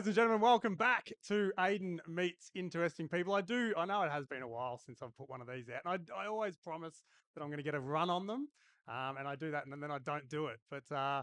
ladies 0.00 0.06
and 0.06 0.16
gentlemen, 0.16 0.40
welcome 0.40 0.74
back 0.76 1.12
to 1.28 1.52
Aiden 1.58 1.98
Meets 2.08 2.50
Interesting 2.54 3.06
People. 3.06 3.34
I 3.34 3.42
do, 3.42 3.74
I 3.76 3.84
know 3.84 4.00
it 4.00 4.10
has 4.10 4.24
been 4.24 4.40
a 4.40 4.48
while 4.48 4.78
since 4.78 5.02
I've 5.02 5.14
put 5.14 5.28
one 5.28 5.42
of 5.42 5.46
these 5.46 5.66
out, 5.68 5.82
and 5.84 6.08
I, 6.16 6.22
I 6.22 6.26
always 6.26 6.56
promise 6.56 7.02
that 7.34 7.42
I'm 7.42 7.48
going 7.48 7.58
to 7.58 7.62
get 7.62 7.74
a 7.74 7.80
run 7.80 8.08
on 8.08 8.26
them, 8.26 8.48
um, 8.88 9.18
and 9.18 9.28
I 9.28 9.36
do 9.36 9.50
that, 9.50 9.66
and 9.66 9.82
then 9.82 9.90
I 9.90 9.98
don't 9.98 10.26
do 10.30 10.46
it. 10.46 10.56
But 10.70 10.90
uh, 10.90 11.22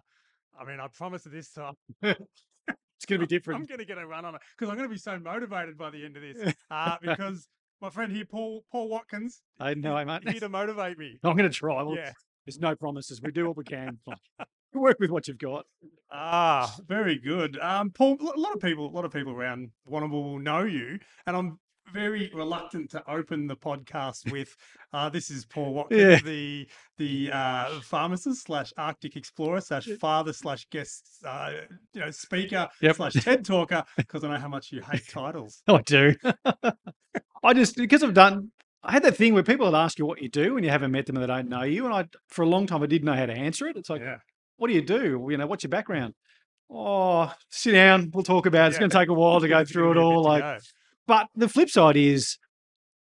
I 0.60 0.64
mean, 0.68 0.79
I 0.79 0.89
promise 0.93 1.24
this 1.24 1.54
time 1.54 1.74
It's 2.04 3.05
going 3.07 3.20
to 3.20 3.25
be 3.25 3.25
different. 3.36 3.61
I'm 3.61 3.66
going 3.66 3.79
to 3.79 3.86
get 3.86 3.98
a 3.98 4.05
run 4.05 4.25
on 4.25 4.36
it 4.36 4.42
because 4.55 4.70
I'm 4.70 4.78
going 4.78 4.88
to 4.88 4.94
be 4.94 5.00
so 5.00 5.18
motivated 5.18 5.75
by 5.75 5.89
the 5.89 6.05
end 6.05 6.16
of 6.16 6.21
this. 6.21 6.54
Uh, 6.70 6.98
because 7.02 7.48
my 7.82 7.89
friend 7.89 8.12
here, 8.12 8.25
Paul 8.25 8.64
Paul 8.71 8.89
Watkins, 8.89 9.41
I 9.59 9.73
know, 9.73 10.05
mate. 10.05 10.30
here 10.30 10.39
to 10.41 10.50
motivate 10.50 11.00
me. 11.00 11.18
I'm 11.24 11.36
going 11.36 11.50
to 11.50 11.57
try. 11.57 11.82
Well, 11.82 11.96
Yeah. 11.96 12.11
There's 12.46 12.60
no 12.60 12.75
promises. 12.75 13.24
We 13.24 13.32
do 13.32 13.47
what 13.47 13.57
we 13.57 13.64
can. 13.64 13.97
Work 14.74 14.98
with 15.00 15.10
what 15.10 15.28
you've 15.28 15.38
got. 15.39 15.66
Ah, 16.12 16.74
very 16.88 17.18
good. 17.18 17.58
Um, 17.60 17.89
Paul, 17.89 18.18
a 18.21 18.39
lot 18.39 18.54
of 18.54 18.62
people, 18.62 18.86
a 18.88 18.94
lot 18.94 19.06
of 19.06 19.12
people 19.12 19.34
around 19.34 19.71
Warrnambool 19.89 20.12
will 20.12 20.39
know 20.39 20.64
you, 20.64 21.00
and 21.25 21.36
I'm 21.36 21.60
very 21.94 22.30
reluctant 22.34 22.92
to 22.92 23.02
open 23.10 23.48
the 23.48 23.56
podcast 23.56 24.30
with, 24.32 24.56
uh, 24.94 25.10
this 25.10 25.30
is 25.32 25.46
Paul 25.46 25.74
Watkins, 25.74 26.02
Yeah. 26.02 26.20
the 26.20 26.68
the 26.98 27.32
uh, 27.32 27.80
pharmacist 27.82 28.44
slash 28.46 28.72
Arctic 28.78 29.16
explorer 29.16 29.61
slash 29.61 29.88
father 30.00 30.34
slash 30.34 30.68
guest, 30.70 31.08
uh, 31.25 31.52
you 31.94 32.02
know, 32.02 32.11
speaker 32.11 32.67
Yep. 32.81 32.95
slash 32.97 33.14
TED 33.14 33.45
talker, 33.45 33.84
because 33.95 34.23
I 34.23 34.30
know 34.34 34.38
how 34.39 34.50
much 34.50 34.72
you 34.72 34.81
hate 34.81 35.08
titles. 35.09 35.64
I 35.67 35.81
do. 35.81 36.14
I 37.44 37.53
just, 37.53 37.78
because 37.78 38.03
I've 38.03 38.14
done, 38.14 38.52
I 38.84 38.92
had 38.92 39.03
that 39.03 39.16
thing 39.16 39.34
where 39.34 39.44
people 39.44 39.66
would 39.66 39.75
ask 39.75 39.97
you 39.97 40.06
what 40.06 40.22
you 40.22 40.30
do 40.30 40.56
and 40.58 40.66
you 40.66 40.72
haven't 40.72 40.92
met 40.92 41.06
them 41.06 41.16
and 41.16 41.23
they 41.23 41.28
don't 41.34 41.50
know 41.50 41.64
you. 41.64 41.86
And 41.86 41.94
I, 41.94 42.06
for 42.28 42.41
a 42.44 42.47
long 42.47 42.67
time, 42.67 42.84
I 42.84 42.88
didn't 42.88 43.06
know 43.06 43.13
how 43.16 43.25
to 43.25 43.34
answer 43.34 43.66
it. 43.67 43.78
It's 43.78 43.89
like, 43.89 44.02
Yeah, 44.02 44.17
what 44.58 44.67
do 44.67 44.73
you 44.73 44.81
do? 44.81 45.27
You 45.30 45.38
know, 45.38 45.47
what's 45.47 45.63
your 45.63 45.69
background? 45.69 46.13
Oh, 46.69 47.31
sit 47.50 47.72
down. 47.72 48.11
We'll 48.13 48.23
talk 48.23 48.45
about 48.45 48.66
it. 48.66 48.67
It's 48.69 48.75
Yeah. 48.75 48.80
going 48.81 48.89
to 48.91 48.97
take 48.97 49.09
a 49.09 49.13
while 49.13 49.39
to 49.39 49.47
go 49.47 49.63
through 49.66 49.91
it 49.91 49.95
gonna 49.95 50.00
be 50.00 50.00
a 50.00 50.09
bit 50.09 50.16
all. 50.17 50.23
Like, 50.23 50.44
go. 50.44 50.58
But 51.08 51.27
the 51.36 51.47
flip 51.47 51.69
side 51.69 51.95
is 51.95 52.38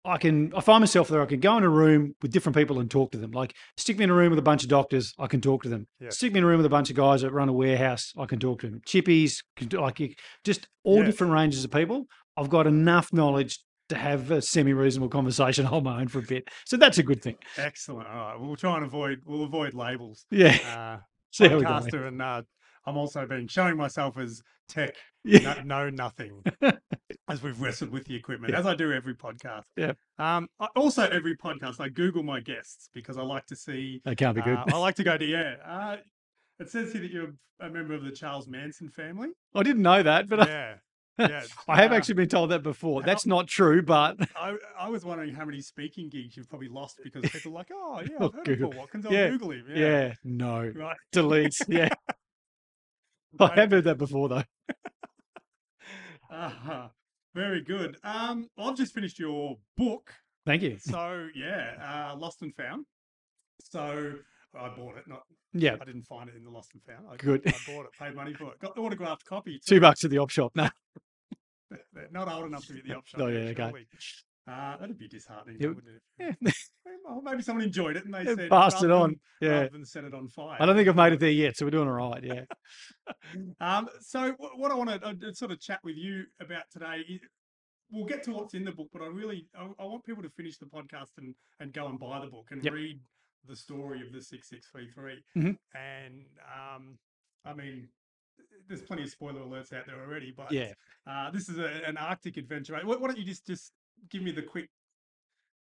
I 0.03 0.17
can 0.17 0.51
I 0.55 0.61
find 0.61 0.81
myself 0.81 1.09
there, 1.09 1.21
I 1.21 1.27
can 1.27 1.39
go 1.39 1.55
in 1.57 1.63
a 1.63 1.69
room 1.69 2.15
with 2.23 2.31
different 2.31 2.55
people 2.55 2.79
and 2.79 2.89
talk 2.89 3.11
to 3.11 3.19
them. 3.19 3.29
Like 3.29 3.53
stick 3.77 3.99
me 3.99 4.05
in 4.05 4.09
a 4.09 4.15
room 4.15 4.31
with 4.31 4.39
a 4.39 4.41
bunch 4.41 4.63
of 4.63 4.69
doctors, 4.69 5.13
I 5.19 5.27
can 5.27 5.41
talk 5.41 5.61
to 5.61 5.69
them. 5.69 5.85
Yeah. 5.99 6.09
Stick 6.09 6.33
me 6.33 6.39
in 6.39 6.43
a 6.43 6.47
room 6.47 6.57
with 6.57 6.65
a 6.65 6.69
bunch 6.69 6.89
of 6.89 6.95
guys 6.95 7.21
that 7.21 7.31
run 7.31 7.49
a 7.49 7.53
warehouse, 7.53 8.11
I 8.17 8.25
can 8.25 8.39
talk 8.39 8.61
to 8.61 8.67
them. 8.71 8.81
Chippies, 8.87 9.43
like 9.71 10.17
just 10.43 10.67
all 10.83 10.97
Yeah. 10.97 11.05
different 11.05 11.33
ranges 11.33 11.63
of 11.63 11.69
people. 11.69 12.07
I've 12.35 12.49
got 12.49 12.65
enough 12.65 13.13
knowledge 13.13 13.59
to 13.89 13.95
have 13.95 14.31
a 14.31 14.41
semi-reasonable 14.41 15.09
conversation, 15.09 15.65
hold 15.67 15.83
my 15.83 16.01
own 16.01 16.07
for 16.07 16.17
a 16.17 16.23
bit. 16.23 16.47
So 16.65 16.77
that's 16.77 16.97
a 16.97 17.03
good 17.03 17.21
thing. 17.21 17.35
excellent. 17.57 18.07
All 18.07 18.15
right, 18.15 18.39
we'll 18.39 18.55
try 18.55 18.77
and 18.77 18.85
avoid 18.85 19.19
we'll 19.23 19.43
avoid 19.43 19.75
labels. 19.75 20.25
Yeah. 20.31 20.57
Uh, 20.65 21.03
See 21.43 21.47
how 21.47 21.57
we 21.57 21.63
go. 21.63 21.69
podcaster, 21.69 22.07
and 22.07 22.21
uh, 22.21 22.41
I'm 22.85 22.97
also 22.97 23.25
been 23.25 23.47
showing 23.47 23.77
myself 23.77 24.17
as 24.17 24.41
tech 24.67 24.95
Yeah. 25.23 25.61
no, 25.63 25.85
know 25.85 25.89
nothing 25.89 26.43
as 27.29 27.41
we've 27.43 27.59
wrestled 27.61 27.91
with 27.91 28.05
the 28.05 28.15
equipment, 28.15 28.53
Yeah. 28.53 28.59
as 28.59 28.65
I 28.65 28.75
do 28.75 28.91
every 28.91 29.15
podcast. 29.15 29.63
Yeah. 29.77 29.93
Um, 30.17 30.47
I, 30.59 30.67
also, 30.75 31.03
every 31.09 31.35
podcast, 31.37 31.79
I 31.79 31.89
Google 31.89 32.23
my 32.23 32.39
guests 32.39 32.89
because 32.93 33.17
I 33.17 33.21
like 33.23 33.45
to 33.47 33.55
see. 33.55 34.01
That 34.05 34.17
can't 34.17 34.35
be 34.35 34.41
good. 34.41 34.57
uh, 34.57 34.65
I 34.73 34.77
like 34.77 34.95
to 34.95 35.03
go 35.03 35.17
to 35.17 35.25
yeah. 35.37 35.55
Uh, 35.65 35.97
it 36.59 36.69
says 36.69 36.91
here 36.93 37.01
that 37.01 37.11
you're 37.11 37.33
a 37.59 37.69
member 37.69 37.93
of 37.93 38.03
the 38.03 38.11
Charles 38.11 38.47
Manson 38.47 38.89
family. 38.89 39.29
I 39.53 39.63
didn't 39.63 39.81
know 39.83 40.01
that, 40.03 40.27
but 40.29 40.39
I, 40.41 40.45
yeah, 40.47 40.73
yeah. 41.29 41.43
I 41.67 41.81
have 41.81 41.91
uh, 41.91 41.95
actually 41.95 42.15
been 42.15 42.29
told 42.29 42.51
that 42.51 42.63
before. 42.63 43.01
That's 43.03 43.25
not 43.25 43.47
true, 43.47 43.81
but 43.81 44.17
I, 44.35 44.55
I 44.79 44.89
was 44.89 45.03
wondering 45.05 45.33
how 45.33 45.45
many 45.45 45.61
speaking 45.61 46.09
gigs 46.09 46.35
you've 46.37 46.49
probably 46.49 46.67
lost 46.69 46.99
because 47.03 47.29
people 47.29 47.51
are 47.51 47.55
like, 47.55 47.69
oh 47.73 48.01
yeah, 48.01 48.17
Oh, 48.19 48.25
I've 48.27 48.33
heard 48.35 48.45
Google. 48.45 48.65
of 48.67 48.71
Paul 48.73 48.79
Watkins. 48.81 49.05
I'll 49.05 49.13
Yeah, 49.13 49.29
Google 49.29 49.51
him. 49.51 49.65
yeah, 49.73 50.13
no. 50.23 50.71
Right. 50.75 50.97
Delete. 51.11 51.55
Yeah. 51.67 51.89
I 53.39 53.47
have 53.55 53.71
heard 53.71 53.85
that 53.85 53.97
before 53.97 54.27
though. 54.27 54.43
Uh-huh. 56.29 56.87
Very 57.33 57.61
good. 57.61 57.97
Um, 58.03 58.49
I've 58.57 58.75
just 58.75 58.93
finished 58.93 59.19
your 59.19 59.57
book. 59.77 60.13
Thank 60.45 60.61
you. 60.63 60.77
So 60.79 61.27
yeah, 61.35 62.09
uh, 62.11 62.17
Lost 62.17 62.41
and 62.41 62.53
Found. 62.55 62.85
So 63.63 64.13
I 64.57 64.69
bought 64.69 64.97
it. 64.97 65.07
Not 65.07 65.21
Yeah. 65.53 65.75
I 65.79 65.85
didn't 65.85 66.03
find 66.07 66.29
it 66.29 66.35
in 66.35 66.43
the 66.43 66.49
Lost 66.49 66.71
and 66.73 66.81
Found. 66.83 67.07
I, 67.09 67.15
Good. 67.15 67.41
I 67.47 67.53
bought 67.71 67.85
it. 67.85 67.91
Paid 67.97 68.15
money 68.15 68.33
for 68.33 68.51
it. 68.51 68.59
Got 68.59 68.75
the 68.75 68.81
autographed 68.81 69.25
copy. 69.25 69.59
Two 69.65 69.79
bucks 69.79 70.03
at 70.03 70.11
the 70.11 70.17
op 70.17 70.29
shop. 70.29 70.51
No. 70.55 70.67
They're 71.93 72.07
not 72.11 72.27
old 72.31 72.45
enough 72.45 72.65
to 72.67 72.73
be 72.73 72.81
the 72.81 72.95
op 72.95 73.07
shop. 73.07 73.21
Oh, 73.21 73.27
yeah, 73.27 73.49
okay. 73.49 73.85
Uh, 74.47 74.75
that'd 74.77 74.97
be 74.97 75.07
disheartening, 75.07 75.57
Yeah. 75.59 75.67
wouldn't 75.67 75.87
it? 75.87 76.01
Yeah. 76.19 76.31
Maybe- 76.41 76.97
Well, 77.05 77.21
maybe 77.21 77.41
someone 77.43 77.63
enjoyed 77.65 77.95
it 77.95 78.05
and 78.05 78.13
they 78.13 78.23
Yeah, 78.23 78.35
said 78.35 78.49
passed 78.49 78.83
it 78.83 78.89
on. 78.91 79.11
than- 79.11 79.19
Yeah. 79.39 79.49
rather 79.61 79.69
than 79.69 79.85
set 79.85 80.03
it 80.03 80.13
on 80.13 80.27
fire. 80.29 80.57
I 80.59 80.65
don't 80.65 80.75
think 80.75 80.87
I've 80.89 80.95
made 80.95 81.13
it 81.13 81.19
there 81.19 81.29
yet, 81.29 81.55
so 81.57 81.65
we're 81.65 81.69
doing 81.71 81.87
all 81.87 81.93
right. 82.09 82.23
Yeah. 82.23 82.45
Um, 83.59 83.87
so 84.01 84.31
what 84.39 84.71
I 84.71 84.75
want 84.75 84.89
to 85.21 85.33
sort 85.35 85.51
of 85.51 85.59
chat 85.59 85.79
with 85.83 85.95
you 85.95 86.25
about 86.41 86.63
today, 86.71 87.19
we'll 87.91 88.05
get 88.05 88.23
to 88.23 88.31
what's 88.31 88.53
in 88.53 88.65
the 88.65 88.71
book, 88.71 88.87
but 88.91 89.01
I 89.01 89.07
really 89.07 89.47
I, 89.55 89.67
I 89.79 89.85
want 89.85 90.03
people 90.05 90.23
to 90.23 90.29
finish 90.29 90.57
the 90.57 90.65
podcast 90.65 91.11
and 91.17 91.35
and 91.59 91.71
go 91.71 91.87
and 91.87 91.99
buy 91.99 92.19
the 92.19 92.27
book 92.27 92.47
and 92.51 92.63
Yep. 92.63 92.73
read 92.73 92.99
the 93.47 93.55
story 93.55 94.01
of 94.05 94.11
the 94.11 94.21
six 94.21 94.49
six 94.49 94.67
three 94.69 94.89
three. 94.89 95.23
Mhm. 95.37 95.55
And 95.75 96.25
um, 96.57 96.97
I 97.45 97.53
mean, 97.53 97.87
there's 98.67 98.81
plenty 98.81 99.03
of 99.03 99.09
spoiler 99.09 99.41
alerts 99.41 99.73
out 99.73 99.85
there 99.87 99.99
already, 100.05 100.33
but 100.35 100.51
Yeah. 100.51 100.73
uh, 101.09 101.31
this 101.31 101.49
is 101.49 101.57
a, 101.59 101.67
an 101.87 101.97
Arctic 101.97 102.37
adventure. 102.37 102.73
Why, 102.83 102.95
why 102.95 103.07
don't 103.07 103.17
you 103.17 103.25
just 103.25 103.45
just 103.47 103.71
give 104.09 104.21
me 104.21 104.31
the 104.31 104.41
quick? 104.41 104.69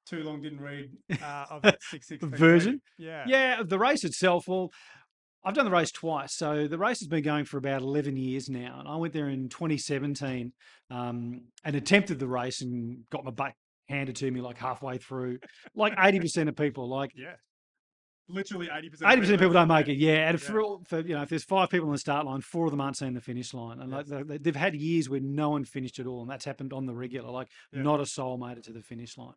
Too 0.08 0.24
long 0.24 0.42
didn't 0.42 0.62
read 0.62 0.92
uh, 1.24 1.46
of 1.52 1.62
that 1.62 1.78
six 1.90 2.08
six 2.08 2.24
Version? 2.26 2.82
Yeah. 2.98 3.24
Yeah. 3.28 3.62
The 3.64 3.78
race 3.78 4.04
itself, 4.04 4.46
well, 4.48 4.70
I've 5.46 5.54
done 5.54 5.66
the 5.66 5.72
race 5.72 5.92
twice. 5.92 6.36
So 6.36 6.68
the 6.68 6.78
race 6.78 7.00
has 7.00 7.08
been 7.08 7.24
going 7.24 7.46
for 7.46 7.58
about 7.58 7.82
11 7.82 8.18
years 8.18 8.50
now. 8.50 8.78
And 8.80 8.88
I 8.88 8.96
went 8.96 9.14
there 9.14 9.30
in 9.30 9.48
2017 9.48 10.52
um, 10.90 11.42
and 11.64 11.76
attempted 11.76 12.20
the 12.20 12.28
race 12.28 12.62
and 12.62 13.08
got 13.12 13.24
my 13.24 13.32
butt 13.32 13.54
handed 13.90 14.16
to 14.18 14.32
me 14.32 14.42
like 14.42 14.58
halfway 14.58 14.98
through. 14.98 15.38
Like 15.76 15.96
80% 15.96 16.48
of 16.50 16.56
people, 16.56 16.90
like 16.90 17.12
Yeah. 17.16 17.36
Literally 18.28 18.70
eighty 18.76 18.90
percent. 18.90 19.12
Eighty 19.12 19.22
percent 19.22 19.36
of 19.36 19.40
people 19.42 19.54
don't 19.54 19.68
make 19.68 19.88
it. 19.88 19.98
Yeah, 19.98 20.30
and 20.30 20.40
Yeah. 20.42 20.48
for, 20.50 20.80
for 20.86 21.00
you 21.02 21.16
know, 21.16 21.22
if 21.24 21.30
there's 21.30 21.44
five 21.44 21.70
people 21.70 21.88
on 21.88 21.92
the 21.94 21.98
start 22.00 22.26
line, 22.26 22.42
four 22.42 22.66
of 22.66 22.72
them 22.72 22.80
aren't 22.82 22.98
seeing 22.98 23.14
the 23.14 23.22
finish 23.22 23.54
line, 23.54 23.80
and 23.80 23.92
like 23.92 24.06
they- 24.08 24.38
they've 24.38 24.56
had 24.56 24.76
years 24.76 25.10
where 25.10 25.20
no 25.20 25.50
one 25.50 25.66
finished 25.66 26.00
at 26.00 26.08
all, 26.08 26.22
and 26.22 26.30
that's 26.30 26.46
happened 26.46 26.72
on 26.74 26.86
the 26.86 26.94
regular. 26.94 27.30
Like 27.30 27.50
Yeah. 27.74 27.82
not 27.82 28.00
a 28.00 28.06
soul 28.06 28.38
made 28.38 28.58
it 28.58 28.64
to 28.66 28.74
the 28.74 28.82
finish 28.82 29.18
line. 29.18 29.34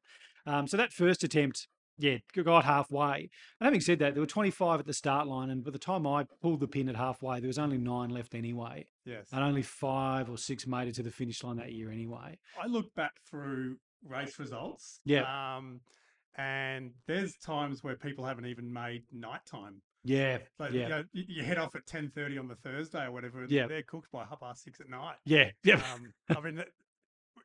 Um, 0.46 0.66
so 0.68 0.76
that 0.76 0.92
first 0.92 1.24
attempt, 1.24 1.66
yeah, 1.98 2.18
got 2.34 2.64
halfway. 2.64 3.30
And 3.60 3.66
having 3.66 3.80
said 3.80 3.98
that, 4.00 4.14
there 4.14 4.20
were 4.20 4.26
25 4.26 4.80
at 4.80 4.86
the 4.86 4.92
start 4.92 5.26
line, 5.26 5.48
and 5.50 5.64
by 5.64 5.70
the 5.70 5.78
time 5.78 6.06
I 6.06 6.24
pulled 6.42 6.60
the 6.60 6.68
pin 6.68 6.88
at 6.88 6.96
halfway, 6.96 7.40
there 7.40 7.48
was 7.48 7.58
only 7.58 7.78
nine 7.78 8.10
left 8.10 8.34
anyway, 8.34 8.86
Yes. 9.04 9.28
and 9.32 9.42
only 9.42 9.62
five 9.62 10.28
or 10.28 10.36
six 10.36 10.66
made 10.66 10.88
it 10.88 10.94
to 10.96 11.02
the 11.02 11.10
finish 11.10 11.42
line 11.42 11.56
that 11.56 11.72
year 11.72 11.90
anyway. 11.90 12.38
I 12.60 12.66
look 12.66 12.94
back 12.94 13.12
through 13.28 13.78
race 14.04 14.38
results. 14.38 15.00
Yeah. 15.04 15.56
Um, 15.56 15.80
and 16.36 16.92
there's 17.06 17.36
times 17.36 17.82
where 17.84 17.96
people 17.96 18.24
haven't 18.24 18.46
even 18.46 18.72
made 18.72 19.02
nighttime. 19.12 19.80
Yeah, 20.06 20.38
Like, 20.58 20.72
yeah, 20.72 20.82
you, 20.82 20.88
know, 20.88 21.04
you, 21.12 21.24
you 21.28 21.44
head 21.44 21.56
off 21.58 21.74
at 21.74 21.86
ten 21.86 22.10
thirty 22.14 22.36
on 22.36 22.46
the 22.48 22.56
Thursday 22.56 23.04
or 23.04 23.12
whatever. 23.12 23.42
and 23.42 23.50
Yeah. 23.50 23.66
They're 23.66 23.82
cooked 23.82 24.10
by 24.12 24.24
half 24.26 24.40
past 24.40 24.62
six 24.62 24.78
at 24.80 24.88
night. 24.90 25.16
yeah, 25.24 25.50
yeah, 25.62 25.80
Um, 25.94 26.12
I 26.36 26.40
mean, 26.42 26.62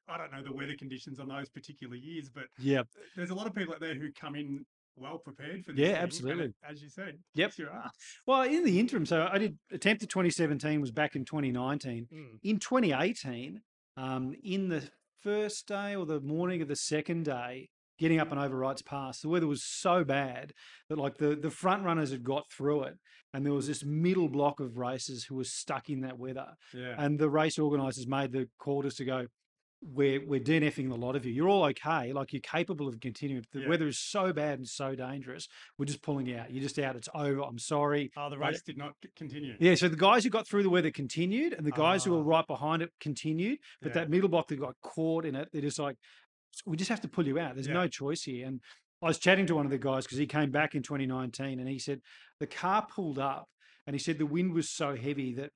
I 0.09 0.17
don't 0.17 0.31
know 0.31 0.43
the 0.43 0.51
weather 0.53 0.75
conditions 0.77 1.19
on 1.19 1.29
those 1.29 1.49
particular 1.49 1.95
years, 1.95 2.29
but 2.29 2.45
yeah. 2.59 2.81
there's 3.15 3.29
a 3.29 3.35
lot 3.35 3.47
of 3.47 3.55
people 3.55 3.73
out 3.73 3.79
there 3.79 3.93
who 3.95 4.11
come 4.11 4.35
in 4.35 4.65
well 4.97 5.19
prepared 5.19 5.63
for 5.63 5.71
this. 5.71 5.79
Yeah, 5.87 5.93
thing, 5.93 6.03
absolutely. 6.03 6.53
as 6.69 6.81
you 6.81 6.89
said, 6.89 7.17
Yep. 7.35 7.47
kicks 7.51 7.59
your. 7.59 7.69
Well, 8.25 8.41
in 8.41 8.65
the 8.65 8.77
interim, 8.79 9.05
so 9.05 9.29
I 9.31 9.37
did 9.37 9.57
attempt 9.71 10.03
at 10.03 10.09
2017 10.09 10.81
was 10.81 10.91
back 10.91 11.15
in 11.15 11.23
2019. 11.23 12.07
Mm, 12.13 12.39
in 12.43 12.59
2018, 12.59 13.61
um, 13.95 14.35
in 14.43 14.67
the 14.67 14.83
first 15.21 15.65
day 15.67 15.95
or 15.95 16.05
the 16.05 16.19
morning 16.19 16.61
of 16.61 16.67
the 16.67 16.75
second 16.75 17.23
day, 17.23 17.69
getting 17.99 18.19
up 18.19 18.31
and 18.31 18.39
over 18.39 18.57
Wrights 18.57 18.81
Pass, 18.81 19.19
the 19.21 19.29
weather 19.29 19.47
was 19.47 19.63
so 19.63 20.03
bad 20.03 20.53
that 20.89 20.97
like 20.97 21.17
the 21.17 21.35
the 21.35 21.51
front 21.51 21.83
runners 21.83 22.11
had 22.11 22.23
got 22.23 22.49
through 22.51 22.83
it, 22.83 22.95
and 23.33 23.45
there 23.45 23.53
was 23.53 23.67
this 23.67 23.83
middle 23.85 24.29
block 24.29 24.59
of 24.59 24.77
racers 24.77 25.25
who 25.25 25.35
were 25.35 25.43
stuck 25.43 25.89
in 25.89 26.01
that 26.01 26.17
weather, 26.17 26.53
Yeah. 26.73 26.95
and 26.97 27.19
the 27.19 27.29
race 27.29 27.59
organisers 27.59 28.07
made 28.07 28.31
the 28.31 28.49
call 28.59 28.81
to 28.81 28.87
us 28.87 28.95
to 28.95 29.05
go. 29.05 29.27
We're 29.81 30.19
we're 30.27 30.41
DNFing 30.41 30.91
a 30.91 30.95
lot 30.95 31.15
of 31.15 31.25
you. 31.25 31.31
You're 31.31 31.47
all 31.47 31.63
okay. 31.67 32.11
Like 32.11 32.33
you're 32.33 32.41
capable 32.41 32.89
of 32.89 32.99
continuing. 32.99 33.45
The 33.53 33.61
Yeah. 33.61 33.69
weather 33.69 33.87
is 33.87 33.97
so 33.97 34.33
bad 34.33 34.59
and 34.59 34.67
so 34.67 34.93
dangerous. 34.93 35.47
We're 35.77 35.85
just 35.85 36.01
pulling 36.01 36.25
you 36.27 36.35
out. 36.35 36.51
You're 36.51 36.61
just 36.63 36.77
out. 36.79 36.97
It's 36.97 37.07
over. 37.15 37.39
I'm 37.43 37.57
sorry. 37.59 38.11
oh, 38.17 38.29
the 38.29 38.35
but- 38.35 38.49
race 38.49 38.61
did 38.61 38.77
not 38.77 38.95
continue. 39.15 39.55
Yeah, 39.57 39.75
so 39.75 39.87
the 39.87 39.95
guys 39.95 40.25
who 40.25 40.29
got 40.31 40.45
through 40.49 40.63
the 40.63 40.69
weather 40.69 40.91
continued, 40.91 41.53
and 41.53 41.65
the 41.65 41.71
guys 41.71 42.03
who 42.03 42.11
were 42.11 42.19
Ah. 42.23 42.37
right 42.39 42.45
behind 42.47 42.81
it 42.81 42.91
continued. 42.99 43.59
But 43.81 43.89
Yeah. 43.89 43.93
that 44.01 44.09
middle 44.09 44.27
block 44.27 44.49
that 44.49 44.57
got 44.59 44.75
caught 44.81 45.23
in 45.23 45.33
it, 45.35 45.47
they're 45.53 45.61
just 45.61 45.79
like, 45.79 45.95
"S- 45.95 46.01
we 46.65 46.77
just 46.77 46.89
have 46.89 47.01
to 47.01 47.07
pull 47.07 47.27
you 47.27 47.39
out. 47.39 47.55
There's 47.55 47.67
Yeah. 47.67 47.73
no 47.73 47.87
choice 47.87 48.23
here. 48.23 48.47
And 48.47 48.61
I 49.01 49.07
was 49.07 49.19
chatting 49.19 49.45
to 49.47 49.55
one 49.55 49.65
of 49.65 49.71
the 49.71 49.77
guys 49.77 50.05
because 50.05 50.17
he 50.17 50.27
came 50.27 50.51
back 50.51 50.75
in 50.75 50.83
2019, 50.83 51.59
and 51.59 51.69
he 51.69 51.79
said 51.79 52.01
the 52.39 52.47
car 52.47 52.85
pulled 52.87 53.19
up, 53.19 53.47
and 53.87 53.93
he 53.93 53.99
said 53.99 54.17
the 54.17 54.25
wind 54.25 54.53
was 54.53 54.69
so 54.69 54.95
heavy 54.95 55.33
that 55.35 55.51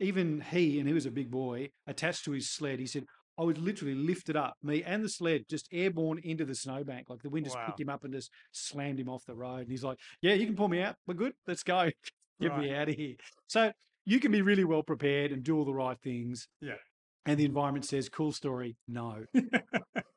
even 0.00 0.40
he, 0.40 0.78
and 0.78 0.88
he 0.88 0.94
was 0.94 1.06
a 1.06 1.10
big 1.10 1.30
boy, 1.30 1.70
attached 1.86 2.24
to 2.24 2.32
his 2.32 2.50
sled, 2.50 2.78
he 2.78 2.86
said. 2.86 3.04
I 3.38 3.44
was 3.44 3.58
literally 3.58 3.94
lifted 3.94 4.34
up, 4.34 4.56
me 4.62 4.82
and 4.82 5.04
the 5.04 5.10
sled, 5.10 5.44
just 5.50 5.68
airborne 5.70 6.18
into 6.24 6.46
the 6.46 6.54
snowbank. 6.54 7.10
Like 7.10 7.20
the 7.20 7.28
wind 7.28 7.44
just 7.44 7.54
Wow. 7.56 7.66
picked 7.66 7.80
him 7.80 7.90
up 7.90 8.02
and 8.02 8.14
just 8.14 8.30
slammed 8.52 8.98
him 8.98 9.10
off 9.10 9.26
the 9.26 9.34
road. 9.34 9.60
And 9.60 9.70
he's 9.70 9.84
like, 9.84 9.98
"Yeah, 10.22 10.32
you 10.32 10.46
can 10.46 10.56
pull 10.56 10.68
me 10.68 10.80
out. 10.80 10.96
We're 11.06 11.12
good. 11.12 11.34
Let's 11.46 11.62
go. 11.62 11.90
Get 12.40 12.56
me 12.56 12.72
out 12.72 12.88
of 12.88 12.94
here." 12.94 13.16
So 13.46 13.72
you 14.06 14.20
can 14.20 14.32
be 14.32 14.40
really 14.40 14.64
well 14.64 14.82
prepared 14.82 15.32
and 15.32 15.42
do 15.42 15.54
all 15.58 15.66
the 15.66 15.74
right 15.74 16.00
things. 16.00 16.48
Yeah. 16.62 16.76
And 17.26 17.38
the 17.38 17.44
environment 17.44 17.84
says, 17.84 18.08
"Cool 18.08 18.32
story, 18.32 18.76
no." 18.88 19.24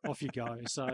Off 0.08 0.22
you 0.22 0.30
go. 0.34 0.58
So 0.68 0.88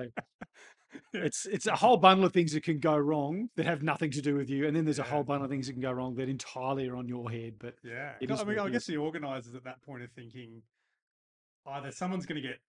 it's 1.14 1.46
it's 1.46 1.68
a 1.68 1.76
whole 1.76 1.98
bundle 1.98 2.26
of 2.26 2.34
things 2.34 2.54
that 2.54 2.64
can 2.64 2.80
go 2.80 2.98
wrong 2.98 3.50
that 3.56 3.66
have 3.66 3.84
nothing 3.84 4.12
to 4.12 4.22
do 4.22 4.36
with 4.36 4.50
you, 4.50 4.68
and 4.68 4.76
then 4.76 4.86
there's 4.86 5.00
a 5.00 5.04
whole 5.04 5.24
bundle 5.24 5.46
of 5.46 5.52
things 5.52 5.68
that 5.68 5.74
can 5.74 5.82
go 5.82 5.92
wrong 5.92 6.16
that 6.16 6.30
entirely 6.30 6.88
are 6.88 6.96
on 6.96 7.08
your 7.08 7.30
head. 7.30 7.54
But 7.60 7.76
Yeah. 7.84 8.14
No, 8.22 8.36
I 8.36 8.44
mean, 8.44 8.60
I 8.60 8.70
guess 8.70 8.86
the 8.86 8.98
organisers 8.98 9.56
at 9.56 9.64
that 9.66 9.82
point 9.84 10.04
are 10.04 10.10
thinking 10.16 10.62
either 11.68 11.92
someone's 11.92 12.26
going 12.26 12.42
to 12.42 12.48
get, 12.48 12.60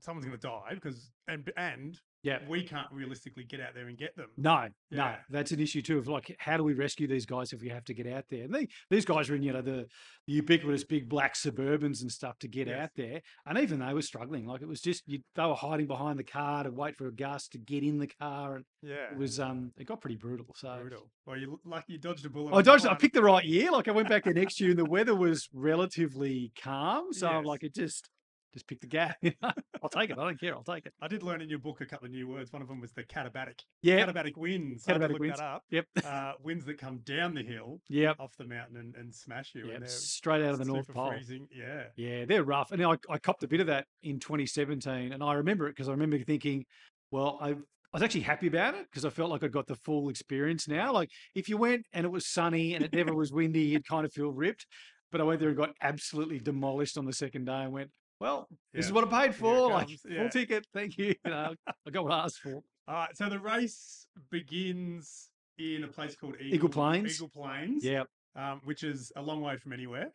someone's 0.00 0.26
going 0.26 0.38
to 0.38 0.46
die 0.46 0.74
because, 0.74 1.10
and 1.26 1.50
and 1.56 1.98
yeah, 2.22 2.38
we 2.48 2.62
can't 2.64 2.88
realistically 2.92 3.44
get 3.44 3.60
out 3.60 3.74
there 3.74 3.86
and 3.88 3.96
get 3.96 4.16
them. 4.16 4.26
no, 4.36 4.68
no, 4.90 5.14
that's 5.30 5.52
an 5.52 5.60
issue 5.60 5.82
too. 5.82 5.98
Of 5.98 6.08
like, 6.08 6.34
how 6.38 6.56
do 6.56 6.64
we 6.64 6.74
rescue 6.74 7.06
these 7.06 7.26
guys 7.26 7.52
if 7.52 7.60
we 7.60 7.68
have 7.68 7.84
to 7.84 7.94
get 7.94 8.06
out 8.06 8.24
there? 8.30 8.44
And 8.44 8.54
they, 8.54 8.68
these 8.90 9.04
guys 9.04 9.30
are 9.30 9.36
in, 9.36 9.42
you 9.42 9.52
know, 9.52 9.62
the, 9.62 9.86
the 10.26 10.32
ubiquitous 10.34 10.84
big 10.84 11.08
black 11.08 11.34
Suburbans 11.34 12.02
and 12.02 12.10
stuff 12.10 12.38
to 12.40 12.48
get 12.48 12.66
Yes. 12.68 12.80
out 12.84 12.90
there, 12.96 13.20
and 13.46 13.58
even 13.58 13.78
they 13.80 13.94
were 13.94 14.02
struggling. 14.02 14.46
Like 14.46 14.62
it 14.62 14.68
was 14.68 14.80
just 14.80 15.02
you, 15.06 15.20
they 15.36 15.44
were 15.44 15.54
hiding 15.54 15.86
behind 15.86 16.18
the 16.18 16.24
car 16.24 16.64
to 16.64 16.70
wait 16.70 16.96
for 16.96 17.06
a 17.06 17.12
gust 17.14 17.52
to 17.52 17.58
get 17.58 17.82
in 17.82 17.98
the 17.98 18.08
car, 18.20 18.56
and 18.56 18.64
Yeah. 18.82 19.12
it 19.12 19.16
was 19.16 19.38
um, 19.40 19.72
it 19.76 19.86
got 19.86 20.00
pretty 20.00 20.16
brutal. 20.16 20.46
So. 20.56 20.76
brutal. 20.80 21.10
Well, 21.26 21.36
you 21.38 21.60
lucky 21.64 21.92
you 21.94 21.98
dodged 21.98 22.26
a 22.26 22.30
bullet. 22.30 22.54
I 22.54 22.62
dodged. 22.62 22.86
I 22.86 22.94
picked 22.94 23.14
the 23.14 23.22
right 23.22 23.44
year. 23.44 23.70
Like 23.70 23.86
I 23.88 23.92
went 23.92 24.08
back 24.08 24.24
the 24.24 24.34
next 24.34 24.60
year, 24.60 24.70
and 24.70 24.78
the 24.78 24.84
weather 24.84 25.14
was 25.14 25.48
relatively 25.52 26.52
calm. 26.62 27.12
So 27.12 27.28
I'm 27.28 27.36
Yes. 27.42 27.46
like, 27.46 27.62
it 27.62 27.74
just 27.74 28.08
just 28.52 28.66
pick 28.66 28.80
the 28.80 28.86
gap. 28.86 29.16
I'll 29.82 29.88
take 29.90 30.10
it. 30.10 30.18
I 30.18 30.24
don't 30.24 30.40
care. 30.40 30.54
I'll 30.54 30.62
take 30.62 30.86
it. 30.86 30.92
I 31.00 31.08
did 31.08 31.22
learn 31.22 31.40
in 31.42 31.48
your 31.48 31.58
book 31.58 31.80
a 31.80 31.86
couple 31.86 32.06
of 32.06 32.12
new 32.12 32.26
words. 32.28 32.52
One 32.52 32.62
of 32.62 32.68
them 32.68 32.80
was 32.80 32.92
the 32.92 33.04
katabatic. 33.04 33.60
Yeah. 33.82 34.04
Katabatic 34.06 34.36
winds. 34.36 34.84
Katabatic 34.84 35.18
winds. 35.18 35.38
that 35.38 35.44
up. 35.44 35.62
Yep. 35.70 35.86
Uh, 36.04 36.32
winds 36.42 36.64
that 36.66 36.78
come 36.78 36.98
down 37.04 37.34
the 37.34 37.42
hill 37.42 37.80
Yep. 37.88 38.16
off 38.18 38.36
the 38.38 38.44
mountain 38.46 38.76
and, 38.78 38.94
and 38.96 39.14
smash 39.14 39.52
you. 39.54 39.66
Yep. 39.66 39.74
And 39.74 39.82
they're 39.82 39.88
Straight 39.88 40.42
out 40.44 40.52
of 40.52 40.58
the 40.58 40.64
North 40.64 40.88
Pole. 40.88 41.10
freezing. 41.10 41.46
Yeah. 41.54 41.84
Yeah, 41.96 42.24
they're 42.24 42.44
rough. 42.44 42.72
And 42.72 42.82
I, 42.84 42.96
I 43.10 43.18
copped 43.18 43.42
a 43.42 43.48
bit 43.48 43.60
of 43.60 43.66
that 43.68 43.84
in 44.02 44.18
2017, 44.18 45.12
and 45.12 45.22
I 45.22 45.34
remember 45.34 45.66
it 45.66 45.72
because 45.76 45.88
I 45.88 45.92
remember 45.92 46.18
thinking, 46.18 46.64
well, 47.10 47.38
I. 47.40 47.54
I 47.90 47.96
was 47.96 48.02
actually 48.02 48.20
happy 48.20 48.48
about 48.48 48.74
it 48.74 48.84
because 48.90 49.06
I 49.06 49.08
felt 49.08 49.30
like 49.30 49.42
I 49.42 49.48
got 49.48 49.66
the 49.66 49.74
full 49.76 50.10
experience 50.10 50.68
now. 50.68 50.92
Like 50.92 51.08
if 51.34 51.48
you 51.48 51.56
went 51.56 51.86
and 51.94 52.04
it 52.04 52.10
was 52.10 52.26
sunny 52.26 52.74
and 52.74 52.84
it 52.84 52.92
never 52.92 53.14
was 53.14 53.32
windy, 53.32 53.62
you'd 53.62 53.86
kind 53.88 54.04
of 54.04 54.12
feel 54.12 54.30
ripped. 54.30 54.66
But 55.10 55.22
I 55.22 55.24
went 55.24 55.40
there 55.40 55.48
and 55.48 55.56
got 55.56 55.70
absolutely 55.80 56.38
demolished 56.38 56.98
on 56.98 57.06
the 57.06 57.14
second 57.14 57.46
day 57.46 57.62
and 57.62 57.72
went, 57.72 57.88
well, 58.20 58.48
this 58.74 58.86
is 58.86 58.92
what 58.92 59.12
I 59.12 59.26
paid 59.26 59.34
for. 59.34 59.70
Like 59.70 59.88
full 59.90 60.28
ticket, 60.30 60.66
thank 60.74 60.98
you. 60.98 61.14
You 61.24 61.30
know, 61.30 61.54
I 61.86 61.90
got 61.90 62.04
what 62.04 62.12
I 62.12 62.24
asked 62.24 62.38
for. 62.40 62.54
All 62.88 62.94
right. 62.94 63.16
So 63.16 63.28
the 63.28 63.38
race 63.38 64.06
begins 64.30 65.30
in 65.58 65.84
a 65.84 65.88
place 65.88 66.16
called 66.16 66.34
Eagle, 66.40 66.54
Eagle 66.54 66.68
Plains. 66.68 67.14
Eagle 67.16 67.28
Plains. 67.28 67.84
Yeah, 67.84 68.04
Um, 68.36 68.60
which 68.64 68.82
is 68.84 69.12
a 69.16 69.22
long 69.22 69.40
way 69.40 69.56
from 69.56 69.72
anywhere. 69.72 70.10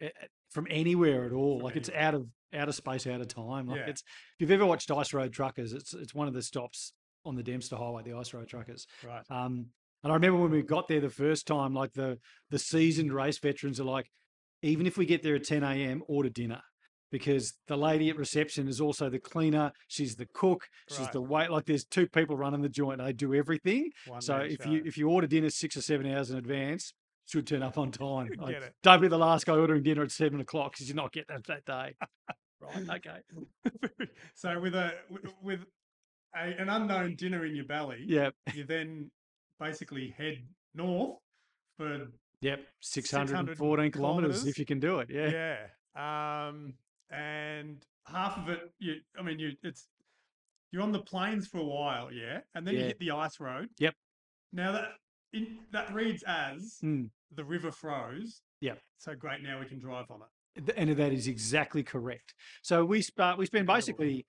from 0.52 0.68
anywhere 0.70 1.26
at 1.26 1.32
all. 1.34 1.60
From 1.60 1.66
like 1.66 1.76
it's 1.76 1.90
anywhere. 1.90 2.08
out 2.08 2.14
of 2.16 2.28
out 2.54 2.70
of 2.70 2.76
space, 2.76 3.08
out 3.08 3.20
of 3.22 3.28
time. 3.28 3.68
Like 3.68 3.80
Yeah. 3.80 3.90
it's 3.90 4.02
if 4.02 4.36
you've 4.40 4.52
ever 4.52 4.66
watched 4.66 4.90
Ice 4.92 5.14
Road 5.14 5.34
Truckers, 5.34 5.74
it's 5.74 5.94
it's 5.94 6.14
one 6.14 6.28
of 6.28 6.34
the 6.34 6.42
stops 6.42 6.94
on 7.26 7.36
the 7.36 7.44
Dempster 7.44 7.76
Highway, 7.76 8.04
the 8.04 8.14
Ice 8.14 8.34
Road 8.34 8.48
Truckers. 8.48 8.86
Right. 9.06 9.24
Um, 9.30 9.68
and 10.04 10.12
I 10.12 10.16
remember 10.16 10.40
when 10.42 10.52
we 10.52 10.62
got 10.62 10.88
there 10.88 11.00
the 11.00 11.10
first 11.10 11.48
time, 11.48 11.74
like 11.74 11.94
the 11.94 12.20
the 12.50 12.60
seasoned 12.60 13.14
race 13.14 13.40
veterans 13.40 13.80
are 13.80 13.86
like, 13.86 14.10
even 14.62 14.86
if 14.88 14.98
we 14.98 15.06
get 15.06 15.24
there 15.24 15.36
at 15.36 15.44
10 15.46 15.64
a.m., 15.64 16.04
order 16.08 16.30
dinner. 16.30 16.62
Because 17.14 17.54
the 17.68 17.78
lady 17.78 18.10
at 18.10 18.18
reception 18.18 18.68
is 18.68 18.82
also 18.82 19.08
the 19.08 19.20
cleaner, 19.20 19.72
she's 19.88 20.16
the 20.16 20.26
cook, 20.34 20.68
she's 20.90 21.00
Right. 21.02 21.12
the 21.12 21.22
wait. 21.22 21.52
Like 21.52 21.66
there's 21.66 21.86
two 21.86 22.08
people 22.08 22.36
running 22.36 22.62
the 22.64 22.70
joint, 22.70 22.98
they 23.00 23.14
do 23.14 23.36
everything. 23.36 23.92
One 24.08 24.20
so 24.20 24.38
if 24.40 24.66
you 24.66 24.82
if 24.84 24.98
you 24.98 25.08
order 25.10 25.28
dinner 25.28 25.52
six 25.52 25.78
or 25.78 25.84
seven 25.84 26.08
hours 26.12 26.32
in 26.32 26.38
advance, 26.40 26.94
should 27.28 27.46
turn 27.46 27.62
up 27.62 27.78
on 27.78 27.92
time. 28.06 28.30
Like, 28.38 28.74
don't 28.82 29.00
be 29.00 29.08
the 29.10 29.20
last 29.20 29.46
guy 29.46 29.54
ordering 29.54 29.84
dinner 29.84 30.02
at 30.02 30.12
seven 30.12 30.42
o'clock 30.42 30.74
because 30.74 30.88
you're 30.90 30.96
not 30.96 31.12
getting 31.14 31.36
that 31.38 31.46
that 31.46 31.66
day. 31.66 31.96
right? 32.60 32.90
Okay. 32.98 34.08
so 34.34 34.60
with 34.60 34.74
a 34.74 34.94
with- 35.44 35.66
a, 36.36 36.40
an 36.60 36.68
unknown 36.68 37.16
dinner 37.16 37.46
in 37.46 37.56
your 37.56 37.66
belly, 37.66 38.04
Yeah. 38.08 38.32
you 38.56 38.64
then 38.64 39.12
basically 39.60 40.16
head 40.18 40.44
north 40.74 41.20
for 41.78 42.08
Yep. 42.42 42.60
614 42.82 43.92
kilometers 43.92 43.94
kilometres. 43.94 44.48
if 44.48 44.58
you 44.58 44.66
can 44.66 44.80
do 44.80 44.98
it. 45.00 45.10
Yeah. 45.12 45.30
yeah. 45.96 46.48
Um, 46.48 46.74
and 47.10 47.86
half 48.06 48.38
of 48.38 48.50
it, 48.50 48.72
you 48.80 48.96
I 49.18 49.22
mean, 49.22 49.40
you 49.40 49.52
it's 49.64 49.88
you're 50.72 50.82
on 50.82 50.92
the 50.92 51.02
plains 51.02 51.48
for 51.48 51.60
a 51.60 51.64
while, 51.66 52.12
yeah, 52.12 52.40
and 52.56 52.66
then 52.66 52.74
you 52.76 52.82
hit 52.82 53.00
the 53.00 53.12
ice 53.12 53.40
road. 53.40 53.70
Yep. 53.80 53.94
Now 54.52 54.72
that 54.72 54.90
in, 55.34 55.60
that 55.72 55.94
reads 55.94 56.24
as 56.24 56.80
Mm. 56.84 57.10
the 57.36 57.44
river 57.46 57.72
froze. 57.72 58.42
Yep. 58.62 58.80
So 58.98 59.16
great, 59.16 59.42
now 59.44 59.60
we 59.60 59.66
can 59.66 59.80
drive 59.80 60.06
on 60.10 60.22
it. 60.22 60.74
And 60.78 60.90
that 60.96 61.12
is 61.12 61.28
exactly 61.28 61.84
correct. 61.84 62.34
So 62.62 62.86
we 62.86 63.02
sp- 63.02 63.38
we 63.38 63.46
spend 63.48 63.66
basically 63.68 64.26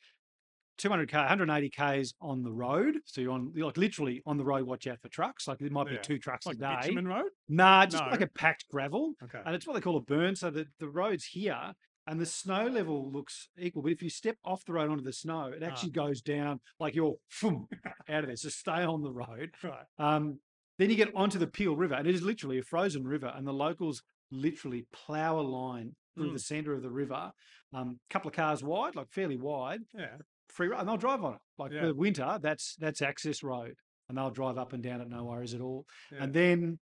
200 0.78 1.08
k, 1.08 1.16
180 1.18 1.70
k's 1.70 2.14
on 2.20 2.42
the 2.42 2.50
road. 2.50 2.96
So 3.04 3.20
you're 3.20 3.32
on 3.32 3.52
like 3.56 3.76
literally 3.76 4.22
on 4.26 4.36
the 4.38 4.44
road. 4.44 4.64
Watch 4.66 4.86
out 4.86 5.00
for 5.00 5.08
trucks. 5.08 5.46
Like 5.46 5.58
there 5.58 5.70
might 5.70 5.86
be 5.86 5.94
Yeah. 5.94 6.00
two 6.00 6.18
trucks 6.18 6.46
Like 6.46 6.56
a 6.56 6.60
day. 6.60 6.76
bitumen 6.82 7.06
road. 7.06 7.30
Nah, 7.48 7.86
just 7.86 8.02
like 8.04 8.22
a 8.22 8.26
packed 8.26 8.66
gravel, 8.68 9.14
Okay. 9.22 9.40
and 9.44 9.54
it's 9.54 9.66
what 9.66 9.74
they 9.74 9.80
call 9.82 9.96
a 9.96 10.00
burn. 10.02 10.34
So 10.36 10.50
the 10.50 10.66
the 10.78 10.88
road's 10.88 11.24
here. 11.26 11.74
And 12.06 12.20
the 12.20 12.26
snow 12.26 12.66
level 12.66 13.10
looks 13.10 13.48
equal, 13.58 13.82
but 13.82 13.92
if 13.92 14.02
you 14.02 14.10
step 14.10 14.36
off 14.44 14.64
the 14.66 14.74
road 14.74 14.90
onto 14.90 15.02
the 15.04 15.12
snow, 15.12 15.46
it 15.46 15.62
Ah. 15.62 15.66
actually 15.66 15.92
goes 15.92 16.20
down 16.20 16.60
like 16.78 16.94
you're 16.94 17.14
out 17.42 18.20
of 18.20 18.26
there. 18.26 18.36
So 18.36 18.48
stay 18.50 18.82
on 18.84 19.02
the 19.02 19.12
road. 19.12 19.54
Right. 19.62 19.86
Um, 19.98 20.40
then 20.78 20.90
you 20.90 20.96
get 20.96 21.14
onto 21.14 21.38
the 21.38 21.46
Peel 21.46 21.76
River, 21.76 21.94
and 21.94 22.06
it 22.06 22.14
is 22.14 22.22
literally 22.22 22.58
a 22.58 22.62
frozen 22.62 23.04
river, 23.04 23.32
and 23.34 23.46
the 23.46 23.52
locals 23.52 24.02
literally 24.30 24.86
plough 24.92 25.38
a 25.38 25.42
line 25.42 25.94
through 26.16 26.30
Mm. 26.30 26.32
the 26.34 26.38
centre 26.40 26.72
of 26.74 26.82
the 26.82 26.90
river, 26.90 27.32
a 27.72 27.76
um, 27.76 28.00
couple 28.10 28.28
of 28.28 28.34
cars 28.34 28.62
wide, 28.62 28.94
like 28.96 29.08
fairly 29.10 29.36
wide, 29.36 29.80
Yeah. 29.94 30.18
free 30.48 30.68
road, 30.68 30.80
and 30.80 30.88
they'll 30.88 30.96
drive 30.96 31.22
on 31.24 31.34
it. 31.34 31.40
Like 31.58 31.72
Yeah. 31.72 31.86
the 31.86 31.94
winter, 31.94 32.38
that's 32.42 32.74
that's 32.76 33.00
access 33.02 33.42
road, 33.42 33.76
and 34.08 34.18
they'll 34.18 34.30
drive 34.30 34.58
up 34.58 34.72
and 34.72 34.82
down 34.82 35.00
it, 35.00 35.08
no 35.08 35.24
worries 35.24 35.54
at 35.54 35.60
all. 35.60 35.86
Yeah. 36.12 36.24
And 36.24 36.34
then 36.34 36.78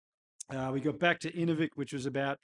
uh, 0.51 0.71
we 0.73 0.81
got 0.81 0.99
back 0.99 1.19
to 1.21 1.33
Inuvik, 1.33 1.71
which 1.75 1.93
was 1.93 2.07
about 2.07 2.39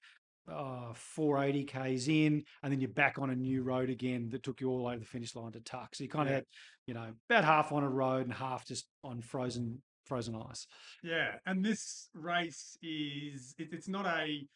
uh, 0.49 0.93
480 0.95 1.65
k's 1.65 2.09
in, 2.09 2.45
and 2.63 2.73
then 2.73 2.81
you're 2.81 2.89
back 2.91 3.19
on 3.19 3.31
a 3.31 3.35
new 3.35 3.63
road 3.63 3.91
again 3.91 4.29
that 4.31 4.43
took 4.43 4.61
you 4.61 4.69
all 4.69 4.91
to 4.93 4.99
the 4.99 5.05
finish 5.05 5.35
line 5.35 5.53
to 5.53 5.61
Tuk. 5.61 5.95
So 5.95 6.05
you 6.05 6.11
kind 6.11 6.29
of 6.29 6.31
Yeah. 6.31 6.37
had, 6.37 6.45
you 6.87 6.95
know, 6.95 7.13
about 7.31 7.45
half 7.45 7.73
on 7.73 7.83
a 7.83 7.89
road 7.89 8.27
and 8.27 8.33
half 8.33 8.67
just 8.67 8.89
on 9.03 9.21
frozen 9.23 9.83
frozen 10.05 10.35
ice. 10.35 10.67
Yeah, 11.03 11.39
and 11.47 11.65
this 11.65 12.11
race 12.13 12.77
is 12.83 13.55
it, 13.59 13.69
it's 13.73 13.89
not 13.89 14.05
a 14.07 14.47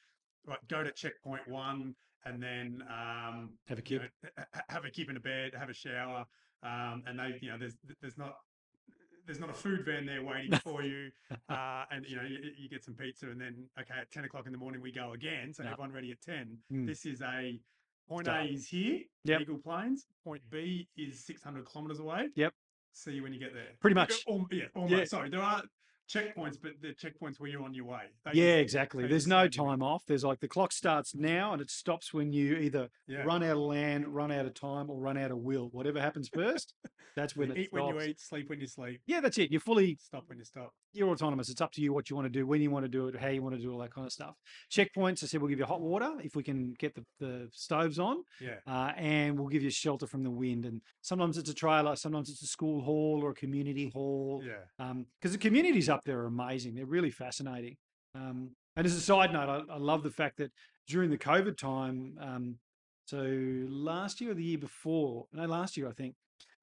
right 0.45 0.59
go 0.69 0.83
to 0.85 0.93
checkpoint 0.93 1.49
one 1.49 1.95
and 2.25 2.43
then 2.43 2.83
um, 2.91 3.55
Have 3.67 3.79
a 3.79 3.83
you 3.87 4.01
know, 4.01 4.05
ha- 4.37 4.45
ha- 4.55 4.63
have 4.69 4.85
a 4.85 4.91
kip 4.91 5.09
in 5.09 5.17
a 5.17 5.21
bed, 5.21 5.55
have 5.59 5.71
a 5.71 5.75
shower, 5.75 6.27
um, 6.63 7.03
and 7.07 7.19
they 7.19 7.39
you 7.41 7.51
know 7.51 7.57
there's 7.59 7.77
there's 8.03 8.19
not 8.19 8.35
there's 9.29 9.39
not 9.39 9.51
a 9.51 9.55
food 9.55 9.85
van 9.85 10.07
there 10.07 10.25
waiting 10.25 10.59
for 10.65 10.83
you, 10.83 11.11
uh, 11.49 11.85
and 11.93 12.05
you 12.09 12.17
know 12.17 12.23
you, 12.23 12.39
you 12.59 12.69
get 12.69 12.83
some 12.83 12.95
pizza 12.95 13.27
and 13.27 13.41
then 13.41 13.69
okay 13.79 13.95
at 14.01 14.11
ten 14.11 14.25
o'clock 14.25 14.47
in 14.47 14.53
the 14.53 14.59
morning 14.59 14.81
we 14.83 14.91
go 14.91 15.13
again, 15.13 15.53
so 15.55 15.63
No. 15.63 15.71
everyone 15.73 15.93
ready 15.93 16.11
at 16.11 16.21
ten. 16.21 16.57
Mm. 16.73 16.87
This 16.87 17.05
is 17.07 17.21
a 17.23 17.61
point 18.09 18.27
Start. 18.27 18.47
A 18.47 18.49
is 18.49 18.67
here, 18.67 19.01
Yep. 19.25 19.41
Eagle 19.43 19.59
Plains. 19.59 20.07
Point 20.25 20.43
B 20.51 20.89
is 20.97 21.25
six 21.25 21.43
hundred 21.43 21.67
kilometers 21.67 22.01
away. 22.01 22.29
Yep. 22.35 22.53
See 22.93 23.13
you 23.13 23.23
when 23.23 23.33
you 23.35 23.39
get 23.39 23.53
there. 23.53 23.69
Pretty 23.81 23.95
much. 23.95 24.25
al- 24.29 24.47
yeah, 24.51 24.65
almost. 24.75 24.93
Yeah. 24.93 25.05
Sorry, 25.05 25.29
there 25.31 25.43
are 25.43 25.63
checkpoints, 26.09 26.57
but 26.63 26.73
the 26.81 26.89
checkpoints 26.95 27.39
where 27.39 27.51
you're 27.51 27.63
on 27.63 27.75
your 27.75 27.85
way. 27.85 28.05
They 28.25 28.33
Yeah, 28.35 28.53
just- 28.57 28.63
exactly. 28.63 29.07
There's 29.07 29.27
no 29.27 29.47
time 29.49 29.83
off. 29.83 30.05
There's 30.07 30.25
like 30.25 30.41
the 30.41 30.49
clock 30.49 30.73
starts 30.73 31.15
now 31.15 31.53
and 31.53 31.61
it 31.63 31.71
stops 31.71 32.13
when 32.15 32.33
you 32.33 32.57
either 32.57 32.89
Yeah. 33.07 33.23
run 33.25 33.43
out 33.43 33.53
of 33.53 33.59
land, 33.59 34.09
run 34.09 34.33
out 34.33 34.47
of 34.47 34.55
time, 34.55 34.89
or 34.91 34.99
run 34.99 35.17
out 35.19 35.31
of 35.31 35.39
will. 35.39 35.69
Whatever 35.71 36.01
happens 36.01 36.29
first, 36.29 36.75
that's 37.15 37.37
when 37.37 37.49
You 37.51 37.55
it 37.57 37.59
eat 37.65 37.73
when 37.73 37.87
you 37.87 38.01
eat, 38.01 38.21
sleep 38.21 38.49
when 38.49 38.61
you 38.61 38.67
sleep, 38.67 39.01
Yeah, 39.07 39.21
that's 39.21 39.39
it. 39.39 39.51
You're 39.51 39.61
fully 39.61 39.97
stop 40.01 40.29
when 40.29 40.39
you 40.39 40.45
stop. 40.45 40.73
You're 40.93 41.11
autonomous. 41.11 41.49
It's 41.49 41.61
up 41.61 41.73
to 41.73 41.83
you 41.83 41.93
what 41.93 42.09
you 42.11 42.17
want 42.17 42.27
to 42.27 42.31
do, 42.31 42.47
when 42.47 42.61
you 42.63 42.71
want 42.71 42.85
to 42.85 42.89
do 42.89 43.09
it, 43.09 43.17
how 43.17 43.29
you 43.29 43.43
want 43.43 43.55
to 43.55 43.61
do 43.61 43.73
all 43.73 43.79
that 43.81 43.93
kind 43.95 44.07
of 44.07 44.13
stuff. 44.13 44.35
Checkpoints, 44.71 45.23
I 45.23 45.27
said 45.27 45.41
we'll 45.41 45.51
give 45.51 45.59
you 45.59 45.65
hot 45.65 45.81
water 45.81 46.15
if 46.23 46.35
we 46.35 46.43
can 46.43 46.75
get 46.79 46.95
the, 46.95 47.05
the 47.21 47.49
stoves 47.53 47.99
on, 47.99 48.23
Yeah. 48.41 48.57
uh, 48.67 48.93
and 48.97 49.39
we'll 49.39 49.49
give 49.49 49.63
you 49.63 49.71
shelter 49.71 50.07
from 50.07 50.23
the 50.23 50.31
wind. 50.31 50.65
And 50.65 50.81
sometimes 51.03 51.37
it's 51.39 51.51
a 51.51 51.55
trailer, 51.55 51.95
sometimes 51.97 52.31
it's 52.31 52.43
a 52.43 52.47
school 52.47 52.83
hall 52.83 53.21
or 53.23 53.31
a 53.31 53.35
community 53.35 53.91
hall. 53.91 54.43
Yeah. 54.45 54.93
because 55.21 55.33
the 55.33 55.39
communities 55.39 55.89
up 55.89 56.05
there 56.05 56.21
are 56.21 56.27
amazing. 56.27 56.75
They're 56.75 56.87
really 56.87 57.11
fascinating. 57.11 57.77
Um, 58.15 58.51
and 58.77 58.87
as 58.87 58.95
a 58.95 59.01
side 59.01 59.33
note, 59.33 59.67
I, 59.69 59.75
I 59.75 59.79
love 59.79 60.03
the 60.03 60.11
fact 60.11 60.39
that 60.39 60.51
during 60.87 61.11
the 61.11 61.19
COVID 61.19 61.57
time, 61.59 62.17
um, 62.21 62.59
so 63.05 63.19
last 63.69 64.21
year 64.21 64.31
or 64.33 64.35
the 64.35 64.43
year 64.45 64.59
before, 64.59 65.27
no, 65.33 65.45
last 65.47 65.77
year 65.77 65.89
I 65.89 65.93
think, 65.93 66.15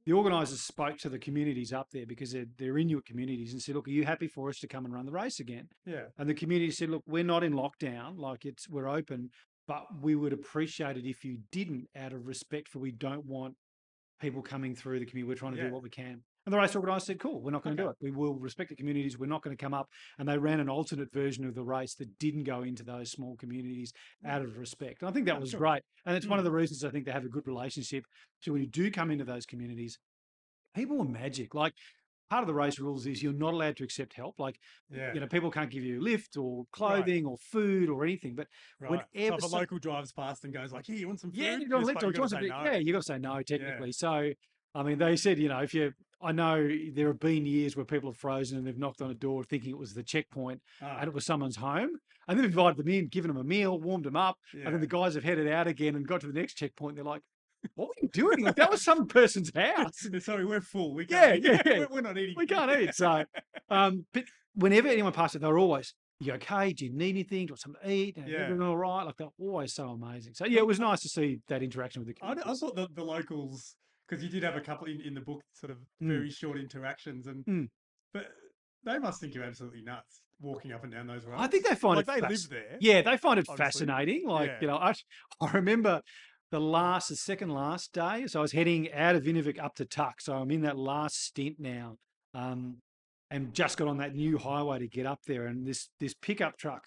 the 0.06 0.14
organisers 0.14 0.62
spoke 0.62 0.98
to 1.00 1.10
the 1.10 1.18
communities 1.20 1.74
up 1.74 1.90
there 1.92 2.06
because 2.06 2.32
they're, 2.32 2.46
they're 2.58 2.78
Inuit 2.78 3.06
communities 3.06 3.54
and 3.54 3.62
said, 3.62 3.76
"Look, 3.76 3.88
are 3.88 3.92
you 3.92 4.06
happy 4.06 4.28
for 4.28 4.50
us 4.50 4.60
to 4.60 4.68
come 4.68 4.86
and 4.86 4.94
run 4.94 5.06
the 5.06 5.12
race 5.12 5.40
again?" 5.40 5.68
Yeah. 5.86 6.06
And 6.18 6.30
the 6.30 6.34
community 6.34 6.72
said, 6.72 6.90
"Look, 6.90 7.04
we're 7.08 7.24
not 7.24 7.44
in 7.44 7.54
lockdown. 7.54 8.18
Like 8.20 8.46
it's 8.46 8.70
we're 8.70 8.88
open, 8.88 9.30
but 9.68 9.86
we 10.02 10.16
would 10.16 10.34
appreciate 10.34 10.98
it 10.98 11.06
if 11.06 11.26
you 11.26 11.40
didn't, 11.52 11.88
out 11.96 12.14
of 12.14 12.28
respect 12.28 12.68
for 12.68 12.80
we 12.80 12.92
don't 12.92 13.26
want 13.26 13.56
people 14.22 14.42
coming 14.42 14.76
through 14.76 15.00
the 15.00 15.06
community. 15.06 15.28
We're 15.30 15.36
trying 15.36 15.54
to 15.54 15.58
Yeah. 15.58 15.68
do 15.70 15.74
what 15.74 15.84
we 15.84 15.90
can." 15.90 16.24
And 16.46 16.54
the 16.54 16.60
race 16.60 16.76
organizer 16.76 17.06
said, 17.06 17.20
cool, 17.20 17.42
we're 17.42 17.52
not 17.52 17.64
going 17.64 17.76
to 17.76 17.84
do 17.84 17.90
it. 17.90 17.96
We 18.00 18.12
will 18.12 18.36
respect 18.36 18.70
the 18.70 18.76
communities. 18.76 19.18
We're 19.18 19.26
not 19.26 19.42
going 19.42 19.56
to 19.56 19.62
come 19.64 19.74
up. 19.74 19.90
And 20.20 20.28
they 20.30 20.38
ran 20.38 20.60
an 20.60 20.70
alternate 20.70 21.12
version 21.12 21.46
of 21.46 21.56
the 21.56 21.64
race 21.64 21.96
that 21.96 22.20
didn't 22.20 22.44
go 22.44 22.62
into 22.62 22.84
those 22.84 23.10
small 23.12 23.36
communities 23.36 23.92
out 24.24 24.44
of 24.44 24.56
respect. 24.58 25.02
And 25.02 25.10
I 25.10 25.12
think 25.12 25.26
that 25.26 25.36
Yeah, 25.36 25.40
was 25.40 25.50
sure. 25.52 25.60
great. 25.60 25.82
And 26.06 26.16
it's 26.16 26.28
one 26.28 26.38
Mm. 26.38 26.42
of 26.42 26.46
the 26.46 26.52
reasons 26.52 26.84
I 26.84 26.92
think 26.92 27.06
they 27.06 27.12
have 27.12 27.26
a 27.26 27.30
good 27.30 27.48
relationship. 27.48 28.06
So 28.42 28.52
when 28.52 28.62
you 28.62 28.68
do 28.68 28.92
come 28.92 29.10
into 29.10 29.26
those 29.26 29.46
communities, 29.48 29.98
people 30.76 31.02
are 31.02 31.06
magic. 31.06 31.56
Like 31.56 31.74
part 32.30 32.42
of 32.44 32.48
the 32.48 32.54
race 32.54 32.80
rules 32.80 33.08
is 33.08 33.24
you're 33.24 33.34
not 33.34 33.54
allowed 33.56 33.78
to 33.78 33.84
accept 33.84 34.14
help. 34.14 34.38
Like, 34.40 34.60
Yeah. 34.92 35.14
you 35.16 35.20
know, 35.22 35.28
people 35.28 35.50
can't 35.50 35.72
give 35.72 35.84
you 35.84 36.00
a 36.00 36.02
lift 36.04 36.38
or 36.38 36.66
clothing 36.72 37.26
or 37.26 37.38
food 37.38 37.90
or 37.90 38.04
anything. 38.04 38.36
But 38.36 38.48
right. 38.80 38.92
whenever 38.92 39.08
so 39.14 39.20
if 39.20 39.34
a 39.38 39.42
some- 39.50 39.60
local 39.60 39.80
drives 39.80 40.12
past 40.12 40.44
and 40.44 40.54
goes 40.54 40.72
like, 40.72 40.86
"Here, 40.86 40.96
you 40.96 41.08
want 41.08 41.20
some 41.22 41.32
food?" 41.32 41.40
yeah, 41.40 41.58
you 41.58 41.68
got 41.68 41.82
a 41.82 41.86
lift 41.86 42.04
or 42.04 42.12
"You 42.14 42.20
want 42.20 42.32
gotta 42.32 42.44
say 42.44 42.50
something? 42.50 42.66
no." 42.66 42.72
Yeah, 42.72 42.78
you 42.78 42.92
got 42.94 43.00
to 43.00 43.04
say 43.04 43.18
no 43.18 43.42
technically. 43.42 43.92
So, 43.94 44.32
I 44.76 44.84
mean, 44.84 44.98
they 45.00 45.16
said, 45.16 45.40
you 45.40 45.48
know, 45.50 45.60
if 45.60 45.74
you, 45.74 45.94
I 46.26 46.32
know 46.32 46.68
there 46.94 47.08
have 47.08 47.20
been 47.20 47.46
years 47.46 47.76
where 47.76 47.86
people 47.86 48.10
have 48.10 48.18
frozen 48.18 48.58
and 48.58 48.66
they've 48.68 48.78
knocked 48.78 49.02
on 49.02 49.12
a 49.12 49.14
door 49.14 49.44
thinking 49.44 49.70
it 49.70 49.78
was 49.78 49.94
the 49.94 50.04
checkpoint 50.04 50.62
Ah, 50.82 50.98
and 51.00 51.08
it 51.08 51.14
was 51.14 51.26
someone's 51.26 51.56
home, 51.58 51.92
and 52.28 52.38
then 52.38 52.46
invited 52.46 52.78
them 52.78 52.88
in, 52.88 53.08
given 53.08 53.30
them 53.30 53.38
a 53.38 53.44
meal, 53.44 53.80
warmed 53.80 54.06
them 54.06 54.16
up, 54.16 54.38
yeah. 54.54 54.66
and 54.66 54.74
then 54.74 54.82
the 54.82 54.88
guys 54.88 55.14
have 55.16 55.24
headed 55.24 55.48
out 55.48 55.68
again 55.68 55.96
and 55.96 56.08
got 56.08 56.22
to 56.22 56.28
the 56.28 56.34
next 56.34 56.56
checkpoint. 56.56 56.96
They're 56.96 57.06
like, 57.06 57.22
"What 57.76 57.90
were 57.90 57.94
you 58.02 58.10
doing? 58.10 58.44
Like 58.44 58.56
that 58.56 58.72
was 58.72 58.84
some 58.84 59.08
person's 59.08 59.52
house. 59.56 60.08
Sorry, 60.20 60.46
we're 60.46 60.62
full. 60.62 60.94
We 60.96 61.06
Yeah, 61.10 61.38
can't. 61.38 61.44
yeah, 61.44 61.62
yeah. 61.66 61.80
We're, 61.80 61.88
we're 61.88 62.02
not 62.02 62.18
eating. 62.18 62.36
We 62.38 62.46
can't 62.48 62.72
eat." 62.82 62.96
So, 62.96 63.24
um, 63.70 64.06
but 64.14 64.24
whenever 64.56 64.88
anyone 64.88 65.12
passed 65.12 65.34
passes, 65.34 65.42
they're 65.42 65.58
always. 65.58 65.94
You 66.22 66.32
okay? 66.34 66.72
Do 66.72 66.86
you 66.86 66.94
need 66.94 67.10
anything? 67.10 67.40
Do 67.46 67.52
you 67.52 67.54
want 67.54 67.60
something 67.60 67.82
to 67.84 67.92
eat? 67.92 68.18
Yeah. 68.26 68.38
everything 68.44 68.62
all 68.62 68.78
right? 68.78 69.04
Like 69.04 69.18
they're 69.18 69.28
always 69.38 69.74
so 69.74 69.90
amazing. 69.90 70.34
So 70.34 70.46
yeah, 70.46 70.60
it 70.60 70.68
was 70.68 70.80
nice 70.80 71.02
to 71.02 71.10
see 71.10 71.40
that 71.50 71.62
interaction 71.62 72.04
with 72.06 72.16
the 72.16 72.26
I. 72.26 72.32
I 72.32 72.54
thought 72.54 72.76
the, 72.76 72.88
the 72.94 73.04
locals 73.04 73.76
because 74.08 74.24
you 74.24 74.30
did 74.30 74.44
have 74.44 74.56
a 74.56 74.62
couple 74.62 74.88
in, 74.88 75.02
in 75.02 75.14
the 75.14 75.22
book, 75.22 75.42
sort 75.54 75.72
of 75.72 75.78
Mm. 76.02 76.08
very 76.08 76.30
short 76.30 76.58
interactions, 76.60 77.28
and 77.28 77.46
Mm. 77.46 77.70
but 78.14 78.28
they 78.84 79.00
must 79.00 79.20
think 79.22 79.34
you're 79.34 79.44
absolutely 79.44 79.82
nuts 79.82 80.22
walking 80.40 80.72
up 80.74 80.84
and 80.84 80.92
down 80.92 81.08
those 81.08 81.26
roads. 81.26 81.42
I 81.42 81.48
think 81.48 81.66
they 81.68 81.76
find 81.76 81.98
like 81.98 82.18
it 82.18 82.22
they 82.22 82.28
live 82.28 82.50
there. 82.50 82.78
Yeah, 82.82 83.02
they 83.02 83.18
find 83.18 83.40
it 83.40 83.48
obviously. 83.50 83.56
fascinating. 83.88 84.28
Like, 84.28 84.50
Yeah. 84.50 84.58
you 84.62 84.68
know, 84.68 84.78
I, 84.78 84.94
I 85.42 85.52
remember 85.54 86.02
the 86.52 86.60
last, 86.60 87.10
the 87.10 87.16
second 87.16 87.50
last 87.50 87.94
day. 87.94 88.28
So 88.28 88.40
I 88.40 88.42
was 88.42 88.52
heading 88.52 88.92
out 88.94 89.16
of 89.16 89.24
Inuvik 89.24 89.60
up 89.60 89.76
to 89.76 89.86
Tuk. 89.86 90.22
So 90.22 90.36
I'm 90.36 90.52
in 90.52 90.62
that 90.62 90.78
last 90.78 91.16
stint 91.24 91.60
now. 91.60 91.98
Um, 92.34 92.82
and 93.32 93.54
just 93.56 93.78
got 93.78 93.88
on 93.88 93.98
that 93.98 94.14
new 94.14 94.38
highway 94.38 94.78
to 94.80 94.88
get 94.88 95.06
up 95.08 95.20
there. 95.26 95.48
And 95.48 95.66
this 95.66 95.90
this 96.00 96.14
pickup 96.14 96.58
truck 96.58 96.86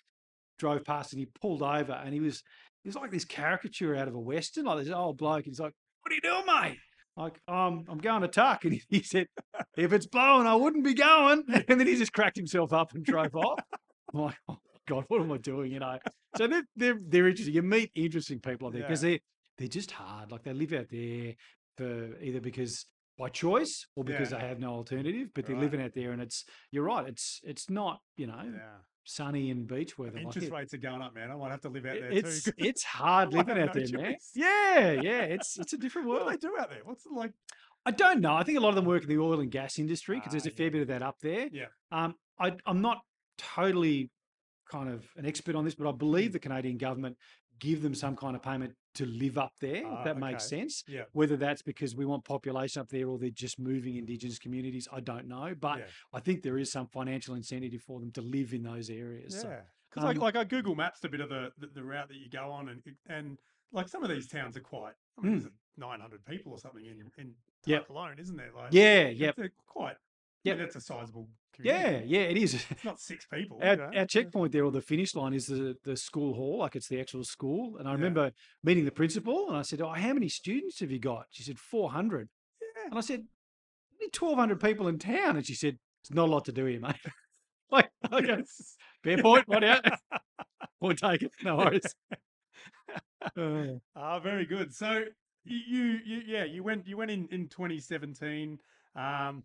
drove 0.59 0.85
past 0.85 1.13
and 1.13 1.19
he 1.21 1.27
pulled 1.41 1.63
over 1.63 1.93
and 1.93 2.15
he 2.15 2.21
was 2.21 2.43
he 2.85 2.89
was 2.89 2.97
like 2.97 3.11
this 3.11 3.25
caricature 3.25 3.97
out 3.97 4.07
of 4.09 4.15
a 4.15 4.21
western, 4.21 4.67
like 4.67 4.85
this 4.85 4.93
old 4.95 5.17
bloke. 5.19 5.47
He's 5.47 5.59
like, 5.59 5.73
What 6.03 6.13
are 6.13 6.15
you 6.15 6.21
doing, 6.21 6.47
mate? 6.47 6.79
Like, 7.19 7.41
um, 7.49 7.85
I'm 7.89 7.99
going 7.99 8.23
to 8.23 8.29
Tuk. 8.29 8.65
And 8.65 8.81
he, 8.89 9.03
said, 9.03 9.27
If 9.77 9.93
it's 9.93 10.07
blowing, 10.07 10.47
I 10.47 10.55
wouldn't 10.55 10.85
be 10.85 10.95
going. 10.95 11.43
And 11.69 11.81
then 11.81 11.87
he 11.87 11.97
just 11.97 12.13
cracked 12.13 12.37
himself 12.37 12.73
up 12.73 12.95
and 12.95 13.05
drove 13.05 13.35
off. 13.35 13.59
I'm 14.15 14.21
like, 14.21 14.37
oh 14.49 14.59
God, 14.89 15.05
what 15.09 15.21
am 15.21 15.33
I 15.33 15.39
doing? 15.39 15.73
You 15.73 15.81
know. 15.81 15.99
So 16.37 16.47
they're 16.47 16.65
they're, 16.77 16.99
they're 17.07 17.29
interesting. 17.29 17.55
You 17.55 17.63
meet 17.63 17.91
interesting 17.95 18.39
people 18.39 18.69
out 18.69 18.73
there 18.75 18.83
because 18.83 19.01
they're 19.01 19.19
they're 19.59 19.69
just 19.69 19.91
hard. 19.91 20.31
Like 20.31 20.45
they 20.45 20.53
live 20.53 20.73
out 20.73 20.89
there 20.91 21.35
for 21.77 22.17
either 22.23 22.41
because 22.41 22.87
by 23.19 23.29
choice 23.29 23.85
or 23.97 24.05
because 24.05 24.31
Yeah. 24.31 24.39
they 24.39 24.47
have 24.47 24.61
no 24.61 24.71
alternative, 24.75 25.29
but 25.35 25.45
they're 25.45 25.57
Right. 25.57 25.65
living 25.65 25.83
out 25.83 25.93
there 25.95 26.13
and 26.13 26.23
it's 26.23 26.45
you're 26.71 26.85
right, 26.85 27.09
it's 27.09 27.41
it's 27.43 27.69
not, 27.69 28.01
you 28.17 28.29
know, 28.29 28.41
Yeah. 28.45 28.79
Sunny 29.09 29.51
and 29.51 29.67
beach 29.67 29.97
weather. 29.97 30.17
Like 30.17 30.25
Interest 30.27 30.47
it- 30.49 30.53
rates 30.53 30.75
are 30.75 30.79
going 30.79 31.01
up, 31.03 31.15
man. 31.15 31.31
I 31.31 31.37
might 31.37 31.51
have 31.51 31.63
to 31.63 31.69
live 31.71 31.87
out 31.87 31.95
there 32.01 32.11
it's 32.13 32.45
too. 32.45 32.53
it's 32.59 32.83
hard 32.99 33.33
living 33.33 33.59
out 33.59 33.73
there, 33.73 33.87
man. 33.93 34.17
Yeah, 34.35 34.91
yeah. 35.03 35.21
It's 35.23 35.59
it's 35.59 35.73
a 35.73 35.79
different 35.79 36.09
world. 36.09 36.27
what 36.27 36.41
do 36.41 36.49
they 36.49 36.49
do 36.55 36.61
out 36.61 36.71
there? 36.71 36.81
What's 36.85 37.07
it 37.07 37.13
like? 37.13 37.33
I 37.87 37.91
don't 37.91 38.21
know. 38.21 38.35
I 38.35 38.43
think 38.45 38.59
a 38.59 38.61
lot 38.61 38.71
of 38.71 38.75
them 38.75 38.85
work 38.85 39.03
in 39.05 39.09
the 39.09 39.19
oil 39.19 39.41
and 39.41 39.51
gas 39.51 39.79
industry 39.79 40.17
because 40.17 40.33
there's 40.33 40.47
Ah, 40.47 40.51
a 40.51 40.57
fair 40.57 40.67
yeah. 40.67 40.73
bit 40.73 40.83
of 40.83 40.89
that 40.89 41.03
up 41.03 41.17
there. 41.23 41.49
Yeah. 41.51 41.67
Um, 41.91 42.15
I, 42.39 42.53
I'm 42.67 42.83
not 42.83 42.99
totally 43.39 44.11
kind 44.71 44.91
of 44.91 45.07
an 45.17 45.25
expert 45.25 45.55
on 45.55 45.65
this, 45.65 45.75
but 45.75 45.89
I 45.89 45.93
believe 45.93 46.33
the 46.33 46.39
Canadian 46.39 46.77
government 46.77 47.17
give 47.59 47.83
them 47.83 47.95
some 47.95 48.17
kind 48.17 48.37
of 48.37 48.43
payment 48.43 48.75
to 48.95 49.07
live 49.07 49.39
up 49.39 49.53
there. 49.61 49.85
If 49.99 50.05
that 50.05 50.19
makes 50.19 50.49
sense. 50.49 50.83
Yeah. 50.89 51.03
Whether 51.13 51.37
that's 51.37 51.63
because 51.63 51.95
we 51.95 52.05
want 52.05 52.25
population 52.25 52.81
up 52.81 52.89
there 52.89 53.07
or 53.09 53.19
they're 53.19 53.31
just 53.31 53.59
moving 53.59 53.97
Indigenous 53.97 54.39
communities, 54.39 54.89
I 54.93 55.01
don't 55.01 55.29
know. 55.29 55.55
But 55.59 55.79
yeah. 55.79 55.85
I 56.13 56.21
think 56.21 56.43
there 56.43 56.59
is 56.59 56.71
some 56.73 56.87
financial 56.87 57.35
incentive 57.35 57.81
for 57.83 58.01
them 58.01 58.11
to 58.13 58.21
live 58.23 58.53
in 58.55 58.63
those 58.63 58.91
areas. 58.91 59.41
So, 59.41 59.49
Yeah, 59.49 59.61
because 59.91 60.05
like 60.05 60.17
um, 60.17 60.23
like 60.23 60.37
I 60.37 60.45
Google 60.45 60.75
Maps 60.75 61.05
a 61.05 61.09
bit 61.09 61.21
of 61.21 61.29
the, 61.29 61.53
the 61.59 61.69
the 61.69 61.83
route 61.83 62.09
that 62.09 62.17
you 62.17 62.29
go 62.29 62.51
on, 62.51 62.69
and 62.71 62.83
and 63.09 63.39
like 63.73 63.89
some 63.89 64.03
of 64.03 64.11
these 64.11 64.27
towns 64.27 64.57
are 64.57 64.61
quite. 64.61 64.95
I 65.19 65.27
mean, 65.27 65.41
Mm. 65.43 65.51
nine 65.77 66.01
hundred 66.01 66.25
people 66.25 66.53
or 66.53 66.59
something 66.59 66.85
in 66.85 67.11
in 67.19 67.35
Yep. 67.67 67.91
Alone, 67.91 68.17
isn't 68.19 68.37
there? 68.37 68.51
Like 68.57 68.73
yeah, 68.73 69.09
yeah, 69.09 69.33
they're 69.37 69.53
quite. 69.67 69.97
Yeah, 70.45 70.55
that's 70.55 70.77
a 70.77 70.81
sizable. 70.81 71.29
yeah, 71.61 71.83
Community. 71.83 72.09
yeah. 72.09 72.21
It 72.21 72.37
is. 72.39 72.55
It's 72.71 72.85
not 72.85 73.01
six 73.01 73.27
people. 73.27 73.59
our, 73.63 73.71
you 73.73 73.77
know? 73.77 73.91
our 73.97 74.07
checkpoint 74.07 74.53
there 74.53 74.65
or 74.65 74.71
the 74.71 74.81
finish 74.81 75.15
line 75.15 75.35
is 75.35 75.47
the, 75.47 75.75
the 75.85 75.97
school 75.97 76.35
hall, 76.35 76.59
like 76.61 76.77
it's 76.77 76.89
the 76.89 77.01
actual 77.01 77.25
school. 77.25 77.77
And 77.79 77.89
I 77.89 77.91
Yeah. 77.93 77.97
remember 77.97 78.31
meeting 78.63 78.85
the 78.85 78.91
principal 78.93 79.49
and 79.49 79.57
I 79.57 79.63
said, 79.63 79.81
Oh, 79.81 79.91
how 79.93 80.13
many 80.13 80.29
students 80.29 80.81
have 80.81 80.91
you 80.91 80.99
got? 81.01 81.27
She 81.31 81.43
said, 81.43 81.59
400. 81.59 82.29
Yeah. 82.61 82.91
And 82.91 82.99
I 82.99 83.01
said, 83.03 83.25
Only 84.01 84.11
1,200 84.19 84.61
people 84.61 84.89
in 84.89 84.99
town. 84.99 85.37
And 85.37 85.45
she 85.47 85.55
said, 85.55 85.79
It's 86.03 86.13
not 86.13 86.29
a 86.29 86.31
lot 86.33 86.45
to 86.47 86.53
do 86.53 86.65
here, 86.67 86.81
mate. 86.81 86.95
like, 87.71 87.91
okay, 88.13 88.27
Yes. 88.39 88.77
fair 89.03 89.21
point. 89.21 89.49
What 89.49 89.65
out? 89.65 89.85
We'll 90.81 90.95
take 90.95 91.23
it. 91.23 91.33
No 91.43 91.57
worries. 91.57 91.95
Uh, 93.37 93.79
Ah, 93.97 94.19
very 94.21 94.47
good. 94.47 94.73
So 94.75 95.05
you, 95.45 95.57
you, 95.69 95.99
you, 96.05 96.23
yeah, 96.27 96.45
you 96.45 96.63
went, 96.63 96.87
you 96.87 96.97
went 96.97 97.11
in 97.11 97.27
in 97.33 97.49
2017. 97.49 98.59
Um, 98.95 99.43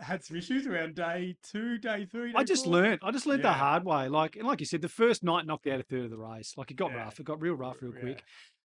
had 0.00 0.24
some 0.24 0.36
issues 0.36 0.66
around 0.66 0.94
day 0.94 1.36
two, 1.42 1.78
day 1.78 2.06
three. 2.10 2.32
I 2.34 2.44
just 2.44 2.64
four? 2.64 2.74
learned. 2.74 3.00
I 3.02 3.10
just 3.10 3.26
learned 3.26 3.44
the 3.44 3.52
hard 3.52 3.84
way. 3.84 4.08
Like, 4.08 4.36
and 4.36 4.46
like 4.46 4.60
you 4.60 4.66
said, 4.66 4.82
the 4.82 4.88
first 4.88 5.22
night 5.24 5.46
knocked 5.46 5.66
out 5.66 5.80
a 5.80 5.82
third 5.82 6.04
of 6.04 6.10
the 6.10 6.18
race. 6.18 6.54
Like, 6.56 6.70
it 6.70 6.74
got 6.76 6.90
Yeah. 6.92 6.98
rough. 7.04 7.18
It 7.20 7.24
got 7.24 7.40
real 7.40 7.54
rough, 7.54 7.80
real 7.82 7.94
Yeah. 7.94 8.00
quick. 8.00 8.24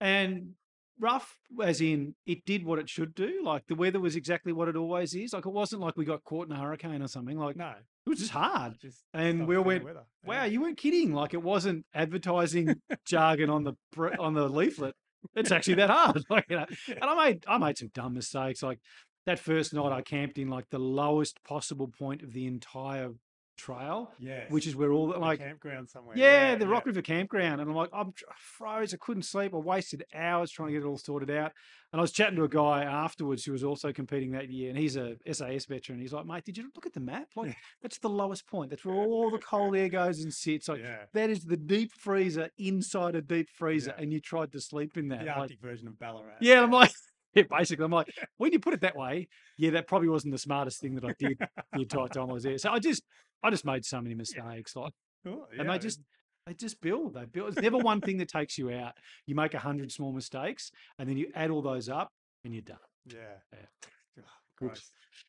And 0.00 0.54
rough, 0.98 1.38
as 1.62 1.80
in 1.80 2.14
it 2.26 2.44
did 2.44 2.64
what 2.64 2.78
it 2.78 2.88
should 2.88 3.14
do. 3.14 3.40
Like, 3.44 3.66
the 3.66 3.74
weather 3.74 4.00
was 4.00 4.14
exactly 4.16 4.52
what 4.52 4.68
it 4.68 4.76
always 4.76 5.14
is. 5.14 5.32
Like, 5.32 5.46
it 5.46 5.50
wasn't 5.52 5.82
like 5.82 5.96
we 5.96 6.04
got 6.04 6.22
caught 6.24 6.46
in 6.48 6.52
a 6.52 6.58
hurricane 6.58 7.02
or 7.02 7.08
something. 7.08 7.38
Like, 7.38 7.56
No, 7.56 7.70
it 7.70 8.08
was 8.08 8.18
just 8.18 8.32
hard. 8.32 8.78
just 8.80 9.04
And 9.14 9.46
we 9.48 9.56
all 9.56 9.64
went. 9.64 9.84
Wow, 10.24 10.44
you 10.44 10.60
weren't 10.60 10.76
kidding. 10.78 11.12
Like, 11.12 11.34
it 11.34 11.42
wasn't 11.42 11.86
advertising 11.94 12.80
jargon 13.06 13.50
on 13.50 13.64
the 13.64 13.74
on 14.18 14.34
the 14.34 14.48
leaflet. 14.48 14.94
It's 15.36 15.52
actually 15.52 15.74
that 15.74 15.88
hard. 15.90 16.24
Like, 16.30 16.46
you 16.50 16.56
know, 16.56 16.66
and 16.88 17.04
I 17.04 17.14
made 17.26 17.44
I 17.46 17.58
made 17.58 17.78
some 17.78 17.88
dumb 17.94 18.14
mistakes. 18.14 18.62
Like 18.62 18.80
that 19.26 19.38
first 19.38 19.72
night, 19.72 19.92
I 19.92 20.02
camped 20.02 20.38
in 20.38 20.48
like 20.48 20.68
the 20.70 20.78
lowest 20.78 21.42
possible 21.44 21.88
point 21.88 22.22
of 22.22 22.32
the 22.32 22.46
entire 22.46 23.10
trail, 23.58 24.10
Yes. 24.18 24.50
which 24.50 24.66
is 24.66 24.74
where 24.74 24.92
all 24.92 25.06
the 25.08 25.12
the 25.14 25.18
like 25.20 25.38
campground 25.38 25.88
somewhere. 25.90 26.16
yeah, 26.16 26.56
the 26.56 26.66
Rock 26.66 26.86
River 26.86 27.02
campground. 27.02 27.60
And 27.60 27.68
I'm 27.70 27.76
like, 27.76 27.90
I'm 27.92 28.12
froze. 28.36 28.94
I 28.94 28.96
couldn't 28.96 29.24
sleep. 29.24 29.52
I 29.54 29.58
wasted 29.58 30.04
hours 30.14 30.50
trying 30.50 30.68
to 30.68 30.72
get 30.72 30.82
it 30.82 30.86
all 30.86 30.96
sorted 30.96 31.30
out. 31.30 31.52
And 31.92 32.00
I 32.00 32.02
was 32.02 32.10
chatting 32.12 32.36
to 32.36 32.44
a 32.44 32.48
guy 32.48 32.82
afterwards 32.84 33.44
who 33.44 33.52
was 33.52 33.62
also 33.62 33.92
competing 33.92 34.32
that 34.32 34.50
year, 34.50 34.70
and 34.70 34.78
he's 34.78 34.96
a 34.96 35.16
SAS 35.30 35.66
veteran. 35.66 36.00
He's 36.00 36.14
like, 36.14 36.24
mate, 36.24 36.44
did 36.46 36.56
you 36.56 36.70
look 36.74 36.86
at 36.86 36.94
the 36.94 37.00
map? 37.00 37.28
Like, 37.36 37.54
that's 37.82 37.98
the 37.98 38.08
lowest 38.08 38.46
point. 38.46 38.70
That's 38.70 38.84
where 38.86 38.94
all 38.96 39.30
the 39.30 39.36
cold 39.38 39.76
air 39.76 39.90
goes 39.90 40.20
and 40.22 40.32
sits. 40.32 40.68
Like, 40.68 40.80
yeah. 40.80 41.00
that 41.12 41.28
is 41.28 41.44
the 41.44 41.58
deep 41.58 41.92
freezer 41.92 42.48
inside 42.58 43.14
a 43.14 43.20
deep 43.20 43.48
freezer, 43.50 43.94
Yeah. 43.96 44.02
and 44.02 44.10
you 44.12 44.20
tried 44.20 44.52
to 44.52 44.60
sleep 44.60 44.96
in 44.96 45.08
that. 45.08 45.20
The 45.20 45.26
Like, 45.26 45.36
Arctic 45.36 45.60
version 45.60 45.86
of 45.86 45.98
Ballarat. 45.98 46.36
yeah, 46.40 46.62
I'm 46.62 46.70
like, 46.70 46.92
yeah, 47.34 47.44
basically, 47.50 47.84
I'm 47.84 47.90
like, 47.90 48.08
when 48.36 48.52
you 48.52 48.60
put 48.60 48.74
it 48.74 48.80
that 48.82 48.96
way, 48.96 49.28
yeah, 49.56 49.70
that 49.70 49.86
probably 49.86 50.08
wasn't 50.08 50.32
the 50.32 50.38
smartest 50.38 50.80
thing 50.80 50.94
that 50.96 51.04
I 51.04 51.14
did 51.18 51.38
the 51.72 51.80
entire 51.80 52.08
time 52.08 52.30
I 52.30 52.34
was 52.34 52.42
there. 52.42 52.58
So 52.58 52.70
I 52.70 52.78
just, 52.78 53.02
I 53.42 53.50
just 53.50 53.64
made 53.64 53.84
so 53.84 54.00
many 54.00 54.14
mistakes. 54.14 54.76
Like, 54.76 54.92
Cool, 55.24 55.46
and 55.58 55.68
they 55.68 55.78
just 55.78 56.00
they 56.46 56.54
just 56.54 56.80
build 56.80 57.14
they 57.14 57.24
build 57.24 57.50
it's 57.50 57.62
never 57.62 57.78
one 57.78 58.00
thing 58.00 58.18
that 58.18 58.28
takes 58.28 58.58
you 58.58 58.72
out 58.72 58.94
you 59.26 59.36
make 59.36 59.54
a 59.54 59.58
hundred 59.60 59.92
small 59.92 60.12
mistakes 60.12 60.72
and 60.98 61.08
then 61.08 61.16
you 61.16 61.30
add 61.36 61.50
all 61.50 61.62
those 61.62 61.88
up 61.88 62.10
and 62.44 62.52
you're 62.52 62.62
done 62.62 62.78
Yeah. 63.06 63.18
Yeah. 63.52 64.22
Oh, 64.62 64.70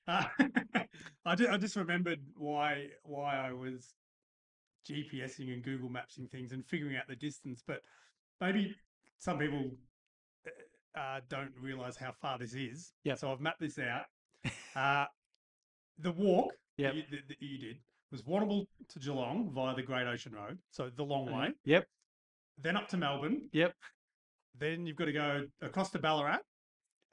Uh, 0.07 0.25
I, 1.25 1.35
ju- 1.35 1.47
I 1.49 1.57
just 1.57 1.75
remembered 1.75 2.21
why 2.35 2.87
why 3.03 3.37
I 3.37 3.51
was 3.53 3.93
GPSing 4.89 5.53
and 5.53 5.63
Google 5.63 5.89
Mapsing 5.89 6.29
things 6.29 6.51
and 6.51 6.65
figuring 6.65 6.97
out 6.97 7.07
the 7.07 7.15
distance, 7.15 7.63
but 7.65 7.81
maybe 8.41 8.75
some 9.17 9.37
people 9.39 9.71
uh, 10.95 11.19
don't 11.29 11.51
realize 11.59 11.95
how 11.97 12.11
far 12.21 12.37
this 12.37 12.53
is. 12.53 12.93
Yep. 13.03 13.17
So 13.19 13.31
I've 13.31 13.41
mapped 13.41 13.59
this 13.59 13.79
out. 13.79 14.05
Uh, 14.75 15.05
the 15.99 16.11
walk 16.11 16.51
Yep. 16.77 16.93
that, 16.93 16.97
you, 16.97 17.03
that, 17.11 17.27
that 17.27 17.37
you 17.39 17.57
did 17.59 17.77
was 18.11 18.23
Warrnambool 18.23 18.65
to 18.89 18.99
Geelong 18.99 19.51
via 19.53 19.75
the 19.75 19.83
Great 19.83 20.07
Ocean 20.07 20.33
Road, 20.33 20.57
so 20.71 20.89
the 20.95 21.03
long 21.03 21.31
way. 21.31 21.49
yep 21.63 21.85
Then 22.59 22.75
up 22.75 22.87
to 22.89 22.97
Melbourne. 22.97 23.49
Yep. 23.53 23.73
Then 24.59 24.87
you've 24.87 24.95
got 24.97 25.05
to 25.05 25.13
go 25.13 25.45
across 25.61 25.91
to 25.91 25.99
Ballarat 25.99 26.39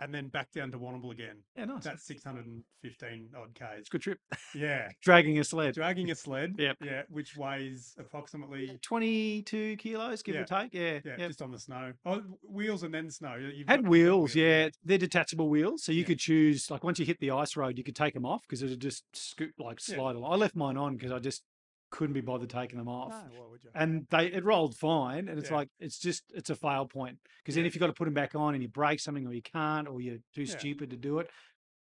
and 0.00 0.12
then 0.14 0.28
back 0.28 0.50
down 0.52 0.70
to 0.72 0.78
Warrnambool 0.78 1.12
again. 1.12 1.36
Yeah, 1.56 1.66
nice. 1.66 1.84
That's 1.84 2.04
615 2.06 3.30
odd 3.36 3.54
k's. 3.54 3.66
It's 3.78 3.88
a 3.88 3.92
good 3.92 4.02
trip. 4.02 4.18
Yeah, 4.54 4.88
Dragging 5.02 5.38
a 5.38 5.44
sled. 5.44 5.74
dragging 5.74 6.10
a 6.10 6.14
sled. 6.14 6.54
Yep. 6.58 6.76
Yeah, 6.82 7.02
which 7.08 7.36
weighs 7.36 7.94
approximately 7.98 8.78
22 8.82 9.76
kilos, 9.76 10.22
give 10.22 10.34
Yeah. 10.34 10.40
or 10.42 10.44
take. 10.44 10.74
Yeah. 10.74 11.00
yeah, 11.04 11.14
yeah. 11.18 11.26
just 11.28 11.42
on 11.42 11.50
the 11.50 11.58
snow. 11.58 11.92
Oh, 12.04 12.22
wheels 12.42 12.82
and 12.82 12.92
then 12.92 13.10
snow. 13.10 13.36
You've 13.36 13.68
Had 13.68 13.86
wheels, 13.86 14.34
yeah. 14.34 14.68
They're 14.84 14.98
detachable 14.98 15.48
wheels, 15.48 15.84
so 15.84 15.92
you 15.92 16.00
Yeah. 16.00 16.06
could 16.06 16.18
choose. 16.18 16.70
Like 16.70 16.84
once 16.84 16.98
you 16.98 17.06
hit 17.06 17.18
the 17.20 17.30
ice 17.30 17.56
road, 17.56 17.78
you 17.78 17.84
could 17.84 17.96
take 17.96 18.14
them 18.14 18.26
off 18.26 18.42
because 18.42 18.62
it 18.62 18.70
would 18.70 18.80
just 18.80 19.04
scoot 19.14 19.54
like 19.58 19.80
slide 19.80 20.16
along. 20.16 20.32
I 20.32 20.36
left 20.36 20.56
mine 20.56 20.76
on 20.76 20.96
because 20.96 21.12
I 21.12 21.18
just 21.18 21.42
couldn't 21.90 22.14
be 22.14 22.20
bothered 22.20 22.50
taking 22.50 22.78
them 22.78 22.88
off. 22.88 23.10
No, 23.10 23.40
why 23.40 23.46
would 23.50 23.62
you? 23.64 23.70
And 23.74 24.06
they 24.10 24.26
it 24.26 24.44
rolled 24.44 24.76
fine, 24.76 25.28
and 25.28 25.38
it's 25.38 25.50
Yeah. 25.50 25.56
like 25.56 25.68
it's 25.78 25.98
just 25.98 26.24
it's 26.34 26.50
a 26.50 26.54
fail 26.56 26.86
point 26.86 27.18
because 27.42 27.54
then 27.56 27.64
if 27.66 27.74
you've 27.74 27.80
got 27.80 27.88
to 27.88 27.92
put 27.92 28.04
them 28.06 28.14
back 28.14 28.34
on 28.34 28.54
and 28.54 28.62
you 28.62 28.68
break 28.68 29.00
something 29.00 29.26
or 29.26 29.32
you 29.32 29.42
can't 29.42 29.88
or 29.88 30.00
you're 30.00 30.18
too 30.34 30.42
Yeah. 30.44 30.56
stupid 30.58 30.90
to 30.90 30.96
do 30.96 31.18
it, 31.18 31.30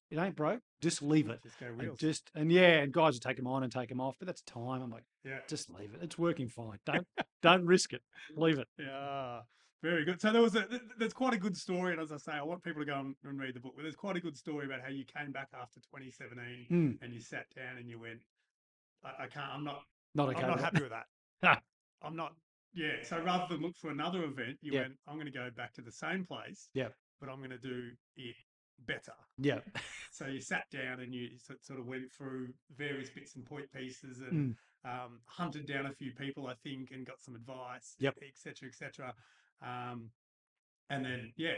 it 0.10 0.18
ain't 0.18 0.36
broke. 0.36 0.62
Just 0.82 1.02
leave 1.02 1.30
it. 1.30 1.42
Just 1.44 1.60
go 1.60 1.68
And 1.78 1.98
just 1.98 2.32
and 2.36 2.52
yeah, 2.52 2.80
and 2.80 2.92
guys 2.94 3.14
will 3.16 3.20
take 3.20 3.38
them 3.38 3.48
on 3.48 3.64
and 3.64 3.72
take 3.72 3.90
them 3.90 4.00
off, 4.00 4.16
but 4.20 4.26
that's 4.28 4.42
time. 4.44 4.82
I'm 4.82 4.90
like, 4.92 5.04
yeah. 5.26 5.40
just 5.48 5.70
leave 5.70 5.94
it. 5.94 6.00
It's 6.02 6.18
working 6.18 6.48
fine. 6.48 6.80
Don't 6.86 7.08
don't 7.42 7.66
risk 7.66 7.94
it. 7.94 8.02
Leave 8.36 8.58
it. 8.60 8.68
Yeah, 8.80 9.42
very 9.84 10.06
good. 10.06 10.22
So 10.22 10.32
there 10.32 10.42
was 10.42 10.56
a 10.56 10.60
th- 10.66 10.70
th- 10.70 10.92
there's 10.98 11.14
quite 11.14 11.34
a 11.34 11.38
good 11.38 11.58
story, 11.58 11.92
and 11.92 12.02
as 12.02 12.12
I 12.12 12.18
say, 12.18 12.32
I 12.32 12.44
want 12.44 12.64
people 12.64 12.82
to 12.82 12.86
go 12.86 13.00
and, 13.00 13.16
and 13.26 13.40
read 13.40 13.56
the 13.56 13.60
book. 13.60 13.74
But 13.76 13.84
there's 13.84 13.96
quite 13.96 14.16
a 14.16 14.22
good 14.22 14.38
story 14.38 14.66
about 14.66 14.82
how 14.82 14.90
you 14.90 15.04
came 15.04 15.32
back 15.32 15.50
after 15.54 15.80
2017 15.82 16.68
Mm, 16.72 16.98
and 17.04 17.14
you 17.14 17.20
sat 17.20 17.46
down 17.56 17.78
and 17.78 17.90
you 17.90 18.00
went, 18.00 18.20
I, 19.04 19.24
I 19.24 19.28
can't. 19.28 19.52
I'm 19.52 19.64
not. 19.64 19.82
Not 20.18 20.30
okay. 20.30 20.44
I'm 20.44 20.50
not 20.50 20.60
happy 20.60 20.82
with 20.82 20.92
that. 20.92 21.62
I'm 22.04 22.16
not. 22.16 22.34
Yeah. 22.74 23.04
So 23.04 23.20
rather 23.22 23.46
than 23.50 23.62
look 23.64 23.76
for 23.78 23.90
another 23.92 24.24
event, 24.26 24.58
you 24.62 24.74
Yeah. 24.74 24.82
went. 24.82 24.94
I'm 25.08 25.16
going 25.16 25.26
to 25.28 25.32
go 25.32 25.50
back 25.56 25.74
to 25.76 25.82
the 25.82 25.92
same 25.92 26.26
place. 26.26 26.70
Yeah. 26.74 26.90
But 27.22 27.30
I'm 27.30 27.38
going 27.38 27.52
to 27.52 27.58
do 27.58 27.90
it 28.18 28.36
better. 28.86 29.14
Yeah. 29.38 29.60
So 30.12 30.26
you 30.26 30.42
sat 30.42 30.64
down 30.72 31.00
and 31.02 31.14
you 31.14 31.30
sort 31.62 31.80
of 31.80 31.86
went 31.86 32.12
through 32.12 32.48
various 32.76 33.12
bits 33.12 33.36
and 33.36 33.46
point 33.46 33.72
pieces 33.72 34.20
and 34.20 34.56
Mm. 34.86 35.06
um, 35.06 35.20
hunted 35.28 35.68
down 35.68 35.86
a 35.86 35.94
few 35.94 36.12
people, 36.12 36.48
I 36.48 36.56
think, 36.64 36.90
and 36.92 37.06
got 37.06 37.22
some 37.22 37.36
advice, 37.36 37.96
Yep. 38.00 38.16
et 38.24 38.32
cetera, 38.36 38.68
et 38.68 38.74
cetera. 38.76 39.14
Um, 39.62 40.10
and 40.90 41.06
then, 41.06 41.34
yeah, 41.36 41.58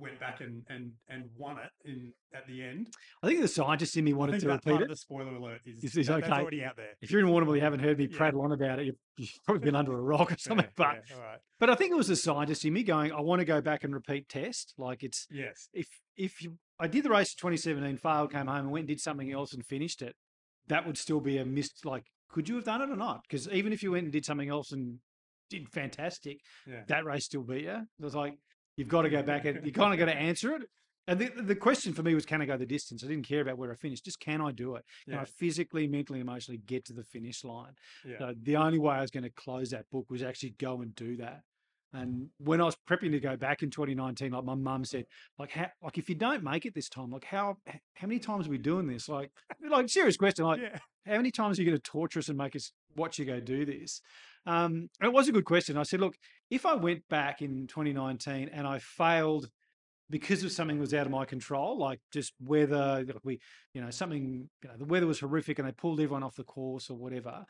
went 0.00 0.20
back 0.20 0.40
and 0.40 0.62
and 0.68 0.92
and 1.08 1.24
won 1.36 1.56
it 1.58 1.70
in 1.84 2.12
at 2.32 2.46
the 2.46 2.62
end. 2.62 2.86
I 3.22 3.26
think 3.26 3.40
the 3.40 3.48
scientist 3.48 3.96
in 3.96 4.04
me 4.04 4.12
wanted 4.12 4.38
to 4.40 4.48
repeat 4.48 4.80
it. 4.80 4.88
the 4.88 4.94
spoiler 4.94 5.34
alert 5.34 5.60
is, 5.66 5.82
Is- 5.82 5.96
is 5.96 6.06
that- 6.06 6.22
okay. 6.22 6.30
already 6.30 6.62
out 6.62 6.76
there. 6.76 6.90
If 7.00 7.10
you're 7.10 7.20
in 7.20 7.26
Warrnambool, 7.26 7.56
you 7.56 7.60
haven't 7.62 7.80
heard 7.80 7.98
me 7.98 8.06
Yeah. 8.08 8.16
prattle 8.16 8.42
on 8.42 8.52
about 8.52 8.78
it. 8.78 8.86
You've, 8.86 8.96
you've 9.16 9.32
probably 9.44 9.64
been 9.64 9.74
under 9.74 9.92
a 9.92 10.00
rock 10.00 10.30
or 10.30 10.36
something. 10.38 10.66
Yeah, 10.66 10.70
but 10.76 11.02
yeah, 11.10 11.16
right. 11.20 11.38
but 11.58 11.68
I 11.70 11.74
think 11.74 11.90
it 11.90 11.96
was 11.96 12.06
the 12.06 12.14
scientist 12.16 12.64
in 12.64 12.74
me 12.74 12.84
going, 12.84 13.10
I 13.10 13.20
want 13.20 13.40
to 13.40 13.44
go 13.44 13.60
back 13.60 13.82
and 13.82 13.92
repeat 13.92 14.28
test. 14.28 14.74
Like 14.78 15.02
it's 15.02 15.26
Yes. 15.32 15.68
if 15.72 15.88
if 16.16 16.42
you 16.42 16.58
I 16.78 16.86
did 16.86 17.04
the 17.04 17.10
race 17.10 17.32
in 17.32 17.38
2017, 17.38 17.96
failed, 17.96 18.30
came 18.32 18.46
home 18.46 18.56
and 18.58 18.70
went 18.70 18.82
and 18.82 18.88
did 18.88 19.00
something 19.00 19.32
else 19.32 19.52
and 19.52 19.66
finished 19.66 20.00
it, 20.00 20.14
that 20.68 20.86
would 20.86 20.96
still 20.96 21.18
be 21.20 21.38
a 21.38 21.44
missed. 21.44 21.84
Like, 21.84 22.04
could 22.30 22.48
you 22.48 22.54
have 22.54 22.64
done 22.64 22.82
it 22.82 22.90
or 22.90 22.94
not? 22.94 23.22
Because 23.28 23.48
even 23.48 23.72
if 23.72 23.82
you 23.82 23.90
went 23.90 24.04
and 24.04 24.12
did 24.12 24.24
something 24.24 24.48
else 24.48 24.70
and 24.70 25.00
did 25.50 25.68
fantastic, 25.70 26.38
that 26.86 27.04
race 27.04 27.24
still 27.24 27.42
beat 27.42 27.64
you. 27.64 27.70
It 27.98 28.04
was 28.04 28.14
like 28.14 28.34
you've 28.78 28.88
got 28.88 29.02
to 29.02 29.10
go 29.10 29.22
back 29.22 29.44
and 29.44 29.60
you 29.66 29.72
kind 29.72 29.92
of 29.92 29.98
got 29.98 30.06
to 30.06 30.16
answer 30.16 30.54
it. 30.54 30.62
And 31.06 31.18
the, 31.18 31.30
the 31.42 31.56
question 31.56 31.94
for 31.94 32.02
me 32.02 32.14
was, 32.14 32.26
can 32.26 32.42
I 32.42 32.46
go 32.46 32.56
the 32.58 32.66
distance? 32.66 33.02
I 33.02 33.08
didn't 33.08 33.26
care 33.26 33.40
about 33.40 33.56
where 33.56 33.72
I 33.72 33.74
finished. 33.74 34.04
Just 34.04 34.20
can 34.20 34.40
I 34.42 34.52
do 34.52 34.76
it? 34.76 34.84
Can 35.06 35.14
Yeah. 35.14 35.22
I 35.22 35.24
physically, 35.24 35.88
mentally, 35.88 36.20
emotionally 36.20 36.58
get 36.58 36.84
to 36.86 36.92
the 36.92 37.02
finish 37.02 37.44
line? 37.44 37.72
Yeah. 38.06 38.18
So 38.18 38.34
the 38.42 38.56
only 38.56 38.78
way 38.78 38.96
I 38.96 39.00
was 39.00 39.10
going 39.10 39.24
to 39.24 39.30
close 39.30 39.70
that 39.70 39.90
book 39.90 40.10
was 40.10 40.22
actually 40.22 40.50
go 40.58 40.82
and 40.82 40.94
do 40.94 41.16
that. 41.16 41.42
And 41.94 42.28
when 42.36 42.60
I 42.60 42.64
was 42.64 42.76
prepping 42.88 43.12
to 43.12 43.20
go 43.20 43.36
back 43.36 43.62
in 43.62 43.70
2019, 43.70 44.32
like 44.32 44.44
my 44.44 44.54
mum 44.54 44.84
said, 44.84 45.06
like 45.38 45.52
how, 45.52 45.68
like 45.82 45.96
if 45.96 46.10
you 46.10 46.14
don't 46.14 46.44
make 46.44 46.66
it 46.66 46.74
this 46.74 46.90
time, 46.90 47.10
like 47.10 47.24
how 47.24 47.56
how 47.94 48.06
many 48.06 48.20
times 48.20 48.46
are 48.46 48.50
we 48.50 48.58
doing 48.58 48.86
this? 48.86 49.08
Like, 49.08 49.30
like 49.70 49.88
serious 49.88 50.18
question, 50.18 50.44
like 50.44 50.60
yeah. 50.60 50.78
how 51.06 51.16
many 51.16 51.30
times 51.30 51.58
are 51.58 51.62
you 51.62 51.70
going 51.70 51.78
to 51.78 51.82
torture 51.82 52.18
us 52.18 52.28
and 52.28 52.36
make 52.36 52.54
us 52.54 52.72
watch 52.94 53.18
you 53.18 53.24
go 53.24 53.40
do 53.40 53.64
this? 53.64 54.02
Um, 54.44 54.90
it 55.02 55.12
was 55.12 55.28
a 55.28 55.32
good 55.32 55.46
question. 55.46 55.78
I 55.78 55.82
said, 55.82 56.00
look, 56.00 56.16
if 56.50 56.64
I 56.66 56.74
went 56.74 57.08
back 57.08 57.42
in 57.42 57.66
2019 57.66 58.50
and 58.52 58.66
I 58.66 58.78
failed 58.78 59.48
because 60.10 60.42
of 60.42 60.50
something 60.52 60.78
was 60.78 60.94
out 60.94 61.04
of 61.06 61.12
my 61.12 61.24
control, 61.26 61.78
like 61.78 62.00
just 62.12 62.32
weather, 62.40 63.04
like 63.06 63.24
we, 63.24 63.40
you 63.74 63.80
know, 63.82 63.90
something, 63.90 64.48
you 64.62 64.68
know, 64.68 64.76
the 64.78 64.86
weather 64.86 65.06
was 65.06 65.20
horrific 65.20 65.58
and 65.58 65.68
they 65.68 65.72
pulled 65.72 66.00
everyone 66.00 66.22
off 66.22 66.36
the 66.36 66.44
course 66.44 66.88
or 66.88 66.96
whatever, 66.96 67.44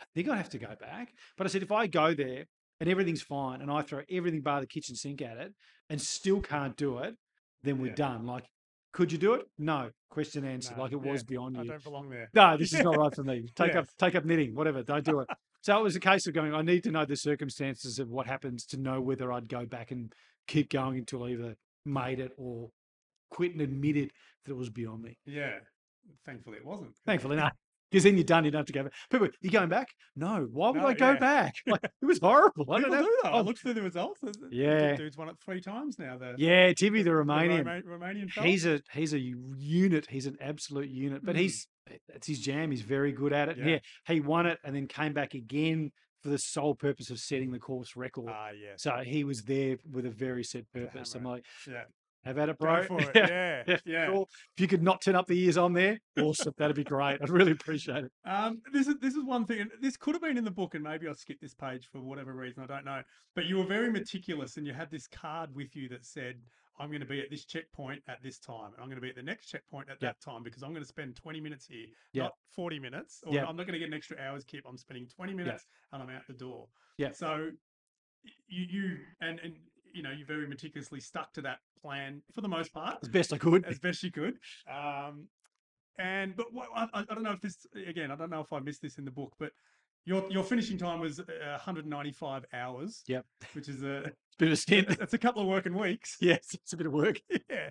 I 0.00 0.04
think 0.14 0.28
I'd 0.28 0.36
have 0.38 0.48
to 0.50 0.58
go 0.58 0.74
back. 0.80 1.12
But 1.36 1.46
I 1.46 1.50
said, 1.50 1.62
if 1.62 1.70
I 1.72 1.86
go 1.86 2.14
there 2.14 2.44
and 2.80 2.88
everything's 2.88 3.22
fine 3.22 3.60
and 3.60 3.70
I 3.70 3.82
throw 3.82 4.00
everything 4.10 4.40
bar 4.40 4.60
the 4.60 4.66
kitchen 4.66 4.96
sink 4.96 5.20
at 5.20 5.36
it 5.36 5.52
and 5.90 6.00
still 6.00 6.40
can't 6.40 6.76
do 6.76 6.98
it, 6.98 7.14
then 7.62 7.78
we're 7.78 7.88
Yeah. 7.88 7.94
done. 7.94 8.26
Like, 8.26 8.44
could 8.92 9.12
you 9.12 9.18
do 9.18 9.34
it? 9.34 9.46
No. 9.58 9.90
Question 10.08 10.44
answered. 10.44 10.76
No, 10.76 10.84
like 10.84 10.92
it 10.92 11.00
yeah, 11.04 11.12
was 11.12 11.24
beyond 11.24 11.56
you. 11.56 11.62
I 11.62 11.66
don't 11.66 11.82
belong 11.84 12.08
there. 12.08 12.30
No, 12.32 12.56
this 12.56 12.72
is 12.72 12.80
not 12.82 12.96
right 12.96 13.12
for 13.14 13.24
me. 13.24 13.48
Take 13.54 13.72
Yeah. 13.74 13.80
up 13.80 13.88
take 13.98 14.14
up 14.14 14.24
knitting, 14.24 14.54
whatever. 14.54 14.82
Don't 14.82 15.04
do 15.04 15.20
it. 15.20 15.28
So 15.64 15.78
it 15.78 15.82
was 15.82 15.96
a 15.96 16.00
case 16.00 16.26
of 16.26 16.34
going, 16.34 16.52
I 16.54 16.60
need 16.60 16.84
to 16.84 16.90
know 16.90 17.06
the 17.06 17.16
circumstances 17.16 17.98
of 17.98 18.10
what 18.10 18.26
happens 18.26 18.66
to 18.66 18.76
know 18.76 19.00
whether 19.00 19.32
I'd 19.32 19.48
go 19.48 19.64
back 19.64 19.92
and 19.92 20.12
keep 20.46 20.68
going 20.68 20.98
until 20.98 21.24
I 21.24 21.28
either 21.28 21.56
made 21.86 22.20
it 22.20 22.32
or 22.36 22.68
quit 23.30 23.52
and 23.52 23.62
admitted 23.62 24.10
that 24.44 24.52
it 24.52 24.56
was 24.58 24.68
beyond 24.68 25.04
me. 25.04 25.16
Yeah. 25.24 25.54
Thankfully, 26.26 26.58
it 26.58 26.66
wasn't. 26.66 26.90
Thankfully 27.06 27.36
not. 27.36 27.56
Because 27.94 28.02
then 28.04 28.16
you're 28.16 28.24
done, 28.24 28.44
you 28.44 28.50
don't 28.50 28.58
have 28.58 28.66
to 28.66 28.72
go 28.72 28.82
back. 28.82 28.92
People, 29.08 29.28
you 29.40 29.50
going 29.50 29.68
back? 29.68 29.86
No. 30.16 30.48
Why 30.50 30.70
would 30.70 30.80
No, 30.80 30.86
I 30.88 30.94
go 30.94 31.12
yeah. 31.12 31.18
back? 31.18 31.54
Like, 31.68 31.84
it 31.84 32.04
was 32.04 32.18
horrible. 32.18 32.72
I 32.72 32.80
don't 32.80 32.90
know. 32.90 33.02
do. 33.02 33.18
I 33.24 33.30
Oh, 33.38 33.42
looked 33.42 33.60
through 33.60 33.74
the 33.74 33.82
results. 33.82 34.20
the 34.20 34.34
Yeah. 34.50 34.96
Dude's 34.96 35.16
won 35.16 35.28
it 35.28 35.36
three 35.44 35.60
times 35.60 35.96
now. 35.96 36.18
The, 36.18 36.34
yeah, 36.36 36.72
Timmy 36.72 37.02
the 37.02 37.10
the 37.10 37.16
Romanian. 37.16 37.64
Roma- 37.64 37.82
Romanian 37.82 38.30
fella. 38.32 38.46
He's 38.48 38.66
a 38.66 38.80
he's 38.92 39.12
a 39.12 39.20
unit. 39.20 40.08
He's 40.10 40.26
an 40.26 40.36
absolute 40.40 40.88
unit. 40.90 41.24
But 41.24 41.36
Mm. 41.36 41.40
he's 41.40 41.68
that's 42.08 42.26
his 42.26 42.40
jam. 42.40 42.72
He's 42.72 42.82
very 42.82 43.12
good 43.12 43.32
at 43.32 43.48
it. 43.48 43.58
Yeah. 43.58 43.66
Yeah. 43.66 43.78
he 44.08 44.18
won 44.20 44.46
it 44.46 44.58
and 44.64 44.74
then 44.74 44.88
came 44.88 45.12
back 45.12 45.34
again 45.34 45.92
for 46.22 46.30
the 46.30 46.38
sole 46.38 46.74
purpose 46.74 47.10
of 47.10 47.18
setting 47.20 47.52
the 47.52 47.58
course 47.58 47.94
record. 47.96 48.26
Ah, 48.28 48.48
yes. 48.50 48.82
so 48.82 48.90
he 49.04 49.22
was 49.24 49.42
there 49.42 49.76
with 49.90 50.06
a 50.06 50.10
very 50.10 50.42
set 50.42 50.64
purpose. 50.72 51.14
I'm 51.14 51.22
like, 51.24 51.44
Yeah. 51.68 51.84
Have 52.24 52.38
at 52.38 52.48
it, 52.48 52.58
Go 52.58 52.82
for 52.84 53.00
it. 53.00 53.10
yeah, 53.14 53.62
Yeah. 53.66 53.76
yeah, 53.84 54.06
cool. 54.10 54.28
If 54.56 54.60
you 54.60 54.68
could 54.68 54.82
not 54.82 55.00
turn 55.02 55.14
up 55.14 55.26
the 55.26 55.38
ears 55.38 55.56
on 55.56 55.72
there, 55.72 55.98
awesome. 56.18 56.54
That'd 56.56 56.76
be 56.76 56.84
great. 56.84 57.18
I'd 57.22 57.28
really 57.30 57.52
appreciate 57.52 58.04
it. 58.04 58.12
Um, 58.24 58.60
this 58.72 58.86
is 58.86 58.96
this 59.00 59.14
is 59.14 59.24
one 59.24 59.44
thing, 59.46 59.60
and 59.60 59.70
this 59.80 59.96
could 59.96 60.14
have 60.14 60.22
been 60.22 60.38
in 60.38 60.44
the 60.44 60.50
book, 60.50 60.74
and 60.74 60.82
maybe 60.84 61.08
I 61.08 61.12
skipped 61.12 61.40
this 61.42 61.54
page 61.54 61.88
for 61.92 62.00
whatever 62.00 62.32
reason. 62.34 62.62
I 62.62 62.66
don't 62.66 62.84
know. 62.84 63.02
But 63.34 63.46
you 63.46 63.56
were 63.58 63.66
very 63.66 63.90
meticulous, 63.90 64.56
and 64.56 64.66
you 64.66 64.72
had 64.72 64.90
this 64.90 65.06
card 65.06 65.54
with 65.54 65.74
you 65.76 65.88
that 65.90 66.04
said, 66.04 66.36
"I'm 66.78 66.88
going 66.88 67.00
to 67.00 67.06
be 67.06 67.20
at 67.20 67.30
this 67.30 67.44
checkpoint 67.44 68.02
at 68.08 68.22
this 68.22 68.38
time, 68.38 68.72
and 68.74 68.80
I'm 68.80 68.86
going 68.86 68.96
to 68.96 69.00
be 69.02 69.10
at 69.10 69.16
the 69.16 69.22
next 69.22 69.46
checkpoint 69.46 69.88
at 69.90 69.96
Yep. 70.00 70.16
that 70.16 70.20
time 70.30 70.42
because 70.42 70.62
I'm 70.62 70.70
going 70.70 70.82
to 70.82 70.88
spend 70.88 71.16
20 71.16 71.40
minutes 71.40 71.66
here, 71.66 71.86
Yep. 72.12 72.22
not 72.24 72.32
40 72.54 72.78
minutes, 72.78 73.22
or 73.26 73.34
Yep. 73.34 73.46
I'm 73.48 73.56
not 73.56 73.66
going 73.66 73.74
to 73.74 73.78
get 73.78 73.88
an 73.88 73.94
extra 73.94 74.16
hour's 74.18 74.44
keep. 74.44 74.64
I'm 74.68 74.76
spending 74.78 75.06
20 75.08 75.34
minutes, 75.34 75.66
and 75.92 76.02
I'm 76.02 76.10
out 76.10 76.26
the 76.26 76.34
door." 76.34 76.68
Yeah. 76.96 77.10
So 77.12 77.50
you 78.48 78.64
you 78.70 78.96
and 79.20 79.38
and 79.40 79.54
you 79.94 80.02
know 80.02 80.10
you 80.10 80.24
very 80.24 80.46
meticulously 80.46 81.00
stuck 81.00 81.32
to 81.34 81.40
that 81.42 81.58
plan 81.80 82.20
for 82.34 82.40
the 82.40 82.48
most 82.48 82.72
part 82.72 82.98
As 83.02 83.08
best 83.08 83.32
I 83.32 83.38
could. 83.38 83.64
as 83.64 83.78
best 83.78 84.02
you 84.02 84.10
could. 84.10 84.38
Um, 84.70 85.28
and 85.98 86.34
but 86.36 86.52
what, 86.52 86.68
I, 86.74 86.88
I 86.92 87.02
don't 87.14 87.22
know 87.22 87.30
if 87.32 87.40
this 87.40 87.66
again. 87.86 88.10
I 88.10 88.16
don't 88.16 88.30
know 88.30 88.40
if 88.40 88.52
I 88.52 88.58
missed 88.58 88.82
this 88.82 88.98
in 88.98 89.04
the 89.04 89.10
book, 89.12 89.32
but 89.38 89.52
your 90.04 90.24
your 90.30 90.42
finishing 90.44 90.76
time 90.76 91.00
was 91.00 91.20
uh, 91.20 91.24
195 91.52 92.44
hours. 92.52 93.02
Yep. 93.06 93.24
which 93.54 93.68
is 93.68 93.82
a 93.82 94.10
Bit 94.38 94.48
of 94.48 94.52
a 94.52 94.56
stint. 94.56 94.88
it's 95.00 95.14
a 95.14 95.18
couple 95.18 95.40
of 95.42 95.48
working 95.48 95.74
weeks. 95.78 96.16
yes, 96.20 96.48
it's 96.54 96.72
a 96.72 96.76
bit 96.76 96.86
of 96.88 96.92
work. 96.92 97.20
yeah. 97.48 97.70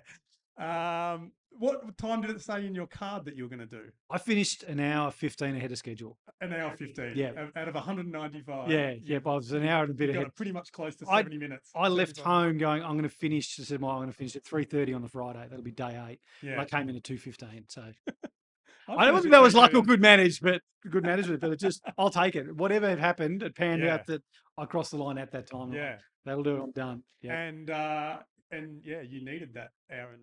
Um, 0.56 1.32
what 1.56 1.96
time 1.98 2.20
did 2.20 2.30
it 2.30 2.40
say 2.40 2.66
in 2.66 2.74
your 2.74 2.86
card 2.88 3.24
that 3.26 3.36
you 3.36 3.44
were 3.44 3.48
going 3.48 3.60
to 3.60 3.66
do? 3.66 3.82
I 4.10 4.18
finished 4.18 4.64
an 4.64 4.80
hour 4.80 5.10
15 5.12 5.54
ahead 5.54 5.70
of 5.70 5.78
schedule. 5.78 6.18
An 6.40 6.52
hour 6.52 6.76
15. 6.76 7.12
Yeah. 7.14 7.30
Out- 7.56 7.68
of 7.68 7.74
195. 7.74 8.70
yeah, 8.70 8.94
yeah, 9.02 9.18
but 9.20 9.30
I 9.32 9.34
was 9.36 9.52
an 9.52 9.64
hour 9.66 9.82
and 9.84 9.92
a 9.92 9.94
bit 9.94 10.10
you 10.10 10.16
ahead. 10.20 10.34
pretty 10.34 10.50
much 10.52 10.72
close 10.72 10.96
to 10.96 11.06
I- 11.08 11.18
70 11.20 11.38
minutes. 11.38 11.70
I 11.74 11.88
left 11.88 12.16
75. 12.16 12.24
home 12.26 12.58
going, 12.58 12.82
I'm 12.82 12.92
going 12.92 13.02
to 13.04 13.08
finish. 13.08 13.58
I 13.60 13.62
said, 13.62 13.80
well, 13.80 13.92
I'm 13.92 13.98
going 13.98 14.10
to 14.10 14.16
finish 14.16 14.34
at 14.36 14.42
3.30 14.44 14.94
on 14.96 15.02
the 15.02 15.08
Friday. 15.08 15.46
That'll 15.48 15.62
be 15.64 15.70
day 15.70 16.00
eight. 16.08 16.20
Yeah. 16.42 16.60
I 16.60 16.64
came 16.64 16.88
in 16.88 16.96
at 16.96 17.02
2.15. 17.04 17.64
So 17.68 17.82
I 18.88 18.94
I 18.96 19.06
don't 19.06 19.20
think 19.22 19.32
that 19.32 19.40
was 19.42 19.54
luck 19.54 19.72
or 19.74 19.82
good 19.82 20.00
managed, 20.00 20.42
but 20.42 20.60
good 20.90 21.04
management. 21.04 21.40
But 21.40 21.52
it 21.52 21.60
just, 21.60 21.82
I'll 21.98 22.10
take 22.10 22.34
it. 22.34 22.54
Whatever 22.56 22.88
had 22.88 22.98
happened, 22.98 23.42
it 23.42 23.54
panned 23.54 23.82
Yeah. 23.82 23.94
out 23.94 24.06
that 24.06 24.22
I 24.58 24.64
crossed 24.66 24.90
the 24.90 24.98
line 24.98 25.18
at 25.18 25.30
that 25.32 25.48
time. 25.48 25.72
Yeah. 25.72 25.98
That'll 26.24 26.42
do 26.42 26.56
it. 26.56 26.62
I'm 26.62 26.72
done. 26.72 27.02
Yeah. 27.22 27.38
And 27.38 27.70
uh, 27.70 28.18
and 28.50 28.82
yeah, 28.84 29.02
you 29.02 29.24
needed 29.24 29.54
that 29.54 29.70
hour 29.92 30.10
and 30.12 30.22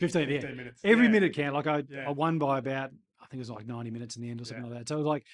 15, 0.00 0.28
yeah. 0.28 0.40
15 0.40 0.56
minutes. 0.56 0.80
Every 0.84 1.06
Yeah. 1.06 1.12
minute 1.12 1.34
count. 1.34 1.54
Like 1.54 1.66
I, 1.66 1.82
Yeah. 1.88 2.08
I 2.08 2.10
won 2.10 2.38
by 2.38 2.58
about, 2.58 2.90
I 3.20 3.26
think 3.26 3.34
it 3.34 3.38
was 3.38 3.50
like 3.50 3.66
90 3.66 3.90
minutes 3.90 4.16
in 4.16 4.22
the 4.22 4.30
end 4.30 4.40
or 4.40 4.44
something 4.44 4.64
like 4.70 4.78
that. 4.78 4.88
So 4.88 4.94
it 4.96 4.98
was 4.98 5.06
like 5.06 5.24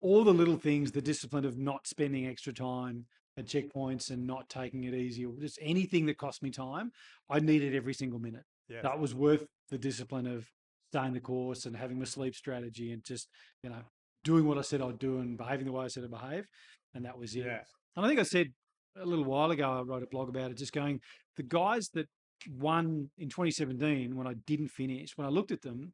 all 0.00 0.24
the 0.24 0.32
little 0.34 0.56
things, 0.56 0.92
the 0.92 1.02
discipline 1.02 1.44
of 1.44 1.58
not 1.58 1.86
spending 1.86 2.26
extra 2.26 2.52
time 2.52 3.06
at 3.36 3.46
checkpoints 3.46 4.10
and 4.10 4.26
not 4.26 4.48
taking 4.48 4.84
it 4.84 4.94
easy 4.94 5.24
or 5.24 5.34
just 5.38 5.58
anything 5.62 6.06
that 6.06 6.18
cost 6.18 6.42
me 6.42 6.50
time, 6.50 6.90
I 7.28 7.38
needed 7.40 7.74
every 7.74 7.94
single 7.94 8.18
minute. 8.18 8.44
Yes. 8.68 8.82
That 8.82 8.98
was 8.98 9.14
worth 9.14 9.46
the 9.68 9.78
discipline 9.78 10.26
of 10.26 10.48
staying 10.92 11.12
the 11.12 11.20
course 11.20 11.66
and 11.66 11.76
having 11.76 11.98
my 11.98 12.04
sleep 12.04 12.34
strategy 12.34 12.92
and 12.92 13.04
just, 13.04 13.28
you 13.62 13.70
know, 13.70 13.82
doing 14.24 14.44
what 14.44 14.58
I 14.58 14.62
said 14.62 14.82
I'd 14.82 14.98
do 14.98 15.18
and 15.18 15.38
behaving 15.38 15.66
the 15.66 15.72
way 15.72 15.84
I 15.84 15.88
said 15.88 16.02
I'd 16.04 16.10
behave. 16.10 16.46
And 16.94 17.04
that 17.04 17.16
was 17.18 17.36
it. 17.36 17.46
And 17.46 18.04
I 18.04 18.08
think 18.08 18.18
I 18.18 18.24
said 18.24 18.48
a 18.96 19.06
little 19.06 19.24
while 19.24 19.50
ago, 19.52 19.70
I 19.70 19.82
wrote 19.82 20.02
a 20.02 20.06
blog 20.06 20.28
about 20.28 20.50
it, 20.50 20.56
just 20.56 20.72
going, 20.72 21.00
the 21.36 21.42
guys 21.44 21.88
that 21.94 22.08
one 22.48 23.10
in 23.18 23.28
2017 23.28 24.16
when 24.16 24.26
I 24.26 24.34
didn't 24.46 24.68
finish. 24.68 25.16
When 25.16 25.26
I 25.26 25.30
looked 25.30 25.50
at 25.52 25.62
them, 25.62 25.92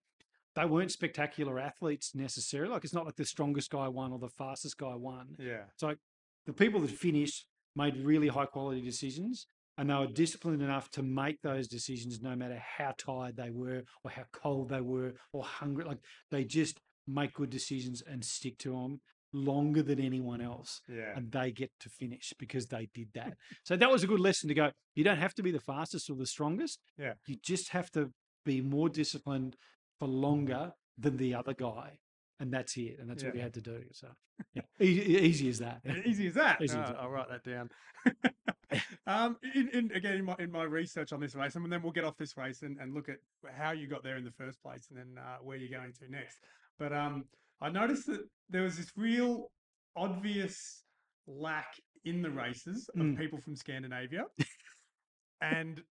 they 0.54 0.64
weren't 0.64 0.90
spectacular 0.90 1.58
athletes 1.58 2.14
necessarily. 2.14 2.72
Like 2.72 2.84
it's 2.84 2.94
not 2.94 3.04
like 3.04 3.16
the 3.16 3.24
strongest 3.24 3.70
guy 3.70 3.88
won 3.88 4.12
or 4.12 4.18
the 4.18 4.28
fastest 4.28 4.78
guy 4.78 4.94
won. 4.94 5.36
Yeah. 5.38 5.64
It's 5.72 5.82
like 5.82 5.98
the 6.46 6.52
people 6.52 6.80
that 6.80 6.90
finished 6.90 7.46
made 7.74 7.96
really 7.98 8.28
high 8.28 8.46
quality 8.46 8.80
decisions 8.80 9.46
and 9.78 9.90
they 9.90 9.94
were 9.94 10.06
disciplined 10.06 10.62
enough 10.62 10.90
to 10.92 11.02
make 11.02 11.42
those 11.42 11.68
decisions 11.68 12.22
no 12.22 12.34
matter 12.34 12.58
how 12.78 12.94
tired 12.96 13.36
they 13.36 13.50
were 13.50 13.82
or 14.02 14.10
how 14.10 14.24
cold 14.32 14.70
they 14.70 14.80
were 14.80 15.12
or 15.32 15.44
hungry. 15.44 15.84
Like 15.84 15.98
they 16.30 16.44
just 16.44 16.80
make 17.06 17.34
good 17.34 17.50
decisions 17.50 18.02
and 18.02 18.24
stick 18.24 18.58
to 18.58 18.70
them 18.70 19.00
longer 19.36 19.82
than 19.82 20.00
anyone 20.00 20.40
else. 20.40 20.80
Yeah. 20.88 21.12
And 21.16 21.30
they 21.30 21.50
get 21.52 21.70
to 21.80 21.88
finish 21.88 22.32
because 22.38 22.66
they 22.66 22.88
did 22.94 23.08
that. 23.14 23.34
so 23.64 23.76
that 23.76 23.90
was 23.90 24.02
a 24.02 24.06
good 24.06 24.20
lesson 24.20 24.48
to 24.48 24.54
go. 24.54 24.70
You 24.94 25.04
don't 25.04 25.18
have 25.18 25.34
to 25.34 25.42
be 25.42 25.50
the 25.50 25.60
fastest 25.60 26.08
or 26.10 26.16
the 26.16 26.26
strongest. 26.26 26.80
Yeah. 26.98 27.12
You 27.26 27.36
just 27.42 27.68
have 27.70 27.90
to 27.92 28.10
be 28.44 28.60
more 28.60 28.88
disciplined 28.88 29.56
for 29.98 30.08
longer 30.08 30.72
than 30.98 31.16
the 31.16 31.34
other 31.34 31.52
guy. 31.54 31.98
And 32.38 32.52
that's 32.52 32.76
it. 32.76 32.98
And 32.98 33.08
that's 33.08 33.22
what 33.24 33.34
Yeah. 33.34 33.38
you 33.38 33.42
had 33.42 33.54
to 33.54 33.60
do. 33.62 33.84
So 33.92 34.08
yeah, 34.54 34.62
easy, 34.80 35.02
easy 35.16 35.48
as 35.48 35.58
that. 35.60 35.80
Easy 36.04 36.26
as 36.28 36.34
that. 36.34 36.60
Easy 36.62 36.76
as 36.78 36.84
Ah, 36.90 36.92
that. 36.92 37.00
I'll 37.00 37.10
write 37.10 37.28
that 37.30 37.44
down. 37.44 37.70
um, 39.06 39.36
in, 39.54 39.68
in, 39.70 39.92
again, 39.92 40.14
in 40.14 40.24
my, 40.24 40.36
in 40.38 40.50
my 40.52 40.64
research 40.64 41.12
on 41.12 41.20
this 41.20 41.34
race, 41.34 41.54
and 41.56 41.70
then 41.72 41.82
we'll 41.82 41.92
get 41.92 42.04
off 42.04 42.16
this 42.18 42.36
race 42.36 42.62
and, 42.62 42.78
and 42.78 42.92
look 42.94 43.08
at 43.08 43.16
how 43.56 43.70
you 43.72 43.86
got 43.86 44.02
there 44.02 44.16
in 44.16 44.24
the 44.24 44.30
first 44.32 44.60
place 44.62 44.86
and 44.90 44.98
then 44.98 45.22
uh, 45.22 45.36
where 45.42 45.56
you're 45.56 45.78
going 45.78 45.92
to 45.92 46.10
next. 46.10 46.38
But 46.78 46.92
um, 46.92 47.24
I 47.60 47.70
noticed 47.70 48.06
that 48.06 48.20
there 48.50 48.62
was 48.62 48.76
this 48.76 48.90
real 48.96 49.50
obvious 49.96 50.84
lack 51.26 51.66
in 52.04 52.22
the 52.22 52.30
races 52.30 52.88
of 52.94 53.00
Mm. 53.02 53.18
people 53.18 53.40
from 53.40 53.56
Scandinavia 53.56 54.24
and 55.40 55.82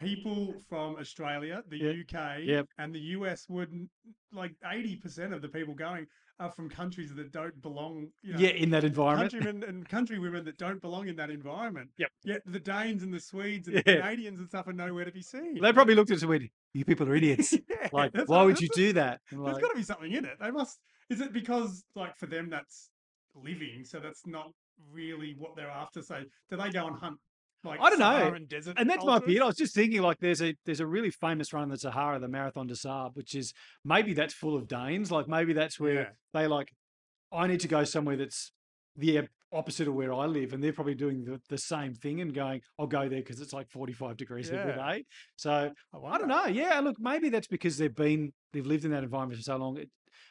people 0.00 0.54
from 0.68 0.96
Australia, 0.96 1.62
the 1.68 1.78
Yep. 1.78 1.96
UK, 2.02 2.40
Yep. 2.44 2.66
and 2.78 2.94
the 2.94 3.00
US 3.16 3.48
would 3.48 3.88
like 4.32 4.54
80% 4.64 5.32
of 5.32 5.40
the 5.40 5.48
people 5.48 5.74
going 5.74 6.06
are 6.40 6.50
from 6.50 6.68
countries 6.68 7.14
that 7.14 7.30
don't 7.30 7.62
belong, 7.62 8.08
you 8.22 8.32
know, 8.32 8.38
yeah, 8.40 8.48
in 8.48 8.68
that 8.70 8.82
environment. 8.82 9.30
countrymen 9.30 9.62
and 9.62 9.88
countrywomen 9.88 10.44
that 10.44 10.58
don't 10.58 10.82
belong 10.82 11.06
in 11.06 11.14
that 11.14 11.30
environment. 11.30 11.88
Yep. 11.96 12.10
Yet 12.24 12.42
the 12.44 12.58
Danes 12.58 13.04
and 13.04 13.14
the 13.14 13.20
Swedes 13.20 13.68
and 13.68 13.76
the 13.78 13.82
Canadians 13.84 14.40
and 14.40 14.48
stuff 14.48 14.66
are 14.66 14.72
nowhere 14.72 15.04
to 15.04 15.12
be 15.12 15.22
seen. 15.22 15.60
They 15.60 15.72
probably 15.72 15.94
looked 15.94 16.10
at 16.10 16.16
us 16.16 16.22
and 16.22 16.30
went, 16.30 16.50
You 16.72 16.84
people 16.84 17.08
are 17.08 17.14
idiots. 17.20 17.52
yeah, 17.52 17.88
Like, 17.92 18.10
why 18.26 18.42
would 18.42 18.60
you 18.60 18.68
do 18.74 18.92
that? 18.94 19.20
And 19.30 19.44
There's 19.46 19.54
like, 19.54 19.62
got 19.62 19.70
to 19.70 19.76
be 19.76 19.84
something 19.84 20.10
in 20.12 20.24
it. 20.24 20.38
They 20.40 20.50
must. 20.50 20.78
Is 21.10 21.20
it 21.20 21.32
because, 21.32 21.84
like, 21.94 22.16
for 22.18 22.26
them 22.26 22.48
that's 22.50 22.90
living, 23.34 23.84
so 23.84 24.00
that's 24.00 24.26
not 24.26 24.48
really 24.90 25.34
what 25.38 25.56
they're 25.56 25.70
after? 25.70 26.02
So, 26.02 26.20
do 26.50 26.56
they 26.56 26.70
go 26.70 26.86
and 26.86 26.96
hunt 26.96 27.16
like 27.62 27.80
I 27.80 27.90
don't 27.90 27.98
know. 27.98 28.36
Desert? 28.48 28.74
and 28.78 28.88
that's 28.88 29.04
my 29.04 29.12
ultras? 29.14 29.22
opinion. 29.24 29.42
I 29.42 29.46
was 29.46 29.56
just 29.56 29.74
thinking, 29.74 30.02
like, 30.02 30.18
there's 30.20 30.42
a 30.42 30.54
there's 30.66 30.80
a 30.80 30.86
really 30.86 31.10
famous 31.10 31.52
run 31.52 31.64
in 31.64 31.68
the 31.70 31.78
Sahara, 31.78 32.18
the 32.18 32.28
Marathon 32.28 32.66
des 32.66 32.76
Sables, 32.76 33.12
which 33.14 33.34
is 33.34 33.52
maybe 33.84 34.12
that's 34.12 34.34
full 34.34 34.56
of 34.56 34.68
Danes. 34.68 35.10
Like, 35.10 35.28
maybe 35.28 35.52
that's 35.52 35.78
where 35.80 35.94
Yeah. 35.94 36.08
they 36.32 36.46
like, 36.46 36.72
I 37.32 37.46
need 37.46 37.60
to 37.60 37.68
go 37.68 37.84
somewhere 37.84 38.16
that's 38.16 38.52
the 38.96 39.28
opposite 39.52 39.88
of 39.88 39.94
where 39.94 40.12
I 40.12 40.26
live, 40.26 40.52
and 40.52 40.62
they're 40.62 40.72
probably 40.72 40.94
doing 40.94 41.24
the, 41.24 41.40
the 41.48 41.58
same 41.58 41.94
thing 41.94 42.20
and 42.20 42.34
going, 42.34 42.60
I'll 42.78 42.86
go 42.86 43.08
there 43.08 43.20
because 43.20 43.40
it's 43.40 43.52
like 43.52 43.68
45 43.70 44.16
degrees 44.16 44.50
every 44.50 44.72
Yeah. 44.72 44.92
day. 44.92 45.04
So 45.36 45.70
I, 45.92 45.98
I 45.98 46.18
don't 46.18 46.28
know. 46.28 46.46
Yeah, 46.46 46.78
look, 46.80 46.96
maybe 46.98 47.28
that's 47.28 47.46
because 47.46 47.76
they've 47.78 47.94
been 47.94 48.32
they've 48.52 48.66
lived 48.66 48.84
in 48.84 48.90
that 48.92 49.04
environment 49.04 49.38
for 49.38 49.42
so 49.42 49.56
long. 49.56 49.78
It, 49.78 49.90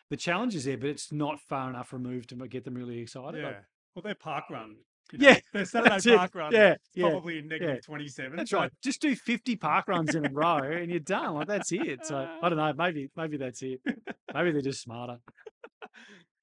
the 0.10 0.18
challenge 0.18 0.56
is 0.56 0.66
there, 0.66 0.78
but 0.78 0.90
it's 0.90 1.12
not 1.12 1.40
far 1.40 1.70
enough 1.70 1.94
removed 1.94 2.30
to 2.30 2.36
get 2.48 2.64
them 2.66 2.76
really 2.76 3.00
excited. 3.00 3.40
Yeah. 3.42 3.48
Like, 3.48 3.64
Well, 3.96 4.04
their 4.04 4.16
park 4.16 4.46
run. 4.50 4.76
you 5.12 5.20
Yeah, 5.22 5.40
Their 5.54 5.66
Saturday 5.66 6.12
it. 6.14 6.18
park 6.18 6.36
run. 6.36 6.52
Yeah, 6.54 6.76
yeah, 6.94 7.10
Probably 7.10 7.40
in 7.40 7.48
negative 7.48 7.86
27. 7.86 8.36
That's 8.38 8.52
so- 8.52 8.60
right. 8.60 8.72
Just 8.84 9.02
do 9.02 9.16
50 9.16 9.56
park 9.58 9.88
runs 9.88 10.16
in 10.16 10.26
a 10.26 10.30
row 10.30 10.58
and 10.58 10.90
you're 10.90 11.00
done. 11.00 11.36
Like 11.36 11.48
that's 11.48 11.72
it. 11.72 12.06
So 12.06 12.18
I 12.42 12.50
don't 12.50 12.58
know. 12.58 12.74
Maybe 12.78 13.10
maybe 13.16 13.38
that's 13.38 13.62
it. 13.62 13.82
Maybe 14.34 14.52
they're 14.52 14.62
just 14.62 14.82
smarter. 14.82 15.18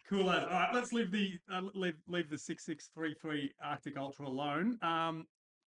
Cool. 0.08 0.28
All 0.28 0.34
right, 0.46 0.70
let's 0.74 0.92
leave 0.92 1.12
the 1.12 1.34
uh, 1.52 1.60
leave 1.74 1.94
leave 2.08 2.28
the 2.28 2.38
six 2.38 2.64
six 2.66 2.90
three 2.94 3.14
three 3.20 3.52
Arctic 3.64 3.96
Ultra 3.96 4.26
alone. 4.26 4.76
Um, 4.82 5.26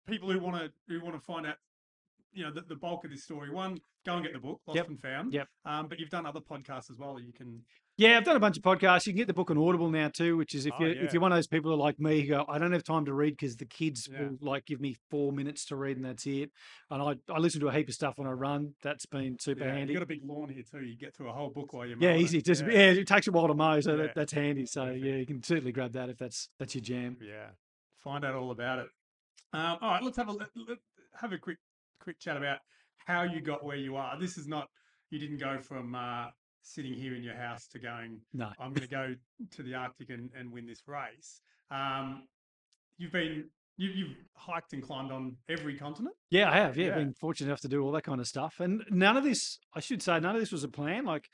people 0.06 0.30
who 0.30 0.38
want 0.38 0.56
to 0.56 0.70
who 0.88 1.04
want 1.04 1.16
to 1.16 1.20
find 1.20 1.44
out, 1.46 1.56
you 2.32 2.44
know, 2.44 2.52
the, 2.52 2.62
the 2.62 2.76
bulk 2.76 3.04
of 3.04 3.10
this 3.10 3.24
story. 3.24 3.50
One, 3.50 3.78
go 4.06 4.14
and 4.14 4.24
get 4.24 4.32
the 4.32 4.38
book, 4.38 4.60
Lost 4.66 4.76
Yep, 4.76 4.88
and 4.88 5.00
Found. 5.00 5.32
yep. 5.32 5.48
Um, 5.64 5.88
but 5.88 5.98
you've 5.98 6.10
done 6.10 6.26
other 6.26 6.40
podcasts 6.40 6.90
as 6.90 6.98
well. 6.98 7.18
You 7.20 7.32
can. 7.32 7.62
Yeah, 7.96 8.16
I've 8.16 8.22
done 8.24 8.36
a 8.36 8.40
bunch 8.40 8.56
of 8.56 8.62
podcasts. 8.62 9.06
You 9.08 9.12
can 9.12 9.16
get 9.18 9.26
the 9.26 9.34
book 9.34 9.50
on 9.50 9.58
Audible 9.58 9.90
now 9.90 10.08
too, 10.08 10.36
which 10.36 10.54
is 10.54 10.66
if 10.66 10.72
Oh, 10.78 10.84
you 10.84 10.90
yeah. 10.92 11.02
if 11.02 11.12
you're 11.12 11.20
one 11.20 11.32
of 11.32 11.36
those 11.36 11.48
people 11.48 11.70
who 11.72 11.74
are 11.74 11.80
like 11.80 11.98
me 11.98 12.20
who 12.20 12.28
go, 12.28 12.44
I 12.48 12.56
don't 12.58 12.70
have 12.70 12.84
time 12.84 13.04
to 13.06 13.12
read 13.12 13.32
because 13.32 13.56
the 13.56 13.64
kids 13.64 14.08
Yeah. 14.12 14.22
will 14.22 14.38
like 14.40 14.66
give 14.66 14.80
me 14.80 14.94
four 15.10 15.32
minutes 15.32 15.64
to 15.66 15.76
read 15.76 15.96
and 15.96 16.06
that's 16.06 16.24
it. 16.24 16.52
And 16.92 17.02
I, 17.02 17.16
I 17.32 17.38
listen 17.38 17.60
to 17.62 17.66
a 17.68 17.72
heap 17.72 17.88
of 17.88 17.94
stuff 17.94 18.16
when 18.16 18.28
I 18.28 18.32
run. 18.32 18.74
That's 18.84 19.04
been 19.06 19.36
super 19.40 19.64
Yeah, 19.64 19.72
handy. 19.74 19.94
you've 19.94 19.98
got 20.00 20.04
a 20.04 20.06
big 20.06 20.20
lawn 20.24 20.48
here 20.48 20.62
too. 20.70 20.84
You 20.86 20.96
get 20.96 21.16
through 21.16 21.28
a 21.30 21.32
whole 21.32 21.50
book 21.50 21.72
while 21.72 21.86
you're. 21.86 21.98
Yeah, 21.98 22.14
easy. 22.14 22.38
it. 22.38 22.44
Just 22.44 22.62
yeah. 22.62 22.70
yeah. 22.72 22.90
it 22.92 23.08
takes 23.08 23.26
a 23.26 23.32
while 23.32 23.48
to 23.48 23.54
mow, 23.54 23.80
so 23.80 23.96
that, 23.96 24.14
that's 24.14 24.32
handy. 24.32 24.66
So 24.66 24.84
Perfect. 24.84 25.04
yeah, 25.04 25.14
you 25.14 25.26
can 25.26 25.42
certainly 25.42 25.72
grab 25.72 25.94
that 25.94 26.08
if 26.08 26.18
that's 26.18 26.50
that's 26.60 26.76
your 26.76 26.82
jam. 26.82 27.16
Yeah, 27.20 27.48
find 27.98 28.24
out 28.24 28.36
all 28.36 28.52
about 28.52 28.78
it. 28.78 28.86
Um, 29.52 29.78
all 29.80 29.90
right, 29.90 30.02
let's 30.04 30.18
have 30.18 30.28
a 30.28 30.36
have 31.20 31.32
a 31.32 31.38
quick 31.38 31.58
quick 32.08 32.18
chat 32.18 32.38
about 32.38 32.60
how 33.06 33.22
you 33.22 33.42
got 33.42 33.62
where 33.62 33.76
you 33.76 33.96
are. 33.96 34.18
This 34.18 34.38
is 34.38 34.48
not 34.48 34.68
you 35.10 35.18
didn't 35.18 35.36
go 35.38 35.58
from 35.60 35.94
uh, 35.94 36.28
sitting 36.62 36.94
here 36.94 37.14
in 37.14 37.22
your 37.22 37.36
house 37.36 37.66
to 37.68 37.78
going. 37.78 38.20
No. 38.32 38.48
I'm 38.58 38.72
going 38.72 38.88
to 38.88 38.94
go 38.94 39.14
to 39.56 39.62
the 39.62 39.74
Arctic 39.74 40.08
and, 40.08 40.30
and 40.34 40.50
win 40.50 40.66
this 40.66 40.80
race. 40.86 41.42
Um, 41.70 42.22
you've 42.96 43.12
been 43.12 43.44
you, 43.76 43.90
you've 43.90 44.16
hiked 44.34 44.72
and 44.72 44.82
climbed 44.82 45.12
on 45.12 45.36
every 45.50 45.76
continent. 45.76 46.16
Yeah, 46.30 46.50
I 46.50 46.56
have. 46.56 46.78
Yeah, 46.78 46.86
Yeah. 46.86 46.94
been 46.94 47.12
fortunate 47.12 47.48
enough 47.48 47.60
to 47.60 47.68
do 47.68 47.82
all 47.82 47.92
that 47.92 48.04
kind 48.04 48.20
of 48.22 48.26
stuff. 48.26 48.54
And 48.58 48.82
none 48.90 49.18
of 49.18 49.22
this, 49.22 49.58
I 49.74 49.80
should 49.80 50.02
say, 50.02 50.18
none 50.18 50.34
of 50.34 50.40
this 50.40 50.50
was 50.50 50.64
a 50.64 50.68
plan. 50.68 51.04
Like 51.04 51.28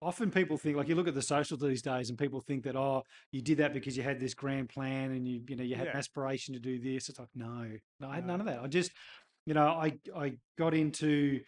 often 0.00 0.30
people 0.30 0.56
think, 0.56 0.78
like 0.78 0.88
you 0.88 0.94
look 0.94 1.08
at 1.08 1.14
the 1.14 1.20
socials 1.20 1.60
these 1.60 1.82
days, 1.82 2.08
and 2.08 2.18
people 2.18 2.40
think 2.40 2.64
that 2.64 2.74
oh, 2.74 3.02
you 3.32 3.42
did 3.42 3.58
that 3.58 3.74
because 3.74 3.96
you 3.98 4.02
had 4.02 4.18
this 4.18 4.32
grand 4.32 4.70
plan 4.70 5.10
and 5.10 5.28
you, 5.28 5.42
you 5.46 5.56
know, 5.56 5.62
you 5.64 5.76
had 5.76 5.88
an 5.88 5.96
aspiration 5.96 6.54
to 6.54 6.60
do 6.60 6.78
this. 6.78 7.10
It's 7.10 7.18
like 7.18 7.28
no, 7.34 7.66
no, 8.00 8.08
I 8.08 8.14
had 8.14 8.26
No. 8.26 8.32
none 8.36 8.40
of 8.40 8.46
that. 8.46 8.60
I 8.60 8.66
just, 8.66 8.92
you 9.46 9.54
know, 9.54 9.66
I 9.66 9.98
I 10.16 10.34
got 10.58 10.74
into 10.74 11.40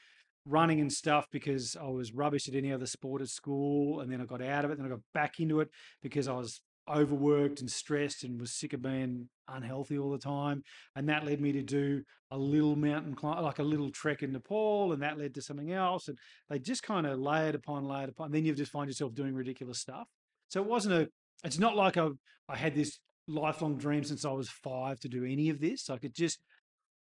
running 0.46 0.80
and 0.80 0.92
stuff 0.92 1.26
because 1.30 1.76
I 1.80 1.88
was 1.88 2.12
rubbish 2.12 2.48
at 2.48 2.54
any 2.54 2.72
other 2.72 2.86
sport 2.86 3.22
at 3.22 3.28
school, 3.28 4.00
and 4.00 4.10
then 4.10 4.20
I 4.20 4.24
got 4.24 4.42
out 4.42 4.64
of 4.64 4.70
it, 4.70 4.78
then 4.78 4.86
I 4.86 4.90
got 4.90 5.00
back 5.14 5.38
into 5.38 5.60
it 5.60 5.68
because 6.02 6.28
I 6.28 6.32
was 6.32 6.60
overworked 6.92 7.60
and 7.60 7.70
stressed 7.70 8.24
and 8.24 8.40
was 8.40 8.52
sick 8.52 8.72
of 8.72 8.82
being 8.82 9.28
unhealthy 9.46 9.96
all 9.96 10.10
the 10.10 10.18
time 10.18 10.64
and 10.96 11.08
that 11.08 11.24
led 11.24 11.40
me 11.40 11.52
to 11.52 11.62
do 11.62 12.02
a 12.32 12.38
little 12.38 12.76
mountain 12.76 13.14
climb, 13.14 13.42
like 13.44 13.58
a 13.58 13.62
little 13.62 13.90
trek 13.90 14.22
in 14.22 14.32
Nepal, 14.32 14.92
and 14.92 15.02
that 15.02 15.18
led 15.18 15.34
to 15.34 15.42
something 15.42 15.70
else. 15.70 16.08
And 16.08 16.18
they 16.48 16.58
just 16.58 16.82
kind 16.82 17.06
of 17.06 17.18
layered 17.18 17.54
upon 17.54 17.84
layered 17.84 18.08
upon. 18.08 18.32
then 18.32 18.46
you 18.46 18.54
just 18.54 18.72
find 18.72 18.88
yourself 18.88 19.14
doing 19.14 19.34
ridiculous 19.34 19.78
stuff. 19.78 20.08
So 20.48 20.62
it 20.62 20.68
wasn't 20.68 20.94
a. 20.94 21.08
It's 21.44 21.58
not 21.58 21.76
like 21.76 21.98
I 21.98 22.08
I 22.48 22.56
had 22.56 22.74
this 22.74 22.98
lifelong 23.28 23.76
dream 23.76 24.02
since 24.02 24.24
I 24.24 24.32
was 24.32 24.48
five 24.48 24.98
to 25.00 25.08
do 25.08 25.24
any 25.24 25.50
of 25.50 25.60
this. 25.60 25.90
I 25.90 25.98
could 25.98 26.14
just. 26.14 26.40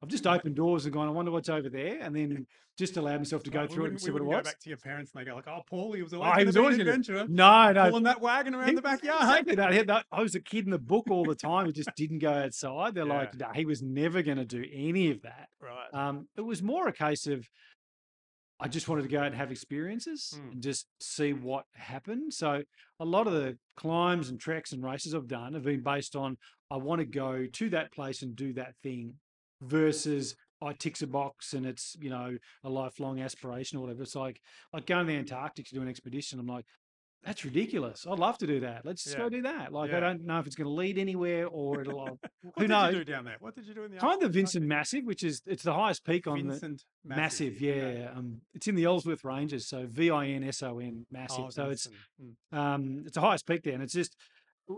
I've 0.03 0.09
just 0.09 0.27
opened 0.27 0.57
doors 0.57 0.85
and 0.85 0.93
gone. 0.93 1.07
I 1.07 1.13
wonder 1.13 1.31
what's 1.31 1.49
over 1.49 1.69
there, 1.69 1.99
and 2.01 2.15
then 2.15 2.47
just 2.77 2.97
allowed 2.97 3.19
myself 3.19 3.43
to 3.45 3.51
go 3.51 3.67
through 3.67 3.85
it 3.85 3.91
and 3.91 4.01
see 4.01 4.11
what 4.11 4.21
it 4.23 4.25
was. 4.25 4.37
Go 4.39 4.43
back 4.43 4.59
to 4.61 4.69
your 4.69 4.79
parents 4.79 5.13
and 5.15 5.21
they 5.21 5.31
go 5.31 5.37
like, 5.37 5.47
"Oh, 5.47 5.61
Paul, 5.69 5.93
he 5.93 6.03
was 6.03 6.13
Oh, 6.15 6.23
always, 6.23 6.39
he 6.39 6.45
was 6.47 6.57
always 6.57 6.75
an 6.77 6.81
adventurer, 6.83 7.27
No, 7.29 7.71
no, 7.73 7.89
pulling 7.91 8.03
that 8.05 8.21
wagon 8.21 8.55
around 8.55 8.71
He- 8.71 8.75
the 8.75 8.83
backyard." 8.83 9.47
Exactly. 9.47 9.85
No, 9.85 10.03
I 10.11 10.23
was 10.23 10.35
a 10.35 10.41
kid 10.41 10.65
in 10.65 10.71
the 10.71 10.79
book 10.79 11.09
all 11.11 11.25
the 11.25 11.35
time. 11.37 11.67
He 11.67 11.73
just 11.73 11.91
didn't 11.97 12.19
go 12.19 12.33
outside. 12.33 12.95
They're 12.95 13.07
Yeah. 13.07 13.13
like, 13.19 13.37
nah, 13.39 13.53
he 13.53 13.65
was 13.65 13.83
never 13.83 14.23
going 14.23 14.39
to 14.39 14.45
do 14.45 14.65
any 14.73 15.11
of 15.11 15.23
that. 15.23 15.51
Right. 15.61 15.93
Um, 15.95 16.29
it 16.37 16.41
was 16.41 16.63
more 16.63 16.89
a 16.89 16.93
case 16.93 17.27
of 17.27 17.49
I 18.59 18.69
just 18.69 18.89
wanted 18.89 19.03
to 19.03 19.09
go 19.09 19.19
out 19.19 19.27
and 19.27 19.35
have 19.35 19.51
experiences 19.51 20.35
Mm. 20.41 20.53
and 20.53 20.63
just 20.63 20.87
see 21.01 21.33
what 21.33 21.67
happened. 21.75 22.33
So 22.33 22.63
a 23.01 23.05
lot 23.05 23.27
of 23.27 23.33
the 23.33 23.59
climbs 23.77 24.29
and 24.29 24.39
treks 24.41 24.71
and 24.73 24.85
races 24.85 25.15
I've 25.17 25.27
done 25.27 25.55
have 25.55 25.65
been 25.65 25.83
based 25.83 26.15
on 26.15 26.39
I 26.71 26.77
want 26.77 27.01
to 27.01 27.05
go 27.05 27.47
to 27.47 27.71
that 27.71 27.91
place 27.93 28.23
and 28.23 28.35
do 28.37 28.53
that 28.55 28.77
thing 28.83 29.19
versus 29.63 30.35
I 30.61 30.73
ticks 30.75 31.03
a 31.03 31.07
box 31.07 31.55
and 31.55 31.67
it's, 31.67 31.97
you 32.01 32.11
know, 32.11 32.37
a 32.63 32.69
lifelong 32.71 33.21
aspiration 33.21 33.79
or 33.79 33.81
whatever. 33.83 34.03
It's 34.03 34.15
like 34.15 34.41
like 34.73 34.87
going 34.87 35.07
to 35.07 35.13
the 35.13 35.19
Antarctic 35.19 35.67
to 35.67 35.75
do 35.75 35.83
an 35.83 35.89
expedition. 35.89 36.39
I'm 36.39 36.47
like, 36.47 36.65
that's 37.25 37.45
ridiculous. 37.45 38.05
I'd 38.09 38.19
love 38.19 38.37
to 38.39 38.47
do 38.49 38.61
that. 38.61 38.85
Let's 38.85 39.05
just 39.05 39.17
Yeah. 39.17 39.23
go 39.23 39.29
do 39.29 39.43
that. 39.43 39.73
Like 39.73 39.91
Yeah. 39.91 39.97
I 39.99 40.01
don't 40.01 40.25
know 40.25 40.39
if 40.41 40.47
it's 40.47 40.57
going 40.57 40.67
to 40.67 40.73
lead 40.73 40.99
anywhere 40.99 41.47
or 41.47 41.81
it'll 41.81 42.01
uh, 42.01 42.05
What 42.43 42.55
who 42.57 42.63
did 42.63 42.71
knows? 42.71 42.95
you 42.95 43.05
do 43.05 43.13
down 43.13 43.25
there? 43.25 43.37
What 43.41 43.55
did 43.55 43.67
you 43.67 43.75
do 43.75 43.85
in 43.85 43.93
the 43.93 43.97
kind 43.99 44.11
Arctic? 44.13 44.27
of 44.29 44.35
Vinson 44.35 44.67
Massif, 44.69 45.05
which 45.05 45.23
is 45.25 45.41
it's 45.47 45.63
the 45.65 45.73
highest 45.75 46.05
peak 46.05 46.27
on 46.27 46.39
the 46.39 46.51
Vinson 46.53 46.79
Massif, 47.05 47.57
okay. 47.57 48.01
yeah. 48.03 48.11
Um, 48.17 48.41
it's 48.55 48.67
in 48.69 48.75
the 48.75 48.85
Ellsworth 48.85 49.25
Ranges, 49.25 49.69
so 49.69 49.87
V 49.89 50.11
I 50.11 50.27
N 50.29 50.43
S 50.45 50.63
O 50.65 50.79
N, 50.81 51.07
massive. 51.13 51.45
Oh, 51.47 51.51
so 51.51 51.71
it's 51.71 51.89
Mm. 52.21 52.57
um, 52.59 53.03
it's 53.07 53.15
the 53.15 53.21
highest 53.21 53.47
peak 53.47 53.63
there, 53.63 53.75
and 53.75 53.83
it's 53.83 53.95
just 53.95 54.17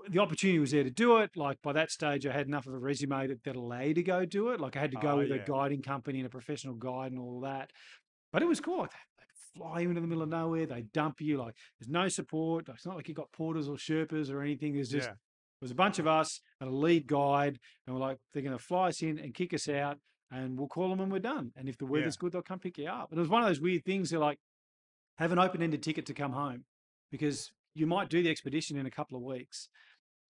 the 0.09 0.19
opportunity 0.21 0.59
was 0.59 0.71
there 0.73 0.85
to 0.85 0.91
do 0.91 1.19
it. 1.19 1.37
Like 1.37 1.61
by 1.63 1.73
that 1.73 1.91
stage, 1.91 2.27
I 2.27 2.33
had 2.33 2.47
enough 2.47 2.67
of 2.67 2.75
a 2.75 2.79
resume 2.79 3.27
that, 3.29 3.45
that 3.45 3.57
allowed 3.57 3.81
you 3.89 3.95
to 3.95 4.03
go 4.03 4.25
do 4.25 4.49
it. 4.51 4.61
Like 4.61 4.77
I 4.77 4.81
had 4.81 4.91
to 4.93 4.97
go 4.99 5.13
Oh, 5.13 5.17
with 5.19 5.29
yeah. 5.31 5.37
a 5.37 5.47
guiding 5.47 5.83
company 5.83 6.19
and 6.21 6.27
a 6.27 6.31
professional 6.31 6.75
guide 6.75 7.13
and 7.13 7.21
all 7.21 7.41
that. 7.41 7.71
But 8.33 8.43
it 8.43 8.47
was 8.47 8.61
cool. 8.61 8.79
Like, 8.81 8.91
they 9.19 9.25
fly 9.61 9.81
you 9.81 9.89
into 9.91 10.01
the 10.01 10.07
middle 10.07 10.23
of 10.23 10.29
nowhere. 10.29 10.67
They 10.67 10.83
dump 10.83 11.21
you. 11.21 11.39
Like 11.39 11.55
there's 11.79 11.89
no 11.91 12.09
support. 12.09 12.69
It's 12.69 12.87
not 12.87 12.97
like 12.97 13.09
you 13.09 13.15
got 13.15 13.31
porters 13.33 13.69
or 13.69 13.77
Sherpas 13.77 14.31
or 14.31 14.43
anything. 14.43 14.75
There's 14.75 14.89
just 14.91 15.07
yeah. 15.09 15.13
there 15.15 15.63
was 15.63 15.71
a 15.71 15.75
bunch 15.77 15.99
of 15.99 16.07
us 16.07 16.41
and 16.61 16.69
a 16.69 16.73
lead 16.75 17.07
guide, 17.07 17.59
and 17.87 17.95
we're 17.95 18.03
like, 18.03 18.19
they're 18.33 18.43
going 18.43 18.57
to 18.57 18.63
fly 18.63 18.89
us 18.89 19.03
in 19.03 19.19
and 19.19 19.33
kick 19.35 19.55
us 19.55 19.69
out. 19.69 19.99
and 20.31 20.59
we'll 20.59 20.67
call 20.67 20.89
them 20.89 20.99
when 20.99 21.11
we're 21.11 21.19
done. 21.21 21.53
And 21.55 21.69
if 21.69 21.79
the 21.79 21.85
Yeah. 21.85 21.91
weather's 21.93 22.17
good, 22.17 22.33
they'll 22.33 22.43
come 22.43 22.59
pick 22.59 22.77
you 22.79 22.89
up. 22.89 23.11
And 23.11 23.19
it 23.19 23.21
was 23.21 23.29
one 23.29 23.43
of 23.43 23.49
those 23.49 23.61
weird 23.61 23.85
things. 23.85 24.11
They're 24.11 24.19
like, 24.19 24.39
have 25.19 25.31
an 25.31 25.39
open-ended 25.39 25.81
ticket 25.81 26.07
to 26.07 26.15
come 26.15 26.33
home 26.33 26.65
because 27.13 27.53
you 27.75 27.87
might 27.87 28.09
do 28.09 28.23
the 28.23 28.31
expedition 28.31 28.77
in 28.77 28.87
a 28.87 28.91
couple 28.91 29.17
of 29.17 29.23
weeks, 29.23 29.69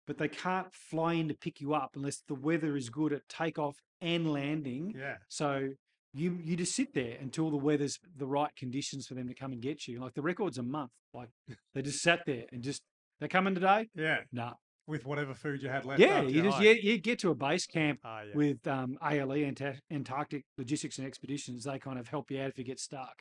but 0.06 0.18
they 0.18 0.28
can't 0.28 0.72
fly 0.72 1.14
in 1.14 1.28
to 1.28 1.34
pick 1.34 1.60
you 1.60 1.74
up 1.74 1.90
unless 1.94 2.22
the 2.28 2.34
weather 2.34 2.76
is 2.76 2.90
good 2.90 3.12
at 3.12 3.28
takeoff 3.28 3.76
and 4.00 4.32
landing. 4.32 4.94
Yeah. 4.98 5.16
So 5.28 5.70
you 6.12 6.38
you 6.42 6.56
just 6.56 6.74
sit 6.74 6.92
there 6.94 7.16
until 7.20 7.50
the 7.50 7.56
weather's 7.56 7.98
the 8.16 8.26
right 8.26 8.54
conditions 8.56 9.06
for 9.06 9.14
them 9.14 9.28
to 9.28 9.34
come 9.34 9.52
and 9.52 9.60
get 9.62 9.86
you. 9.86 10.00
Like 10.00 10.14
the 10.14 10.22
record's 10.22 10.58
a 10.58 10.62
month. 10.62 10.90
Like 11.14 11.28
they 11.74 11.82
just 11.82 12.02
sat 12.02 12.20
there 12.26 12.44
and 12.52 12.62
just 12.62 12.82
they're 13.20 13.28
coming 13.28 13.54
today. 13.54 13.88
Yeah. 13.94 14.18
Nah. 14.32 14.54
With 14.86 15.06
whatever 15.06 15.34
food 15.34 15.62
you 15.62 15.68
had 15.68 15.84
left. 15.84 16.00
Yeah, 16.00 16.22
you 16.22 16.42
just 16.42 16.60
yeah, 16.60 16.72
you 16.72 16.98
get 16.98 17.20
to 17.20 17.30
a 17.30 17.34
base 17.34 17.64
camp 17.64 18.00
Ah, 18.02 18.22
yeah. 18.22 18.34
with 18.34 18.66
um, 18.66 18.98
ALE 19.00 19.28
Anta- 19.28 19.78
Antarctic 19.88 20.42
Logistics 20.58 20.98
and 20.98 21.06
Expeditions. 21.06 21.62
They 21.62 21.78
kind 21.78 21.96
of 21.96 22.08
help 22.08 22.28
you 22.32 22.40
out 22.40 22.48
if 22.48 22.58
you 22.58 22.64
get 22.64 22.80
stuck. 22.80 23.14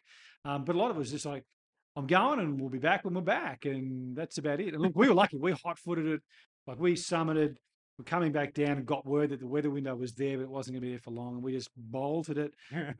Um, 0.45 0.63
but 0.65 0.75
a 0.75 0.79
lot 0.79 0.89
of 0.89 0.95
it 0.95 0.99
was 0.99 1.11
just 1.11 1.27
like, 1.27 1.43
I'm 1.95 2.07
going 2.07 2.39
and 2.39 2.59
we'll 2.59 2.69
be 2.69 2.77
back 2.79 3.03
when 3.03 3.13
we're 3.13 3.21
back, 3.21 3.65
and 3.65 4.15
that's 4.15 4.37
about 4.37 4.59
it. 4.59 4.73
And 4.73 4.81
look, 4.81 4.93
we 4.95 5.07
were 5.07 5.13
lucky. 5.13 5.37
We 5.37 5.51
hot 5.51 5.77
footed 5.79 6.05
it, 6.05 6.21
like 6.67 6.79
we 6.79 6.93
summited. 6.93 7.57
We're 7.97 8.05
coming 8.05 8.31
back 8.31 8.53
down 8.53 8.77
and 8.77 8.85
got 8.85 9.05
word 9.05 9.31
that 9.31 9.41
the 9.41 9.47
weather 9.47 9.69
window 9.69 9.93
was 9.95 10.13
there, 10.13 10.37
but 10.37 10.43
it 10.43 10.49
wasn't 10.49 10.75
going 10.75 10.81
to 10.81 10.87
be 10.87 10.91
there 10.91 11.01
for 11.01 11.11
long. 11.11 11.33
And 11.35 11.43
we 11.43 11.51
just 11.51 11.69
bolted 11.75 12.37
it, 12.37 12.53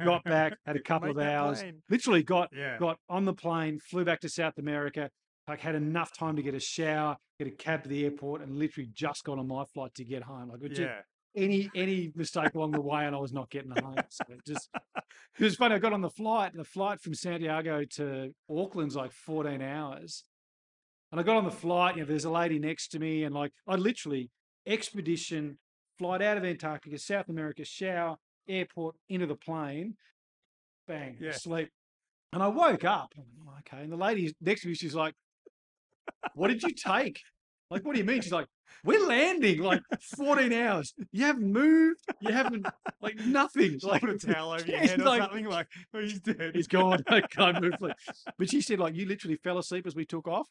got 0.04 0.25
back, 0.25 0.58
had 0.65 0.75
a 0.75 0.82
couple 0.84 1.12
of 1.12 1.17
hours, 1.19 1.62
plane. 1.62 1.82
literally 1.89 2.23
got 2.23 2.49
Yeah. 2.54 2.78
got 2.78 2.97
on 3.08 3.23
the 3.23 3.34
plane, 3.34 3.80
flew 3.80 4.04
back 4.04 4.19
to 4.21 4.30
South 4.30 4.58
America, 4.58 5.10
like 5.47 5.62
had 5.62 5.75
enough 5.75 6.12
time 6.17 6.36
to 6.36 6.41
get 6.41 6.54
a 6.54 6.60
shower, 6.60 7.15
get 7.38 7.47
a 7.47 7.52
cab 7.52 7.84
to 7.84 7.89
the 7.89 8.04
airport, 8.04 8.41
and 8.41 8.60
literally 8.60 8.89
just 8.91 9.23
got 9.23 9.39
on 9.39 9.47
my 9.47 9.63
flight 9.73 9.93
to 9.95 10.04
get 10.04 10.23
home. 10.23 10.49
Like 10.49 10.60
Yeah. 10.78 11.02
Any 11.35 11.69
any 11.75 12.11
mistake 12.15 12.53
along 12.55 12.71
the 12.73 12.81
way, 12.81 13.05
and 13.05 13.15
I 13.15 13.19
was 13.19 13.33
not 13.33 13.49
getting 13.49 13.71
home. 13.71 13.95
So 14.09 14.23
it 14.29 14.45
just 14.45 14.69
it 14.95 15.43
was 15.43 15.55
funny. 15.55 15.75
I 15.75 15.79
got 15.79 15.93
on 15.93 16.01
the 16.01 16.09
flight. 16.09 16.53
The 16.53 16.63
flight 16.63 16.99
from 17.01 17.13
Santiago 17.13 17.83
to 17.95 18.33
Auckland's 18.49 18.95
like 18.95 19.11
14 19.11 19.61
hours. 19.61 20.23
And 21.11 21.19
I 21.19 21.23
got 21.23 21.37
on 21.37 21.43
the 21.45 21.51
flight, 21.51 21.95
you 21.95 22.01
know, 22.03 22.07
there's 22.07 22.25
a 22.25 22.29
lady 22.29 22.59
next 22.59 22.89
to 22.89 22.99
me, 22.99 23.23
and 23.23 23.33
like 23.33 23.51
I 23.67 23.75
literally 23.75 24.29
expedition, 24.67 25.57
flight 25.97 26.21
out 26.21 26.37
of 26.37 26.45
Antarctica, 26.45 26.99
South 26.99 27.29
America, 27.29 27.65
shower, 27.65 28.17
airport, 28.47 28.95
into 29.09 29.25
the 29.25 29.35
plane, 29.35 29.95
bang, 30.87 31.17
Yeah. 31.19 31.31
sleep. 31.31 31.69
And 32.31 32.43
I 32.43 32.47
woke 32.47 32.83
up. 32.83 33.13
I'm 33.17 33.23
like, 33.45 33.69
"Oh, 33.73 33.75
okay. 33.77 33.83
And 33.83 33.91
the 33.91 33.97
lady 33.97 34.35
next 34.39 34.61
to 34.61 34.67
me, 34.67 34.75
she's 34.75 34.93
like, 34.93 35.15
What 36.35 36.49
did 36.49 36.61
you 36.61 36.73
take? 36.73 37.21
Like, 37.69 37.86
what 37.86 37.93
do 37.93 37.99
you 37.99 38.05
mean? 38.05 38.21
She's 38.21 38.32
like, 38.32 38.47
We're 38.84 39.05
landing 39.05 39.62
like 39.62 39.82
14 40.17 40.51
hours. 40.53 40.93
You 41.12 41.25
haven't 41.25 41.51
moved. 41.51 41.99
You 42.19 42.34
haven't 42.34 42.65
like 43.01 43.17
nothing. 43.19 43.79
Like 43.84 44.01
put 44.01 44.10
a 44.10 44.17
towel 44.17 44.51
over 44.53 44.65
your 44.65 44.77
head 44.79 44.99
or 44.99 45.03
like- 45.05 45.21
something 45.21 45.45
like, 45.45 45.67
oh, 45.93 45.99
he's 45.99 46.19
dead. 46.19 46.51
He's 46.55 46.67
gone. 46.67 47.03
I 47.08 47.21
can't 47.21 47.62
move. 47.62 47.73
Like, 47.79 47.95
but 48.38 48.49
she 48.49 48.62
said, 48.62 48.79
like, 48.79 48.95
you 48.95 49.05
literally 49.05 49.38
fell 49.38 49.58
asleep 49.58 49.86
as 49.86 49.95
we 49.95 50.05
took 50.05 50.27
off, 50.27 50.47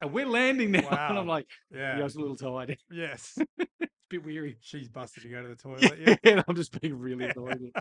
and 0.00 0.12
we're 0.12 0.26
landing 0.26 0.70
now. 0.70 0.88
And 1.08 1.18
I'm 1.18 1.26
like, 1.26 1.46
yeah. 1.70 1.96
yeah, 1.96 2.00
I 2.00 2.04
was 2.04 2.14
a 2.16 2.20
little 2.20 2.36
tired. 2.36 2.78
Yes. 2.90 3.38
Bit 4.12 4.24
weary. 4.26 4.58
She's 4.60 4.90
busted 4.90 5.22
to 5.22 5.28
go 5.30 5.40
to 5.40 5.48
the 5.48 5.56
toilet. 5.56 5.82
Yeah, 5.98 6.16
Yeah. 6.22 6.30
and 6.32 6.44
I'm 6.46 6.54
just 6.54 6.78
being 6.78 6.98
really 6.98 7.24
annoyed. 7.34 7.72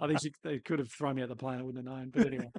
I 0.00 0.06
think 0.06 0.22
she, 0.22 0.32
they 0.42 0.58
could 0.58 0.78
have 0.78 0.90
thrown 0.90 1.16
me 1.16 1.22
out 1.22 1.28
the 1.28 1.36
plane. 1.36 1.58
I 1.58 1.62
wouldn't 1.62 1.86
have 1.86 1.94
known. 1.94 2.10
But 2.14 2.26
anyway. 2.32 2.50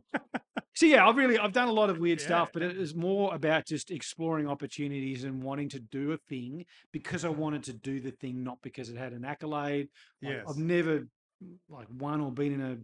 So 0.75 0.85
yeah, 0.85 1.07
I've 1.07 1.15
really 1.17 1.39
I've 1.39 1.51
done 1.53 1.67
a 1.67 1.71
lot 1.73 1.89
of 1.89 1.97
weird 1.97 2.21
stuff, 2.21 2.51
but 2.53 2.61
Yeah. 2.61 2.69
it 2.69 2.77
is 2.77 2.93
more 2.93 3.33
about 3.33 3.65
just 3.65 3.89
exploring 3.89 4.47
opportunities 4.47 5.23
and 5.23 5.41
wanting 5.41 5.69
to 5.69 5.79
do 5.79 6.11
a 6.11 6.17
thing 6.29 6.65
because 6.93 7.25
I 7.25 7.29
wanted 7.29 7.63
to 7.63 7.73
do 7.73 7.99
the 7.99 8.11
thing, 8.11 8.43
not 8.43 8.59
because 8.61 8.89
it 8.89 8.97
had 8.97 9.13
an 9.13 9.25
accolade. 9.25 9.87
Yes. 10.21 10.45
I've 10.47 10.57
never 10.57 11.07
like 11.69 11.87
won 11.89 12.21
or 12.21 12.31
been 12.31 12.53
in 12.53 12.61
a 12.61 12.77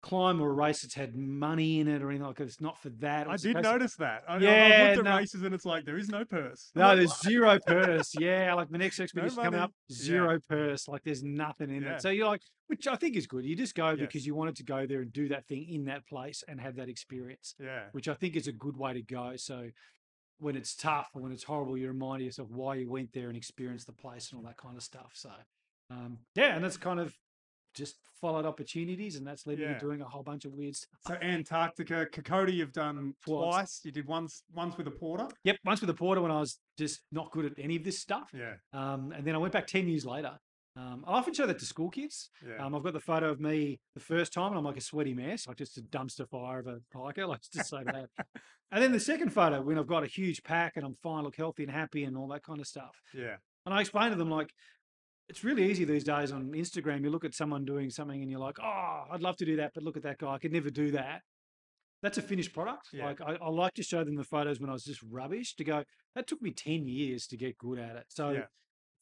climb 0.00 0.40
or 0.40 0.50
a 0.50 0.52
race 0.52 0.82
that's 0.82 0.94
had 0.94 1.16
money 1.16 1.80
in 1.80 1.88
it 1.88 2.02
or 2.02 2.10
anything 2.10 2.26
like 2.26 2.36
that. 2.36 2.44
It's 2.44 2.60
not 2.60 2.80
for 2.80 2.88
that. 3.00 3.26
It 3.26 3.30
I 3.30 3.32
did 3.32 3.40
supposed 3.40 3.56
to- 3.64 3.72
notice 3.72 3.96
that. 3.96 4.22
I, 4.28 4.38
Yeah, 4.38 4.50
I 4.50 4.86
looked 4.90 4.98
at 4.98 5.04
no. 5.04 5.16
races 5.16 5.42
and 5.42 5.54
it's 5.54 5.64
like, 5.64 5.84
there 5.84 5.98
is 5.98 6.08
no 6.08 6.24
purse. 6.24 6.70
No, 6.74 6.94
there's 6.96 7.20
zero 7.20 7.58
purse. 7.66 8.14
Yeah, 8.18 8.54
like 8.54 8.70
the 8.70 8.78
next 8.78 9.00
expedition 9.00 9.36
coming 9.36 9.52
money. 9.52 9.62
up, 9.64 9.72
Yeah. 9.88 9.96
zero 9.96 10.38
purse. 10.48 10.86
Like 10.88 11.02
there's 11.04 11.22
nothing 11.24 11.70
in 11.74 11.82
Yeah. 11.82 11.94
it. 11.96 12.02
So 12.02 12.10
you're 12.10 12.28
like, 12.28 12.42
which 12.68 12.86
I 12.86 12.96
think 12.96 13.16
is 13.16 13.26
good. 13.26 13.44
You 13.44 13.56
just 13.56 13.74
go 13.74 13.90
Yes. 13.90 13.98
because 13.98 14.26
you 14.26 14.34
wanted 14.34 14.56
to 14.56 14.64
go 14.64 14.86
there 14.86 15.00
and 15.00 15.12
do 15.12 15.28
that 15.28 15.46
thing 15.46 15.68
in 15.68 15.84
that 15.86 16.06
place 16.06 16.44
and 16.46 16.60
have 16.60 16.76
that 16.76 16.88
experience, 16.88 17.54
Yeah. 17.58 17.86
which 17.92 18.08
I 18.08 18.14
think 18.14 18.36
is 18.36 18.46
a 18.46 18.52
good 18.52 18.76
way 18.76 18.92
to 18.92 19.02
go. 19.02 19.34
So 19.36 19.70
when 20.38 20.54
it's 20.54 20.76
tough 20.76 21.08
or 21.14 21.22
when 21.22 21.32
it's 21.32 21.42
horrible, 21.44 21.76
you 21.76 21.88
remind 21.88 22.22
yourself 22.22 22.48
why 22.50 22.76
you 22.76 22.88
went 22.88 23.12
there 23.12 23.26
and 23.28 23.36
experienced 23.36 23.86
the 23.86 23.92
place 23.92 24.30
and 24.30 24.38
all 24.38 24.46
that 24.46 24.56
kind 24.58 24.76
of 24.76 24.82
stuff. 24.84 25.10
So 25.14 25.32
um, 25.90 26.18
yeah, 26.36 26.54
and 26.54 26.62
that's 26.62 26.76
kind 26.76 27.00
of 27.00 27.16
just 27.78 27.96
followed 28.20 28.44
opportunities, 28.44 29.16
and 29.16 29.26
that's 29.26 29.46
led 29.46 29.58
me 29.58 29.66
to 29.66 29.78
doing 29.78 30.00
a 30.02 30.04
whole 30.04 30.22
bunch 30.22 30.44
of 30.44 30.52
weird 30.52 30.74
stuff. 30.76 30.98
So 31.06 31.14
Antarctica, 31.14 32.06
Kokoda, 32.12 32.52
you've 32.52 32.72
done 32.72 33.14
Twice. 33.24 33.52
twice. 33.52 33.80
You 33.84 33.92
did 33.92 34.06
once, 34.06 34.42
once 34.52 34.76
with 34.76 34.86
a 34.88 34.90
porter. 34.90 35.28
Yep, 35.44 35.56
once 35.64 35.80
with 35.80 35.90
a 35.90 35.94
porter 35.94 36.20
when 36.20 36.30
I 36.32 36.40
was 36.40 36.58
just 36.76 37.00
not 37.12 37.30
good 37.30 37.46
at 37.46 37.52
any 37.58 37.76
of 37.76 37.84
this 37.84 37.98
stuff. 37.98 38.30
Yeah. 38.34 38.54
Um, 38.72 39.12
and 39.16 39.24
then 39.24 39.34
I 39.34 39.38
went 39.38 39.52
back 39.52 39.66
10 39.66 39.88
years 39.88 40.04
later. 40.04 40.32
Um, 40.76 41.04
I 41.08 41.12
often 41.12 41.34
show 41.34 41.46
that 41.46 41.58
to 41.58 41.64
school 41.64 41.90
kids. 41.90 42.30
Yeah. 42.46 42.64
Um, 42.64 42.74
I've 42.74 42.82
got 42.84 42.92
the 42.92 43.00
photo 43.00 43.30
of 43.30 43.40
me 43.40 43.80
the 43.94 44.00
first 44.00 44.32
time, 44.32 44.48
and 44.48 44.58
I'm 44.58 44.64
like 44.64 44.76
a 44.76 44.80
sweaty 44.80 45.14
mess, 45.14 45.46
like 45.48 45.56
just 45.56 45.78
a 45.78 45.82
dumpster 45.82 46.28
fire 46.28 46.60
of 46.60 46.66
a 46.68 46.80
hiker, 46.96 47.26
like 47.26 47.40
just 47.52 47.70
so 47.70 47.82
bad. 47.84 48.06
and 48.72 48.82
then 48.82 48.92
the 48.92 49.00
second 49.00 49.30
photo, 49.32 49.60
when 49.60 49.78
I've 49.78 49.88
got 49.88 50.04
a 50.04 50.06
huge 50.06 50.42
pack 50.44 50.74
and 50.76 50.84
I'm 50.84 50.94
fine, 51.02 51.24
look 51.24 51.36
healthy 51.36 51.62
and 51.64 51.72
happy, 51.72 52.04
and 52.04 52.16
all 52.16 52.28
that 52.28 52.42
kind 52.42 52.60
of 52.60 52.66
stuff. 52.66 53.00
yeah. 53.14 53.36
And 53.66 53.74
I 53.74 53.80
explain 53.82 54.10
to 54.12 54.16
them 54.16 54.30
like, 54.30 54.50
it's 55.28 55.44
really 55.44 55.70
easy 55.70 55.84
these 55.84 56.04
days 56.04 56.32
on 56.32 56.50
Instagram. 56.52 57.02
You 57.02 57.10
look 57.10 57.24
at 57.24 57.34
someone 57.34 57.64
doing 57.64 57.90
something, 57.90 58.22
and 58.22 58.30
you're 58.30 58.40
like, 58.40 58.56
oh, 58.62 59.04
I'd 59.10 59.22
love 59.22 59.36
to 59.38 59.44
do 59.44 59.56
that, 59.56 59.72
but 59.74 59.82
look 59.84 59.96
at 59.96 60.02
that 60.04 60.18
guy, 60.18 60.32
I 60.32 60.38
could 60.38 60.52
never 60.52 60.70
do 60.70 60.90
that. 60.92 61.22
That's 62.02 62.16
a 62.16 62.22
finished 62.22 62.52
product. 62.54 62.88
Yeah. 62.92 63.06
Like 63.06 63.20
I, 63.20 63.34
I 63.42 63.48
like 63.48 63.74
to 63.74 63.82
show 63.82 64.04
them 64.04 64.14
the 64.14 64.24
photos 64.24 64.60
when 64.60 64.70
I 64.70 64.72
was 64.72 64.84
just 64.84 65.02
rubbish 65.10 65.56
to 65.56 65.64
go. 65.64 65.82
That 66.14 66.26
took 66.28 66.40
me 66.40 66.52
ten 66.52 66.86
years 66.86 67.26
to 67.26 67.36
get 67.36 67.58
good 67.58 67.78
at 67.78 67.96
it. 67.96 68.04
So 68.08 68.30
Yeah. 68.30 68.38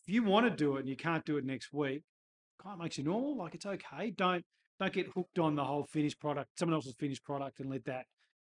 if 0.06 0.14
you 0.14 0.22
want 0.22 0.46
to 0.46 0.50
do 0.50 0.76
it 0.76 0.80
and 0.80 0.88
you 0.88 0.96
can't 0.96 1.24
do 1.26 1.36
it 1.36 1.44
next 1.44 1.72
week, 1.74 2.02
kind 2.62 2.72
of 2.72 2.80
makes 2.82 2.96
you 2.96 3.04
normal. 3.04 3.36
Like 3.36 3.54
it's 3.54 3.66
okay. 3.66 4.10
Don't 4.16 4.44
don't 4.80 4.92
get 4.94 5.08
hooked 5.14 5.38
on 5.38 5.56
the 5.56 5.64
whole 5.64 5.84
finished 5.84 6.18
product, 6.20 6.58
someone 6.58 6.74
else's 6.74 6.94
finished 6.98 7.22
product, 7.22 7.60
and 7.60 7.68
let 7.70 7.84
that 7.84 8.06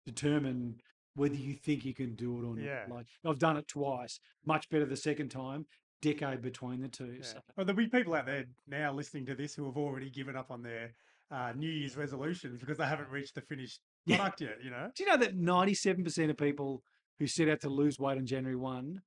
determine 0.05 0.75
whether 1.15 1.35
you 1.35 1.53
think 1.53 1.85
you 1.85 1.93
can 1.93 2.15
do 2.15 2.37
it 2.37 2.45
or 2.45 2.55
not. 2.55 2.63
Yeah. 2.65 2.83
Like 2.89 3.05
I've 3.25 3.39
done 3.39 3.55
it 3.57 3.67
twice, 3.67 4.19
much 4.45 4.69
better 4.69 4.85
the 4.85 4.97
second 4.97 5.29
time. 5.29 5.65
Decade 6.03 6.41
between 6.41 6.81
the 6.81 6.87
two. 6.87 7.15
Yeah. 7.17 7.23
So. 7.25 7.39
Well, 7.55 7.65
there'll 7.65 7.77
be 7.77 7.87
people 7.87 8.13
out 8.15 8.25
there 8.25 8.45
now 8.67 8.93
listening 8.93 9.25
to 9.27 9.35
this 9.35 9.55
who 9.55 9.65
have 9.65 9.77
already 9.77 10.09
given 10.09 10.35
up 10.35 10.51
on 10.51 10.61
their 10.61 10.93
uh, 11.31 11.53
New 11.55 11.69
Year's 11.69 11.95
resolutions 11.97 12.59
because 12.59 12.77
they 12.77 12.85
haven't 12.85 13.09
reached 13.09 13.35
the 13.35 13.41
finished 13.41 13.79
Yeah. 14.05 14.17
product 14.17 14.41
yet. 14.41 14.57
You 14.63 14.69
know. 14.69 14.91
Do 14.95 15.03
you 15.03 15.09
know 15.09 15.17
that 15.17 15.35
ninety-seven 15.35 16.03
percent 16.03 16.29
of 16.29 16.37
people 16.37 16.83
who 17.19 17.27
set 17.27 17.47
out 17.49 17.61
to 17.61 17.69
lose 17.69 17.97
weight 17.99 18.17
on 18.17 18.25
January 18.25 18.55
one 18.57 19.01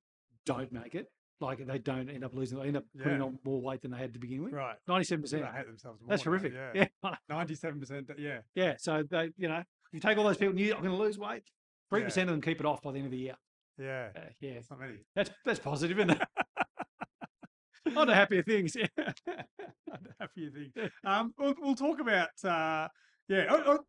don't 0.45 0.71
make 0.71 0.95
it? 0.95 1.07
Like 1.39 1.65
they 1.67 1.77
don't 1.77 2.09
end 2.09 2.23
up 2.25 2.33
losing. 2.33 2.57
They 2.59 2.67
end 2.67 2.77
up 2.77 2.85
putting 2.97 3.19
Yeah. 3.19 3.25
on 3.25 3.37
more 3.45 3.61
weight 3.61 3.83
than 3.83 3.91
they 3.91 3.97
had 3.99 4.13
to 4.13 4.19
begin 4.19 4.43
with. 4.43 4.53
Right. 4.53 4.75
Ninety-seven 4.87 5.21
percent. 5.21 5.43
They 5.43 5.45
percent. 5.47 5.57
hate 5.57 5.67
themselves 5.67 6.01
more. 6.01 6.09
That's 6.09 6.25
now, 6.25 6.31
horrific. 6.31 6.53
Yeah. 6.53 6.87
Yeah. 7.03 7.15
Ninety-seven 7.29 7.79
percent. 7.79 8.09
Yeah. 8.17 8.39
Yeah, 8.55 8.73
so 8.79 9.03
they, 9.09 9.29
you 9.37 9.47
know, 9.47 9.61
you 9.93 9.99
take 9.99 10.17
all 10.17 10.23
those 10.23 10.37
people, 10.37 10.51
and 10.51 10.59
you, 10.59 10.73
I'm 10.73 10.81
going 10.81 10.95
to 10.97 11.01
lose 11.01 11.19
weight. 11.19 11.43
Three 11.89 11.99
Yeah. 12.01 12.05
percent 12.07 12.29
of 12.29 12.33
them 12.33 12.41
keep 12.41 12.59
it 12.59 12.65
off 12.65 12.81
by 12.81 12.91
the 12.91 12.97
end 12.97 13.05
of 13.05 13.11
the 13.11 13.17
year. 13.19 13.35
Yeah. 13.77 14.07
Uh, 14.15 14.21
yeah, 14.41 14.49
It's 14.53 14.71
not 14.71 14.79
many. 14.79 14.95
that's 15.15 15.29
that's 15.45 15.59
positive, 15.59 15.99
isn't 15.99 16.09
it? 16.09 16.21
On 17.95 18.07
to 18.07 18.13
happier 18.15 18.43
things. 18.43 18.75
Yeah. 18.75 18.87
happier 20.19 20.49
things. 20.51 20.91
Um, 21.05 21.33
we'll, 21.37 21.53
we'll 21.61 21.75
talk 21.75 21.99
about 21.99 22.29
uh, 22.43 22.87
yeah. 23.29 23.45
Oh, 23.49 23.63
oh, 23.65 23.79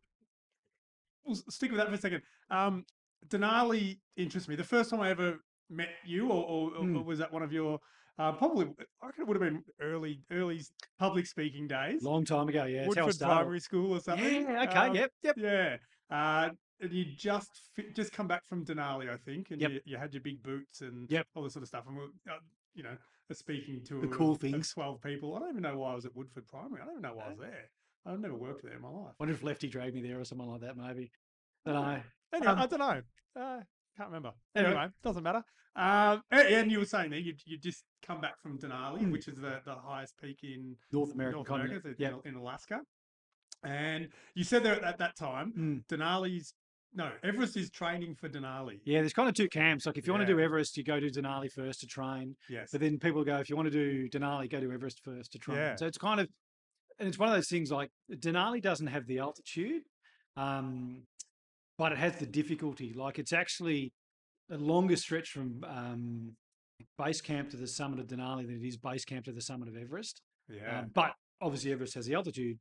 we'll 1.25 1.35
stick 1.49 1.71
with 1.71 1.79
that 1.79 1.87
for 1.87 1.93
a 1.93 1.97
second. 1.97 2.21
Um, 2.49 2.85
Denali 3.27 3.99
interests 4.17 4.47
me. 4.49 4.55
The 4.55 4.63
first 4.63 4.89
time 4.89 5.01
I 5.01 5.09
ever 5.09 5.39
met 5.69 5.89
you, 6.05 6.27
or, 6.29 6.43
or, 6.43 6.71
or 6.77 6.83
Mm. 6.83 7.05
was 7.05 7.19
that 7.19 7.31
one 7.31 7.43
of 7.43 7.51
your 7.51 7.79
uh, 8.17 8.31
probably? 8.33 8.65
I 9.01 9.05
reckon 9.07 9.21
it 9.23 9.27
would 9.27 9.41
have 9.41 9.51
been 9.53 9.63
early, 9.81 10.21
early 10.31 10.61
public 10.99 11.25
speaking 11.27 11.67
days. 11.67 12.01
Long 12.03 12.25
time 12.25 12.47
ago. 12.49 12.65
Yeah, 12.65 12.83
that's 12.83 12.95
how 12.95 13.03
I 13.03 13.05
Woodford. 13.05 13.27
Primary 13.27 13.59
School 13.59 13.93
or 13.93 13.99
something. 13.99 14.43
Yeah. 14.43 14.63
Okay. 14.63 14.77
Um, 14.77 14.95
yep. 14.95 15.11
Yep. 15.23 15.35
Yeah. 15.37 15.77
Uh, 16.09 16.49
and 16.81 16.91
you 16.93 17.05
just 17.15 17.49
just 17.93 18.11
come 18.13 18.27
back 18.27 18.45
from 18.47 18.65
Denali, 18.65 19.09
I 19.09 19.17
think, 19.17 19.51
and 19.51 19.61
Yep. 19.61 19.71
you, 19.71 19.79
you 19.85 19.97
had 19.97 20.13
your 20.13 20.21
big 20.23 20.41
boots 20.41 20.81
and 20.81 21.09
Yep. 21.11 21.27
all 21.35 21.43
this 21.43 21.53
sort 21.53 21.63
of 21.63 21.67
stuff. 21.67 21.83
And 21.87 21.95
we're, 21.97 22.05
uh, 22.05 22.37
you 22.73 22.83
know, 22.83 22.95
speaking 23.35 23.81
to 23.85 24.01
The 24.01 24.07
cool 24.07 24.33
of, 24.33 24.39
things. 24.39 24.71
twelve 24.73 25.01
people. 25.01 25.35
I 25.35 25.39
don't 25.39 25.49
even 25.49 25.61
know 25.63 25.77
why 25.77 25.91
I 25.91 25.95
was 25.95 26.05
at 26.05 26.15
Woodford 26.15 26.47
Primary. 26.47 26.81
I 26.81 26.85
don't 26.85 26.93
even 26.95 27.03
know 27.03 27.15
why 27.15 27.25
I 27.25 27.29
was 27.29 27.37
there. 27.39 27.69
I've 28.05 28.19
never 28.19 28.35
worked 28.35 28.63
there 28.63 28.73
in 28.73 28.81
my 28.81 28.89
life. 28.89 29.11
I 29.11 29.15
wonder 29.19 29.33
if 29.33 29.43
Lefty 29.43 29.67
dragged 29.67 29.93
me 29.95 30.01
there 30.01 30.19
or 30.19 30.25
someone 30.25 30.47
like 30.49 30.61
that. 30.61 30.77
Maybe. 30.77 31.11
Don't 31.65 31.75
know. 31.75 31.99
Anyway, 32.33 32.51
Um, 32.51 32.59
I 32.59 32.65
don't 32.67 32.79
know. 32.79 33.01
Uh, 33.35 33.59
can't 33.97 34.07
remember. 34.09 34.31
Anyway. 34.55 34.71
Anyway, 34.73 34.87
doesn't 35.03 35.23
matter. 35.23 35.43
Um, 35.75 36.23
and, 36.31 36.71
you 36.71 36.79
were 36.79 36.85
saying 36.85 37.11
that 37.11 37.21
you 37.21 37.35
you 37.45 37.57
just 37.57 37.83
come 38.01 38.19
back 38.21 38.39
from 38.41 38.57
Denali, 38.57 39.01
Mm. 39.01 39.11
which 39.11 39.27
is 39.27 39.35
the, 39.35 39.61
the 39.65 39.75
highest 39.75 40.15
peak 40.19 40.39
in 40.43 40.75
North 40.91 41.13
American 41.13 41.43
North. 41.47 41.49
America, 41.61 41.89
in, 41.89 41.95
Yep. 41.99 42.21
in 42.25 42.35
Alaska. 42.35 42.81
And 43.63 44.09
you 44.35 44.43
said 44.43 44.63
there 44.63 44.83
at 44.83 44.97
that 44.99 45.15
time, 45.15 45.53
Mm. 45.57 45.85
Denali's 45.87 46.53
no 46.93 47.11
Everest 47.23 47.55
is 47.57 47.69
training 47.69 48.15
for 48.15 48.29
Denali. 48.29 48.79
Yeah, 48.83 48.99
there's 49.01 49.13
kind 49.13 49.29
of 49.29 49.35
two 49.35 49.49
camps. 49.49 49.85
Like 49.85 49.97
if 49.97 50.07
you 50.07 50.13
want 50.13 50.25
to 50.25 50.33
do 50.33 50.39
Everest, 50.39 50.77
you 50.77 50.83
go 50.83 50.99
to 50.99 51.09
Denali 51.09 51.51
first 51.51 51.81
to 51.81 51.87
train. 51.87 52.35
Yes. 52.49 52.69
But 52.71 52.81
then 52.81 52.97
people 52.97 53.23
go, 53.23 53.37
if 53.37 53.49
you 53.49 53.55
want 53.55 53.71
to 53.71 53.71
do 53.71 54.09
Denali, 54.09 54.49
go 54.49 54.59
to 54.59 54.71
Everest 54.71 55.01
first 55.03 55.31
to 55.33 55.39
train. 55.39 55.57
Yeah. 55.57 55.75
So 55.75 55.85
it's 55.85 55.97
kind 55.97 56.19
of 56.19 56.27
and 56.99 57.07
it's 57.07 57.17
one 57.17 57.29
of 57.29 57.35
those 57.35 57.47
things 57.47 57.71
like 57.71 57.89
Denali 58.11 58.61
doesn't 58.61 58.87
have 58.87 59.07
the 59.07 59.19
altitude, 59.19 59.83
um, 60.35 61.03
but 61.77 61.91
it 61.91 61.97
has 61.97 62.17
the 62.17 62.25
difficulty. 62.25 62.93
Like 62.93 63.19
it's 63.19 63.33
actually 63.33 63.93
a 64.51 64.57
longer 64.57 64.95
stretch 64.95 65.29
from 65.29 65.63
um, 65.67 66.35
base 66.97 67.21
camp 67.21 67.51
to 67.51 67.57
the 67.57 67.67
summit 67.67 67.99
of 67.99 68.07
Denali 68.07 68.45
than 68.45 68.61
it 68.61 68.67
is 68.67 68.77
base 68.77 69.05
camp 69.05 69.25
to 69.25 69.31
the 69.31 69.41
summit 69.41 69.69
of 69.69 69.77
Everest. 69.77 70.21
Yeah. 70.49 70.79
Um, 70.79 70.91
but 70.93 71.13
obviously 71.41 71.71
Everest 71.71 71.93
has 71.95 72.05
the 72.05 72.15
altitude. 72.15 72.59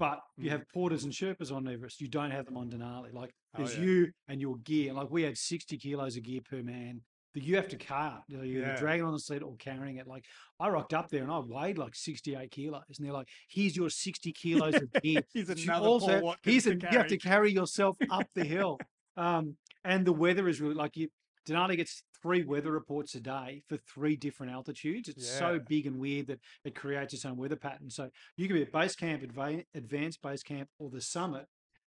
But 0.00 0.18
you 0.36 0.46
Mm. 0.48 0.52
have 0.52 0.62
porters 0.74 1.04
and 1.04 1.12
Sherpas 1.12 1.52
on 1.54 1.68
Everest. 1.68 2.00
You 2.00 2.08
don't 2.08 2.32
have 2.32 2.46
them 2.46 2.56
on 2.56 2.70
Denali. 2.70 3.12
Like 3.12 3.30
Oh, 3.54 3.58
there's 3.58 3.76
yeah. 3.76 3.84
you 3.84 4.12
and 4.28 4.40
your 4.40 4.56
gear. 4.64 4.92
Like 4.94 5.10
we 5.10 5.22
had 5.22 5.36
60 5.38 5.76
kilos 5.78 6.16
of 6.16 6.22
gear 6.24 6.40
per 6.40 6.62
man 6.62 7.02
that 7.34 7.44
you 7.44 7.54
have 7.56 7.68
to 7.68 7.76
cart. 7.76 8.22
You 8.26 8.38
know, 8.38 8.42
you're 8.42 8.62
either 8.62 8.72
Yeah. 8.72 8.80
dragging 8.80 9.04
on 9.04 9.12
the 9.12 9.18
sled 9.20 9.42
or 9.44 9.54
carrying 9.58 9.98
it. 9.98 10.06
Like 10.08 10.24
I 10.58 10.68
rocked 10.70 10.94
up 10.94 11.10
there 11.10 11.22
and 11.22 11.30
I 11.30 11.38
weighed 11.38 11.78
like 11.78 11.94
68 11.94 12.50
kilos. 12.50 12.82
And 12.96 13.06
they're 13.06 13.12
like, 13.12 13.28
here's 13.48 13.76
your 13.76 13.90
60 13.90 14.32
kilos 14.32 14.74
of 14.74 14.90
gear. 15.02 15.22
He's 15.34 15.46
that 15.48 15.58
you 15.58 15.70
another 15.70 15.86
also, 15.86 16.34
here's 16.42 16.66
a, 16.66 16.74
you 16.74 16.80
have 16.88 17.06
to 17.08 17.16
carry. 17.18 17.18
carry 17.18 17.52
yourself 17.52 17.96
up 18.10 18.26
the 18.34 18.44
hill. 18.44 18.78
Um, 19.16 19.58
and 19.84 20.06
the 20.06 20.12
weather 20.14 20.48
is 20.48 20.62
really 20.62 20.74
like 20.76 20.96
you. 20.96 21.08
Denali 21.46 21.76
gets 21.76 22.02
three 22.22 22.42
weather 22.42 22.70
reports 22.70 23.14
a 23.14 23.20
day 23.20 23.62
for 23.68 23.76
three 23.76 24.16
different 24.16 24.52
altitudes. 24.52 25.08
It's 25.08 25.28
so 25.28 25.58
big 25.58 25.86
and 25.86 25.98
weird 25.98 26.26
that 26.28 26.40
it 26.64 26.74
creates 26.74 27.14
its 27.14 27.24
own 27.24 27.36
weather 27.36 27.56
pattern. 27.56 27.90
So 27.90 28.10
you 28.36 28.46
can 28.46 28.56
be 28.56 28.62
at 28.62 28.72
base 28.72 28.94
camp, 28.94 29.22
advanced 29.22 30.22
base 30.22 30.42
camp, 30.42 30.68
or 30.78 30.90
the 30.90 31.00
summit, 31.00 31.46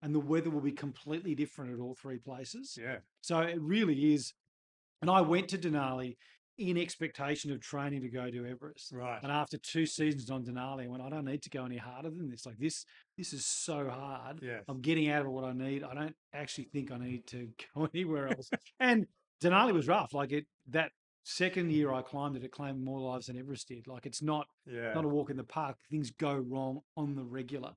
and 0.02 0.14
the 0.14 0.20
weather 0.20 0.50
will 0.50 0.60
be 0.60 0.72
completely 0.72 1.34
different 1.34 1.72
at 1.72 1.80
all 1.80 1.94
three 1.94 2.18
places. 2.18 2.78
Yeah. 2.80 2.98
So 3.20 3.40
it 3.40 3.60
really 3.60 4.14
is. 4.14 4.34
And 5.02 5.10
I 5.10 5.20
went 5.22 5.48
to 5.48 5.58
Denali 5.58 6.16
in 6.60 6.76
expectation 6.76 7.50
of 7.50 7.60
training 7.60 8.02
to 8.02 8.08
go 8.08 8.30
to 8.30 8.46
Everest. 8.46 8.92
Right. 8.92 9.18
And 9.22 9.32
after 9.32 9.56
two 9.56 9.86
seasons 9.86 10.30
on 10.30 10.44
Denali, 10.44 10.84
I 10.84 10.88
went, 10.88 11.02
I 11.02 11.08
don't 11.08 11.24
need 11.24 11.42
to 11.42 11.50
go 11.50 11.64
any 11.64 11.78
harder 11.78 12.10
than 12.10 12.28
this. 12.28 12.44
Like 12.44 12.58
this, 12.58 12.84
this 13.16 13.32
is 13.32 13.46
so 13.46 13.88
hard. 13.88 14.40
Yes. 14.42 14.62
I'm 14.68 14.82
getting 14.82 15.10
out 15.10 15.24
of 15.24 15.32
what 15.32 15.44
I 15.44 15.52
need. 15.52 15.82
I 15.82 15.94
don't 15.94 16.14
actually 16.34 16.64
think 16.64 16.92
I 16.92 16.98
need 16.98 17.26
to 17.28 17.48
go 17.74 17.88
anywhere 17.94 18.28
else. 18.28 18.50
and 18.78 19.06
Denali 19.42 19.72
was 19.72 19.88
rough. 19.88 20.12
Like 20.14 20.32
it 20.32 20.46
that 20.68 20.92
second 21.24 21.68
mm. 21.68 21.72
year 21.72 21.92
I 21.92 22.02
climbed 22.02 22.36
it, 22.36 22.44
it 22.44 22.52
claimed 22.52 22.82
more 22.82 23.00
lives 23.00 23.26
than 23.26 23.38
Everest 23.38 23.68
did. 23.68 23.86
Like 23.86 24.06
it's 24.06 24.22
not 24.22 24.46
Yeah. 24.66 24.92
not 24.94 25.04
a 25.04 25.08
walk 25.08 25.30
in 25.30 25.36
the 25.36 25.44
park. 25.44 25.76
Things 25.90 26.10
go 26.10 26.34
wrong 26.34 26.80
on 26.96 27.14
the 27.14 27.24
regular. 27.24 27.74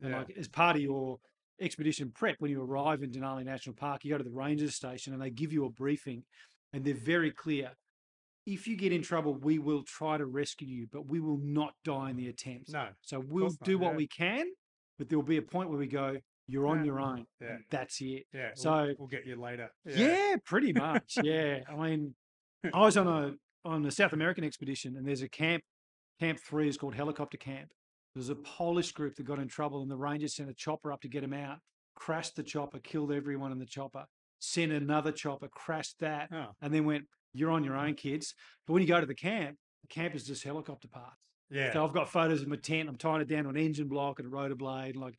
And 0.00 0.10
Yeah. 0.10 0.18
like 0.18 0.30
as 0.36 0.48
part 0.48 0.76
of 0.76 0.82
your 0.82 1.20
expedition 1.60 2.10
prep, 2.10 2.36
when 2.40 2.50
you 2.50 2.62
arrive 2.62 3.02
in 3.02 3.10
Denali 3.10 3.44
National 3.44 3.74
Park, 3.74 4.04
you 4.04 4.10
go 4.10 4.18
to 4.18 4.24
the 4.24 4.30
rangers 4.30 4.74
station 4.74 5.12
and 5.12 5.22
they 5.22 5.30
give 5.30 5.52
you 5.52 5.64
a 5.64 5.70
briefing 5.70 6.24
and 6.72 6.84
they're 6.84 6.94
very 6.94 7.30
clear. 7.30 7.72
If 8.46 8.66
you 8.66 8.76
get 8.76 8.92
in 8.92 9.02
trouble, 9.02 9.34
we 9.34 9.58
will 9.58 9.84
try 9.84 10.18
to 10.18 10.26
rescue 10.26 10.68
you, 10.68 10.86
but 10.92 11.06
we 11.06 11.18
will 11.18 11.38
not 11.38 11.74
die 11.82 12.10
in 12.10 12.16
the 12.16 12.28
attempt. 12.28 12.70
No. 12.70 12.88
So 13.00 13.20
we'll 13.20 13.44
course 13.44 13.60
not, 13.60 13.66
do 13.66 13.78
what 13.78 13.92
yeah. 13.92 13.96
we 13.96 14.06
can, 14.06 14.46
but 14.98 15.08
there 15.08 15.18
will 15.18 15.24
be 15.24 15.38
a 15.38 15.42
point 15.42 15.70
where 15.70 15.78
we 15.78 15.86
go, 15.86 16.18
you're 16.46 16.66
on 16.66 16.84
your 16.84 16.96
mm-hmm. 16.96 17.18
own. 17.18 17.26
Yeah. 17.40 17.56
that's 17.70 18.00
it. 18.00 18.24
Yeah. 18.32 18.48
we'll- 18.48 18.56
So- 18.56 18.94
we'll, 18.98 19.08
get 19.08 19.26
you 19.26 19.36
later. 19.36 19.70
Yeah, 19.84 20.36
pretty 20.44 20.72
much. 20.72 21.16
Yeah. 21.22 21.60
I 21.68 21.74
mean, 21.76 22.14
I 22.72 22.80
was 22.80 22.96
on 22.96 23.06
a 23.06 23.32
on 23.66 23.84
a 23.86 23.90
South 23.90 24.12
American 24.12 24.44
expedition 24.44 24.96
and 24.96 25.06
there's 25.06 25.22
a 25.22 25.28
camp, 25.28 25.62
camp 26.20 26.38
three 26.38 26.68
is 26.68 26.76
called 26.76 26.94
helicopter 26.94 27.38
camp. 27.38 27.70
There's 28.14 28.28
a 28.28 28.34
Polish 28.34 28.92
group 28.92 29.16
that 29.16 29.24
got 29.24 29.38
in 29.38 29.48
trouble 29.48 29.82
and 29.82 29.90
the 29.90 29.96
Rangers 29.96 30.36
sent 30.36 30.50
a 30.50 30.54
chopper 30.54 30.92
up 30.92 31.00
to 31.00 31.08
get 31.08 31.22
them 31.22 31.32
out, 31.32 31.58
crashed 31.96 32.36
the 32.36 32.42
chopper, 32.42 32.78
killed 32.78 33.10
everyone 33.10 33.52
in 33.52 33.58
the 33.58 33.66
chopper, 33.66 34.04
sent 34.38 34.70
another 34.70 35.12
chopper, 35.12 35.48
crashed 35.48 35.98
that, 36.00 36.28
Oh. 36.32 36.48
and 36.60 36.72
then 36.74 36.84
went, 36.84 37.06
You're 37.32 37.50
on 37.50 37.64
your 37.64 37.74
mm-hmm. 37.74 37.86
own, 37.86 37.94
kids. 37.94 38.34
But 38.66 38.74
when 38.74 38.82
you 38.82 38.88
go 38.88 39.00
to 39.00 39.06
the 39.06 39.14
camp, 39.14 39.56
the 39.82 39.88
camp 39.88 40.14
is 40.14 40.24
just 40.24 40.44
helicopter 40.44 40.88
parts. 40.88 41.16
Yeah. 41.50 41.72
So 41.72 41.84
I've 41.84 41.92
got 41.92 42.08
photos 42.10 42.42
of 42.42 42.48
my 42.48 42.56
tent. 42.56 42.88
I'm 42.88 42.96
tying 42.96 43.20
it 43.20 43.28
down 43.28 43.44
to 43.44 43.50
an 43.50 43.56
engine 43.56 43.88
block 43.88 44.18
and 44.18 44.26
a 44.26 44.30
rotor 44.30 44.54
blade. 44.54 44.94
and 44.94 45.02
Like 45.02 45.14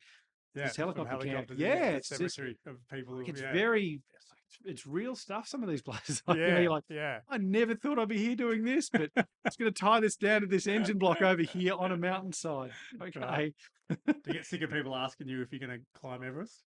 yeah. 0.56 0.64
this 0.66 0.76
from 0.76 0.94
helicopter 0.94 1.26
camp. 1.26 1.50
Yeah, 1.56 1.90
it's 1.90 2.08
just- 2.08 2.38
of 2.38 2.46
people. 2.92 3.14
who- 3.16 3.24
it's 3.26 3.40
yeah. 3.40 3.52
very, 3.52 4.00
it's, 4.14 4.26
like- 4.30 4.70
it's 4.72 4.86
real 4.86 5.14
stuff. 5.14 5.46
Some 5.48 5.62
of 5.62 5.68
these 5.68 5.82
places, 5.88 6.22
like, 6.26 6.38
you 6.38 6.46
know, 6.46 6.60
Yeah. 6.60 6.68
like, 6.68 6.84
yeah. 6.88 7.18
I 7.28 7.38
never 7.38 7.74
thought 7.74 7.98
I'd 7.98 8.08
be 8.08 8.18
here 8.18 8.36
doing 8.36 8.64
this, 8.64 8.88
but 8.90 9.10
it's 9.44 9.56
going 9.56 9.72
to 9.72 9.78
tie 9.78 10.00
this 10.00 10.16
down 10.16 10.40
to 10.42 10.46
this 10.46 10.66
engine 10.66 10.98
block 10.98 11.22
over 11.22 11.42
here 11.42 11.74
on 11.74 11.92
a 11.92 11.96
mountainside. 11.96 12.70
Okay. 13.02 13.20
Right. 13.20 13.54
Do 13.88 14.14
you 14.26 14.32
get 14.32 14.46
sick 14.46 14.62
of 14.62 14.70
people 14.72 14.96
asking 14.96 15.28
you 15.28 15.42
if 15.42 15.52
you're 15.52 15.66
going 15.66 15.78
to 15.78 15.84
climb 16.00 16.22
Everest? 16.24 16.64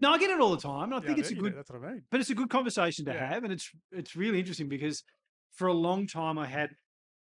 No, 0.00 0.10
I 0.10 0.18
get 0.18 0.30
it 0.30 0.40
all 0.40 0.50
the 0.56 0.60
time. 0.62 0.84
And 0.84 0.94
I 0.94 0.98
Yeah, 0.98 1.06
think 1.06 1.18
it's 1.18 1.28
do, 1.28 1.34
a 1.34 1.36
do, 1.36 1.42
good, 1.42 1.56
That's 1.58 1.70
what 1.70 1.84
I 1.84 1.92
mean. 1.92 2.02
but 2.10 2.20
it's 2.20 2.30
a 2.30 2.34
good 2.34 2.48
conversation 2.50 3.04
to 3.06 3.12
Yeah. 3.12 3.26
have. 3.26 3.44
And 3.44 3.52
it's, 3.52 3.70
it's 3.92 4.16
really 4.16 4.38
interesting 4.38 4.68
because 4.68 5.04
for 5.52 5.66
a 5.68 5.72
long 5.74 6.06
time 6.06 6.38
I 6.38 6.46
had 6.46 6.70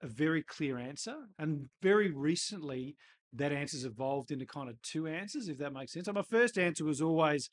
a 0.03 0.07
very 0.09 0.43
clear 0.43 0.77
answer. 0.79 1.15
And 1.39 1.67
very 1.83 2.11
recently, 2.11 2.97
that 3.35 3.53
answer's 3.53 3.85
evolved 3.85 4.31
into 4.31 4.47
kind 4.47 4.69
of 4.69 4.81
two 4.83 5.07
answers, 5.07 5.49
if 5.49 5.59
that 5.59 5.73
makes 5.73 5.93
sense. 5.93 6.07
So 6.07 6.13
my 6.13 6.23
first 6.23 6.59
answer 6.59 6.85
was 6.85 7.01
always 7.03 7.51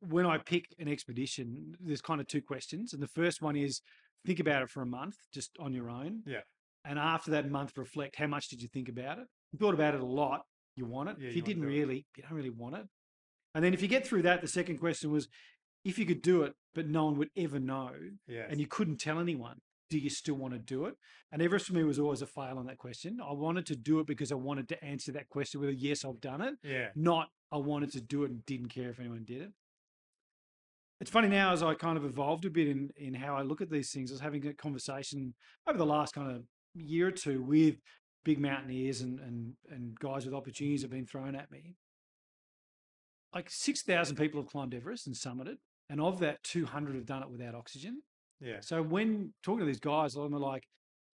when 0.00 0.26
I 0.26 0.38
pick 0.38 0.66
an 0.78 0.88
expedition, 0.88 1.74
there's 1.80 2.00
kind 2.02 2.20
of 2.20 2.26
two 2.26 2.42
questions. 2.42 2.92
And 2.92 3.02
the 3.02 3.08
first 3.08 3.40
one 3.40 3.56
is 3.56 3.80
think 4.26 4.40
about 4.40 4.62
it 4.62 4.70
for 4.70 4.82
a 4.82 4.86
month 4.86 5.16
just 5.32 5.50
on 5.58 5.72
your 5.72 5.88
own. 5.88 6.22
Yeah. 6.26 6.40
And 6.84 6.98
after 6.98 7.30
that 7.32 7.50
month, 7.50 7.76
reflect 7.76 8.16
how 8.16 8.26
much 8.26 8.48
did 8.48 8.60
you 8.62 8.68
think 8.68 8.88
about 8.88 9.18
it? 9.18 9.26
You 9.52 9.58
thought 9.58 9.74
about 9.74 9.94
it 9.94 10.00
a 10.00 10.06
lot, 10.06 10.42
you 10.76 10.84
want 10.84 11.08
it. 11.10 11.16
Yeah, 11.18 11.28
if 11.28 11.34
you 11.34 11.40
you 11.40 11.42
didn't 11.46 11.62
do 11.62 11.68
it. 11.68 11.72
really, 11.72 12.06
you 12.16 12.22
don't 12.22 12.32
really 12.34 12.50
want 12.50 12.76
it. 12.76 12.86
And 13.54 13.64
then 13.64 13.72
if 13.72 13.80
you 13.82 13.88
get 13.88 14.06
through 14.06 14.22
that, 14.22 14.42
the 14.42 14.48
second 14.48 14.78
question 14.78 15.10
was 15.10 15.28
if 15.84 15.98
you 15.98 16.04
could 16.06 16.20
do 16.22 16.42
it, 16.42 16.52
but 16.74 16.86
no 16.88 17.06
one 17.06 17.16
would 17.18 17.30
ever 17.36 17.58
know, 17.58 17.90
Yeah. 18.28 18.46
and 18.50 18.60
you 18.60 18.66
couldn't 18.66 18.98
tell 18.98 19.18
anyone, 19.18 19.60
do 19.88 19.98
you 19.98 20.10
still 20.10 20.34
want 20.34 20.54
to 20.54 20.58
do 20.58 20.86
it? 20.86 20.94
And 21.32 21.42
Everest 21.42 21.66
for 21.66 21.74
me 21.74 21.84
was 21.84 21.98
always 21.98 22.22
a 22.22 22.26
fail 22.26 22.58
on 22.58 22.66
that 22.66 22.78
question. 22.78 23.18
I 23.20 23.32
wanted 23.32 23.66
to 23.66 23.76
do 23.76 24.00
it 24.00 24.06
because 24.06 24.32
I 24.32 24.36
wanted 24.36 24.68
to 24.70 24.84
answer 24.84 25.12
that 25.12 25.28
question 25.28 25.60
with 25.60 25.70
a 25.70 25.74
yes, 25.74 26.04
I've 26.04 26.20
done 26.20 26.40
it, 26.40 26.54
yeah. 26.62 26.88
not 26.94 27.28
I 27.52 27.58
wanted 27.58 27.92
to 27.92 28.00
do 28.00 28.24
it 28.24 28.30
and 28.30 28.44
didn't 28.46 28.68
care 28.68 28.90
if 28.90 29.00
anyone 29.00 29.24
did 29.24 29.42
it. 29.42 29.52
It's 31.00 31.10
funny 31.10 31.28
now 31.28 31.52
as 31.52 31.62
I 31.62 31.74
kind 31.74 31.98
of 31.98 32.04
evolved 32.04 32.46
a 32.46 32.50
bit 32.50 32.68
in 32.68 32.90
in 32.96 33.14
how 33.14 33.36
I 33.36 33.42
look 33.42 33.60
at 33.60 33.70
these 33.70 33.90
things. 33.90 34.10
I 34.10 34.14
was 34.14 34.20
having 34.20 34.46
a 34.46 34.54
conversation 34.54 35.34
over 35.68 35.76
the 35.76 35.86
last 35.86 36.14
kind 36.14 36.30
of 36.34 36.42
year 36.74 37.08
or 37.08 37.12
two 37.12 37.42
with 37.42 37.76
big 38.24 38.40
mountaineers 38.40 39.02
and 39.02 39.20
and 39.20 39.52
and 39.70 39.98
guys 39.98 40.24
with 40.24 40.34
opportunities 40.34 40.82
have 40.82 40.90
been 40.90 41.06
thrown 41.06 41.34
at 41.34 41.50
me. 41.50 41.74
Like 43.34 43.50
six 43.50 43.82
thousand 43.82 44.16
people 44.16 44.40
have 44.40 44.50
climbed 44.50 44.74
Everest 44.74 45.06
and 45.06 45.14
summited, 45.14 45.58
and 45.90 46.00
of 46.00 46.18
that, 46.20 46.42
two 46.42 46.64
hundred 46.64 46.94
have 46.96 47.06
done 47.06 47.22
it 47.22 47.30
without 47.30 47.54
oxygen. 47.54 48.02
Yeah. 48.40 48.60
So 48.60 48.82
when 48.82 49.32
talking 49.42 49.60
to 49.60 49.64
these 49.66 49.80
guys, 49.80 50.14
I'm 50.14 50.32
like, 50.32 50.64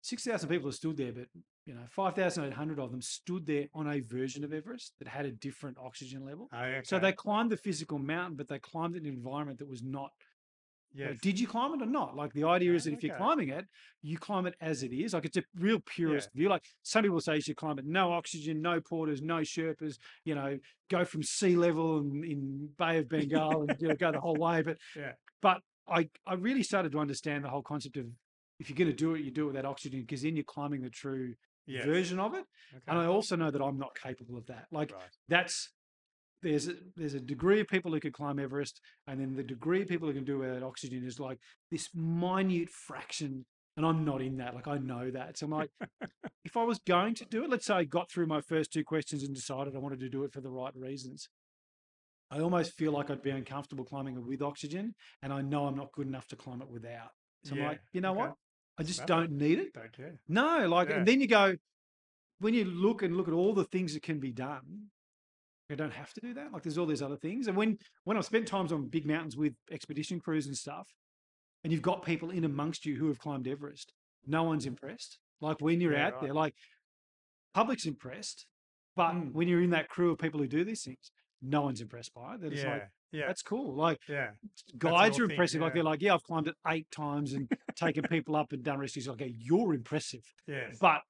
six 0.02 0.24
thousand 0.24 0.50
people 0.50 0.68
have 0.70 0.76
stood 0.76 0.98
there, 0.98 1.12
but 1.12 1.28
you 1.66 1.74
know, 1.74 1.82
five 1.90 2.16
thousand 2.16 2.46
eight 2.46 2.54
hundred 2.54 2.80
of 2.80 2.92
them 2.92 3.02
stood 3.02 3.46
there 3.46 3.66
on 3.74 3.88
a 3.88 4.00
version 4.00 4.44
of 4.44 4.54
Everest 4.54 4.94
that 5.00 5.08
had 5.08 5.26
a 5.26 5.32
different 5.32 5.78
oxygen 5.78 6.26
level. 6.26 6.48
Oh, 6.54 6.58
okay. 6.58 6.82
So 6.84 7.00
they 7.00 7.12
climbed 7.12 7.52
the 7.52 7.58
physical 7.58 8.00
mountain, 8.00 8.38
but 8.38 8.48
they 8.48 8.60
climbed 8.60 8.96
an 8.96 9.06
environment 9.06 9.60
that 9.60 9.68
was 9.68 9.84
not. 9.84 10.12
Like, 11.10 11.22
did 11.22 11.40
you 11.40 11.46
climb 11.46 11.74
it 11.74 11.84
or 11.84 11.86
not? 11.86 12.16
Like 12.16 12.34
the 12.34 12.46
idea 12.46 12.74
is 12.74 12.88
Ah, 12.88 12.90
that 12.90 12.96
if 12.98 13.04
you're 13.04 13.16
climbing 13.18 13.50
it, 13.50 13.66
you 14.02 14.18
climb 14.18 14.48
it 14.48 14.56
as 14.62 14.82
it 14.82 14.92
is. 14.92 15.14
Like 15.14 15.26
it's 15.26 15.38
a 15.38 15.44
real 15.60 15.80
purist 15.86 16.30
view. 16.34 16.50
Like 16.50 16.64
some 16.82 17.04
people 17.04 17.20
say 17.20 17.36
you 17.36 17.42
should 17.42 17.58
climb 17.58 17.78
it 17.78 17.86
no 17.86 18.14
oxygen, 18.14 18.62
no 18.62 18.80
porters, 18.82 19.22
no 19.22 19.42
Sherpas. 19.42 19.98
You 20.24 20.36
know, 20.36 20.58
go 20.90 21.06
from 21.06 21.22
sea 21.22 21.56
level 21.56 22.00
in, 22.00 22.24
in 22.24 22.70
Bay 22.78 22.98
of 22.98 23.10
Bengal 23.10 23.64
and 23.64 23.76
you 23.80 23.90
know, 23.90 23.96
go 23.96 24.12
the 24.12 24.20
whole 24.20 24.38
way. 24.38 24.64
But 24.64 24.78
Yeah. 24.96 25.12
but 25.42 25.62
I 25.90 26.10
I 26.26 26.34
really 26.36 26.64
started 26.64 26.92
to 26.94 27.00
understand 27.00 27.44
the 27.44 27.50
whole 27.50 27.62
concept 27.62 27.98
of 27.98 28.06
if 28.60 28.70
you're 28.70 28.78
going 28.78 28.90
to 28.90 28.96
do 28.96 29.14
it, 29.16 29.22
you 29.22 29.32
do 29.32 29.44
it 29.46 29.54
without 29.54 29.66
oxygen 29.66 30.02
because 30.02 30.24
then 30.24 30.36
you're 30.36 30.44
climbing 30.44 30.82
the 30.82 30.90
true 30.90 31.36
Yes. 31.68 31.86
version 31.86 32.18
of 32.20 32.34
it. 32.34 32.46
Okay. 32.74 32.84
And 32.88 32.98
I 32.98 33.06
also 33.06 33.36
know 33.36 33.52
that 33.52 33.62
I'm 33.62 33.78
not 33.78 33.92
capable 34.02 34.38
of 34.38 34.46
that. 34.48 34.68
Like 34.72 34.94
right. 34.94 35.02
that's 35.28 35.70
there's 36.42 36.68
a, 36.68 36.74
there's 36.96 37.14
a 37.14 37.20
degree 37.20 37.60
of 37.60 37.68
people 37.68 37.92
who 37.92 38.00
could 38.00 38.14
climb 38.14 38.40
Everest, 38.40 38.80
and 39.08 39.20
then 39.20 39.36
the 39.36 39.44
degree 39.44 39.82
of 39.82 39.88
people 39.88 40.08
who 40.08 40.14
can 40.14 40.24
do 40.24 40.42
it 40.42 40.48
without 40.48 40.64
oxygen 40.64 41.04
is 41.06 41.20
like 41.20 41.40
this 41.70 41.90
minute 41.94 42.70
fraction. 42.70 43.46
And 43.76 43.86
I'm 43.86 44.06
not 44.06 44.22
in 44.22 44.38
that. 44.38 44.56
Like 44.56 44.68
I 44.68 44.78
know 44.78 45.12
that. 45.12 45.38
So 45.38 45.46
I'm 45.46 45.52
like, 45.52 45.70
if 46.46 46.58
I 46.58 46.64
was 46.64 46.80
going 46.80 47.14
to 47.16 47.26
do 47.26 47.44
it, 47.44 47.50
let's 47.50 47.66
say 47.66 47.76
I 47.76 47.84
got 47.84 48.10
through 48.10 48.26
my 48.26 48.42
first 48.42 48.72
two 48.72 48.84
questions 48.84 49.24
and 49.24 49.36
decided 49.36 49.76
I 49.76 49.80
wanted 49.80 50.00
to 50.00 50.10
do 50.10 50.24
it 50.24 50.34
for 50.34 50.42
the 50.42 50.50
right 50.50 50.76
reasons. 50.76 51.30
I 52.30 52.40
almost 52.42 52.74
feel 52.74 52.92
like 52.92 53.10
I'd 53.10 53.22
be 53.22 53.30
uncomfortable 53.30 53.86
climbing 53.86 54.18
it 54.18 54.26
with 54.26 54.42
oxygen, 54.42 54.94
and 55.22 55.32
I 55.32 55.42
know 55.42 55.66
I'm 55.66 55.76
not 55.76 55.92
good 55.94 56.08
enough 56.08 56.28
to 56.28 56.36
climb 56.36 56.62
it 56.62 56.70
without. 56.70 57.12
So 57.44 57.56
I'm 57.56 57.62
like, 57.64 57.82
you 57.94 58.02
know 58.02 58.12
okay. 58.12 58.20
what? 58.22 58.34
I 58.78 58.84
just 58.84 59.02
it. 59.02 59.08
don't 59.08 59.32
need 59.32 59.60
it. 59.60 59.74
Don't 59.74 59.94
care. 59.94 60.20
No, 60.28 60.68
like, 60.68 60.90
Yeah. 60.90 60.98
and 60.98 61.08
then 61.08 61.22
you 61.22 61.28
go, 61.28 61.56
when 62.40 62.54
you 62.54 62.66
look 62.66 63.02
and 63.02 63.16
look 63.16 63.28
at 63.28 63.34
all 63.34 63.54
the 63.54 63.64
things 63.64 63.94
that 63.94 64.04
can 64.04 64.20
be 64.20 64.32
done, 64.32 64.90
you 65.70 65.76
don't 65.76 65.94
have 65.94 66.14
to 66.14 66.22
do 66.22 66.34
that. 66.34 66.52
Like, 66.52 66.64
there's 66.64 66.78
all 66.78 66.86
these 66.86 67.02
other 67.02 67.18
things. 67.18 67.48
And 67.48 67.58
when 67.58 67.78
when 68.04 68.18
I've 68.18 68.26
spent 68.26 68.48
times 68.48 68.72
on 68.72 68.88
big 68.88 69.06
mountains 69.06 69.36
with 69.38 69.54
expedition 69.72 70.20
crews 70.20 70.48
and 70.48 70.56
stuff, 70.56 70.94
and 71.64 71.72
you've 71.74 71.82
got 71.82 72.06
people 72.06 72.30
in 72.30 72.44
amongst 72.44 72.86
you 72.86 72.96
who 72.96 73.08
have 73.08 73.20
climbed 73.20 73.48
Everest, 73.48 73.94
no 74.26 74.44
one's 74.44 74.66
impressed. 74.66 75.20
Like 75.42 75.62
when 75.62 75.82
you're 75.82 75.94
Yeah, 75.94 76.08
out 76.08 76.14
right. 76.14 76.22
there, 76.24 76.34
like 76.34 76.56
public's 77.54 77.86
impressed, 77.86 78.46
but 78.96 79.14
Mm. 79.14 79.34
when 79.34 79.48
you're 79.48 79.62
in 79.62 79.72
that 79.72 79.90
crew 79.90 80.12
of 80.12 80.20
people 80.20 80.40
who 80.40 80.48
do 80.48 80.64
these 80.64 80.84
things, 80.84 81.12
no 81.42 81.62
one's 81.62 81.82
impressed 81.82 82.14
by 82.14 82.36
it. 82.36 82.42
They're 82.42 82.50
just 82.50 82.64
Yeah. 82.64 82.72
like, 82.72 82.90
yeah. 83.12 83.28
that's 83.28 83.42
cool. 83.44 83.74
Like 83.76 84.00
Yeah. 84.08 84.32
guides 84.78 85.18
are 85.20 85.24
thing, 85.24 85.32
impressive. 85.32 85.62
Like 85.62 85.74
they're 85.74 85.84
like, 85.84 86.02
yeah, 86.02 86.14
I've 86.14 86.24
climbed 86.24 86.48
it 86.48 86.56
eight 86.68 86.90
times 86.92 87.34
and 87.34 87.52
taken 87.76 88.04
people 88.10 88.36
up 88.36 88.52
and 88.54 88.64
done 88.64 88.80
rescues. 88.80 89.08
Okay, 89.08 89.34
you're 89.38 89.74
impressive. 89.74 90.24
Yeah, 90.48 90.72
But 90.82 91.02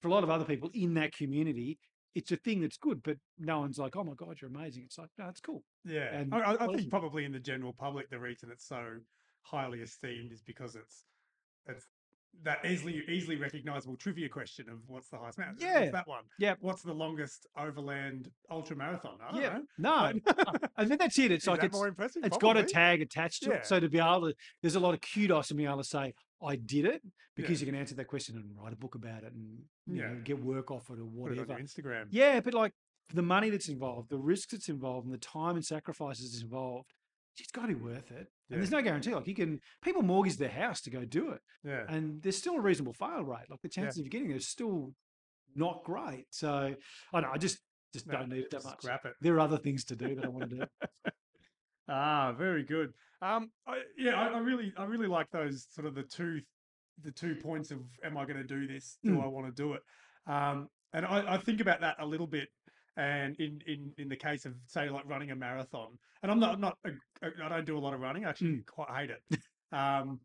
for 0.00 0.08
a 0.08 0.10
lot 0.10 0.24
of 0.24 0.30
other 0.30 0.44
people 0.44 0.70
in 0.74 0.94
that 0.94 1.12
community, 1.14 1.78
it's 2.14 2.30
a 2.32 2.36
thing 2.36 2.60
that's 2.60 2.76
good, 2.76 3.02
but 3.02 3.16
no 3.38 3.60
one's 3.60 3.78
like, 3.78 3.96
oh 3.96 4.04
my 4.04 4.14
god, 4.14 4.36
you're 4.40 4.50
amazing. 4.50 4.82
It's 4.84 4.98
like, 4.98 5.08
no, 5.18 5.28
it's 5.28 5.40
cool. 5.40 5.62
Yeah, 5.84 6.14
And 6.14 6.34
I, 6.34 6.56
I 6.60 6.66
think 6.66 6.90
probably 6.90 7.24
in 7.24 7.32
the 7.32 7.40
general 7.40 7.72
public, 7.72 8.10
the 8.10 8.18
reason 8.18 8.50
it's 8.50 8.66
so 8.66 8.98
highly 9.42 9.80
esteemed 9.80 10.32
is 10.32 10.42
because 10.42 10.76
it's 10.76 11.04
it's 11.66 11.86
that 12.44 12.64
easily 12.64 13.02
easily 13.08 13.36
recognizable 13.36 13.96
trivia 13.96 14.28
question 14.28 14.68
of 14.68 14.78
what's 14.88 15.08
the 15.08 15.16
highest 15.18 15.38
mountain. 15.38 15.58
Yeah. 15.60 15.90
That 15.90 16.08
one. 16.08 16.24
Yep. 16.38 16.58
What's 16.60 16.82
the 16.82 16.92
longest 16.92 17.46
overland 17.56 18.30
ultra 18.50 18.74
marathon? 18.76 19.18
Yeah, 19.34 19.58
know. 19.78 20.12
no, 20.12 20.20
and 20.76 20.90
then 20.90 20.98
that's 20.98 21.18
it. 21.18 21.30
It's 21.32 21.44
Is 21.44 21.48
like 21.48 21.62
it's 21.62 21.74
more 21.74 21.88
impressive. 21.88 22.24
it's 22.24 22.36
got 22.38 22.56
a 22.56 22.64
tag 22.64 23.00
attached 23.02 23.42
to 23.44 23.50
Yeah. 23.50 23.56
it. 23.56 23.66
So 23.66 23.78
to 23.80 23.88
be 23.88 23.98
able 23.98 24.28
to, 24.30 24.34
there's 24.60 24.74
a 24.74 24.80
lot 24.80 24.94
of 24.94 25.00
kudos 25.00 25.50
in 25.50 25.56
being 25.56 25.68
able 25.68 25.78
to 25.78 25.84
say, 25.84 26.14
I 26.44 26.56
did 26.56 26.84
it 26.86 27.02
because 27.36 27.60
Yeah. 27.62 27.66
you 27.66 27.72
can 27.72 27.80
answer 27.80 27.94
that 27.94 28.06
question 28.08 28.36
and 28.36 28.56
write 28.60 28.72
a 28.72 28.76
book 28.76 28.94
about 28.96 29.22
it 29.22 29.32
and 29.32 29.58
you 29.86 29.96
Yeah. 30.02 30.08
know, 30.08 30.20
get 30.24 30.42
work 30.42 30.70
off 30.70 30.90
it 30.90 30.94
or 30.94 30.96
Put 30.96 31.32
it 31.32 31.38
on 31.38 31.46
whatever. 31.46 31.54
Instagram. 31.60 32.06
Yeah, 32.10 32.40
but 32.40 32.54
like 32.54 32.72
the 33.14 33.22
money 33.22 33.50
that's 33.50 33.68
involved, 33.68 34.10
the 34.10 34.18
risks 34.18 34.52
that's 34.52 34.68
involved, 34.68 35.04
and 35.06 35.14
the 35.14 35.18
time 35.18 35.54
and 35.54 35.64
sacrifices 35.64 36.32
that's 36.32 36.42
involved, 36.42 36.92
it's 37.38 37.50
got 37.52 37.62
to 37.62 37.68
be 37.68 37.74
worth 37.74 38.10
it. 38.10 38.28
And 38.50 38.60
there's 38.60 38.70
no 38.70 38.82
guarantee. 38.82 39.14
Like 39.14 39.26
you 39.26 39.34
can, 39.34 39.60
people 39.82 40.02
mortgage 40.02 40.36
their 40.36 40.50
house 40.50 40.80
to 40.82 40.90
go 40.90 41.04
do 41.04 41.30
it, 41.30 41.40
Yeah. 41.64 41.84
and 41.88 42.22
there's 42.22 42.36
still 42.36 42.54
a 42.56 42.60
reasonable 42.60 42.92
fail 42.92 43.22
rate. 43.24 43.50
Like 43.50 43.62
the 43.62 43.68
chances 43.68 43.98
of 43.98 44.04
you 44.04 44.10
getting 44.10 44.28
there 44.28 44.36
is 44.36 44.46
still 44.48 44.92
not 45.54 45.82
great. 45.84 46.26
So 46.30 46.50
I 46.52 47.20
don't 47.20 47.22
know. 47.22 47.34
I 47.34 47.38
just 47.38 47.58
just 47.92 48.06
No, 48.06 48.14
don't 48.18 48.28
need 48.30 48.44
it 48.44 48.50
that 48.50 48.64
much. 48.64 48.82
Scrap 48.82 49.04
it. 49.06 49.14
There 49.20 49.34
are 49.34 49.40
other 49.40 49.58
things 49.58 49.84
to 49.86 49.96
do 49.96 50.14
that 50.14 50.24
I 50.24 50.28
want 50.28 50.50
to 50.50 50.56
do. 50.56 50.62
Ah, 51.88 52.32
very 52.32 52.62
good. 52.62 52.92
Um, 53.20 53.50
I, 53.66 53.82
yeah, 53.98 54.12
I, 54.20 54.28
I 54.28 54.38
really, 54.38 54.72
I 54.76 54.84
really 54.84 55.08
like 55.08 55.30
those 55.30 55.66
sort 55.70 55.86
of 55.86 55.94
the 55.94 56.02
two, 56.04 56.40
the 57.02 57.10
two 57.10 57.34
points 57.34 57.70
of 57.70 57.80
am 58.04 58.16
I 58.16 58.24
going 58.24 58.36
to 58.36 58.44
do 58.44 58.66
this? 58.66 58.98
Do 59.04 59.12
Mm. 59.12 59.24
I 59.24 59.26
want 59.26 59.46
to 59.54 59.62
do 59.62 59.74
it? 59.74 59.82
Um, 60.26 60.68
and 60.92 61.04
I, 61.04 61.34
I 61.34 61.38
think 61.38 61.60
about 61.60 61.80
that 61.80 61.96
a 61.98 62.06
little 62.06 62.26
bit. 62.26 62.48
And 62.96 63.34
in, 63.40 63.60
in, 63.66 63.92
in 63.96 64.08
the 64.08 64.16
case 64.16 64.44
of 64.44 64.54
say 64.66 64.90
like 64.90 65.08
running 65.08 65.30
a 65.30 65.36
marathon, 65.36 65.98
and 66.22 66.30
I'm 66.30 66.38
not 66.38 66.60
not 66.60 66.76
a, 66.84 66.90
a- 67.26 67.44
I 67.44 67.48
don't 67.48 67.64
do 67.64 67.78
a 67.78 67.80
lot 67.80 67.94
of 67.94 68.00
running. 68.00 68.24
I 68.26 68.30
actually 68.30 68.48
Mm. 68.56 68.66
quite 68.66 68.90
hate 68.90 69.10
it. 69.10 69.22
Um, 69.72 70.20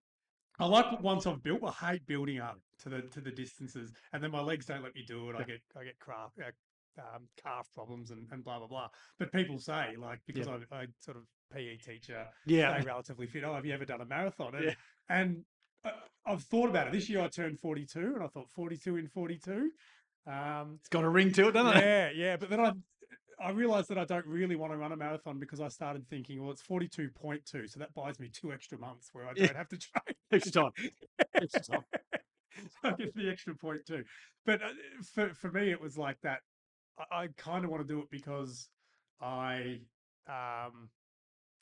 I 0.60 0.66
like 0.66 1.02
once 1.02 1.26
I've 1.26 1.42
built. 1.42 1.62
I 1.64 1.72
hate 1.92 2.06
building 2.06 2.40
up 2.40 2.60
to 2.80 2.90
the 2.90 3.02
to 3.04 3.22
the 3.22 3.32
distances, 3.32 3.94
and 4.12 4.22
then 4.22 4.32
my 4.32 4.42
legs 4.42 4.66
don't 4.66 4.84
let 4.84 4.94
me 4.94 5.06
do 5.08 5.30
it. 5.30 5.38
I 5.38 5.44
get 5.44 5.62
I 5.80 5.86
get 5.86 5.96
calf 6.06 6.32
uh, 6.44 6.52
um, 7.16 7.30
calf 7.42 7.70
problems 7.74 8.12
and, 8.12 8.28
and 8.32 8.44
blah 8.44 8.58
blah 8.58 8.68
blah. 8.68 8.90
But 9.20 9.32
people 9.32 9.58
say 9.60 9.96
like 9.98 10.20
because 10.28 10.50
I, 10.50 10.56
I 10.76 10.88
sort 11.00 11.16
of 11.16 11.24
PE 11.54 11.78
teacher, 11.78 12.26
Yeah. 12.46 12.84
relatively 12.84 13.28
fit. 13.28 13.46
Oh, 13.46 13.54
have 13.54 13.66
you 13.66 13.74
ever 13.74 13.86
done 13.86 14.02
a 14.02 14.06
marathon? 14.06 14.54
And, 14.56 14.66
Yeah. 14.66 14.74
and 15.08 15.46
uh, 15.86 15.92
I've 16.26 16.44
thought 16.44 16.70
about 16.70 16.88
it. 16.88 16.92
This 16.94 17.08
year 17.10 17.22
I 17.22 17.30
turned 17.30 17.58
42, 17.62 18.00
and 18.16 18.22
I 18.24 18.28
thought 18.28 18.50
42 18.50 18.98
in 18.98 19.08
42. 19.08 19.72
Um, 20.28 20.78
It's 20.80 20.90
got 20.90 21.04
a 21.04 21.10
ring 21.10 21.32
to 21.34 21.48
it, 21.48 21.52
doesn't 21.54 21.78
it? 21.78 21.84
yeah, 21.84 22.10
yeah. 22.14 22.38
But 22.38 22.50
then 22.50 22.60
I 22.60 22.74
I 23.40 23.52
realized 23.52 23.90
that 23.90 23.98
I 24.00 24.06
don't 24.06 24.26
really 24.26 24.56
want 24.56 24.74
to 24.74 24.78
run 24.78 24.92
a 24.92 24.98
marathon 24.98 25.40
because 25.40 25.62
I 25.62 25.68
started 25.68 26.10
thinking, 26.10 26.42
well, 26.42 26.52
it's 26.52 26.64
42.2, 26.64 27.70
so 27.70 27.80
that 27.80 27.94
buys 27.94 28.20
me 28.20 28.30
two 28.34 28.52
extra 28.52 28.80
months 28.80 29.10
where 29.14 29.28
I 29.28 29.34
don't 29.34 29.56
have 29.56 29.70
to 29.70 29.78
train. 29.78 30.16
Extra 30.32 30.52
time. 30.64 30.72
Extra 31.36 31.62
time. 31.62 31.84
so 32.82 32.90
I 32.90 32.92
get 32.94 33.16
the 33.16 33.30
extra 33.30 33.56
point 33.56 33.86
too. 33.86 34.04
But 34.46 34.62
uh, 34.64 34.70
for 35.14 35.34
for 35.36 35.52
me, 35.52 35.70
it 35.72 35.80
was 35.80 35.98
like 35.98 36.18
that. 36.24 36.40
I, 36.98 37.24
I 37.24 37.28
kind 37.38 37.64
of 37.64 37.72
want 37.72 37.88
to 37.88 37.94
do 37.94 38.00
it 38.00 38.10
because 38.10 38.70
I, 39.22 39.82
um, 40.28 40.90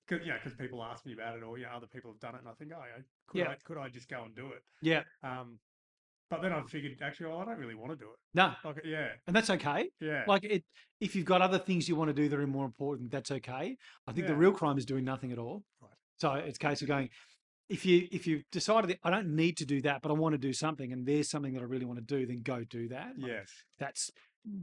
cause, 0.07 0.19
know, 0.25 0.35
because 0.41 0.53
people 0.57 0.81
ask 0.83 1.05
me 1.05 1.13
about 1.13 1.37
it, 1.37 1.43
or 1.43 1.57
you 1.57 1.65
know, 1.65 1.71
other 1.75 1.87
people 1.87 2.11
have 2.11 2.19
done 2.19 2.35
it, 2.35 2.39
and 2.39 2.47
I 2.47 2.53
think, 2.53 2.71
oh, 2.73 2.79
yeah, 2.81 3.03
could 3.27 3.37
Yeah. 3.39 3.49
I 3.49 3.55
could 3.63 3.77
I 3.77 3.89
just 3.89 4.07
go 4.09 4.23
and 4.23 4.33
do 4.35 4.47
it? 4.47 4.63
Yeah. 4.81 5.03
Um, 5.23 5.59
but 6.29 6.41
then 6.41 6.51
I 6.51 6.61
figured, 6.63 6.97
actually, 7.03 7.27
oh, 7.27 7.39
I 7.39 7.45
don't 7.45 7.57
really 7.57 7.75
want 7.75 7.91
to 7.91 7.97
do 7.97 8.05
it. 8.05 8.17
No, 8.33 8.53
Like, 8.63 8.81
yeah, 8.83 9.09
and 9.27 9.35
that's 9.35 9.49
okay. 9.49 9.89
yeah, 9.99 10.23
Like 10.27 10.43
it, 10.43 10.63
if 10.99 11.15
you've 11.15 11.25
got 11.25 11.41
other 11.41 11.59
things 11.59 11.87
you 11.87 11.95
want 11.95 12.09
to 12.09 12.13
do 12.13 12.27
that 12.29 12.39
are 12.39 12.47
more 12.47 12.65
important, 12.65 13.11
that's 13.11 13.31
okay. 13.31 13.77
I 14.07 14.11
think 14.11 14.27
the 14.27 14.35
real 14.35 14.51
crime 14.51 14.77
is 14.77 14.85
doing 14.85 15.03
nothing 15.03 15.31
at 15.31 15.37
all. 15.37 15.63
Right. 15.81 15.91
So 16.17 16.33
it's 16.33 16.57
a 16.57 16.59
case 16.59 16.81
of 16.81 16.87
going. 16.87 17.09
If 17.67 17.85
you 17.85 18.07
if 18.11 18.27
you've 18.27 18.43
decided 18.51 18.91
that 18.91 18.99
I 19.03 19.09
don't 19.09 19.35
need 19.35 19.57
to 19.57 19.65
do 19.65 19.81
that, 19.81 20.01
but 20.03 20.11
I 20.11 20.13
want 20.13 20.33
to 20.33 20.37
do 20.37 20.53
something, 20.53 20.93
and 20.93 21.05
there's 21.05 21.29
something 21.29 21.53
that 21.53 21.61
I 21.61 21.65
really 21.65 21.85
want 21.85 21.99
to 21.99 22.05
do, 22.05 22.25
then 22.25 22.41
go 22.43 22.63
do 22.63 22.87
that. 22.89 23.13
Like, 23.17 23.31
yes. 23.31 23.49
that's 23.79 24.11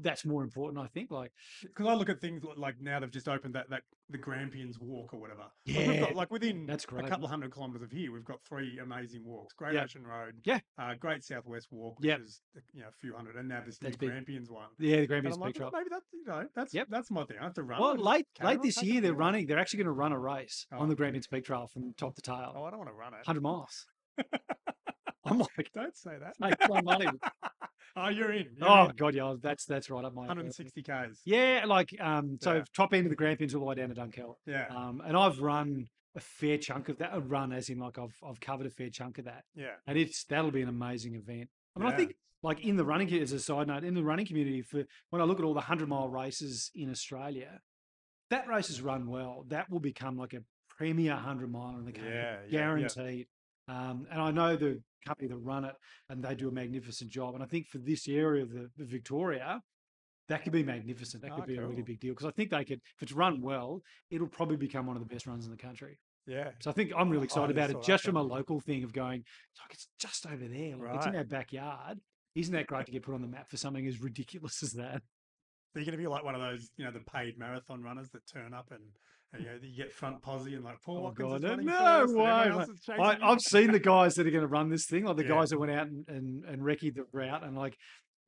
that's 0.00 0.24
more 0.24 0.42
important, 0.42 0.78
I 0.82 0.86
think. 0.88 1.10
Like 1.10 1.32
Because 1.62 1.86
I 1.86 1.94
look 1.94 2.08
at 2.08 2.20
things 2.20 2.42
like 2.56 2.80
now 2.80 3.00
they've 3.00 3.10
just 3.10 3.28
opened 3.28 3.54
that 3.54 3.70
that 3.70 3.82
the 4.10 4.18
Grampians 4.18 4.78
Walk 4.78 5.14
or 5.14 5.20
whatever. 5.20 5.44
Like, 5.66 5.76
we've 5.76 5.86
Yeah, 5.94 6.00
got, 6.00 6.14
like 6.16 6.30
within 6.30 6.66
that's 6.66 6.84
a 6.84 6.86
couple 6.86 7.24
of 7.24 7.30
hundred 7.30 7.52
kilometres 7.54 7.82
of 7.82 7.90
here, 7.90 8.12
we've 8.12 8.24
got 8.24 8.40
three 8.46 8.78
amazing 8.78 9.24
walks: 9.24 9.54
Great 9.54 9.74
Yeah. 9.74 9.84
Ocean 9.84 10.06
Road, 10.06 10.34
Yeah. 10.44 10.60
uh, 10.78 10.94
Great 10.94 11.24
Southwest 11.24 11.68
Walk, 11.70 11.98
which 11.98 12.08
Yep. 12.08 12.20
is 12.20 12.40
uh, 12.56 12.60
you 12.74 12.82
know 12.82 12.88
a 12.88 12.92
few 13.00 13.14
hundred, 13.14 13.36
and 13.36 13.48
now 13.48 13.62
this 13.64 13.80
new 13.80 13.90
big. 13.90 14.10
Grampians 14.10 14.50
one. 14.50 14.68
Yeah, 14.78 15.00
the 15.00 15.06
Grampians 15.06 15.38
like, 15.38 15.48
Peak 15.54 15.56
Trail. 15.56 15.70
maybe 15.72 15.88
that's 15.90 16.06
you 16.12 16.24
know 16.26 16.46
that's 16.54 16.74
Yep. 16.74 16.88
that's 16.90 17.10
my 17.10 17.24
thing. 17.24 17.38
I 17.40 17.44
have 17.44 17.54
to 17.54 17.62
run. 17.62 17.80
Well, 17.80 17.96
late 17.96 18.26
late 18.42 18.58
on, 18.58 18.62
this 18.66 18.82
year, 18.82 19.00
they're 19.00 19.14
running. 19.14 19.46
They're 19.46 19.58
actually 19.58 19.78
going 19.78 19.86
to 19.86 19.92
run 19.92 20.12
a 20.12 20.18
race 20.18 20.66
on 20.72 20.86
Oh. 20.86 20.86
the 20.86 20.94
Grampians 20.94 21.26
Peak 21.26 21.44
Trail 21.44 21.66
from 21.66 21.94
top 21.94 22.14
to 22.16 22.22
tail, 22.22 22.52
Oh, 22.54 22.64
I 22.64 22.70
don't 22.70 22.78
want 22.78 22.90
to 22.90 22.94
run 22.94 23.14
it. 23.14 23.26
100 23.26 23.40
miles. 23.40 23.86
I'm 25.24 25.38
like, 25.38 25.70
Don't 25.72 25.96
say 25.96 26.16
that. 26.18 26.34
it's 26.40 26.68
my 26.68 26.82
money. 26.82 27.06
Oh, 27.96 28.08
you're 28.08 28.32
in. 28.32 28.46
You're 28.58 28.68
Oh 28.68 28.84
in. 28.86 28.96
god, 28.96 29.14
yeah, 29.14 29.34
that's 29.40 29.64
that's 29.64 29.90
right 29.90 30.04
up 30.04 30.14
my. 30.14 30.22
160 30.22 30.82
k's. 30.82 31.20
Yeah, 31.24 31.64
like 31.66 31.90
um, 32.00 32.38
so 32.40 32.54
Yeah. 32.56 32.64
top 32.74 32.92
end 32.94 33.06
of 33.06 33.10
the 33.10 33.16
Grampians 33.16 33.54
all 33.54 33.60
the 33.60 33.66
way 33.66 33.74
down 33.74 33.88
to 33.88 33.94
Dunkeld. 33.94 34.34
Yeah, 34.46 34.66
Um, 34.70 35.02
and 35.04 35.16
I've 35.16 35.38
run 35.40 35.88
a 36.14 36.20
fair 36.20 36.58
chunk 36.58 36.88
of 36.88 36.98
that. 36.98 37.10
A 37.14 37.20
run 37.20 37.52
as 37.52 37.68
in 37.68 37.78
like 37.78 37.98
I've 37.98 38.14
I've 38.26 38.40
covered 38.40 38.66
a 38.66 38.70
fair 38.70 38.90
chunk 38.90 39.18
of 39.18 39.24
that, 39.26 39.44
yeah, 39.54 39.74
and 39.86 39.96
it's 39.98 40.24
that'll 40.24 40.50
be 40.50 40.62
an 40.62 40.68
amazing 40.68 41.14
event. 41.14 41.48
I 41.76 41.80
mean, 41.80 41.88
I 41.92 41.96
think 41.96 42.14
like 42.42 42.60
in 42.64 42.76
the 42.76 42.84
running 42.84 43.12
as 43.14 43.32
a 43.32 43.38
side 43.40 43.68
note, 43.68 43.84
in 43.84 43.94
the 43.94 44.02
running 44.02 44.26
community, 44.26 44.62
for 44.62 44.84
when 45.10 45.22
I 45.22 45.24
look 45.24 45.38
at 45.38 45.44
all 45.44 45.54
the 45.54 45.60
hundred 45.60 45.88
mile 45.88 46.08
races 46.08 46.70
in 46.74 46.90
Australia, 46.90 47.60
that 48.30 48.46
race 48.48 48.68
is 48.70 48.80
run 48.82 49.06
well. 49.06 49.44
That 49.48 49.70
will 49.70 49.80
become 49.80 50.16
like 50.18 50.34
a 50.34 50.42
premier 50.68 51.14
hundred 51.14 51.50
mile 51.52 51.76
in 51.78 51.84
the 51.86 51.92
country, 51.92 52.12
Yeah, 52.12 52.22
yeah, 52.22 52.38
yeah. 52.46 52.50
guaranteed. 52.50 53.26
Um, 53.68 54.06
and 54.10 54.20
I 54.20 54.30
know 54.32 54.56
the 54.56 54.82
company 55.06 55.28
that 55.28 55.36
run 55.36 55.64
it, 55.64 55.74
and 56.08 56.22
they 56.22 56.34
do 56.34 56.48
a 56.48 56.52
magnificent 56.52 57.10
job. 57.10 57.34
And 57.34 57.42
I 57.42 57.46
think 57.46 57.66
for 57.68 57.78
this 57.78 58.08
area 58.08 58.42
of 58.42 58.50
the, 58.52 58.68
Victoria, 58.78 59.60
that 60.28 60.44
could 60.44 60.52
be 60.52 60.62
magnificent. 60.62 61.22
That 61.22 61.32
could 61.34 61.42
Ah, 61.42 61.46
be 61.46 61.56
a 61.56 61.66
really 61.66 61.82
big 61.82 62.00
deal 62.00 62.14
because 62.14 62.26
I 62.26 62.30
think 62.30 62.50
they 62.50 62.64
could, 62.64 62.80
if 62.96 63.02
it's 63.02 63.12
run 63.12 63.40
well, 63.42 63.82
it'll 64.10 64.28
probably 64.28 64.56
become 64.56 64.86
one 64.86 64.96
of 64.96 65.02
the 65.06 65.12
best 65.12 65.26
runs 65.26 65.44
in 65.44 65.50
the 65.50 65.56
country. 65.56 65.98
yeah. 66.26 66.50
So 66.60 66.70
I 66.70 66.72
think 66.72 66.92
I'm 66.96 67.10
really 67.10 67.24
excited 67.24 67.56
highly 67.56 67.72
about 67.72 67.82
it 67.82 67.86
just 67.86 68.04
from 68.04 68.16
a 68.16 68.22
local 68.22 68.60
thing 68.60 68.84
of 68.84 68.92
going, 68.92 69.20
it's 69.20 69.60
like 69.60 69.72
it's 69.74 69.88
just 69.98 70.26
over 70.26 70.46
there, 70.46 70.76
like 70.76 70.94
it's 70.96 71.06
in 71.06 71.16
our 71.16 71.24
backyard. 71.24 71.98
Isn't 72.34 72.54
that 72.54 72.66
great 72.66 72.86
to 72.86 72.92
get 72.92 73.02
put 73.02 73.14
on 73.14 73.20
the 73.20 73.28
map 73.28 73.50
for 73.50 73.56
something 73.58 73.86
as 73.86 74.00
ridiculous 74.00 74.62
as 74.62 74.72
that? 74.72 75.02
You're 75.74 75.84
going 75.84 75.92
to 75.92 75.98
be 75.98 76.06
like 76.06 76.22
one 76.24 76.34
of 76.34 76.40
those, 76.40 76.70
you 76.76 76.84
know, 76.84 76.90
the 76.90 77.00
paid 77.00 77.38
marathon 77.38 77.82
runners 77.82 78.10
that 78.10 78.26
turn 78.26 78.54
up 78.54 78.70
and 78.70 78.82
you 79.38 79.44
know, 79.46 79.52
you 79.62 79.76
get 79.76 79.92
front 79.92 80.20
posse 80.22 80.54
and 80.54 80.64
like 80.64 80.80
Paul 80.82 80.98
Oh, 80.98 81.02
Watkins 81.02 81.32
God, 81.32 81.42
no- 81.42 81.48
running 81.50 81.66
no 81.66 82.02
and 82.02 82.14
way, 82.16 82.96
I, 82.98 83.18
I've 83.30 83.40
seen 83.40 83.72
the 83.72 83.78
guys 83.78 84.14
that 84.14 84.26
are 84.26 84.30
going 84.30 84.42
to 84.42 84.48
run 84.48 84.68
this 84.68 84.86
thing, 84.86 85.04
like 85.04 85.16
the 85.16 85.22
Yeah. 85.24 85.28
guys 85.30 85.50
that 85.50 85.58
went 85.58 85.72
out 85.72 85.86
and 85.86 86.04
and, 86.08 86.44
and 86.44 86.60
recce 86.62 86.94
the 86.94 87.04
route, 87.12 87.42
and 87.44 87.56
like 87.56 87.76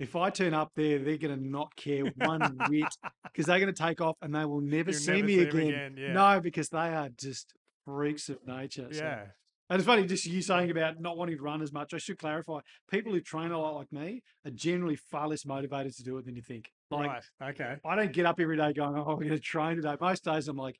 if 0.00 0.16
I 0.16 0.30
turn 0.30 0.54
up 0.54 0.72
there, 0.74 0.98
they're 0.98 1.18
going 1.18 1.38
to 1.38 1.44
not 1.48 1.74
care 1.76 2.04
one 2.16 2.40
whit 2.68 2.88
because 3.24 3.46
they're 3.46 3.60
going 3.60 3.72
to 3.72 3.82
take 3.82 4.00
off 4.00 4.16
and 4.22 4.34
they 4.34 4.44
will 4.44 4.60
never 4.60 4.90
You'll 4.90 4.98
see 4.98 5.12
never 5.12 5.26
me 5.26 5.34
see 5.36 5.40
again. 5.42 5.60
again, 5.68 5.94
yeah. 5.96 6.12
No, 6.12 6.40
because 6.40 6.68
they 6.70 6.78
are 6.78 7.10
just 7.16 7.52
freaks 7.84 8.28
of 8.28 8.38
nature. 8.46 8.88
so- 8.90 8.98
Yeah. 9.04 9.24
And 9.70 9.78
it's 9.80 9.86
funny, 9.86 10.04
just 10.06 10.26
you 10.26 10.42
saying 10.42 10.70
about 10.70 11.00
not 11.00 11.16
wanting 11.16 11.36
to 11.36 11.42
run 11.42 11.62
as 11.62 11.72
much. 11.72 11.94
I 11.94 11.98
should 11.98 12.18
clarify: 12.18 12.60
people 12.90 13.12
who 13.12 13.20
train 13.20 13.50
a 13.50 13.58
lot 13.58 13.76
like 13.76 13.92
me 13.92 14.22
are 14.44 14.50
generally 14.50 14.96
far 14.96 15.28
less 15.28 15.46
motivated 15.46 15.94
to 15.96 16.02
do 16.02 16.18
it 16.18 16.26
than 16.26 16.36
you 16.36 16.42
think. 16.42 16.70
Like 16.90 17.08
right. 17.08 17.50
Okay. 17.50 17.76
I 17.84 17.96
don't 17.96 18.12
get 18.12 18.26
up 18.26 18.38
every 18.40 18.56
day 18.56 18.72
going, 18.72 18.96
"Oh, 18.98 19.12
I'm 19.12 19.18
going 19.18 19.28
to 19.30 19.40
train 19.40 19.76
today." 19.76 19.96
Most 20.00 20.24
days 20.24 20.48
I'm 20.48 20.56
like, 20.56 20.78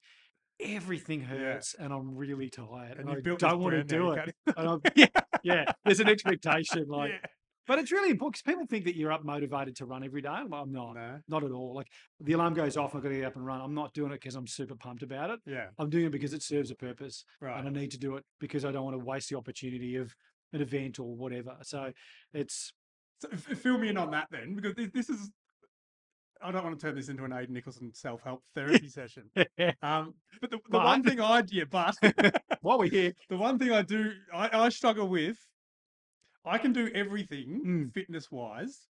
everything 0.60 1.20
Yeah. 1.20 1.26
hurts 1.26 1.74
and 1.74 1.92
I'm 1.92 2.14
really 2.14 2.50
tired, 2.50 2.98
And 2.98 3.08
and, 3.08 3.26
I 3.28 3.34
don't 3.36 3.60
want 3.60 3.74
to 3.74 3.84
do 3.84 4.12
it. 4.12 4.34
And 4.56 4.68
I'm, 4.68 4.80
yeah, 4.94 5.06
yeah. 5.42 5.64
There's 5.84 6.00
an 6.00 6.08
expectation, 6.08 6.86
like, 6.88 7.10
yeah. 7.10 7.28
But 7.66 7.78
it's 7.78 7.90
really 7.92 8.10
important 8.10 8.34
because 8.34 8.52
people 8.54 8.66
think 8.66 8.84
that 8.84 8.96
you're 8.96 9.12
up 9.12 9.24
motivated 9.24 9.76
to 9.76 9.86
run 9.86 10.04
every 10.04 10.22
day. 10.22 10.28
I'm, 10.28 10.52
I'm 10.52 10.72
not, 10.72 10.94
No. 10.94 11.18
not 11.28 11.44
at 11.44 11.50
all. 11.50 11.74
Like 11.74 11.88
the 12.20 12.32
alarm 12.34 12.54
goes 12.54 12.76
off, 12.76 12.94
I've 12.94 13.02
got 13.02 13.08
to 13.10 13.16
get 13.16 13.24
up 13.24 13.36
and 13.36 13.44
run. 13.46 13.60
I'm 13.60 13.74
not 13.74 13.92
doing 13.94 14.10
it 14.12 14.20
because 14.20 14.34
I'm 14.34 14.46
super 14.46 14.74
pumped 14.74 15.02
about 15.02 15.30
it. 15.30 15.40
Yeah. 15.46 15.66
I'm 15.78 15.90
doing 15.90 16.06
it 16.06 16.12
because 16.12 16.32
it 16.34 16.42
serves 16.42 16.70
a 16.70 16.74
purpose 16.74 17.24
Right. 17.40 17.58
and 17.58 17.66
I 17.68 17.70
need 17.80 17.90
to 17.92 17.98
do 17.98 18.16
it 18.16 18.24
because 18.40 18.64
I 18.64 18.72
don't 18.72 18.84
want 18.84 18.94
to 18.98 19.04
waste 19.04 19.30
the 19.30 19.36
opportunity 19.36 19.96
of 19.96 20.14
an 20.52 20.60
event 20.60 20.98
or 20.98 21.14
whatever. 21.16 21.56
So 21.62 21.92
it's 22.32 22.72
So 23.20 23.28
fill 23.30 23.78
me 23.78 23.88
in 23.88 23.96
on 23.96 24.10
that 24.12 24.28
then, 24.30 24.54
because 24.54 24.74
this 24.92 25.08
is. 25.08 25.30
I 26.42 26.50
don't 26.52 26.62
want 26.64 26.78
to 26.78 26.84
turn 26.86 26.94
this 26.94 27.08
into 27.08 27.24
an 27.24 27.30
Aiden 27.30 27.50
Nicholson 27.50 27.90
self 27.94 28.22
help 28.22 28.42
therapy 28.54 28.88
session. 28.88 29.30
Um, 29.82 30.14
but 30.40 30.50
the, 30.50 30.58
the 30.68 30.78
one 30.78 31.02
thing 31.02 31.20
I 31.20 31.42
yeah, 31.48 31.64
but 31.70 31.94
while 32.60 32.78
we're 32.78 32.90
here, 32.90 33.12
the 33.30 33.36
one 33.36 33.58
thing 33.58 33.72
I 33.72 33.80
do 33.82 34.12
I, 34.32 34.50
I 34.52 34.68
struggle 34.68 35.08
with, 35.08 35.38
I 36.44 36.58
can 36.58 36.72
do 36.72 36.90
everything 36.94 37.62
Mm. 37.64 37.92
fitness 37.94 38.30
wise 38.30 38.86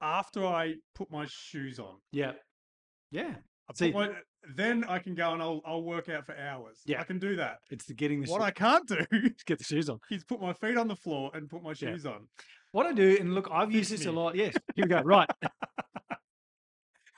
after 0.00 0.44
I 0.46 0.74
put 0.94 1.10
my 1.10 1.26
shoes 1.28 1.78
on. 1.78 1.96
yeah, 2.12 2.32
yeah, 3.10 3.36
See- 3.74 3.92
my, 3.92 4.10
then 4.54 4.84
I 4.84 4.98
can 5.00 5.14
go 5.14 5.32
and 5.32 5.42
I'll, 5.42 5.60
I'll 5.66 5.82
work 5.82 6.08
out 6.08 6.24
for 6.26 6.36
hours. 6.36 6.80
Yeah. 6.86 7.00
I 7.00 7.04
can 7.04 7.18
do 7.18 7.34
that. 7.36 7.58
it's 7.70 7.84
the 7.86 7.94
getting 7.94 8.20
the 8.22 8.30
What 8.30 8.42
I 8.42 8.50
can't 8.52 8.86
do 8.86 8.98
is 9.12 9.42
get 9.46 9.58
the 9.58 9.64
shoes 9.64 9.88
on. 9.88 9.98
is 10.10 10.22
put 10.24 10.40
my 10.40 10.52
feet 10.52 10.76
on 10.76 10.86
the 10.88 10.94
floor 10.96 11.30
and 11.34 11.48
put 11.48 11.62
my 11.62 11.70
Yeah. 11.70 11.74
shoes 11.92 12.06
on. 12.06 12.28
What 12.72 12.86
I 12.86 12.92
do, 12.92 13.16
and 13.18 13.34
look, 13.34 13.48
I've 13.50 13.72
used 13.72 13.90
this 13.90 14.06
a 14.06 14.12
lot. 14.12 14.34
Yes, 14.36 14.54
here 14.74 14.84
we 14.84 14.88
go. 14.88 15.00
Right. 15.04 15.28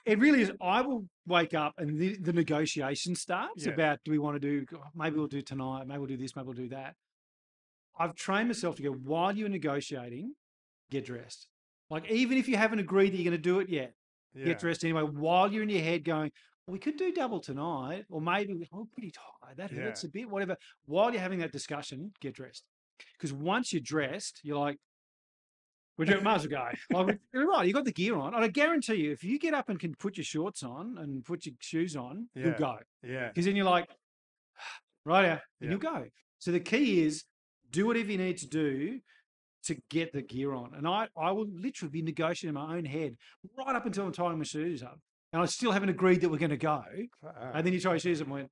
it 0.07 0.19
really 0.19 0.41
is. 0.43 0.53
I 0.61 0.81
will 0.81 1.07
wake 1.27 1.53
up 1.55 1.75
and 1.79 1.99
the, 1.99 2.17
the 2.19 2.33
negotiation 2.33 3.15
starts 3.15 3.67
Yeah. 3.67 3.73
about 3.73 3.99
do 4.05 4.11
we 4.11 4.19
want 4.19 4.41
to 4.41 4.41
do, 4.41 4.65
"Oh, 4.75 4.83
maybe 4.95 5.17
we'll 5.17 5.27
do 5.27 5.43
tonight, 5.43 5.87
maybe 5.87 5.99
we'll 5.99 6.09
do 6.09 6.17
this, 6.17 6.35
maybe 6.35 6.47
we'll 6.47 6.55
do 6.55 6.69
that. 6.71 6.95
I've 7.99 8.15
trained 8.15 8.49
myself 8.49 8.77
to 8.77 8.83
go, 8.83 8.91
while 8.93 9.37
you're 9.37 9.49
negotiating, 9.49 10.35
get 10.91 11.05
dressed. 11.07 11.49
Like, 11.91 12.11
even 12.11 12.39
if 12.39 12.49
you 12.49 12.57
haven't 12.57 12.79
agreed 12.79 13.13
that 13.13 13.17
you're 13.17 13.31
going 13.31 13.43
to 13.43 13.43
do 13.43 13.61
it 13.61 13.69
yet, 13.69 13.95
Yeah. 14.35 14.45
get 14.47 14.59
dressed 14.61 14.85
anyway, 14.85 15.03
while 15.03 15.51
you're 15.53 15.63
in 15.63 15.69
your 15.71 15.83
head 15.83 16.05
going, 16.05 16.31
we 16.67 16.79
could 16.79 16.97
do 16.97 17.13
double 17.13 17.41
tonight, 17.41 18.05
or 18.11 18.21
maybe, 18.21 18.53
we- 18.55 18.69
oh, 18.73 18.87
pretty 18.93 19.11
tired, 19.11 19.57
that 19.57 19.73
Yeah. 19.73 19.81
hurts 19.85 20.05
a 20.05 20.09
bit, 20.09 20.29
whatever. 20.29 20.57
While 20.85 21.11
you're 21.13 21.21
having 21.23 21.39
that 21.41 21.51
discussion, 21.51 22.13
get 22.21 22.35
dressed. 22.35 22.65
Because 23.15 23.33
once 23.33 23.73
you're 23.73 23.81
dressed, 23.83 24.41
you're 24.43 24.59
like, 24.59 24.79
we're 25.97 26.05
doing 26.05 26.23
well 26.23 26.39
go. 26.47 26.69
Like, 26.91 27.19
you're 27.33 27.49
right, 27.49 27.67
you 27.67 27.73
got 27.73 27.85
the 27.85 27.93
gear 27.93 28.17
on. 28.17 28.35
And 28.35 28.45
I 28.45 28.49
guarantee 28.49 28.95
you, 28.97 29.11
if 29.13 29.25
you 29.25 29.39
get 29.39 29.55
up 29.55 29.69
and 29.69 29.81
can 29.81 29.95
put 29.97 30.17
your 30.17 30.25
shorts 30.25 30.63
on 30.63 30.97
and 30.99 31.25
put 31.25 31.47
your 31.47 31.55
shoes 31.61 31.97
on, 31.97 32.29
Yeah. 32.35 32.45
you'll 32.45 32.59
go. 32.59 32.79
Yeah. 33.03 33.29
Because 33.29 33.47
then 33.47 33.57
you're 33.57 33.65
like, 33.65 33.89
right 35.05 35.25
out, 35.25 35.39
ah, 35.39 35.45
and 35.61 35.71
you'll 35.71 35.81
go. 35.81 36.07
So 36.39 36.53
the 36.53 36.61
key 36.61 37.03
is 37.03 37.25
do 37.71 37.87
whatever 37.87 38.11
you 38.13 38.19
need 38.19 38.39
to 38.39 38.47
do 38.47 39.01
to 39.65 39.77
get 39.91 40.13
the 40.13 40.23
gear 40.23 40.53
on. 40.55 40.73
And 40.77 40.87
I, 40.87 41.09
I 41.17 41.33
will 41.33 41.47
literally 41.53 41.91
be 41.91 42.03
negotiating 42.03 42.49
in 42.51 42.55
my 42.55 42.77
own 42.77 42.85
head 42.85 43.17
right 43.59 43.75
up 43.77 43.87
until 43.87 44.05
I'm 44.07 44.13
tying 44.13 44.39
my 44.39 44.45
shoes 44.45 44.83
up. 44.83 44.99
And 45.33 45.43
I 45.43 45.47
still 45.47 45.73
haven't 45.73 45.91
agreed 45.91 46.21
that 46.23 46.31
we're 46.31 46.39
going 46.39 46.51
to 46.51 46.57
go. 46.57 46.83
Uh, 47.27 47.51
And 47.55 47.67
then 47.67 47.73
you 47.75 47.81
tie 47.81 47.91
your 47.91 47.99
shoes 47.99 48.21
up 48.21 48.27
and 48.29 48.35
went, 48.35 48.51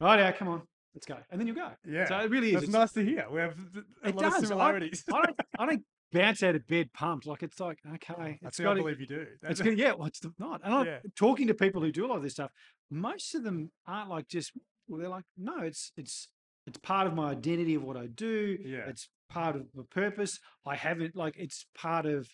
right 0.00 0.18
out, 0.20 0.36
come 0.36 0.48
on, 0.48 0.62
let's 0.94 1.06
go. 1.06 1.16
And 1.30 1.40
then 1.40 1.46
you 1.46 1.54
go. 1.54 1.68
yeah. 1.86 2.08
So 2.08 2.18
it 2.18 2.30
really 2.30 2.48
is. 2.48 2.54
That's 2.54 2.64
it's- 2.64 2.80
nice 2.80 2.92
to 2.92 3.04
hear. 3.04 3.26
We 3.30 3.40
have 3.40 3.54
a 4.02 4.06
lot 4.10 4.14
of 4.14 4.20
does. 4.20 4.34
I- 4.34 4.40
similarities. 4.40 5.04
I 5.12 5.22
don't, 5.22 5.40
I 5.58 5.66
don't 5.66 5.82
bounce 6.12 6.42
out 6.42 6.56
of 6.56 6.66
bed 6.66 6.90
pumped. 6.92 7.26
Like 7.26 7.42
it's 7.44 7.60
like, 7.60 7.78
okay, 7.94 8.14
I 8.18 8.38
it's 8.42 8.58
I 8.58 8.64
got 8.64 8.76
believe 8.76 9.00
you 9.00 9.06
do. 9.06 9.26
it's 9.44 9.60
gonna, 9.60 9.76
yeah, 9.76 9.92
what's 9.92 10.18
the 10.20 10.32
not? 10.38 10.60
And 10.64 10.74
I'm 10.74 10.86
Yeah. 10.86 10.98
talking 11.16 11.46
to 11.46 11.54
people 11.54 11.82
who 11.82 11.92
do 11.92 12.04
a 12.04 12.08
lot 12.08 12.16
of 12.16 12.22
this 12.22 12.32
stuff. 12.32 12.50
Most 12.90 13.34
of 13.34 13.44
them 13.44 13.70
aren't 13.86 14.10
like 14.10 14.26
just. 14.28 14.52
Well, 14.88 14.98
they're 15.00 15.08
like, 15.08 15.24
no, 15.38 15.58
it's 15.60 15.92
it's 15.96 16.26
it's 16.66 16.78
part 16.78 17.06
of 17.06 17.14
my 17.14 17.30
identity 17.30 17.74
of 17.74 17.82
what 17.82 17.96
I 17.96 18.06
do. 18.06 18.58
Yeah. 18.64 18.84
It's 18.86 19.08
part 19.28 19.56
of 19.56 19.66
the 19.74 19.84
purpose. 19.84 20.38
I 20.66 20.76
haven't 20.76 21.16
like 21.16 21.34
it's 21.38 21.66
part 21.74 22.06
of. 22.06 22.28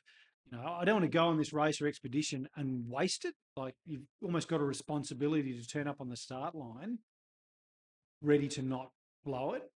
You 0.50 0.56
know, 0.56 0.64
I 0.66 0.86
don't 0.86 0.94
want 0.94 1.04
to 1.04 1.14
go 1.14 1.26
on 1.26 1.36
this 1.36 1.52
race 1.52 1.78
or 1.82 1.86
expedition 1.86 2.48
and 2.56 2.88
waste 2.88 3.26
it. 3.26 3.34
Like 3.54 3.74
you've 3.84 4.06
almost 4.22 4.48
got 4.48 4.60
a 4.62 4.64
responsibility 4.64 5.52
to 5.60 5.68
turn 5.68 5.86
up 5.86 6.00
on 6.00 6.08
the 6.08 6.16
start 6.16 6.54
line, 6.54 7.00
ready 8.22 8.48
to 8.48 8.62
not 8.62 8.90
blow 9.24 9.52
it. 9.52 9.70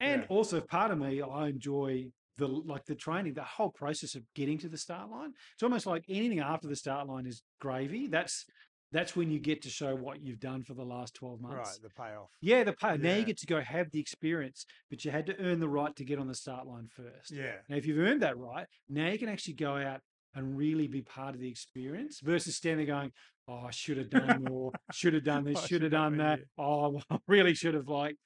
And 0.00 0.22
Yeah. 0.22 0.26
also, 0.28 0.60
part 0.60 0.90
of 0.90 0.98
me, 0.98 1.22
I 1.22 1.48
enjoy 1.48 2.10
the 2.36 2.46
like 2.46 2.84
the 2.86 2.94
training, 2.94 3.34
the 3.34 3.42
whole 3.44 3.70
process 3.70 4.14
of 4.14 4.22
getting 4.34 4.58
to 4.58 4.68
the 4.68 4.78
start 4.78 5.10
line. 5.10 5.32
It's 5.54 5.62
almost 5.62 5.86
like 5.86 6.04
anything 6.08 6.40
after 6.40 6.68
the 6.68 6.76
start 6.76 7.06
line 7.08 7.26
is 7.26 7.42
gravy. 7.60 8.06
That's 8.06 8.44
that's 8.92 9.14
when 9.14 9.30
you 9.30 9.38
get 9.38 9.62
to 9.62 9.70
show 9.70 9.94
what 9.94 10.22
you've 10.22 10.40
done 10.40 10.62
for 10.62 10.74
the 10.74 10.84
last 10.84 11.14
twelve 11.14 11.40
months. 11.40 11.56
right. 11.56 11.78
The 11.82 11.90
payoff. 11.90 12.30
Yeah, 12.40 12.64
the 12.64 12.72
pay. 12.72 12.96
Now 12.96 13.14
you 13.16 13.24
get 13.24 13.38
to 13.38 13.46
go 13.46 13.60
have 13.60 13.90
the 13.90 14.00
experience, 14.00 14.64
but 14.90 15.04
you 15.04 15.10
had 15.10 15.26
to 15.26 15.38
earn 15.38 15.60
the 15.60 15.68
right 15.68 15.94
to 15.96 16.04
get 16.04 16.18
on 16.18 16.26
the 16.28 16.34
start 16.34 16.66
line 16.66 16.88
first. 16.88 17.30
Yeah. 17.30 17.56
Now, 17.68 17.76
if 17.76 17.86
you've 17.86 17.98
earned 17.98 18.22
that 18.22 18.38
right, 18.38 18.66
now 18.88 19.08
you 19.08 19.18
can 19.18 19.28
actually 19.28 19.54
go 19.54 19.76
out 19.76 20.00
and 20.34 20.56
really 20.56 20.86
be 20.88 21.02
part 21.02 21.34
of 21.34 21.40
the 21.40 21.48
experience 21.50 22.20
versus 22.22 22.56
standing 22.56 22.86
there 22.86 22.96
going, 22.96 23.12
"Oh, 23.48 23.62
I 23.66 23.70
should 23.70 23.98
have 23.98 24.10
done 24.10 24.44
more. 24.48 24.72
should 24.92 25.14
have 25.14 25.24
done 25.24 25.44
this. 25.44 25.64
Should 25.66 25.82
have 25.82 25.92
done 25.92 26.16
that. 26.18 26.38
here." 26.38 26.46
Oh, 26.58 27.00
I 27.10 27.18
really 27.26 27.54
should 27.54 27.74
have 27.74 27.88
like." 27.88 28.16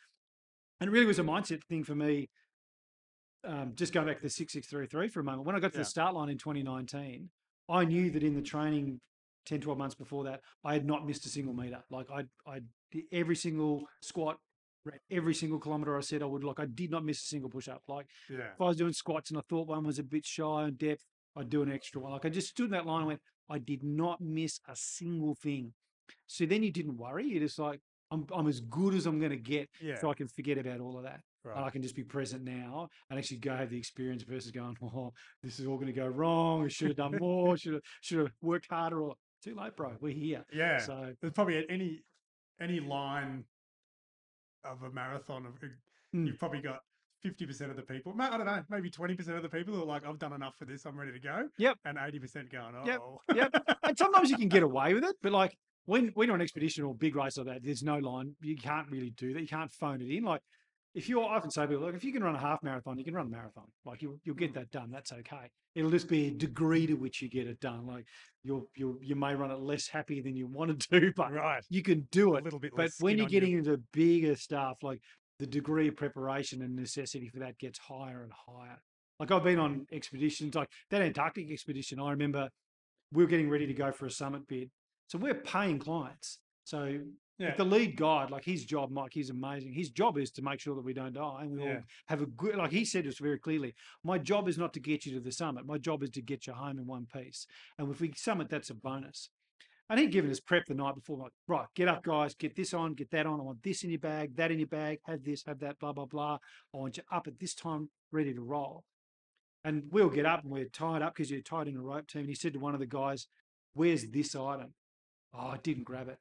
And 0.81 0.89
it 0.89 0.93
really 0.93 1.07
was 1.07 1.19
a 1.19 1.23
mindset 1.25 1.63
thing 1.65 1.85
for 1.85 1.95
me. 1.95 2.29
Um, 3.45 3.73
just 3.75 3.93
going 3.93 4.07
back 4.07 4.17
to 4.19 4.23
the 4.23 4.31
six 4.31 4.53
six 4.53 4.69
three 4.69 4.87
three 4.87 5.09
for 5.09 5.21
a 5.21 5.25
moment. 5.25 5.45
When 5.47 5.57
I 5.57 5.61
got 5.61 5.73
to 5.73 5.79
Yeah. 5.79 5.83
the 5.83 5.89
start 5.91 6.15
line 6.15 6.29
in 6.29 6.39
2019, 6.39 7.31
I 7.69 7.85
knew 7.85 8.11
that 8.13 8.23
in 8.23 8.35
the 8.35 8.43
training 8.43 9.01
10, 9.47 9.61
12 9.61 9.79
months 9.79 9.95
before 9.95 10.25
that, 10.25 10.41
I 10.65 10.73
had 10.75 10.85
not 10.87 11.07
missed 11.07 11.27
a 11.27 11.29
single 11.29 11.55
meter. 11.55 11.83
Like 11.91 12.07
I, 12.11 12.25
I 12.51 12.61
did 12.91 13.05
every 13.13 13.37
single 13.37 13.85
squat, 14.01 14.37
every 15.11 15.35
single 15.35 15.59
kilometer 15.59 15.97
I 15.97 16.01
said 16.01 16.23
I 16.23 16.27
would. 16.27 16.45
Like 16.45 16.61
I 16.61 16.67
did 16.67 16.91
not 16.91 17.05
miss 17.05 17.19
a 17.23 17.27
single 17.27 17.51
push 17.51 17.69
up. 17.69 17.83
Like 17.89 18.07
Yeah. 18.31 18.53
if 18.55 18.61
I 18.61 18.65
was 18.65 18.77
doing 18.77 18.93
squats 18.93 19.31
and 19.31 19.39
I 19.39 19.43
thought 19.49 19.69
one 19.69 19.85
was 19.85 19.99
a 19.99 20.03
bit 20.05 20.25
shy 20.25 20.43
on 20.45 20.75
depth, 20.75 21.05
I'd 21.37 21.49
do 21.51 21.63
an 21.63 21.73
extra 21.73 22.01
one. 22.01 22.13
Like 22.13 22.25
I 22.25 22.29
just 22.29 22.49
stood 22.49 22.67
in 22.67 22.71
that 22.73 22.87
line 22.87 22.99
and 23.01 23.07
went, 23.09 23.21
I 23.49 23.59
did 23.59 23.83
not 23.83 24.21
miss 24.21 24.61
a 24.69 24.77
single 24.77 25.35
thing. 25.35 25.73
So 26.27 26.47
then 26.47 26.63
you 26.63 26.71
didn't 26.71 26.97
worry. 26.97 27.27
You're 27.27 27.41
just 27.41 27.59
like, 27.59 27.81
I'm, 28.11 28.27
I'm 28.35 28.47
as 28.47 28.61
good 28.61 28.95
as 28.95 29.07
I'm 29.07 29.19
going 29.19 29.31
to 29.31 29.39
get, 29.39 29.71
Yeah. 29.81 29.99
so 29.99 30.11
I 30.11 30.15
can 30.15 30.29
forget 30.29 30.59
about 30.59 30.81
all 30.81 30.99
of 30.99 31.05
that. 31.05 31.21
And 31.57 31.65
I 31.65 31.71
can 31.71 31.83
just 31.83 31.97
be 31.97 32.05
present 32.05 32.45
now 32.45 32.89
and 33.11 33.19
actually 33.19 33.39
go 33.39 33.57
have 33.57 33.71
the 33.71 33.79
experience 33.79 34.23
versus 34.23 34.51
going, 34.53 34.77
oh, 34.83 35.13
this 35.43 35.59
is 35.59 35.67
all 35.67 35.75
going 35.77 35.87
to 35.89 35.93
go 35.93 36.07
wrong. 36.07 36.65
I 36.65 36.69
should 36.69 36.89
have 36.89 36.97
done 36.99 37.17
more. 37.19 37.57
Should 37.57 37.73
have 37.73 37.83
should 38.01 38.19
have 38.19 38.31
worked 38.43 38.67
harder. 38.71 39.01
Or 39.03 39.15
too 39.43 39.55
late, 39.55 39.77
bro. 39.77 39.93
We're 40.01 40.15
here. 40.15 40.45
Yeah. 40.53 40.79
So 40.79 41.13
There's 41.21 41.33
probably 41.33 41.65
any 41.69 42.03
any 42.61 42.81
line 42.81 43.45
of 44.65 44.83
a 44.83 44.91
marathon 44.91 45.47
of 45.47 45.55
Mm. 46.15 46.27
you've 46.27 46.39
probably 46.39 46.61
got 46.61 46.81
50% 47.25 47.71
of 47.71 47.77
the 47.77 47.83
people, 47.83 48.15
I 48.21 48.37
don't 48.37 48.45
know, 48.45 48.63
maybe 48.69 48.91
20% 48.91 49.19
of 49.35 49.43
the 49.43 49.49
people 49.49 49.73
who 49.75 49.83
are 49.83 49.87
like, 49.87 50.05
I've 50.07 50.19
done 50.19 50.35
enough 50.35 50.57
for 50.59 50.67
this, 50.67 50.85
I'm 50.85 50.99
ready 50.99 51.13
to 51.13 51.19
go. 51.19 51.49
Yep. 51.57 51.79
And 51.87 51.97
80% 51.97 52.51
going, 52.53 52.75
Yep, 52.85 53.01
oh. 53.01 53.21
yep. 53.35 53.55
and 53.83 53.97
sometimes 53.97 54.31
you 54.31 54.37
can 54.37 54.49
get 54.49 54.63
away 54.71 54.93
with 54.93 55.05
it, 55.05 55.17
but 55.23 55.33
like 55.33 55.57
when 55.87 56.09
when 56.15 56.29
you're 56.29 56.35
on 56.35 56.43
expedition 56.43 56.85
or 56.85 56.95
big 56.95 57.17
race 57.17 57.39
like 57.39 57.47
that, 57.47 57.63
there's 57.65 57.83
no 57.83 57.97
line. 57.99 58.35
You 58.43 58.57
can't 58.57 58.89
really 58.91 59.11
do 59.11 59.33
that. 59.33 59.41
You 59.41 59.49
can't 59.49 59.73
phone 59.73 60.01
it 60.03 60.11
in. 60.11 60.23
Like 60.23 60.43
if 60.95 61.09
you're, 61.09 61.25
I 61.25 61.37
often 61.37 61.51
say 61.51 61.67
people, 61.67 61.85
look, 61.85 61.95
if 61.95 62.05
you 62.05 62.13
can 62.13 62.23
run 62.23 62.35
a 62.35 62.41
half 62.41 62.63
marathon, 62.63 62.99
you 62.99 63.05
can 63.05 63.15
run 63.15 63.27
a 63.27 63.31
marathon. 63.31 63.65
Like 63.85 64.03
you'll 64.03 64.19
you'll 64.25 64.37
get 64.37 64.51
hmm. 64.51 64.59
that 64.59 64.71
done. 64.71 64.91
That's 64.91 65.13
okay. 65.13 65.51
It'll 65.75 65.91
just 65.91 66.09
be 66.09 66.27
a 66.27 66.31
degree 66.31 66.87
to 66.87 66.95
which 66.95 67.23
you 67.23 67.31
get 67.31 67.47
it 67.47 67.61
done. 67.61 67.87
Like 67.87 68.07
you'll 68.45 68.69
you 68.77 68.99
you 69.03 69.17
may 69.17 69.35
run 69.35 69.51
it 69.51 69.61
less 69.61 69.89
happy 69.89 70.21
than 70.21 70.37
you 70.37 70.47
want 70.47 70.79
to 70.79 71.01
do, 71.01 71.13
but 71.17 71.33
right. 71.33 71.65
you 71.71 71.83
can 71.83 72.07
do 72.11 72.35
it. 72.35 72.43
A 72.43 72.45
little 72.45 72.59
bit 72.59 72.73
But 72.77 72.91
when 73.01 73.17
you're 73.17 73.27
on 73.27 73.33
you. 73.33 73.41
getting 73.41 73.59
into 73.59 73.81
bigger 73.93 74.37
stuff, 74.37 74.79
like 74.83 75.01
the 75.39 75.47
degree 75.47 75.89
of 75.89 75.97
preparation 75.97 76.63
and 76.63 76.77
necessity 76.77 77.29
for 77.29 77.41
that 77.41 77.59
gets 77.59 77.79
higher 77.79 78.23
and 78.23 78.33
higher. 78.47 78.79
Like 79.19 79.31
I've 79.31 79.45
been 79.45 79.57
mm-hmm. 79.57 79.65
on 79.65 79.87
expeditions, 79.93 80.55
like 80.55 80.69
that 80.91 81.03
Antarctic 81.03 81.51
expedition. 81.51 82.01
I 82.01 82.11
remember 82.11 82.51
we 83.13 83.25
were 83.25 83.31
getting 83.31 83.51
ready 83.51 83.67
to 83.67 83.75
go 83.75 83.93
for 83.93 84.07
a 84.07 84.11
summit 84.11 84.47
bid, 84.47 84.71
so 85.09 85.19
we're 85.19 85.35
paying 85.35 85.79
clients. 85.79 86.39
So 86.65 86.99
Yeah. 87.39 87.49
if 87.49 87.57
the 87.57 87.65
lead 87.65 87.97
guide, 87.97 88.31
like 88.31 88.45
his 88.45 88.65
job, 88.65 88.91
Mike, 88.91 89.13
he's 89.13 89.31
amazing. 89.31 89.73
His 89.73 89.91
job 89.91 90.19
is 90.19 90.31
to 90.33 90.43
make 90.43 90.61
sure 90.61 90.75
that 90.77 90.85
we 90.85 90.93
don't 90.93 91.15
die 91.15 91.39
and 91.41 91.53
we 91.53 91.63
all 91.63 91.69
have 92.07 92.23
a 92.23 92.27
good. 92.27 92.57
Like 92.57 92.71
he 92.71 92.85
said 92.85 93.05
to 93.05 93.11
us 93.11 93.19
very 93.19 93.39
clearly, 93.39 93.75
my 94.05 94.19
job 94.19 94.49
is 94.49 94.59
not 94.59 94.73
to 94.75 94.81
get 94.81 95.07
you 95.07 95.15
to 95.15 95.21
the 95.21 95.33
summit. 95.33 95.67
My 95.67 95.79
job 95.79 96.03
is 96.03 96.11
to 96.11 96.23
get 96.23 96.47
you 96.47 96.53
home 96.53 96.79
in 96.79 96.87
one 96.87 97.07
piece. 97.13 97.47
And 97.79 97.91
if 97.91 98.01
we 98.01 98.13
summit, 98.17 98.49
that's 98.49 98.71
a 98.71 98.75
bonus. 98.75 99.31
And 99.91 99.99
he'd 99.99 100.13
given 100.13 100.31
us 100.31 100.41
prep 100.41 100.67
the 100.67 100.75
night 100.75 100.95
before, 100.95 101.19
like, 101.19 101.33
right, 101.49 101.67
get 101.75 101.89
up, 101.89 102.03
guys, 102.03 102.35
get 102.35 102.55
this 102.57 102.73
on, 102.73 102.95
get 102.95 103.11
that 103.11 103.27
on. 103.27 103.41
I 103.41 103.43
want 103.43 103.63
this 103.63 103.83
in 103.83 103.91
your 103.91 103.99
bag, 103.99 104.37
that 104.37 104.51
in 104.51 104.59
your 104.59 104.69
bag, 104.69 105.01
have 105.05 105.23
this, 105.25 105.45
have 105.47 105.59
that, 105.59 105.79
blah, 105.81 105.93
blah, 105.93 106.07
blah. 106.07 106.39
I 106.73 106.79
want 106.79 106.97
you 106.97 107.03
up 107.13 107.27
at 107.27 107.39
this 107.39 107.55
time, 107.55 107.91
ready 108.11 108.33
to 108.33 108.41
roll. 108.41 108.85
And 109.65 109.85
we'll 109.91 110.09
get 110.09 110.25
up 110.25 110.45
and 110.45 110.53
we're 110.53 110.65
tied 110.67 111.03
up 111.03 111.15
because 111.15 111.31
you're 111.31 111.41
tied 111.43 111.69
in 111.69 111.77
a 111.77 111.83
rope 111.83 112.07
team. 112.07 112.21
And 112.21 112.29
he 112.29 112.35
said 112.35 112.55
to 112.55 112.59
one 112.59 112.75
of 112.75 112.81
the 112.81 112.87
guys, 112.87 113.27
Where's 113.75 114.07
this 114.07 114.35
item? 114.35 114.75
Oh, 115.35 115.49
I 115.49 115.59
didn't 115.63 115.85
grab 115.85 116.09
it. 116.09 116.19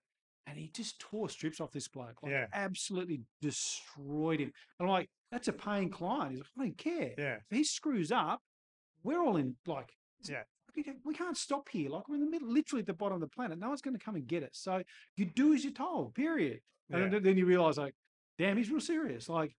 And 0.48 0.58
he 0.58 0.70
just 0.70 1.00
tore 1.00 1.30
strips 1.30 1.62
off 1.62 1.72
this 1.72 1.88
bloke, 1.88 2.22
like 2.24 2.32
Yeah. 2.32 2.48
absolutely 2.54 3.22
destroyed 3.42 4.40
him. 4.40 4.52
And 4.80 4.88
I'm 4.88 4.92
like, 4.92 5.10
that's 5.32 5.48
a 5.48 5.54
paying 5.54 5.90
client. 5.90 6.32
He's 6.32 6.40
like, 6.40 6.48
I 6.58 6.64
don't 6.64 6.78
care. 6.78 7.14
Yeah. 7.18 7.36
If 7.50 7.58
he 7.58 7.64
screws 7.64 8.12
up, 8.12 8.42
we're 9.04 9.22
all 9.22 9.38
in 9.38 9.56
like 9.66 9.92
Yeah. 10.28 10.44
we 10.76 11.14
can't- 11.14 11.38
stop 11.38 11.70
here. 11.70 11.90
Like 11.90 12.08
we're 12.10 12.16
in 12.16 12.22
the 12.22 12.30
middle, 12.30 12.50
literally 12.52 12.82
at 12.82 12.88
the 12.88 12.94
bottom 12.94 13.16
of 13.16 13.22
the 13.22 13.28
planet. 13.28 13.60
No 13.60 13.70
one's 13.70 13.82
going 13.82 13.98
to 13.98 14.04
come 14.04 14.16
and 14.16 14.28
get 14.28 14.44
us. 14.44 14.52
So 14.58 14.84
you 15.16 15.26
do 15.26 15.54
as 15.54 15.64
you're 15.64 15.74
told. 15.74 16.16
Period. 16.16 16.62
And 16.90 17.12
Yeah. 17.14 17.20
then- 17.20 17.38
you 17.38 17.46
realize, 17.46 17.78
like, 17.78 17.96
damn, 18.38 18.58
he's 18.58 18.70
real 18.72 18.82
serious. 18.82 19.30
Like 19.30 19.56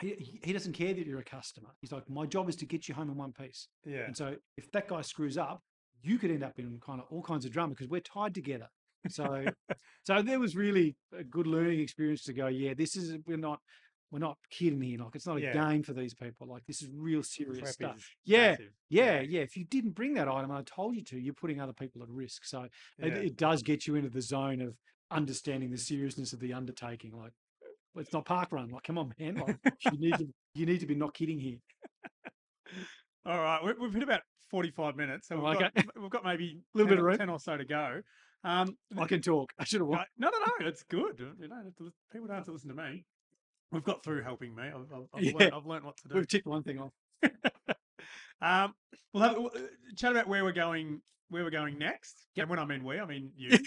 he 0.00 0.14
he- 0.14 0.40
he 0.44 0.52
doesn't 0.52 0.72
care 0.74 0.94
that 0.94 1.06
you're 1.06 1.20
a 1.20 1.24
customer. 1.24 1.74
He's 1.80 1.92
like, 1.92 2.08
my 2.10 2.26
job 2.26 2.48
is 2.48 2.56
to 2.56 2.66
get 2.66 2.88
you 2.88 2.94
home 2.94 3.10
in 3.10 3.16
one 3.16 3.32
piece. 3.32 3.68
Yeah. 3.84 4.00
And 4.06 4.16
so 4.16 4.36
if 4.56 4.70
that 4.72 4.88
guy 4.88 5.00
screws 5.02 5.38
up, 5.38 5.62
you 6.02 6.18
could 6.18 6.30
end 6.30 6.42
up 6.44 6.58
in 6.58 6.78
kind 6.80 7.00
of 7.00 7.06
all 7.10 7.22
kinds 7.22 7.44
of 7.44 7.50
drama 7.52 7.70
because 7.74 7.88
we're 7.88 8.00
tied 8.00 8.34
together. 8.34 8.68
So 9.08 9.44
so 10.02 10.22
there 10.22 10.40
was 10.40 10.56
really 10.56 10.96
a 11.16 11.24
good 11.24 11.46
learning 11.46 11.80
experience 11.80 12.22
to 12.24 12.32
go. 12.32 12.46
Yeah, 12.48 12.74
this 12.74 12.96
is 12.96 13.16
we're 13.26 13.36
not 13.36 13.60
we're 14.10 14.18
not 14.18 14.38
kidding 14.50 14.80
here. 14.80 14.98
Like 14.98 15.14
it's 15.14 15.26
not 15.26 15.36
a 15.36 15.40
Yeah. 15.40 15.52
game 15.70 15.82
for 15.82 15.92
these 15.92 16.14
people. 16.14 16.46
Like 16.46 16.64
this 16.66 16.82
is 16.82 16.88
real 16.94 17.22
serious 17.22 17.70
stuff. 17.72 17.96
is 17.96 18.04
Yeah. 18.24 18.56
Yeah, 18.88 19.20
yeah. 19.20 19.40
If 19.42 19.56
you 19.56 19.64
didn't 19.64 19.90
bring 19.92 20.14
that 20.14 20.28
item, 20.28 20.50
I 20.50 20.62
told 20.62 20.96
you 20.96 21.04
to, 21.04 21.18
you're 21.18 21.34
putting 21.34 21.60
other 21.60 21.74
people 21.74 22.02
at 22.02 22.08
risk. 22.08 22.44
So 22.46 22.62
it, 22.62 22.70
Yeah. 23.00 23.06
it 23.14 23.36
does 23.36 23.62
get 23.62 23.86
you 23.86 23.96
into 23.96 24.08
the 24.10 24.22
zone 24.22 24.62
of 24.62 24.74
understanding 25.10 25.70
the 25.70 25.78
seriousness 25.78 26.32
of 26.32 26.40
the 26.40 26.52
undertaking. 26.54 27.12
Like 27.16 27.32
it's 27.96 28.12
not 28.12 28.24
park 28.24 28.52
run. 28.52 28.68
Like, 28.70 28.84
come 28.84 28.96
on, 28.98 29.12
man. 29.18 29.34
Like, 29.36 29.56
you 29.92 29.98
need 29.98 30.14
to 30.18 30.28
you 30.54 30.66
need 30.66 30.80
to 30.80 30.86
be 30.86 30.94
not 30.94 31.14
kidding 31.14 31.38
here. 31.38 31.58
All 33.26 33.38
right, 33.40 33.62
we- 33.62 33.74
we've 33.74 33.92
hit 33.92 34.02
about 34.02 34.22
forty-five 34.50 34.96
minutes, 34.96 35.28
so 35.28 35.36
Oh, 35.36 35.50
we've, 35.50 35.56
okay. 35.60 35.70
got, 35.82 36.00
we've 36.00 36.10
got 36.10 36.24
maybe 36.24 36.62
a 36.74 36.78
Little 36.78 36.88
10 36.88 36.96
bit 36.96 36.98
of 36.98 37.04
room. 37.04 37.18
ten 37.18 37.28
or 37.28 37.38
so 37.38 37.56
to 37.56 37.64
go. 37.64 38.00
Um, 38.44 38.76
I 38.96 39.06
can 39.06 39.20
talk. 39.20 39.52
I 39.58 39.64
should 39.64 39.80
have. 39.80 39.88
no, 39.88 39.96
no, 40.18 40.30
no, 40.30 40.52
no, 40.60 40.66
it's 40.66 40.84
good. 40.84 41.18
You 41.40 41.48
know, 41.48 41.56
to 41.78 41.92
people 42.12 42.28
don't 42.28 42.36
have 42.36 42.44
to 42.46 42.52
listen 42.52 42.68
to 42.70 42.76
me. 42.76 43.04
We've 43.72 43.84
got 43.84 44.02
through 44.02 44.22
helping 44.22 44.54
me. 44.54 44.64
I've, 44.64 44.92
I've, 44.92 45.06
I've, 45.12 45.22
Yeah. 45.22 45.32
learned, 45.38 45.54
I've 45.54 45.66
learned 45.66 45.84
what 45.84 45.96
to 45.98 46.08
do. 46.08 46.14
We've 46.14 46.28
ticked 46.28 46.46
one 46.46 46.62
thing 46.62 46.78
off. 46.80 46.92
Um, 48.40 48.74
we'll 49.12 49.22
have 49.24 49.36
we'll, 49.36 49.46
uh, 49.48 49.66
chat 49.96 50.12
about 50.12 50.28
where 50.28 50.44
we're 50.44 50.52
going. 50.52 51.00
Where 51.30 51.44
we're 51.44 51.50
going 51.50 51.76
next. 51.76 52.26
Yep. 52.36 52.44
And 52.44 52.50
when 52.50 52.58
I 52.58 52.64
mean 52.64 52.84
we, 52.84 52.98
I 52.98 53.04
mean 53.04 53.32
you. 53.36 53.58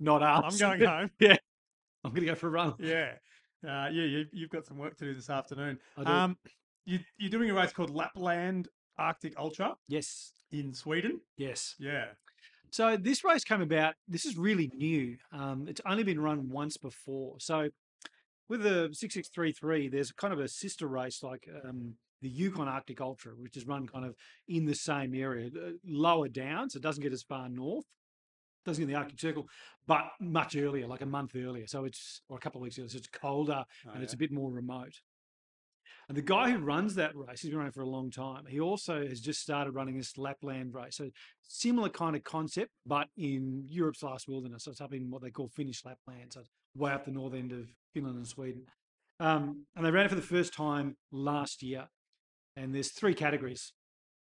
Not 0.00 0.22
us. 0.22 0.44
I'm 0.54 0.58
going 0.58 0.88
home. 0.88 1.10
Yeah. 1.20 1.36
I'm 2.04 2.12
going 2.12 2.22
to 2.22 2.26
go 2.26 2.34
for 2.34 2.46
a 2.46 2.50
run. 2.50 2.74
Yeah. 2.78 3.12
Uh, 3.64 3.88
yeah, 3.90 4.04
you, 4.04 4.26
you've 4.32 4.50
got 4.50 4.64
some 4.64 4.78
work 4.78 4.96
to 4.98 5.04
do 5.04 5.14
this 5.14 5.28
afternoon. 5.28 5.78
I 5.98 6.04
do. 6.04 6.10
Um, 6.10 6.38
you, 6.84 7.00
you're 7.18 7.30
doing 7.30 7.50
a 7.50 7.54
race 7.54 7.72
called 7.72 7.90
Lapland 7.90 8.68
Arctic 8.96 9.34
Ultra 9.36 9.74
yes. 9.88 10.32
in 10.52 10.72
Sweden. 10.72 11.20
Yes. 11.36 11.74
Yeah. 11.78 12.06
So 12.76 12.94
this 12.98 13.24
race 13.24 13.42
came 13.42 13.62
about. 13.62 13.94
This 14.06 14.26
is 14.26 14.36
really 14.36 14.70
new. 14.76 15.16
Um, 15.32 15.64
it's 15.66 15.80
only 15.86 16.02
been 16.02 16.20
run 16.20 16.50
once 16.50 16.76
before. 16.76 17.36
So 17.38 17.70
with 18.50 18.64
the 18.64 18.90
6633, 18.92 19.88
there's 19.88 20.12
kind 20.12 20.34
of 20.34 20.40
a 20.40 20.46
sister 20.46 20.86
race 20.86 21.22
like 21.22 21.48
um, 21.64 21.94
the 22.20 22.28
Yukon 22.28 22.68
Arctic 22.68 23.00
Ultra, 23.00 23.32
which 23.32 23.56
is 23.56 23.66
run 23.66 23.88
kind 23.88 24.04
of 24.04 24.14
in 24.46 24.66
the 24.66 24.74
same 24.74 25.14
area, 25.14 25.46
uh, 25.46 25.70
lower 25.86 26.28
down, 26.28 26.68
so 26.68 26.76
it 26.76 26.82
doesn't 26.82 27.02
get 27.02 27.14
as 27.14 27.22
far 27.22 27.48
north, 27.48 27.86
doesn't 28.66 28.82
get 28.82 28.90
in 28.90 28.92
the 28.92 29.00
Arctic 29.00 29.20
Circle, 29.20 29.48
but 29.86 30.10
much 30.20 30.54
earlier, 30.54 30.86
like 30.86 31.00
a 31.00 31.06
month 31.06 31.34
earlier. 31.34 31.66
So 31.66 31.86
it's 31.86 32.20
or 32.28 32.36
a 32.36 32.40
couple 32.40 32.60
of 32.60 32.64
weeks 32.64 32.78
earlier. 32.78 32.90
So 32.90 32.98
it's 32.98 33.08
colder 33.08 33.64
Oh, 33.86 33.92
and 33.94 34.02
it's 34.02 34.12
a 34.12 34.18
bit 34.18 34.30
more 34.30 34.52
remote. 34.52 35.00
And 36.08 36.16
the 36.16 36.22
guy 36.22 36.50
who 36.50 36.58
runs 36.58 36.94
that 36.94 37.16
race, 37.16 37.40
he's 37.40 37.50
been 37.50 37.58
running 37.58 37.72
for 37.72 37.82
a 37.82 37.88
long 37.88 38.10
time. 38.12 38.44
He 38.48 38.60
also 38.60 39.04
has 39.06 39.20
just 39.20 39.40
started 39.40 39.72
running 39.72 39.96
this 39.98 40.16
Lapland 40.16 40.72
race. 40.72 40.96
So 40.96 41.10
similar 41.42 41.88
kind 41.88 42.14
of 42.14 42.22
concept, 42.22 42.70
but 42.86 43.08
in 43.16 43.64
Europe's 43.68 44.02
last 44.04 44.28
wilderness. 44.28 44.64
So 44.64 44.70
it's 44.70 44.80
up 44.80 44.94
in 44.94 45.10
what 45.10 45.22
they 45.22 45.30
call 45.30 45.48
Finnish 45.48 45.84
Lapland. 45.84 46.32
So 46.32 46.40
it's 46.40 46.50
way 46.76 46.92
up 46.92 47.06
the 47.06 47.10
north 47.10 47.34
end 47.34 47.50
of 47.52 47.68
Finland 47.92 48.16
and 48.18 48.26
Sweden. 48.26 48.62
Um, 49.18 49.64
and 49.74 49.84
they 49.84 49.90
ran 49.90 50.06
it 50.06 50.10
for 50.10 50.14
the 50.14 50.22
first 50.22 50.54
time 50.54 50.96
last 51.10 51.62
year. 51.62 51.86
And 52.54 52.72
there's 52.74 52.92
three 52.92 53.14
categories: 53.14 53.72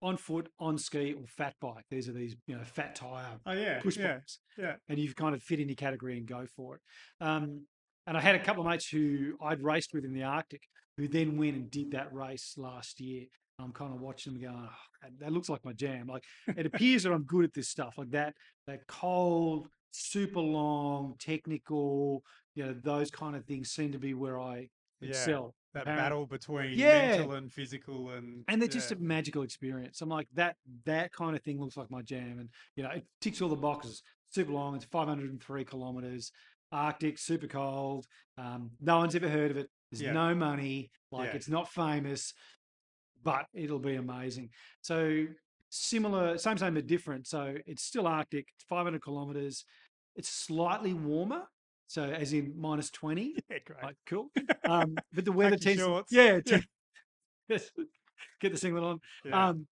on 0.03 0.17
foot, 0.19 0.49
on 0.59 0.77
ski, 0.79 1.15
or 1.15 1.27
fat 1.27 1.55
bike. 1.61 1.85
These 1.91 2.09
are 2.09 2.13
these, 2.13 2.37
you 2.47 2.57
know, 2.57 2.63
fat 2.65 2.95
tire 2.95 3.39
Oh, 3.47 3.53
yeah. 3.53 3.81
push 3.81 3.97
yeah. 3.97 4.15
bikes. 4.15 4.39
yeah. 4.59 4.75
And 4.89 4.99
you've 4.99 5.17
kind 5.17 5.35
of 5.35 5.43
fit 5.43 5.61
in 5.61 5.69
your 5.69 5.77
category 5.77 6.19
and 6.19 6.27
go 6.27 6.45
for 6.55 6.77
it. 6.77 6.81
Um, 7.25 7.67
and 8.11 8.19
I 8.19 8.21
had 8.21 8.35
a 8.35 8.41
couple 8.41 8.63
of 8.65 8.69
mates 8.69 8.89
who 8.89 9.35
I'd 9.41 9.63
raced 9.63 9.95
with 9.95 10.05
in 10.05 10.13
the 10.13 10.25
Arctic 10.25 10.63
who 10.97 11.07
then 11.07 11.37
went 11.39 11.55
and 11.55 11.71
did 11.71 11.93
that 11.93 12.13
race 12.13 12.55
last 12.57 12.99
year. 13.01 13.27
I'm 13.61 13.71
kind 13.71 13.95
of 13.95 14.01
watching 14.01 14.33
them 14.33 14.43
going, 14.43 14.57
"Oh, 14.69 14.69
that, 15.03 15.13
that 15.21 15.33
looks 15.33 15.49
like 15.49 15.65
my 15.65 15.73
jam. 15.73 16.09
Like 16.09 16.25
it 16.57 16.67
appears 16.75 17.05
that 17.05 17.13
I'm 17.13 17.23
good 17.23 17.45
at 17.45 17.55
this 17.55 17.69
stuff, 17.69 17.95
like 17.99 18.11
that, 18.11 18.35
that 18.67 18.81
cold, 18.89 19.69
super 19.93 20.41
long, 20.41 21.15
technical, 21.21 22.25
you 22.57 22.67
know, 22.67 22.75
those 22.83 23.13
kind 23.13 23.37
of 23.37 23.45
things 23.45 23.71
seem 23.71 23.93
to 23.93 23.99
be 24.01 24.13
where 24.13 24.41
I 24.41 24.69
Yeah. 25.01 25.11
excel. 25.11 25.55
That 25.73 25.83
apparent- 25.83 26.01
battle 26.03 26.27
between 26.27 26.77
Yeah. 26.77 27.11
mental 27.19 27.35
and 27.35 27.53
physical 27.53 28.11
and 28.11 28.43
and 28.49 28.61
they're 28.61 28.69
just 28.69 28.91
yeah. 28.91 28.97
a 28.97 29.01
magical 29.01 29.43
experience. 29.43 30.01
I'm 30.01 30.09
like 30.09 30.27
that 30.35 30.57
that 30.85 31.13
kind 31.13 31.37
of 31.37 31.43
thing 31.45 31.61
looks 31.61 31.77
like 31.77 31.93
my 31.93 32.03
jam, 32.03 32.41
and 32.41 32.49
you 32.75 32.83
know 32.83 32.91
it 32.91 33.07
ticks 33.21 33.41
all 33.41 33.49
the 33.49 33.55
boxes. 33.55 34.03
Super 34.33 34.53
long, 34.53 34.77
it's 34.77 34.85
503 34.85 35.65
kilometers, 35.65 36.31
Arctic, 36.73 37.19
super 37.19 37.47
cold. 37.47 38.07
Um, 38.39 38.71
no 38.81 38.99
one's 38.99 39.15
ever 39.15 39.29
heard 39.29 39.51
of 39.51 39.57
it. 39.57 39.69
There's 39.91 40.03
Yeah. 40.03 40.13
no 40.13 40.35
money, 40.35 40.91
like 41.11 41.31
Yeah. 41.31 41.37
it's 41.37 41.49
not 41.49 41.69
famous, 41.73 42.33
but 43.23 43.47
it'll 43.53 43.79
be 43.81 43.97
amazing. 43.97 44.51
So 44.83 45.27
similar, 45.69 46.39
same 46.39 46.59
same 46.59 46.75
but 46.75 46.87
different. 46.87 47.27
So 47.27 47.57
it's 47.67 47.83
still 47.83 48.07
Arctic. 48.07 48.49
It's 48.55 48.65
500 48.65 49.03
kilometers. 49.03 49.65
It's 50.17 50.29
slightly 50.29 50.95
warmer. 50.95 51.43
So 51.87 52.05
as 52.05 52.33
in 52.33 52.55
minus 52.57 52.91
20. 52.91 53.35
yeah, 53.51 53.59
great. 53.65 53.83
Like 53.83 53.97
cool. 54.07 54.31
Um, 54.65 54.95
but 55.13 55.25
the 55.25 55.33
weather 55.33 55.57
tends, 55.57 55.81
shorts. 55.83 56.13
yeah, 56.13 56.39
Yeah. 57.49 57.59
get 58.41 58.53
the 58.53 58.59
singlet 58.59 58.85
on. 58.85 59.01
Um, 59.33 59.67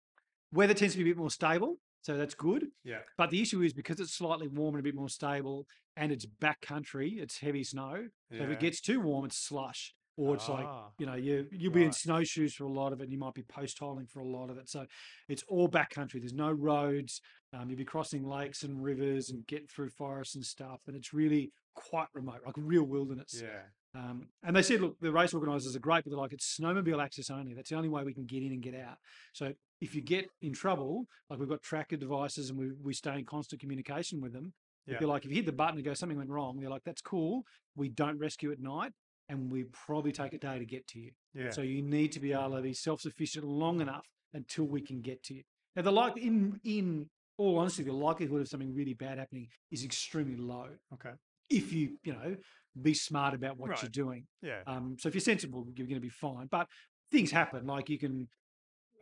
weather 0.52 0.74
tends 0.74 0.94
to 0.94 0.98
be 1.04 1.10
a 1.10 1.14
bit 1.14 1.18
more 1.20 1.30
stable, 1.30 1.78
so 2.08 2.16
that's 2.16 2.34
good. 2.34 2.66
yeah. 2.84 3.00
But 3.18 3.28
the 3.30 3.40
issue 3.42 3.60
is 3.62 3.72
because 3.74 4.00
it's 4.00 4.14
slightly 4.14 4.48
warm 4.48 4.74
and 4.74 4.80
a 4.80 4.82
bit 4.82 4.94
more 4.94 5.08
stable, 5.10 5.66
and 5.96 6.10
it's 6.10 6.24
backcountry, 6.26 7.20
it's 7.20 7.38
heavy 7.38 7.62
snow. 7.64 8.08
So 8.32 8.36
if 8.44 8.50
it 8.50 8.60
gets 8.60 8.80
too 8.80 9.00
warm, 9.00 9.24
it's 9.26 9.36
slush, 9.36 9.94
or 10.16 10.34
it's 10.34 10.48
like 10.48 10.64
Ah, 10.66 10.88
you 10.98 11.06
know 11.06 11.14
you 11.14 11.46
you'll 11.52 11.72
be 11.72 11.84
in 11.84 11.92
snowshoes 11.92 12.54
for 12.54 12.64
a 12.64 12.72
lot 12.72 12.92
of 12.92 13.00
it. 13.00 13.04
and 13.04 13.12
You 13.12 13.18
might 13.18 13.34
be 13.34 13.42
post 13.42 13.78
holing 13.78 14.06
for 14.06 14.20
a 14.20 14.26
lot 14.26 14.48
of 14.50 14.56
it. 14.58 14.68
So 14.68 14.86
it's 15.28 15.44
all 15.48 15.68
backcountry. 15.68 16.20
There's 16.20 16.32
no 16.32 16.50
roads. 16.50 17.20
Um, 17.52 17.68
you'll 17.68 17.78
be 17.78 17.84
crossing 17.84 18.24
lakes 18.24 18.62
and 18.62 18.82
rivers 18.82 19.30
and 19.30 19.46
getting 19.46 19.66
through 19.68 19.90
forests 19.90 20.34
and 20.34 20.44
stuff, 20.44 20.80
and 20.86 20.96
it's 20.96 21.12
really 21.12 21.52
quite 21.74 22.08
remote, 22.14 22.40
like 22.46 22.54
real 22.56 22.84
wilderness. 22.84 23.40
yeah. 23.42 23.62
Um, 23.94 24.28
and 24.44 24.54
they 24.54 24.62
said, 24.62 24.80
look, 24.82 24.96
the 25.00 25.10
race 25.10 25.32
organisers 25.32 25.74
are 25.74 25.80
great, 25.80 26.04
but 26.04 26.10
they're 26.10 26.18
like, 26.18 26.34
it's 26.34 26.56
snowmobile 26.60 27.02
access 27.02 27.30
only. 27.30 27.54
That's 27.54 27.70
the 27.70 27.76
only 27.76 27.88
way 27.88 28.04
we 28.04 28.12
can 28.12 28.26
get 28.26 28.42
in 28.42 28.52
and 28.52 28.62
get 28.62 28.74
out. 28.74 28.98
So 29.32 29.54
if 29.80 29.94
you 29.94 30.00
get 30.00 30.28
in 30.42 30.52
trouble, 30.52 31.06
like 31.30 31.38
we've 31.38 31.48
got 31.48 31.62
tracker 31.62 31.96
devices 31.96 32.50
and 32.50 32.58
we, 32.58 32.70
we 32.82 32.92
stay 32.92 33.18
in 33.18 33.24
constant 33.24 33.60
communication 33.60 34.20
with 34.20 34.32
them. 34.32 34.52
Yeah. 34.86 34.96
They're 34.98 35.08
like, 35.08 35.24
if 35.24 35.30
you 35.30 35.36
hit 35.36 35.46
the 35.46 35.52
button 35.52 35.76
and 35.76 35.84
go, 35.84 35.94
something 35.94 36.16
went 36.16 36.30
wrong, 36.30 36.58
they're 36.60 36.70
like, 36.70 36.84
that's 36.84 37.02
cool. 37.02 37.42
We 37.76 37.88
don't 37.88 38.18
rescue 38.18 38.50
at 38.52 38.60
night 38.60 38.92
and 39.28 39.50
we 39.50 39.64
probably 39.64 40.12
take 40.12 40.32
a 40.32 40.38
day 40.38 40.58
to 40.58 40.64
get 40.64 40.86
to 40.88 40.98
you. 40.98 41.10
Yeah. 41.34 41.50
So 41.50 41.60
you 41.60 41.82
need 41.82 42.12
to 42.12 42.20
be 42.20 42.32
able 42.32 42.56
to 42.56 42.62
be 42.62 42.72
self-sufficient 42.72 43.44
long 43.44 43.80
enough 43.80 44.06
until 44.34 44.64
we 44.64 44.80
can 44.80 45.00
get 45.00 45.22
to 45.24 45.34
you. 45.34 45.42
Now, 45.76 45.82
the 45.82 45.92
like 45.92 46.16
in 46.16 46.58
in 46.64 47.08
all 47.36 47.58
honesty, 47.58 47.84
the 47.84 47.92
likelihood 47.92 48.40
of 48.40 48.48
something 48.48 48.74
really 48.74 48.94
bad 48.94 49.18
happening 49.18 49.48
is 49.70 49.84
extremely 49.84 50.36
low 50.36 50.68
okay. 50.94 51.10
if 51.50 51.72
you 51.72 51.98
you 52.02 52.12
know 52.12 52.36
be 52.80 52.94
smart 52.94 53.34
about 53.34 53.58
what 53.58 53.80
you're 53.82 53.90
doing. 53.90 54.24
Yeah. 54.42 54.60
Um, 54.66 54.96
so 54.98 55.08
if 55.08 55.14
you're 55.14 55.20
sensible, 55.20 55.66
you're 55.74 55.86
going 55.86 56.00
to 56.00 56.00
be 56.00 56.08
fine. 56.08 56.48
But 56.50 56.66
things 57.10 57.30
happen. 57.30 57.66
Like 57.66 57.88
you 57.88 57.98
can 57.98 58.28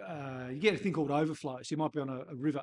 uh, 0.04 0.48
you 0.50 0.58
get 0.60 0.74
a 0.74 0.78
thing 0.78 0.92
called 0.92 1.10
overflow. 1.10 1.58
So 1.62 1.68
you 1.72 1.76
might 1.76 1.92
be 1.92 2.00
on 2.00 2.08
a, 2.08 2.20
a 2.30 2.34
river 2.36 2.62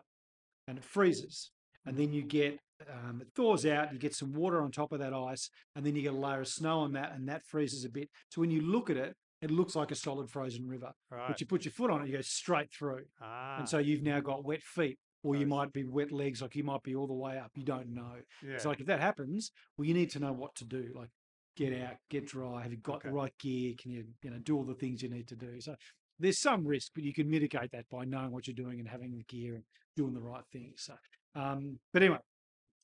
and 0.67 0.77
it 0.77 0.84
freezes, 0.84 1.51
and 1.86 1.97
then 1.97 2.13
you 2.13 2.21
get 2.21 2.59
um, 2.91 3.21
it 3.21 3.27
thaws 3.36 3.65
out. 3.65 3.93
You 3.93 3.99
get 3.99 4.13
some 4.15 4.34
water 4.34 4.61
on 4.61 4.71
top 4.71 4.91
of 4.91 4.99
that 4.99 5.13
ice, 5.13 5.49
and 5.75 5.86
then 5.86 5.95
you 5.95 6.01
get 6.01 6.13
a 6.13 6.17
layer 6.17 6.41
of 6.41 6.47
snow 6.47 6.79
on 6.79 6.93
that, 6.93 7.13
and 7.15 7.27
that 7.29 7.45
freezes 7.45 7.86
a 7.86 7.89
bit. 7.89 8.09
So 8.29 8.41
when 8.41 8.51
you 8.51 8.61
look 8.61 8.89
at 8.89 8.97
it, 8.97 9.15
it 9.41 9.51
looks 9.51 9.75
like 9.75 9.91
a 9.91 9.95
solid 9.95 10.29
frozen 10.29 10.67
river. 10.67 10.91
Right. 11.11 11.27
But 11.27 11.41
you 11.41 11.47
put 11.47 11.65
your 11.65 11.71
foot 11.73 11.91
on 11.91 12.01
it, 12.01 12.07
you 12.07 12.15
go 12.15 12.21
straight 12.21 12.71
through, 12.71 13.03
ah. 13.21 13.57
and 13.59 13.67
so 13.67 13.77
you've 13.77 14.03
now 14.03 14.19
got 14.19 14.43
wet 14.45 14.61
feet. 14.63 14.97
Or 15.25 15.38
you 15.38 15.47
might 15.47 15.71
be 15.71 15.86
wet 15.86 16.11
legs, 16.11 16.41
like 16.41 16.53
you 16.53 16.65
might 16.65 16.84
be 16.84 16.95
all 16.95 17.07
the 17.07 17.13
way 17.13 17.38
up. 17.38 17.49
You 17.55 17.63
don't 17.63 17.93
know. 17.93 18.15
yeah. 18.45 18.57
So 18.57 18.67
like 18.67 18.81
if 18.81 18.88
that 18.88 18.99
happens, 18.99 19.51
well, 19.77 19.88
you 19.88 19.93
need 19.93 20.09
to 20.11 20.19
know 20.19 20.34
what 20.34 20.53
to 20.55 20.65
do. 20.65 20.91
Like 20.93 21.07
get 21.55 21.71
out, 21.81 21.95
get 22.09 22.27
dry. 22.27 22.61
Have 22.61 22.73
you 22.73 22.77
got 22.79 22.95
Okay. 22.97 23.07
the 23.07 23.15
right 23.15 23.31
gear? 23.39 23.73
Can 23.81 23.91
you 23.91 24.03
you 24.21 24.31
know 24.31 24.39
do 24.39 24.57
all 24.57 24.65
the 24.65 24.73
things 24.73 25.01
you 25.01 25.09
need 25.09 25.29
to 25.29 25.38
do? 25.38 25.61
So 25.61 25.75
there's 26.24 26.39
some 26.39 26.65
risk, 26.65 26.91
but 26.95 27.03
you 27.03 27.13
can 27.13 27.30
mitigate 27.30 27.71
that 27.71 27.86
by 27.91 28.05
knowing 28.05 28.32
what 28.32 28.47
you're 28.47 28.55
doing 28.55 28.80
and 28.80 28.88
having 28.88 29.11
the 29.11 29.24
gear 29.24 29.55
and 29.55 29.63
doing 29.95 30.13
the 30.13 30.21
right 30.21 30.43
things. 30.51 30.84
So, 30.84 30.93
um, 31.36 31.80
but 31.91 32.01
anyway, 32.01 32.19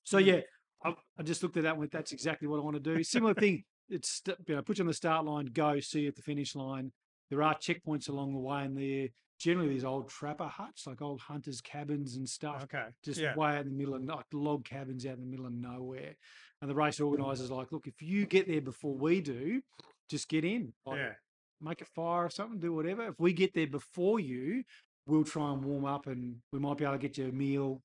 so 0.04 0.18
Mm. 0.18 0.26
yeah, 0.26 0.42
I, 0.84 0.94
I 1.18 1.24
just 1.24 1.42
looked 1.44 1.58
at 1.58 1.64
that 1.64 1.78
one. 1.78 1.90
That's 1.92 2.12
exactly 2.12 2.48
what 2.48 2.60
I 2.60 2.64
want 2.64 2.76
to 2.76 2.96
do. 2.96 3.04
Similar 3.04 3.34
thing. 3.34 3.64
It's 3.90 4.22
you 4.48 4.56
know 4.56 4.62
put 4.62 4.78
you 4.78 4.84
on 4.84 4.88
the 4.88 4.94
start 4.94 5.26
line, 5.26 5.48
go, 5.48 5.80
see 5.80 6.02
you 6.02 6.10
at 6.10 6.16
the 6.16 6.22
finish 6.22 6.56
line. 6.56 6.92
There 7.30 7.42
are 7.42 7.56
checkpoints 7.56 8.10
along 8.10 8.34
the 8.34 8.40
way, 8.40 8.64
and 8.64 8.78
they're 8.78 9.08
generally 9.40 9.70
these 9.70 9.86
old 9.86 10.10
trapper 10.10 10.48
huts, 10.48 10.86
like 10.86 11.02
old 11.02 11.22
hunters' 11.22 11.62
cabins 11.62 12.18
and 12.18 12.28
stuff 12.28 12.64
okay. 12.64 12.88
just 13.04 13.20
yeah. 13.20 13.36
way 13.36 13.56
out 13.56 13.66
in 13.66 13.70
the 13.70 13.78
middle 13.78 13.96
of 13.96 14.04
like 14.04 14.26
log 14.34 14.66
cabins 14.66 15.06
out 15.06 15.14
in 15.14 15.22
the 15.22 15.26
middle 15.26 15.46
of 15.46 15.54
nowhere. 15.54 16.16
And 16.62 16.70
the 16.70 16.76
race 16.76 17.00
organisers 17.00 17.50
like, 17.50 17.72
look, 17.72 17.88
if 17.88 18.02
you 18.02 18.26
get 18.26 18.48
there 18.48 18.62
before 18.62 18.96
we 18.96 19.22
do, 19.22 19.62
just 20.10 20.28
get 20.28 20.44
in. 20.44 20.74
Like, 20.86 20.98
yeah. 20.98 21.14
Make 21.62 21.82
a 21.82 21.86
fire 21.86 22.26
or 22.26 22.30
something, 22.30 22.60
do 22.60 22.74
whatever. 22.74 23.08
If 23.08 23.20
we 23.20 23.34
get 23.34 23.54
there 23.54 23.68
before 23.68 24.20
you, 24.20 24.64
we'll 25.06 25.26
try 25.26 25.52
and 25.52 25.64
warm 25.64 25.86
up 25.86 26.08
and 26.08 26.38
we 26.54 26.60
might 26.60 26.78
be 26.78 26.86
able 26.86 26.94
to 26.94 27.00
get 27.00 27.18
you 27.18 27.28
a 27.28 27.32
meal, 27.32 27.82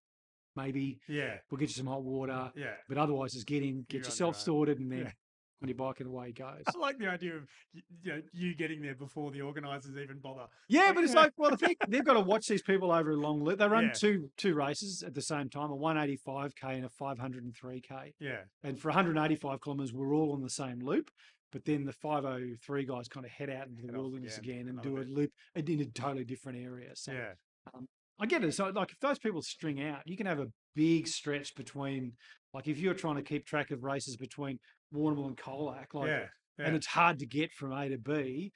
maybe. 0.54 1.00
Yeah. 1.08 1.38
We'll 1.50 1.58
get 1.58 1.70
you 1.70 1.74
some 1.74 1.86
hot 1.88 2.04
water. 2.04 2.52
Yeah. 2.54 2.74
But 2.88 2.98
otherwise, 2.98 3.32
just 3.32 3.46
get 3.46 3.62
in, 3.62 3.68
You're 3.76 3.84
get 3.88 4.04
yourself 4.04 4.36
your 4.36 4.40
sorted, 4.44 4.78
and 4.78 4.92
then 4.92 4.98
Yeah. 5.00 5.12
on 5.62 5.68
your 5.68 5.74
bike 5.74 5.98
and 5.98 6.08
away 6.08 6.28
it 6.28 6.36
goes. 6.38 6.62
I 6.72 6.78
like 6.78 6.98
the 6.98 7.08
idea 7.08 7.34
of 7.34 7.48
you, 7.72 7.82
know, 8.12 8.22
you 8.32 8.54
getting 8.54 8.80
there 8.80 8.94
before 8.94 9.32
the 9.32 9.40
organisers 9.40 9.96
even 9.96 10.18
bother. 10.20 10.46
Yeah, 10.68 10.92
but 10.92 11.02
it's 11.02 11.14
like, 11.14 11.32
well, 11.36 11.52
I 11.52 11.56
think 11.56 11.78
they've 11.88 12.04
got 12.04 12.14
to 12.14 12.20
watch 12.20 12.46
these 12.46 12.62
people 12.62 12.92
over 12.92 13.10
a 13.10 13.16
long 13.16 13.42
loop. 13.42 13.58
They 13.58 13.66
run 13.66 13.86
Yeah. 13.86 13.92
two 13.92 14.30
two 14.36 14.54
races 14.54 15.02
at 15.02 15.14
the 15.14 15.22
same 15.22 15.48
time, 15.48 15.72
a 15.72 15.76
185k 15.76 16.76
and 16.76 16.84
a 16.84 16.90
503k. 16.90 18.12
Yeah. 18.20 18.42
And 18.62 18.78
for 18.78 18.88
185 18.90 19.60
kilometers, 19.60 19.92
we're 19.92 20.14
all 20.14 20.32
on 20.32 20.42
the 20.42 20.50
same 20.50 20.78
loop. 20.78 21.10
But 21.54 21.64
then 21.64 21.84
the 21.84 21.92
503 21.92 22.84
guys 22.84 23.06
kind 23.06 23.24
of 23.24 23.30
head 23.30 23.48
out 23.48 23.68
into 23.68 23.82
the 23.82 23.92
Head 23.92 23.96
wilderness 23.96 24.38
again, 24.38 24.62
again, 24.62 24.68
and 24.70 24.82
do 24.82 24.96
a 24.96 25.00
bit. 25.00 25.08
loop 25.08 25.30
in 25.54 25.80
a 25.80 25.84
totally 25.84 26.24
different 26.24 26.58
area. 26.58 26.90
So 26.94 27.12
Yeah. 27.12 27.32
Um, 27.72 27.86
I 28.20 28.26
get 28.26 28.42
it. 28.42 28.52
So 28.54 28.70
like 28.74 28.90
if 28.90 28.98
those 28.98 29.20
people 29.20 29.40
string 29.40 29.80
out, 29.80 30.02
you 30.04 30.16
can 30.16 30.26
have 30.26 30.40
a 30.40 30.48
big 30.74 31.06
stretch 31.06 31.54
between 31.54 32.12
like 32.52 32.66
if 32.66 32.78
you're 32.78 32.92
trying 32.92 33.16
to 33.16 33.22
keep 33.22 33.46
track 33.46 33.70
of 33.70 33.84
races 33.84 34.16
between 34.16 34.58
Warrnambool 34.92 35.28
and 35.28 35.36
Colac, 35.36 35.94
like 35.94 36.08
yeah. 36.08 36.26
and 36.58 36.74
it's 36.74 36.88
hard 36.88 37.20
to 37.20 37.26
get 37.26 37.52
from 37.52 37.72
A 37.72 37.88
to 37.88 37.98
B. 37.98 38.52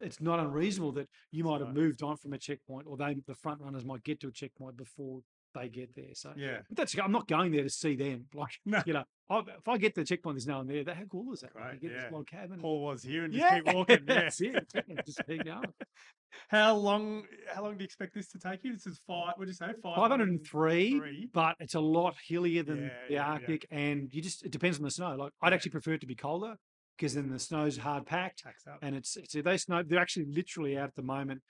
It's 0.00 0.20
not 0.20 0.40
unreasonable 0.40 0.92
that 0.92 1.08
you 1.30 1.44
might 1.44 1.60
have 1.60 1.74
moved 1.74 2.02
on 2.02 2.16
from 2.16 2.32
a 2.32 2.38
checkpoint, 2.38 2.86
or 2.88 2.96
they 2.96 3.14
the 3.26 3.34
front 3.34 3.60
runners 3.60 3.84
might 3.84 4.04
get 4.04 4.20
to 4.20 4.28
a 4.28 4.32
checkpoint 4.32 4.78
before 4.78 5.20
they 5.54 5.68
get 5.68 5.94
there. 5.94 6.14
So 6.14 6.32
Yeah. 6.36 6.58
but 6.68 6.76
that's 6.76 6.98
I'm 6.98 7.12
not 7.12 7.28
going 7.28 7.52
there 7.52 7.62
to 7.62 7.70
see 7.70 7.96
them. 7.96 8.26
Like 8.34 8.58
No. 8.64 8.82
you 8.86 8.92
know, 8.92 9.04
I, 9.30 9.38
if 9.40 9.68
I 9.68 9.78
get 9.78 9.94
to 9.94 10.00
the 10.02 10.06
checkpoint, 10.06 10.36
there's 10.36 10.46
no 10.46 10.58
one 10.58 10.66
there. 10.66 10.84
That 10.84 10.96
how 10.96 11.04
cool 11.04 11.32
is 11.32 11.40
that? 11.40 11.50
You 11.74 11.80
get 11.80 11.96
yeah. 11.96 12.02
this 12.04 12.12
log 12.12 12.26
cabin. 12.26 12.60
Paul 12.60 12.82
was 12.82 13.02
here 13.02 13.24
and 13.24 13.32
just 13.32 13.44
yeah, 13.44 13.60
keep 13.60 13.74
walking. 13.74 13.98
Yeah. 14.06 14.14
that's 14.14 14.40
it. 14.40 14.72
Just 15.06 15.20
keep 15.26 15.44
going. 15.44 15.64
How 16.48 16.74
long? 16.74 17.24
How 17.54 17.62
long 17.62 17.76
do 17.76 17.82
you 17.82 17.84
expect 17.84 18.14
this 18.14 18.28
to 18.28 18.38
take 18.38 18.64
you? 18.64 18.72
This 18.72 18.86
is 18.86 19.00
five. 19.06 19.34
What 19.36 19.44
did 19.44 19.48
you 19.48 19.52
say? 19.54 19.66
Five 19.82 19.96
503, 19.96 21.28
but 21.32 21.56
it's 21.60 21.74
a 21.74 21.80
lot 21.80 22.14
hillier 22.26 22.62
than 22.62 22.84
Yeah, 22.84 22.90
the. 23.08 23.18
Arctic, 23.18 23.66
and 23.70 24.08
you 24.12 24.22
just 24.22 24.44
it 24.44 24.50
depends 24.50 24.78
on 24.78 24.84
the 24.84 24.90
snow. 24.90 25.14
Like 25.14 25.32
I'd 25.42 25.52
actually 25.52 25.72
prefer 25.72 25.92
it 25.92 26.00
to 26.00 26.06
be 26.06 26.14
colder 26.14 26.56
because 26.96 27.14
then 27.14 27.30
the 27.30 27.38
snow's 27.38 27.76
hard 27.78 28.06
packed, 28.06 28.44
and 28.80 28.94
it's 28.96 29.16
it's 29.16 29.34
they 29.34 29.56
snow. 29.56 29.82
They're 29.82 30.00
actually 30.00 30.26
literally 30.26 30.78
out 30.78 30.88
at 30.88 30.94
the 30.94 31.02
moment 31.02 31.42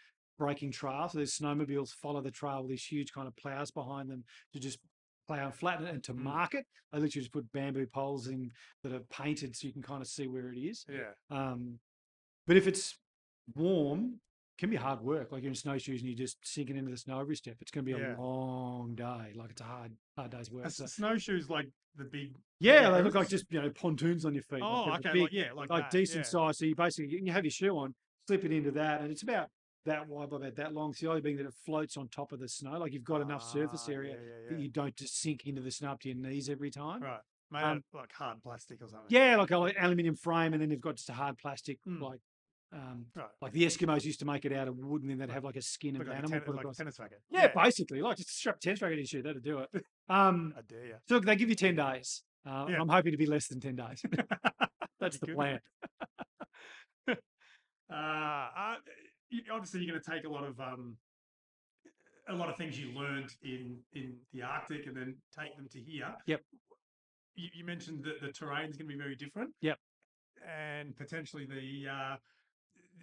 breaking 0.42 0.72
trails. 0.72 1.12
So 1.12 1.18
there's 1.18 1.38
snowmobiles 1.38 1.90
follow 1.90 2.20
the 2.20 2.30
trail 2.30 2.62
with 2.62 2.70
these 2.70 2.84
huge 2.84 3.12
kind 3.12 3.28
of 3.28 3.36
plows 3.36 3.70
behind 3.70 4.10
them 4.10 4.24
to 4.52 4.58
just 4.58 4.78
plow 5.28 5.44
and 5.46 5.54
flatten 5.54 5.86
it 5.86 5.94
and 5.94 6.02
to 6.04 6.12
Mm. 6.14 6.18
mark 6.18 6.54
it. 6.54 6.66
They 6.90 6.98
literally 6.98 7.22
just 7.22 7.32
put 7.32 7.50
bamboo 7.52 7.86
poles 7.86 8.26
in 8.26 8.50
that 8.82 8.92
are 8.92 9.04
painted 9.22 9.54
so 9.54 9.68
you 9.68 9.72
can 9.72 9.82
kind 9.82 10.02
of 10.02 10.08
see 10.08 10.26
where 10.26 10.52
it 10.52 10.58
is. 10.58 10.84
Yeah. 10.88 11.12
Um, 11.30 11.78
but 12.46 12.56
if 12.56 12.66
it's 12.66 12.98
warm, 13.54 14.20
it 14.56 14.58
can 14.60 14.68
be 14.70 14.76
hard 14.76 15.00
work. 15.00 15.30
Like 15.30 15.42
you're 15.42 15.50
in 15.50 15.54
snowshoes 15.54 16.00
and 16.00 16.08
you're 16.10 16.18
just 16.26 16.38
sinking 16.42 16.76
into 16.76 16.90
the 16.90 16.96
snow 16.96 17.20
every 17.20 17.36
step. 17.36 17.56
It's 17.60 17.70
going 17.70 17.84
to 17.86 17.94
be 17.94 17.98
Yeah. 18.00 18.16
a 18.16 18.20
long 18.20 18.94
day. 18.96 19.32
Like 19.36 19.50
it's 19.50 19.60
a 19.60 19.64
hard, 19.64 19.92
hard 20.16 20.32
day's 20.32 20.50
work. 20.50 20.68
So, 20.70 20.86
snowshoes 20.86 21.48
like 21.48 21.68
the 21.94 22.04
big. 22.04 22.34
yeah, 22.58 22.90
they 22.90 23.02
look 23.02 23.14
like 23.14 23.28
just 23.28 23.46
you 23.50 23.60
know 23.62 23.70
pontoons 23.70 24.24
on 24.24 24.34
your 24.34 24.42
feet. 24.42 24.60
Oh, 24.62 24.84
like 24.88 25.00
okay. 25.06 25.12
big, 25.12 25.22
like, 25.22 25.32
yeah, 25.32 25.52
like, 25.54 25.70
like 25.70 25.90
decent 25.90 26.24
yeah. 26.24 26.30
size. 26.30 26.58
So 26.58 26.64
you 26.64 26.74
basically 26.74 27.20
you 27.22 27.30
have 27.32 27.44
your 27.44 27.50
shoe 27.52 27.76
on, 27.78 27.94
slip 28.26 28.44
it 28.44 28.52
into 28.52 28.70
that, 28.72 29.02
and 29.02 29.10
it's 29.12 29.22
about 29.22 29.48
that 29.84 30.08
wide 30.08 30.32
about 30.32 30.54
that 30.56 30.72
long. 30.74 30.92
So 30.94 31.06
the 31.06 31.12
idea 31.12 31.22
being 31.22 31.36
that 31.38 31.46
it 31.46 31.54
floats 31.64 31.96
on 31.96 32.08
top 32.08 32.32
of 32.32 32.40
the 32.40 32.48
snow. 32.48 32.78
Like 32.78 32.92
you've 32.92 33.04
got 33.04 33.20
enough 33.20 33.42
surface 33.42 33.86
Ah, 33.88 33.92
area 33.92 34.12
Yeah, 34.14 34.20
yeah, 34.20 34.50
that 34.56 34.60
you 34.60 34.68
don't 34.68 34.94
just 34.96 35.20
sink 35.20 35.46
into 35.46 35.60
the 35.60 35.70
snow 35.70 35.90
up 35.92 36.00
to 36.00 36.08
your 36.08 36.16
knees 36.18 36.48
every 36.48 36.70
time. 36.70 37.02
Right. 37.02 37.20
Made 37.50 37.62
Um, 37.64 37.76
of 37.78 37.82
like 37.92 38.12
hard 38.12 38.42
plastic 38.42 38.80
or 38.80 38.88
something. 38.88 39.06
Yeah, 39.08 39.36
like 39.36 39.50
an 39.50 39.72
aluminium 39.78 40.16
frame, 40.16 40.52
and 40.54 40.62
then 40.62 40.68
they've 40.70 40.80
got 40.80 40.96
just 40.96 41.10
a 41.10 41.12
hard 41.14 41.36
plastic, 41.38 41.78
Mm. 41.86 42.00
like 42.00 42.20
um, 42.74 43.04
Right. 43.14 43.28
like 43.42 43.52
the 43.52 43.64
Eskimos 43.64 44.02
used 44.06 44.20
to 44.20 44.24
make 44.24 44.46
it 44.46 44.52
out 44.54 44.66
of 44.66 44.78
wood, 44.78 45.02
and 45.02 45.10
then 45.10 45.18
they'd 45.18 45.28
have 45.28 45.44
like 45.44 45.56
a 45.56 45.60
skin 45.62 45.94
of 45.96 46.06
like, 46.06 46.08
a 46.08 46.12
animal 46.18 46.30
ten- 46.30 46.40
put 46.40 46.54
like 46.54 46.60
across. 46.64 46.78
tennis 46.78 46.98
racket. 46.98 47.20
Yeah, 47.28 47.48
basically, 47.54 48.00
like 48.00 48.16
just 48.16 48.30
strap 48.34 48.56
a 48.56 48.58
tennis 48.60 48.80
racket 48.80 48.94
in 48.94 48.98
your 49.00 49.06
shoe, 49.06 49.22
that'll 49.22 49.42
do 49.42 49.58
it. 49.58 49.68
Um, 50.08 50.54
I 50.56 50.62
dare 50.62 50.86
you. 50.86 50.94
so 51.06 51.20
they 51.20 51.36
give 51.36 51.48
you 51.50 51.54
ten 51.54 51.74
days. 51.76 52.22
Uh, 52.46 52.66
Yeah. 52.70 52.80
I'm 52.80 52.88
hoping 52.88 53.12
to 53.12 53.18
be 53.18 53.26
less 53.26 53.46
than 53.48 53.60
ten 53.60 53.76
days. 53.76 54.02
That's 55.00 55.18
the 55.18 55.26
plan. 55.28 55.60
Uh, 57.08 57.14
uh, 57.94 58.76
obviously, 59.52 59.80
you're 59.80 59.92
going 59.92 60.02
to 60.02 60.10
take 60.10 60.24
a 60.24 60.28
lot 60.28 60.44
of 60.44 60.58
um, 60.60 60.96
a 62.28 62.34
lot 62.34 62.48
of 62.48 62.56
things 62.56 62.78
you 62.78 62.92
learned 62.92 63.30
in 63.42 63.78
in 63.94 64.14
the 64.32 64.42
Arctic 64.42 64.86
and 64.86 64.96
then 64.96 65.16
take 65.38 65.56
them 65.56 65.68
to 65.72 65.78
here. 65.80 66.14
Yep. 66.26 66.40
You, 67.34 67.48
you 67.54 67.64
mentioned 67.64 68.04
that 68.04 68.20
the 68.20 68.32
terrain 68.32 68.70
is 68.70 68.76
going 68.76 68.88
to 68.88 68.94
be 68.94 68.98
very 68.98 69.16
different. 69.16 69.50
Yep. 69.60 69.78
And 70.46 70.96
potentially 70.96 71.46
the 71.46 71.90
uh, 71.90 72.16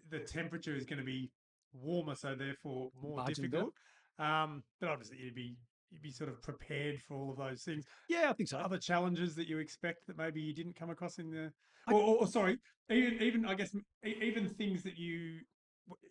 the 0.09 0.19
temperature 0.19 0.75
is 0.75 0.85
going 0.85 0.99
to 0.99 1.05
be 1.05 1.31
warmer, 1.73 2.15
so 2.15 2.35
therefore 2.35 2.89
more 3.01 3.17
better. 3.23 3.33
difficult. 3.33 3.73
Um, 4.17 4.63
but 4.81 4.89
obviously, 4.89 5.17
you'd 5.23 5.35
be 5.35 5.55
you'd 5.91 6.01
be 6.01 6.11
sort 6.11 6.29
of 6.29 6.41
prepared 6.43 6.99
for 7.07 7.15
all 7.15 7.31
of 7.31 7.37
those 7.37 7.63
things 7.63 7.83
Yeah, 8.09 8.29
I 8.29 8.33
think 8.33 8.49
so. 8.49 8.59
other 8.59 8.77
challenges 8.77 9.33
that 9.35 9.47
you 9.47 9.57
expect 9.57 10.05
that 10.07 10.17
maybe 10.17 10.39
you 10.39 10.53
didn't 10.53 10.75
come 10.75 10.91
across 10.91 11.17
in 11.17 11.31
the 11.31 11.51
I- 11.87 11.93
or, 11.93 12.01
or, 12.01 12.15
or 12.17 12.27
sorry 12.27 12.59
even 12.91 13.19
even 13.23 13.45
i 13.47 13.55
guess 13.55 13.75
even 14.05 14.49
things 14.49 14.83
that 14.83 14.97
you 14.99 15.39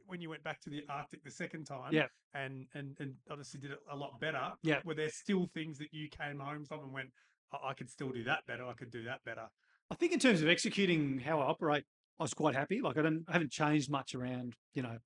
when 0.06 0.20
you 0.20 0.28
went 0.30 0.42
back 0.42 0.60
to 0.62 0.70
the 0.70 0.82
arctic 0.88 1.22
the 1.24 1.30
second 1.30 1.64
time 1.64 1.92
Yeah. 1.92 2.06
and 2.34 2.66
and 2.74 2.96
and 3.00 3.14
obviously 3.30 3.60
did 3.60 3.70
it 3.72 3.78
a 3.90 3.96
lot 3.96 4.18
better 4.20 4.52
Yeah. 4.62 4.80
were 4.84 4.94
there 4.94 5.10
still 5.10 5.46
things 5.54 5.78
that 5.78 5.88
you 5.92 6.08
came 6.08 6.38
home 6.40 6.64
from 6.64 6.80
and 6.80 6.92
went 6.92 7.10
I, 7.52 7.68
I 7.70 7.74
could 7.74 7.90
still 7.90 8.10
do 8.10 8.24
that 8.24 8.46
better 8.46 8.64
i 8.66 8.72
could 8.72 8.90
do 8.90 9.04
that 9.04 9.20
better 9.24 9.48
I 9.90 9.94
think 9.94 10.12
in 10.12 10.18
terms 10.18 10.42
of 10.42 10.48
executing 10.48 11.18
how 11.18 11.40
I 11.40 11.44
operate, 11.46 11.84
I 12.20 12.22
was 12.22 12.34
quite 12.34 12.54
happy. 12.54 12.82
Like 12.82 12.98
I 12.98 13.02
don't, 13.02 13.24
I 13.26 13.32
haven't 13.32 13.52
changed 13.52 13.90
much 13.90 14.14
around, 14.14 14.54
you 14.74 14.82
know, 14.82 14.98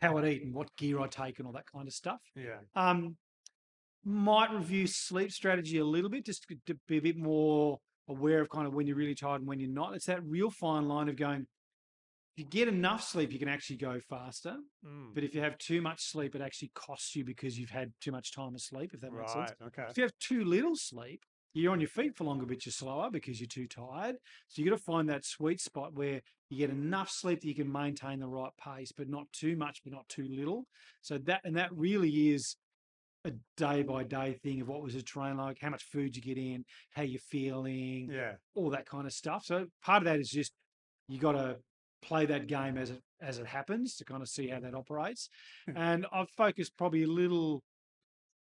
how 0.00 0.16
I 0.18 0.26
eat 0.28 0.44
and 0.44 0.54
what 0.54 0.68
gear 0.76 1.00
I 1.00 1.08
take 1.08 1.38
and 1.40 1.46
all 1.48 1.52
that 1.54 1.66
kind 1.66 1.88
of 1.88 1.92
stuff. 1.92 2.20
yeah 2.36 2.58
Um, 2.76 3.16
might 4.04 4.52
review 4.52 4.86
sleep 4.86 5.32
strategy 5.32 5.78
a 5.78 5.84
little 5.84 6.08
bit, 6.10 6.24
just 6.24 6.44
to- 6.48 6.60
to 6.66 6.78
be 6.86 6.98
a 6.98 7.02
bit 7.02 7.16
more 7.16 7.80
aware 8.08 8.40
of 8.40 8.48
kind 8.50 8.68
of 8.68 8.72
when 8.72 8.86
you're 8.86 8.94
really 8.96 9.16
tired 9.16 9.40
and 9.40 9.48
when 9.48 9.58
you're 9.58 9.68
not. 9.68 9.96
It's 9.96 10.06
that 10.06 10.22
real 10.22 10.50
fine 10.52 10.86
line 10.86 11.08
of 11.08 11.16
going. 11.16 11.48
If 12.36 12.44
you 12.44 12.50
get 12.50 12.68
enough 12.68 13.02
sleep, 13.02 13.32
you 13.32 13.38
can 13.38 13.48
actually 13.48 13.76
go 13.78 13.98
faster. 13.98 14.56
Mm, 14.84 15.14
But 15.14 15.24
if 15.24 15.34
you 15.34 15.40
have 15.40 15.56
too 15.56 15.80
much 15.80 16.02
sleep, 16.02 16.34
it 16.34 16.42
actually 16.42 16.70
costs 16.74 17.16
you 17.16 17.24
because 17.24 17.58
you've 17.58 17.70
had 17.70 17.92
too 18.02 18.12
much 18.12 18.32
time 18.34 18.54
asleep. 18.54 18.92
If 18.92 19.00
that 19.00 19.12
makes 19.12 19.32
sense. 19.32 19.54
right 19.58 19.68
okay 19.68 19.84
If 19.88 19.96
you 19.96 20.02
have 20.02 20.12
too 20.20 20.44
little 20.44 20.76
sleep, 20.76 21.22
you're 21.54 21.72
on 21.72 21.80
your 21.80 21.88
feet 21.88 22.14
for 22.14 22.24
longer, 22.24 22.44
but 22.44 22.66
you're 22.66 22.72
slower 22.74 23.10
because 23.10 23.40
you're 23.40 23.46
too 23.48 23.66
tired. 23.66 24.16
So 24.48 24.60
you 24.60 24.68
got 24.68 24.76
to 24.76 24.82
find 24.82 25.08
that 25.08 25.24
sweet 25.24 25.62
spot 25.62 25.94
where 25.94 26.20
you 26.50 26.58
get 26.58 26.68
enough 26.68 27.08
sleep 27.08 27.40
that 27.40 27.48
you 27.48 27.54
can 27.54 27.72
maintain 27.72 28.20
the 28.20 28.28
right 28.28 28.52
pace, 28.62 28.92
but 28.92 29.08
not 29.08 29.32
too 29.32 29.56
much, 29.56 29.80
but 29.82 29.94
not 29.94 30.06
too 30.10 30.28
little. 30.28 30.66
So 31.00 31.16
that 31.16 31.40
and 31.44 31.56
that 31.56 31.72
really 31.74 32.34
is 32.34 32.56
a 33.24 33.32
day 33.56 33.82
by 33.82 34.04
day 34.04 34.34
thing 34.42 34.60
of 34.60 34.68
what 34.68 34.82
was 34.82 34.92
the 34.92 35.02
terrain 35.02 35.38
like, 35.38 35.58
how 35.62 35.70
much 35.70 35.84
food 35.84 36.14
you 36.14 36.20
get 36.20 36.36
in, 36.36 36.66
how 36.90 37.02
you're 37.02 37.18
feeling, 37.18 38.10
yeah 38.12 38.34
all 38.54 38.68
that 38.70 38.84
kind 38.86 39.06
of 39.06 39.12
stuff. 39.14 39.44
So 39.46 39.66
part 39.82 40.02
of 40.02 40.04
that 40.04 40.20
is 40.20 40.28
just 40.28 40.52
you 41.08 41.18
got 41.18 41.32
to 41.32 41.56
play 42.06 42.26
that 42.26 42.46
game 42.46 42.78
as 42.78 42.90
it 42.90 43.02
as 43.20 43.38
it 43.38 43.46
happens 43.46 43.96
to 43.96 44.04
kind 44.04 44.22
of 44.22 44.28
see 44.28 44.48
how 44.48 44.60
that 44.60 44.74
operates. 44.74 45.28
Hmm. 45.68 45.76
and 45.76 46.06
I've 46.12 46.30
focused 46.30 46.76
probably 46.76 47.02
a 47.02 47.08
little 47.08 47.62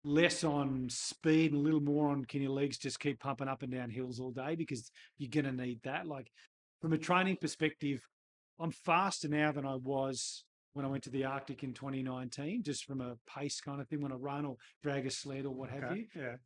less 0.05 0.44
on 0.44 0.86
speed 0.90 1.52
and 1.52 1.61
a 1.61 1.64
little 1.64 1.80
more 1.80 2.11
on 2.11 2.24
can 2.26 2.42
your 2.42 2.50
legs 2.50 2.76
just 2.76 3.00
keep 3.00 3.20
pumping 3.20 3.48
up 3.48 3.62
and 3.62 3.72
down 3.72 3.88
hills 3.88 4.20
all 4.20 4.30
day 4.30 4.55
because 4.55 4.90
you're 5.18 5.30
going 5.30 5.44
to 5.46 5.62
need 5.64 5.80
that. 5.84 6.07
Like 6.07 6.30
from 6.82 6.92
a 6.92 6.98
training 6.98 7.38
perspective, 7.40 8.07
I'm 8.61 8.70
faster 8.70 9.28
now 9.28 9.50
than 9.52 9.66
I 9.66 9.76
was 9.76 10.44
when 10.74 10.84
I 10.84 10.88
went 10.88 11.05
to 11.05 11.11
the 11.11 11.24
Arctic 11.24 11.62
in 11.62 11.72
2019, 11.72 12.62
just 12.62 12.84
from 12.84 13.00
a 13.00 13.16
pace 13.26 13.61
kind 13.61 13.80
of 13.80 13.88
thing 13.88 14.02
when 14.02 14.12
I 14.12 14.16
run 14.16 14.44
or 14.44 14.57
drag 14.82 15.07
a 15.07 15.11
sled 15.11 15.46
or 15.46 15.55
what 15.55 15.70
have 15.70 15.96
you 15.96 16.07
yeah 16.14 16.36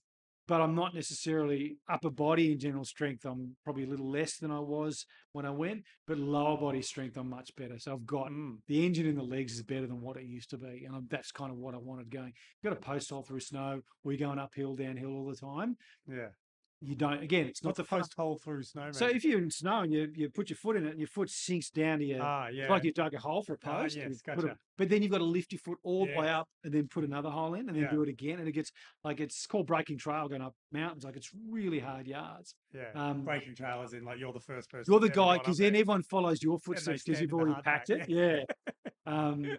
but 0.49 0.63
I'm 0.63 0.75
not 0.75 0.95
necessarily 0.95 1.77
upper 1.89 2.11
body 2.11 2.51
in 2.51 2.59
general 2.59 2.85
strength. 2.85 3.25
I'm 3.27 3.55
probably 3.63 3.85
a 3.85 3.87
little 3.87 4.11
less 4.11 4.39
than 4.39 4.51
I 4.51 4.59
was 4.61 5.05
when 5.33 5.45
I 5.45 5.51
went, 5.51 5.85
but 6.07 6.19
lower 6.19 6.57
body 6.57 6.83
strength, 6.83 7.17
I'm 7.19 7.29
much 7.29 7.55
better. 7.55 7.79
So 7.79 7.93
I've 7.93 8.07
got 8.07 8.33
Mm, 8.39 8.59
the 8.67 8.85
engine 8.85 9.07
in 9.07 9.17
the 9.17 9.23
legs 9.23 9.55
is 9.55 9.63
better 9.63 9.87
than 9.87 10.01
what 10.01 10.17
it 10.17 10.25
used 10.25 10.51
to 10.51 10.59
be. 10.59 10.85
And 10.87 10.95
I'm, 10.95 11.07
that's 11.11 11.33
kind 11.33 11.51
of 11.51 11.59
what 11.59 11.75
I 11.75 11.79
wanted 11.79 12.11
going. 12.11 12.33
You've 12.63 12.73
got 12.73 12.81
to 12.81 12.87
post 12.87 13.11
hole 13.11 13.23
through 13.23 13.41
snow 13.41 13.81
or 14.05 14.13
you're 14.13 14.27
going 14.27 14.39
uphill, 14.39 14.75
downhill 14.75 15.11
all 15.11 15.27
the 15.27 15.37
time. 15.37 15.77
yeah 16.07 16.29
You 16.81 16.95
don't, 16.95 17.21
again, 17.21 17.47
it's 17.47 17.65
not 17.65 17.71
not 17.71 17.77
the 17.77 17.83
post 17.83 18.15
hole 18.17 18.39
through 18.39 18.63
snow 18.63 18.93
So 18.93 19.09
if 19.09 19.25
you're 19.25 19.41
in 19.41 19.51
snow 19.51 19.81
and 19.81 19.93
you, 19.93 20.13
you 20.15 20.31
put 20.31 20.49
your 20.49 20.57
foot 20.57 20.77
in 20.77 20.87
it 20.87 20.91
and 20.91 20.99
your 21.01 21.09
foot 21.09 21.29
sinks 21.29 21.71
down 21.71 21.99
to 21.99 22.05
your, 22.05 22.23
ah 22.23 22.47
yeah 22.53 22.63
it's 22.63 22.71
like 22.71 22.85
you 22.85 22.93
dug 22.93 23.13
a 23.15 23.19
hole 23.19 23.43
for 23.43 23.55
a 23.55 23.59
Ah, 23.65 23.81
post. 23.83 23.97
yes, 23.97 24.05
and 24.05 24.15
you 24.15 24.35
put 24.35 24.45
a- 24.45 24.57
but 24.77 24.89
then 24.89 25.03
you've 25.03 25.11
got 25.11 25.19
to 25.19 25.25
lift 25.25 25.51
your 25.51 25.59
foot 25.59 25.79
all 25.83 26.07
the 26.07 26.15
way 26.15 26.29
up 26.29 26.49
and 26.63 26.73
then 26.73 26.87
put 26.87 27.03
another 27.03 27.31
hole 27.31 27.55
in 27.55 27.67
and 27.69 27.77
then 27.77 27.83
Yeah. 27.83 27.91
do 27.91 28.03
it 28.03 28.09
again. 28.09 28.39
And 28.39 28.47
it 28.47 28.53
gets 28.53 28.71
like 29.03 29.19
it's 29.19 29.45
called 29.47 29.67
breaking 29.67 29.99
trail 29.99 30.29
going 30.29 30.41
up 30.41 30.55
mountains. 30.71 31.03
Like 31.03 31.17
it's 31.17 31.31
really 31.51 31.81
hard 31.81 32.07
yards. 32.07 32.55
yeah 32.73 32.93
Um, 32.95 33.25
breaking 33.25 33.57
trailers 33.57 33.93
in 33.93 34.05
like 34.05 34.21
you're 34.21 34.33
the 34.33 34.39
first 34.39 34.71
person 34.71 34.85
you're 34.93 35.01
the 35.01 35.09
guy 35.09 35.39
because 35.39 35.59
then 35.59 35.73
there. 35.73 35.81
everyone 35.81 36.05
follows 36.05 36.45
your 36.45 36.61
footsteps 36.61 37.03
because 37.03 37.21
you've 37.21 37.35
already 37.35 37.61
packed 37.63 37.89
pack, 37.89 38.09
it. 38.09 38.09
Yeah. 38.09 38.45
um, 39.05 39.59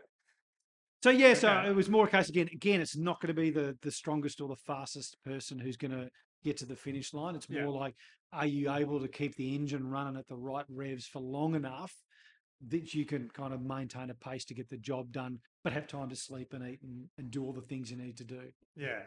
so 1.03 1.09
yeah, 1.09 1.33
so 1.33 1.49
it 1.65 1.75
was 1.75 1.89
more 1.89 2.07
a 2.07 2.09
case 2.09 2.29
again. 2.29 2.49
Again, 2.53 2.79
it's 2.81 2.95
not 2.97 3.19
going 3.21 3.33
to 3.33 3.41
be 3.41 3.49
the 3.51 3.77
the 3.81 3.91
strongest 3.91 4.39
or 4.41 4.47
the 4.47 4.55
fastest 4.55 5.17
person 5.25 5.59
who's 5.59 5.77
going 5.77 5.91
to 5.91 6.09
get 6.43 6.57
to 6.57 6.65
the 6.65 6.75
finish 6.75 7.13
line. 7.13 7.35
It's 7.35 7.47
Yeah. 7.49 7.63
more 7.65 7.73
like, 7.73 7.95
are 8.31 8.45
you 8.45 8.71
able 8.71 8.99
to 8.99 9.07
keep 9.07 9.35
the 9.35 9.55
engine 9.55 9.87
running 9.87 10.17
at 10.17 10.27
the 10.27 10.37
right 10.37 10.65
revs 10.69 11.05
for 11.07 11.19
long 11.21 11.55
enough 11.55 11.93
that 12.67 12.93
you 12.93 13.05
can 13.05 13.29
kind 13.29 13.53
of 13.53 13.61
maintain 13.61 14.09
a 14.09 14.13
pace 14.13 14.45
to 14.45 14.53
get 14.53 14.67
the 14.69 14.77
job 14.77 15.11
done, 15.11 15.39
but 15.63 15.71
have 15.73 15.87
time 15.87 16.09
to 16.09 16.15
sleep 16.15 16.53
and 16.53 16.67
eat 16.67 16.79
and, 16.83 17.05
and 17.17 17.31
do 17.31 17.43
all 17.43 17.53
the 17.53 17.61
things 17.61 17.89
you 17.89 17.97
need 17.97 18.17
to 18.17 18.25
do. 18.25 18.51
yeah 18.75 19.03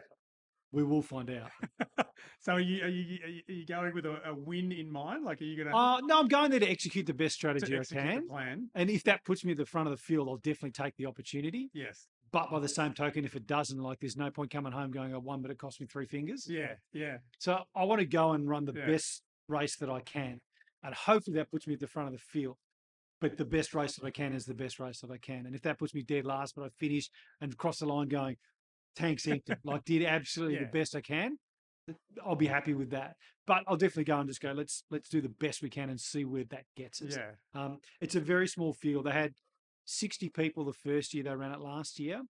We 0.71 0.83
will 0.83 1.03
find 1.03 1.29
out. 1.29 1.51
so 2.39 2.53
are 2.53 2.59
you, 2.59 2.83
are 2.83 2.87
you 2.89 3.19
are 3.47 3.51
you 3.53 3.65
going 3.65 3.93
with 3.93 4.05
a, 4.07 4.29
a 4.29 4.33
win 4.33 4.71
in 4.71 4.91
mind? 4.91 5.23
Like, 5.23 5.39
are 5.41 5.45
you 5.45 5.55
going 5.55 5.69
to 5.69 5.75
Uh, 5.75 5.99
no, 6.01 6.19
I'm 6.19 6.27
going 6.27 6.49
there 6.49 6.59
to 6.61 6.69
execute 6.69 7.05
the 7.05 7.13
best 7.13 7.35
strategy 7.35 7.77
I 7.77 7.83
can. 7.83 8.27
plan? 8.27 8.69
And 8.73 8.89
if 8.89 9.03
that 9.03 9.23
puts 9.23 9.45
me 9.45 9.51
at 9.51 9.57
the 9.59 9.67
front 9.67 9.87
of 9.87 9.91
the 9.91 10.01
field, 10.01 10.27
I'll 10.27 10.37
definitely 10.37 10.71
take 10.71 10.95
the 10.97 11.05
opportunity. 11.05 11.69
Yes. 11.73 12.07
But 12.33 12.49
by 12.51 12.59
the 12.59 12.67
same 12.67 12.93
token, 12.93 13.23
if 13.23 13.35
it 13.35 13.45
doesn't, 13.47 13.77
like 13.77 13.99
there's 13.99 14.17
no 14.17 14.29
point 14.31 14.51
coming 14.51 14.73
home 14.73 14.89
going, 14.91 15.13
I 15.13 15.17
won, 15.17 15.41
but 15.43 15.51
it 15.51 15.57
cost 15.59 15.79
me 15.79 15.85
three 15.87 16.07
fingers. 16.07 16.47
Yeah. 16.49 16.73
Yeah. 16.91 17.17
So 17.39 17.59
I 17.75 17.83
want 17.83 17.99
to 17.99 18.05
go 18.07 18.33
and 18.33 18.49
run 18.49 18.65
the 18.65 18.73
Yeah. 18.73 18.87
best 18.87 19.21
race 19.47 19.77
that 19.77 19.89
I 19.89 20.01
can. 20.01 20.41
And 20.81 20.95
hopefully 20.95 21.35
that 21.37 21.51
puts 21.51 21.67
me 21.67 21.75
at 21.75 21.79
the 21.79 21.87
front 21.87 22.07
of 22.07 22.13
the 22.13 22.19
field. 22.19 22.57
But 23.21 23.37
the 23.37 23.45
best 23.45 23.73
race 23.73 23.95
that 23.95 24.05
I 24.05 24.11
can 24.11 24.33
is 24.33 24.45
the 24.45 24.55
best 24.55 24.79
race 24.79 24.99
that 25.01 25.11
I 25.11 25.17
can. 25.17 25.45
And 25.45 25.55
if 25.55 25.61
that 25.61 25.77
puts 25.77 25.93
me 25.93 26.01
dead 26.01 26.25
last, 26.25 26.55
but 26.55 26.63
I 26.65 26.69
finish 26.79 27.09
and 27.39 27.55
cross 27.55 27.77
the 27.79 27.85
line 27.85 28.09
going, 28.09 28.35
tanks 28.95 29.27
empty, 29.27 29.53
like 29.63 29.85
did 29.85 30.03
absolutely 30.03 30.55
Yeah. 30.55 30.63
the 30.65 30.71
best 30.71 30.95
I 30.95 31.01
can, 31.01 31.37
I'll 32.25 32.35
be 32.35 32.47
happy 32.47 32.73
with 32.73 32.89
that. 32.91 33.15
But 33.45 33.63
I'll 33.67 33.77
definitely 33.77 34.05
go 34.05 34.19
and 34.19 34.27
just 34.27 34.41
go, 34.41 34.53
let's 34.53 34.83
let's 34.89 35.07
do 35.09 35.21
the 35.21 35.29
best 35.29 35.61
we 35.61 35.69
can 35.69 35.89
and 35.89 35.99
see 36.01 36.25
where 36.25 36.45
that 36.45 36.65
gets 36.75 37.01
us. 37.01 37.15
Yeah. 37.15 37.31
Um, 37.53 37.79
it's 38.01 38.15
a 38.15 38.21
very 38.21 38.47
small 38.47 38.73
field. 38.73 39.05
They 39.05 39.11
had 39.11 39.33
60 39.85 40.29
people 40.29 40.65
the 40.65 40.73
first 40.73 41.13
year 41.13 41.23
they 41.23 41.35
ran 41.35 41.51
it 41.51 41.59
last 41.59 41.99
year. 41.99 42.21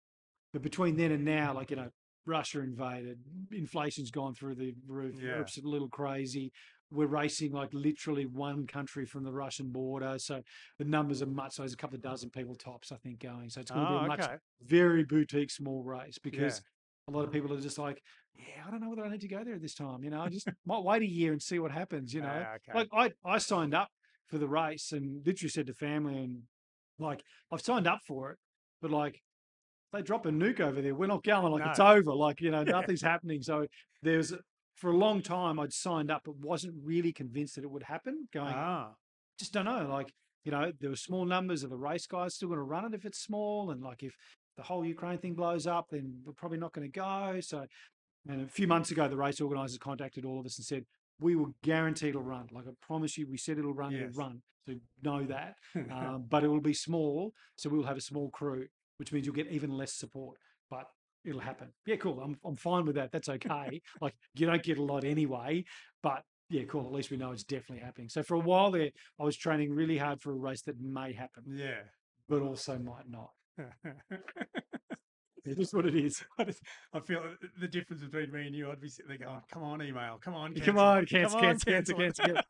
But 0.51 0.62
between 0.62 0.95
then 0.97 1.12
and 1.12 1.26
now, 1.26 1.54
like, 1.54 1.72
you 1.72 1.76
know, 1.78 1.89
Russia 2.26 2.62
invaded. 2.62 3.20
Inflation's 3.51 4.12
gone 4.12 4.34
through 4.34 4.56
the 4.56 4.74
roof. 4.88 5.16
Yeah. 5.20 5.30
Europe's 5.32 5.58
a 5.58 5.62
little 5.68 5.89
crazy. 5.89 6.51
We're 6.91 7.08
racing 7.08 7.51
like 7.51 7.74
literally 7.74 8.26
one 8.28 8.68
country 8.68 9.06
from 9.06 9.24
the 9.24 9.32
Russian 9.34 9.72
border. 9.72 10.18
So 10.20 10.41
the 10.78 10.86
numbers 10.86 11.22
are 11.22 11.26
much, 11.28 11.54
so 11.54 11.64
there's 11.64 11.74
a 11.74 11.78
couple 11.78 11.95
of 11.95 12.01
dozen 12.04 12.30
people 12.30 12.56
tops, 12.56 12.91
I 12.91 12.97
think, 12.97 13.20
going. 13.20 13.49
So 13.49 13.62
it's 13.62 13.72
going 13.72 13.84
to 13.86 13.91
be 13.91 13.95
Oh, 13.97 14.06
a 14.06 14.08
much 14.08 14.22
okay. 14.22 14.36
very 14.62 15.04
boutique 15.04 15.49
small 15.51 15.84
race 15.84 16.20
because 16.22 16.62
a 17.08 17.12
lot 17.12 17.26
of 17.26 17.32
people 17.32 17.51
are 17.51 17.60
just 17.60 17.80
like, 17.80 18.01
yeah, 18.36 18.64
I 18.66 18.72
don't 18.72 18.80
know 18.80 18.89
whether 18.89 19.04
I 19.04 19.10
need 19.10 19.22
to 19.22 19.28
go 19.28 19.43
there 19.43 19.58
this 19.60 19.74
time. 19.76 20.04
You 20.04 20.12
know, 20.12 20.22
I 20.22 20.30
just 20.30 20.47
might 20.66 20.84
wait 20.84 21.01
a 21.01 21.10
year 21.10 21.32
and 21.34 21.41
see 21.41 21.58
what 21.60 21.72
happens. 21.72 22.14
You 22.14 22.22
know, 22.22 22.45
Ah, 22.47 22.56
okay. 22.56 22.78
like 22.78 22.89
I, 22.93 23.12
I 23.30 23.39
signed 23.39 23.74
up 23.74 23.89
for 24.28 24.38
the 24.38 24.47
race 24.47 24.91
and 24.91 25.26
literally 25.26 25.49
said 25.49 25.68
to 25.68 25.74
family 25.74 26.18
and 26.18 26.43
like 27.00 27.24
I've 27.52 27.62
signed 27.62 27.88
up 27.88 28.00
for 28.08 28.32
it, 28.32 28.38
but 28.82 28.91
like 28.91 29.22
they 29.91 30.02
drop 30.02 30.26
a 30.26 30.30
nuke 30.30 30.60
over 30.60 30.82
there, 30.82 30.96
we're 30.96 31.08
not 31.08 31.24
going. 31.24 31.52
Like 31.52 31.66
it's 31.68 31.80
over. 31.80 32.14
Like 32.14 32.41
you 32.41 32.52
know, 32.52 32.64
nothing's 32.64 33.02
happening. 33.02 33.41
So 33.41 33.68
there's 34.02 34.34
for 34.76 34.91
a 34.91 34.98
long 34.98 35.22
time 35.22 35.60
I'd 35.60 35.74
signed 35.74 36.10
up, 36.12 36.24
but 36.26 36.36
wasn't 36.38 36.74
really 36.84 37.14
convinced 37.14 37.56
that 37.56 37.64
it 37.64 37.70
would 37.70 37.84
happen. 37.84 38.28
Going, 38.34 38.54
ah, 38.56 38.94
just 39.38 39.54
don't 39.54 39.66
know. 39.66 39.88
Like, 39.89 40.12
you 40.44 40.52
know, 40.52 40.72
there 40.80 40.89
were 40.89 40.96
small 40.96 41.26
numbers. 41.26 41.64
Are 41.64 41.68
the 41.68 41.78
race 41.78 42.08
guys 42.08 42.36
still 42.36 42.50
going 42.50 42.58
to 42.58 42.64
run 42.64 42.86
it 42.86 42.94
if 42.96 43.06
it's 43.06 43.20
small? 43.20 43.72
And 43.72 43.82
like, 43.84 44.04
if 44.04 44.16
the 44.58 44.64
whole 44.64 44.84
Ukraine 44.86 45.20
thing 45.20 45.36
blows 45.36 45.68
up, 45.68 45.88
then 45.91 46.22
we're 46.26 46.34
probably 46.34 46.58
not 46.58 46.74
going 46.74 46.91
to 46.91 47.00
go. 47.00 47.39
So, 47.41 47.66
and 48.28 48.41
a 48.41 48.48
few 48.48 48.68
months 48.68 48.91
ago, 48.91 49.08
the 49.08 49.18
race 49.18 49.39
organisers 49.41 49.78
contacted 49.78 50.26
all 50.26 50.39
of 50.39 50.46
us 50.46 50.58
and 50.58 50.66
said, 50.66 50.86
we 51.20 51.36
will 51.36 51.54
guarantee 51.64 52.10
it'll 52.10 52.22
run. 52.24 52.48
Like, 52.52 52.66
I 52.68 52.72
promise 52.82 53.18
you, 53.18 53.28
we 53.28 53.38
said 53.38 53.58
it'll 53.58 53.74
run, 53.74 53.91
Yes. 53.91 54.10
it'll 54.10 54.24
run. 54.24 54.41
So, 54.68 54.74
know 55.01 55.26
that. 55.26 55.55
Um, 55.91 56.26
but 56.30 56.43
it 56.43 56.47
will 56.47 56.61
be 56.61 56.74
small. 56.74 57.34
So, 57.55 57.70
we'll 57.70 57.84
have 57.84 57.97
a 57.97 58.01
small 58.01 58.30
crew, 58.30 58.68
which 58.97 59.11
means 59.11 59.26
you'll 59.26 59.36
get 59.36 59.47
even 59.47 59.70
less 59.72 59.93
support. 59.93 60.38
But 60.70 60.86
it'll 61.26 61.41
happen. 61.41 61.70
Yeah, 61.86 61.97
cool. 61.97 62.20
I'm, 62.22 62.38
I'm 62.45 62.55
fine 62.55 62.86
with 62.86 62.95
that. 62.95 63.11
That's 63.11 63.30
okay. 63.30 63.82
like, 64.01 64.16
you 64.36 64.45
don't 64.45 64.64
get 64.64 64.78
a 64.78 64.84
lot 64.84 65.03
anyway. 65.03 65.66
But 66.01 66.24
yeah, 66.49 66.64
cool. 66.64 66.86
At 66.86 66.91
least 66.91 67.09
we 67.11 67.18
know 67.18 67.32
it's 67.32 67.43
definitely 67.43 67.84
happening. 67.84 68.09
So 68.09 68.24
for 68.24 68.36
a 68.36 68.39
while 68.39 68.72
there, 68.72 68.89
I 69.20 69.24
was 69.24 69.38
training 69.38 69.74
really 69.74 69.97
hard 69.97 70.22
for 70.22 70.32
a 70.32 70.36
race 70.36 70.61
that 70.64 70.80
may 70.80 71.14
happen, 71.14 71.43
yeah. 71.47 71.82
but 72.30 72.41
also 72.41 72.78
might 72.78 73.09
not. 73.09 73.32
It 75.45 75.59
is 75.59 75.74
what 75.74 75.86
it 75.86 75.95
is. 75.95 76.24
I 76.39 76.45
just- 76.45 76.64
I 76.93 77.01
feel 77.01 77.22
the 77.59 77.68
difference 77.68 78.01
between 78.01 78.32
me 78.32 78.47
and 78.47 78.55
you. 78.55 78.72
I'd 78.72 78.80
be 78.80 78.88
sitting 78.88 79.09
there 79.09 79.18
going, 79.28 79.41
"Come 79.51 79.64
on, 79.64 79.82
email, 79.82 80.18
come 80.22 80.36
on, 80.36 80.53
Come 80.53 80.64
cancel 80.64 80.80
on, 80.80 81.03
it, 81.03 81.09
cancel, 81.09 81.39
come 81.39 81.49
on, 81.49 81.59
cancel, 81.59 81.74
cancel, 81.74 81.97
cancel 81.97 82.26
it." 82.26 82.34
cancel, 82.36 82.43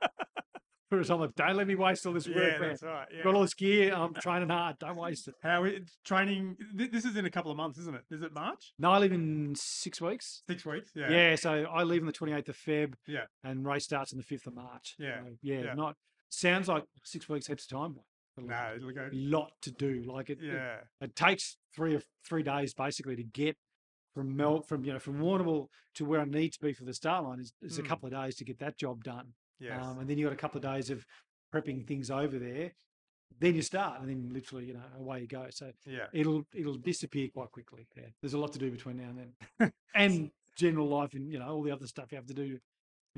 Whereas 0.98 1.10
I'm 1.10 1.20
like, 1.20 1.36
don't 1.36 1.56
let 1.56 1.68
me 1.68 1.76
waste 1.76 2.06
all 2.06 2.14
this 2.14 2.28
work, 2.28 2.38
yeah, 2.38 2.58
that's 2.68 2.84
right. 2.84 3.08
Yeah. 3.16 3.24
Got 3.24 3.36
all 3.36 3.42
this 3.42 3.54
gear. 3.54 3.94
I'm 3.94 4.14
training 4.22 4.50
hard. 4.50 4.78
Don't 4.80 4.96
waste 4.96 5.28
it. 5.28 5.36
How 5.42 5.64
it, 5.64 5.90
training? 6.06 6.56
th- 6.78 6.92
This 6.92 7.04
is 7.06 7.16
in 7.18 7.26
a 7.26 7.30
couple 7.30 7.52
of 7.52 7.58
months, 7.58 7.80
isn't 7.80 7.96
it? 7.96 8.04
Is 8.12 8.22
it 8.22 8.34
March? 8.34 8.74
No, 8.78 8.92
I 8.92 9.00
leave 9.00 9.12
in 9.12 9.54
six 9.56 10.00
weeks. 10.00 10.44
Six 10.48 10.66
weeks? 10.66 10.92
Yeah. 10.96 11.10
Yeah. 11.10 11.36
so 11.36 11.52
I 11.64 11.84
leave 11.84 12.02
on 12.02 12.08
the 12.08 12.14
28th 12.14 12.50
of 12.50 12.58
Feb. 12.58 12.94
Yeah. 13.08 13.26
And 13.44 13.66
race 13.66 13.86
starts 13.86 14.14
on 14.14 14.20
the 14.20 14.24
5th 14.24 14.48
of 14.48 14.56
March. 14.56 14.96
Yeah, 15.00 15.22
So, 15.24 15.30
yeah, 15.42 15.62
yeah. 15.64 15.74
not 15.74 15.96
sounds 16.30 16.68
like 16.68 16.84
six 17.04 17.28
weeks 17.30 17.48
heaps 17.48 17.64
of 17.72 17.78
time. 17.78 17.96
No, 18.38 18.74
it'll 18.76 18.92
go. 18.92 19.10
A 19.12 19.16
lot 19.16 19.52
to 19.62 19.72
do. 19.72 20.04
Like 20.08 20.30
it, 20.32 20.40
it 20.42 20.54
Yeah. 20.54 20.78
it 21.02 21.16
takes 21.16 21.58
three 21.76 21.96
or 21.96 22.02
three 22.28 22.42
days 22.42 22.74
basically 22.74 23.16
to 23.16 23.24
get 23.24 23.58
from 24.16 24.36
Mel 24.36 24.62
from 24.62 24.84
you 24.84 24.94
know 24.94 25.00
from 25.00 25.20
Warrnambool 25.20 25.68
to 25.96 26.06
where 26.06 26.20
I 26.22 26.26
need 26.26 26.54
to 26.54 26.60
be 26.60 26.74
for 26.74 26.84
the 26.86 26.94
start 26.96 27.24
line 27.26 27.40
is, 27.40 27.54
is 27.62 27.78
a 27.78 27.84
Mm. 27.84 27.88
couple 27.88 28.08
of 28.08 28.14
days 28.14 28.36
to 28.38 28.44
get 28.44 28.58
that 28.60 28.78
job 28.78 29.04
done. 29.04 29.34
Yes. 29.64 29.84
Um, 29.84 30.00
and 30.00 30.10
then 30.10 30.18
you 30.18 30.26
got 30.26 30.34
a 30.34 30.38
couple 30.38 30.58
of 30.58 30.64
days 30.64 30.90
of 30.90 31.06
prepping 31.54 31.88
things 31.88 32.12
over 32.12 32.38
there. 32.38 32.72
Then 33.40 33.56
you 33.56 33.62
start, 33.62 34.00
and 34.00 34.10
then 34.10 34.30
literally, 34.32 34.66
you 34.66 34.74
know, 34.74 34.84
away 35.00 35.22
you 35.22 35.28
go. 35.28 35.48
So 35.50 35.72
yeah. 35.86 36.06
it'll 36.14 36.46
it'll 36.54 36.76
disappear 36.76 37.30
quite 37.34 37.52
quickly. 37.52 37.88
Yeah, 37.96 38.04
there's 38.22 38.34
a 38.34 38.38
lot 38.38 38.54
to 38.54 38.60
do 38.60 38.70
between 38.70 38.98
now 38.98 39.10
and 39.10 39.32
then, 39.60 39.74
and 39.96 40.32
general 40.56 40.88
life, 40.88 41.14
and 41.14 41.32
you 41.32 41.40
know 41.40 41.48
all 41.48 41.64
the 41.64 41.72
other 41.72 41.88
stuff 41.88 42.12
you 42.12 42.18
have 42.18 42.28
to 42.28 42.34
do, 42.34 42.60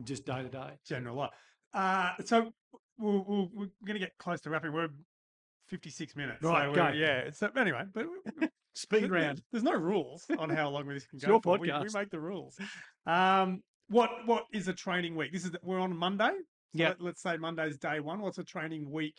just 0.04 0.26
day 0.26 0.42
to 0.42 0.48
day. 0.50 0.80
General 0.86 1.16
life. 1.16 1.32
Uh, 1.74 2.12
so 2.24 2.54
we'll, 2.98 3.26
we'll, 3.28 3.50
we're 3.54 3.70
going 3.86 4.00
to 4.00 4.00
get 4.00 4.18
close 4.18 4.40
to 4.42 4.50
wrapping. 4.50 4.72
We're 4.72 4.90
56 5.68 6.16
minutes. 6.16 6.42
Right, 6.42 6.68
we're- 6.70 6.76
go. 6.76 6.98
Yeah. 6.98 7.30
So 7.32 7.50
anyway, 7.58 7.84
but 7.94 8.06
Speed 8.76 9.10
round. 9.10 9.42
There's 9.52 9.64
no 9.64 9.74
rules 9.74 10.26
on 10.38 10.50
how 10.50 10.70
long 10.70 10.88
this 10.88 11.06
can 11.08 11.16
It's 11.18 11.26
go. 11.26 11.34
your 11.34 11.42
for. 11.42 11.58
We, 11.58 11.72
we 11.72 11.90
make 11.94 12.10
the 12.10 12.20
rules. 12.20 12.58
Um, 13.06 13.64
what 13.88 14.10
what 14.26 14.46
is 14.54 14.68
a 14.68 14.74
training 14.74 15.16
week? 15.16 15.32
This 15.32 15.46
is 15.46 15.52
we're 15.62 15.80
on 15.80 15.96
Monday. 15.96 16.32
So 16.76 16.82
Yeah. 16.82 16.94
Let, 17.00 17.14
us 17.16 17.22
say 17.22 17.38
Monday's 17.38 17.78
day 17.78 18.00
one. 18.00 18.20
What's 18.22 18.38
a 18.38 18.44
training 18.44 18.90
week 18.92 19.16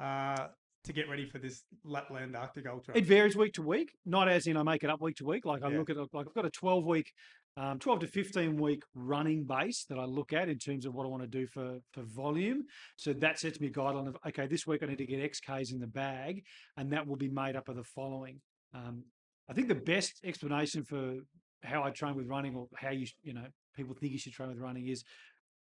uh, 0.00 0.48
to 0.84 0.92
get 0.92 1.08
ready 1.08 1.26
for 1.26 1.38
this 1.38 1.62
Lapland 1.84 2.36
Arctic 2.36 2.66
Ultra? 2.66 2.96
It 2.96 3.04
varies 3.06 3.36
week 3.36 3.54
to 3.54 3.62
week, 3.62 3.92
not 4.06 4.28
as 4.28 4.46
in 4.46 4.56
I 4.56 4.62
make 4.62 4.84
it 4.84 4.90
up 4.90 5.00
week 5.00 5.16
to 5.16 5.24
week. 5.24 5.44
Like 5.44 5.62
I 5.62 5.70
Yeah. 5.70 5.78
look 5.78 5.90
at 5.90 5.96
it, 5.96 6.08
like 6.12 6.26
I've 6.26 6.34
got 6.34 6.46
a 6.46 6.50
12 6.50 6.84
week, 6.84 7.12
um, 7.56 7.78
12 7.78 8.00
to 8.00 8.06
15 8.06 8.56
week 8.56 8.82
running 8.94 9.44
base 9.44 9.84
that 9.88 9.98
I 9.98 10.04
look 10.04 10.32
at 10.32 10.48
in 10.48 10.58
terms 10.58 10.86
of 10.86 10.94
what 10.94 11.04
I 11.04 11.08
want 11.08 11.22
to 11.22 11.28
do 11.28 11.46
for 11.46 11.78
for 11.92 12.02
volume. 12.02 12.64
So 12.96 13.12
that 13.14 13.38
sets 13.38 13.60
me 13.60 13.66
a 13.66 13.70
guideline 13.70 14.08
of 14.08 14.16
okay, 14.28 14.46
this 14.46 14.66
week 14.66 14.82
I 14.82 14.86
need 14.86 14.98
to 14.98 15.06
get 15.06 15.20
X 15.20 15.40
Ks 15.40 15.72
in 15.72 15.80
the 15.80 15.86
bag, 15.86 16.44
and 16.76 16.92
that 16.92 17.06
will 17.06 17.16
be 17.16 17.28
made 17.28 17.56
up 17.56 17.68
of 17.68 17.76
the 17.76 17.84
following. 17.84 18.40
Um, 18.72 19.04
I 19.48 19.52
think 19.52 19.68
the 19.68 19.74
best 19.74 20.20
explanation 20.24 20.84
for 20.84 21.16
how 21.62 21.82
I 21.82 21.90
train 21.90 22.14
with 22.14 22.26
running 22.28 22.54
or 22.56 22.68
how 22.76 22.90
you 22.90 23.06
you 23.22 23.34
know 23.34 23.46
people 23.74 23.94
think 23.94 24.12
you 24.12 24.18
should 24.18 24.32
train 24.32 24.48
with 24.48 24.58
running 24.58 24.86
is 24.88 25.04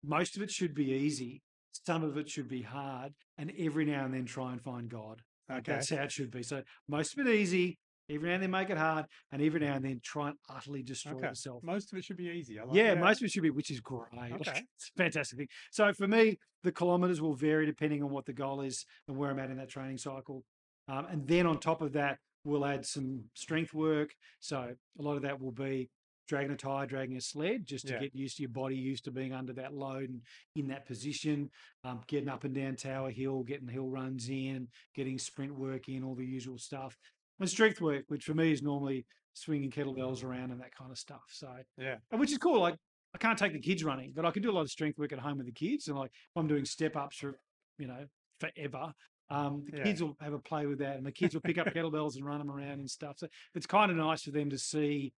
most 0.03 0.35
of 0.35 0.41
it 0.41 0.51
should 0.51 0.73
be 0.73 0.91
easy, 0.91 1.41
some 1.85 2.03
of 2.03 2.17
it 2.17 2.29
should 2.29 2.47
be 2.47 2.61
hard, 2.61 3.13
and 3.37 3.51
every 3.57 3.85
now 3.85 4.05
and 4.05 4.13
then 4.13 4.25
try 4.25 4.51
and 4.51 4.61
find 4.61 4.89
God. 4.89 5.21
Okay. 5.51 5.61
That's 5.73 5.89
how 5.89 6.03
it 6.03 6.11
should 6.11 6.31
be. 6.31 6.43
So 6.43 6.61
most 6.87 7.17
of 7.17 7.25
it 7.25 7.33
easy, 7.33 7.77
every 8.09 8.29
now 8.29 8.35
and 8.35 8.43
then 8.43 8.51
make 8.51 8.69
it 8.69 8.77
hard, 8.77 9.05
and 9.31 9.41
every 9.41 9.59
now 9.59 9.75
and 9.75 9.85
then 9.85 9.99
try 10.03 10.29
and 10.29 10.37
utterly 10.49 10.83
destroy 10.83 11.13
Okay. 11.17 11.27
yourself. 11.27 11.63
Most 11.63 11.91
of 11.91 11.97
it 11.99 12.03
should 12.05 12.17
be 12.17 12.27
easy. 12.27 12.59
I 12.59 12.63
like 12.63 12.75
yeah, 12.75 12.93
that. 12.93 12.99
most 12.99 13.21
of 13.21 13.25
it 13.25 13.31
should 13.31 13.43
be, 13.43 13.49
which 13.49 13.71
is 13.71 13.79
great. 13.79 14.13
Like, 14.15 14.31
Okay. 14.47 14.61
it's 14.75 14.91
a 14.95 14.97
fantastic 14.97 15.37
thing. 15.37 15.47
So 15.71 15.91
for 15.93 16.07
me, 16.07 16.37
the 16.63 16.71
kilometers 16.71 17.21
will 17.21 17.35
vary 17.35 17.65
depending 17.65 18.03
on 18.03 18.09
what 18.09 18.25
the 18.25 18.33
goal 18.33 18.61
is 18.61 18.85
and 19.07 19.17
where 19.17 19.29
I'm 19.29 19.39
at 19.39 19.49
in 19.49 19.57
that 19.57 19.69
training 19.69 19.97
cycle. 19.97 20.43
Um, 20.87 21.05
and 21.09 21.27
then 21.27 21.45
on 21.45 21.59
top 21.59 21.81
of 21.81 21.93
that, 21.93 22.19
we'll 22.45 22.65
add 22.65 22.85
some 22.85 23.23
strength 23.35 23.73
work. 23.73 24.13
So 24.39 24.57
a 24.99 25.01
lot 25.01 25.15
of 25.15 25.21
that 25.23 25.41
will 25.41 25.51
be 25.51 25.89
dragging 26.27 26.51
a 26.51 26.57
tire, 26.57 26.85
dragging 26.85 27.17
a 27.17 27.21
sled, 27.21 27.65
just 27.65 27.87
to 27.87 27.93
Yeah. 27.93 27.99
get 27.99 28.15
used 28.15 28.37
to 28.37 28.43
your 28.43 28.49
body, 28.51 28.75
used 28.75 29.05
to 29.05 29.11
being 29.11 29.33
under 29.33 29.53
that 29.53 29.73
load 29.73 30.09
and 30.09 30.21
in 30.55 30.67
that 30.67 30.85
position, 30.85 31.49
um, 31.83 32.01
getting 32.07 32.29
up 32.29 32.43
and 32.43 32.55
down 32.55 32.75
Tower 32.75 33.11
Hill, 33.11 33.43
getting 33.43 33.67
hill 33.67 33.89
runs 33.89 34.29
in, 34.29 34.67
getting 34.95 35.17
sprint 35.17 35.53
work 35.57 35.89
in, 35.89 36.03
all 36.03 36.15
the 36.15 36.25
usual 36.25 36.57
stuff. 36.57 36.97
And 37.39 37.49
strength 37.49 37.81
work, 37.81 38.05
which 38.07 38.23
for 38.23 38.33
me 38.33 38.51
is 38.51 38.61
normally 38.61 39.05
swinging 39.33 39.71
kettlebells 39.71 40.23
around 40.23 40.51
and 40.51 40.61
that 40.61 40.75
kind 40.75 40.91
of 40.91 40.97
stuff. 40.97 41.23
So 41.29 41.51
Yeah. 41.77 41.97
which 42.11 42.31
is 42.31 42.37
cool. 42.37 42.61
Like 42.61 42.77
I 43.13 43.17
can't 43.17 43.37
take 43.37 43.53
the 43.53 43.59
kids 43.59 43.83
running, 43.83 44.13
but 44.15 44.25
I 44.25 44.31
can 44.31 44.41
do 44.43 44.51
a 44.51 44.53
lot 44.53 44.61
of 44.61 44.71
strength 44.71 44.97
work 44.97 45.11
at 45.11 45.19
home 45.19 45.37
with 45.37 45.47
the 45.47 45.51
kids. 45.51 45.87
And 45.87 45.97
like 45.97 46.11
if 46.13 46.31
I'm 46.35 46.47
doing 46.47 46.65
step 46.65 46.95
ups 46.95 47.17
for 47.17 47.39
you 47.77 47.87
know 47.87 48.05
forever, 48.39 48.93
um, 49.29 49.63
the 49.65 49.77
Yeah. 49.77 49.83
kids 49.85 50.01
will 50.03 50.15
have 50.21 50.33
a 50.33 50.39
play 50.39 50.67
with 50.67 50.79
that, 50.79 50.97
and 50.97 51.05
the 51.05 51.11
kids 51.11 51.33
will 51.33 51.41
pick 51.41 51.57
up 51.57 51.67
kettlebells 51.67 52.15
and 52.15 52.25
run 52.25 52.39
them 52.39 52.51
around 52.51 52.79
and 52.79 52.89
stuff. 52.89 53.17
So 53.17 53.27
it's 53.55 53.65
kind 53.65 53.91
of 53.91 53.97
nice 53.97 54.23
for 54.23 54.31
them 54.31 54.49
to 54.51 54.57
see 54.57 55.13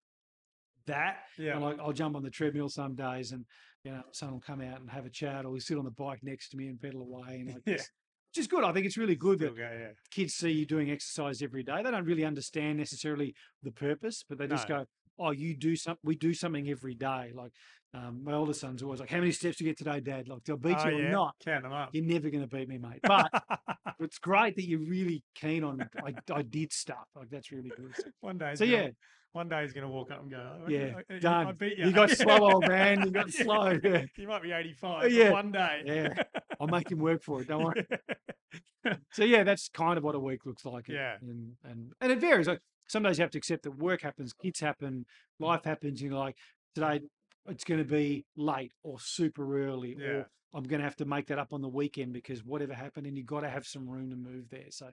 that. 0.86 1.18
Yeah. 1.38 1.54
And 1.54 1.62
like 1.64 1.78
I'll 1.80 1.92
jump 1.92 2.16
on 2.16 2.22
the 2.22 2.30
treadmill 2.30 2.68
some 2.68 2.94
days, 2.94 3.32
and 3.32 3.44
you 3.84 3.92
know 3.92 4.02
someone 4.12 4.34
will 4.34 4.40
come 4.40 4.60
out 4.60 4.80
and 4.80 4.90
have 4.90 5.06
a 5.06 5.10
chat, 5.10 5.44
or 5.44 5.50
we 5.50 5.60
sit 5.60 5.78
on 5.78 5.84
the 5.84 5.90
bike 5.90 6.20
next 6.22 6.50
to 6.50 6.56
me 6.56 6.68
and 6.68 6.80
pedal 6.80 7.02
away, 7.02 7.40
and 7.40 7.46
like 7.54 7.62
Yeah. 7.66 7.74
this. 7.76 7.90
Which 8.34 8.40
is 8.40 8.46
good. 8.48 8.64
I 8.64 8.72
think 8.72 8.84
it's 8.84 8.96
really 8.98 9.14
good 9.14 9.38
that 9.38 9.56
go, 9.56 9.62
yeah. 9.62 9.90
kids 10.10 10.34
see 10.34 10.50
you 10.50 10.66
doing 10.66 10.90
exercise 10.90 11.40
every 11.40 11.62
day. 11.62 11.82
They 11.84 11.90
don't 11.92 12.04
really 12.04 12.24
understand 12.24 12.78
necessarily 12.78 13.32
the 13.62 13.70
purpose, 13.70 14.24
but 14.28 14.38
they 14.38 14.48
just 14.48 14.68
No. 14.68 14.78
go, 14.78 14.84
"Oh, 15.20 15.30
you 15.30 15.56
do 15.56 15.76
some. 15.76 15.98
We 16.02 16.16
do 16.16 16.34
something 16.34 16.68
every 16.68 16.94
day." 16.96 17.30
Like 17.32 17.52
um, 17.92 18.24
my 18.24 18.32
older 18.32 18.52
son's 18.52 18.82
always 18.82 18.98
like, 18.98 19.08
"How 19.10 19.18
many 19.18 19.30
steps 19.30 19.58
do 19.58 19.64
you 19.64 19.70
get 19.70 19.78
today, 19.78 20.00
Dad?" 20.00 20.26
Like, 20.26 20.42
they'll 20.42 20.56
beat 20.56 20.78
Oh, 20.80 20.88
you 20.88 20.96
or 20.96 21.02
yeah. 21.02 21.10
not?" 21.12 21.36
Count 21.44 21.62
them 21.62 21.72
up. 21.72 21.90
You're 21.92 22.04
never 22.04 22.28
going 22.28 22.42
to 22.42 22.48
beat 22.56 22.68
me, 22.68 22.76
mate. 22.76 22.98
But 23.04 23.30
it's 24.00 24.18
great 24.18 24.56
that 24.56 24.66
you're 24.66 24.80
really 24.80 25.22
keen 25.36 25.62
on. 25.62 25.88
I, 26.04 26.14
I 26.34 26.42
did 26.42 26.72
stuff 26.72 27.06
like 27.14 27.30
that's 27.30 27.52
really 27.52 27.70
good. 27.76 27.94
one 28.20 28.36
day. 28.38 28.56
So 28.56 28.64
yeah, 28.64 28.88
One 29.34 29.48
day 29.48 29.62
he's 29.62 29.72
going 29.72 29.82
to 29.84 29.92
walk 29.92 30.12
up 30.12 30.22
and 30.22 30.30
go, 30.30 30.48
"Oh, 30.64 30.68
Yeah, 30.70 30.92
I, 31.10 31.12
I- 31.12 31.16
I 31.16 31.18
done. 31.18 31.56
beat 31.58 31.76
you. 31.76 31.86
You 31.86 31.92
got 31.92 32.08
slow, 32.10 32.38
old 32.52 32.68
man. 32.68 33.02
You 33.04 33.10
got 33.10 33.36
Yeah. 33.36 33.42
slow. 33.44 33.78
Yeah. 33.82 34.04
You 34.16 34.28
might 34.28 34.42
be 34.42 34.52
85. 34.52 35.12
Yeah. 35.12 35.30
One 35.32 35.50
day. 35.50 35.82
Yeah. 35.84 36.22
I'll 36.60 36.68
make 36.68 36.88
him 36.90 36.98
work 37.00 37.20
for 37.24 37.42
it. 37.42 37.48
Don't 37.48 37.64
worry. 37.64 37.84
So 39.12 39.24
yeah, 39.24 39.44
that's 39.44 39.68
kind 39.70 39.96
of 39.96 40.04
what 40.04 40.14
a 40.14 40.18
week 40.20 40.44
looks 40.44 40.64
like. 40.64 40.88
and- 40.88 40.96
Yeah. 40.96 41.16
and 41.20 41.52
and 41.64 41.92
and 42.00 42.12
it 42.12 42.20
varies. 42.20 42.46
Like 42.46 42.60
some 42.86 43.02
days 43.02 43.18
you 43.18 43.22
have 43.22 43.30
to 43.32 43.38
accept 43.38 43.62
that 43.64 43.72
work 43.78 44.02
happens, 44.02 44.32
kids 44.34 44.60
happen, 44.60 45.06
life 45.40 45.64
happens. 45.64 46.00
You're 46.02 46.12
like 46.14 46.36
today 46.74 47.00
it's 47.48 47.64
going 47.64 47.78
to 47.78 47.84
be 47.90 48.24
late 48.36 48.72
or 48.82 48.98
super 49.00 49.66
early, 49.66 49.96
Yeah. 49.98 50.06
or 50.06 50.26
I'm 50.54 50.62
going 50.64 50.78
to 50.80 50.84
have 50.84 50.96
to 50.96 51.04
make 51.06 51.26
that 51.28 51.38
up 51.38 51.52
on 51.52 51.60
the 51.62 51.68
weekend 51.68 52.12
because 52.12 52.44
whatever 52.44 52.72
happened, 52.74 53.06
and 53.06 53.16
you've 53.16 53.26
got 53.26 53.40
to 53.40 53.48
have 53.50 53.66
some 53.66 53.88
room 53.88 54.10
to 54.10 54.16
move 54.16 54.48
there. 54.50 54.70
So 54.70 54.90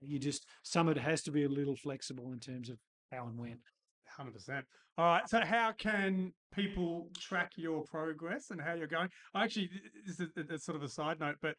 you 0.00 0.18
just 0.18 0.44
some 0.64 0.88
of 0.88 0.96
it 0.96 1.00
has 1.00 1.22
to 1.22 1.30
be 1.30 1.44
a 1.44 1.48
little 1.48 1.76
flexible 1.76 2.32
in 2.32 2.40
terms 2.40 2.68
of 2.70 2.78
how 3.12 3.26
and 3.26 3.38
when. 3.38 3.58
Hundred 4.08 4.34
percent. 4.34 4.64
All 4.98 5.06
right. 5.06 5.28
So, 5.28 5.40
how 5.40 5.72
can 5.72 6.32
people 6.54 7.08
track 7.18 7.52
your 7.56 7.82
progress 7.84 8.50
and 8.50 8.60
how 8.60 8.74
you're 8.74 8.86
going? 8.86 9.08
I 9.34 9.44
actually, 9.44 9.70
this 10.06 10.20
is 10.20 10.28
a, 10.50 10.58
sort 10.58 10.76
of 10.76 10.82
a 10.82 10.88
side 10.88 11.18
note, 11.20 11.36
but 11.40 11.54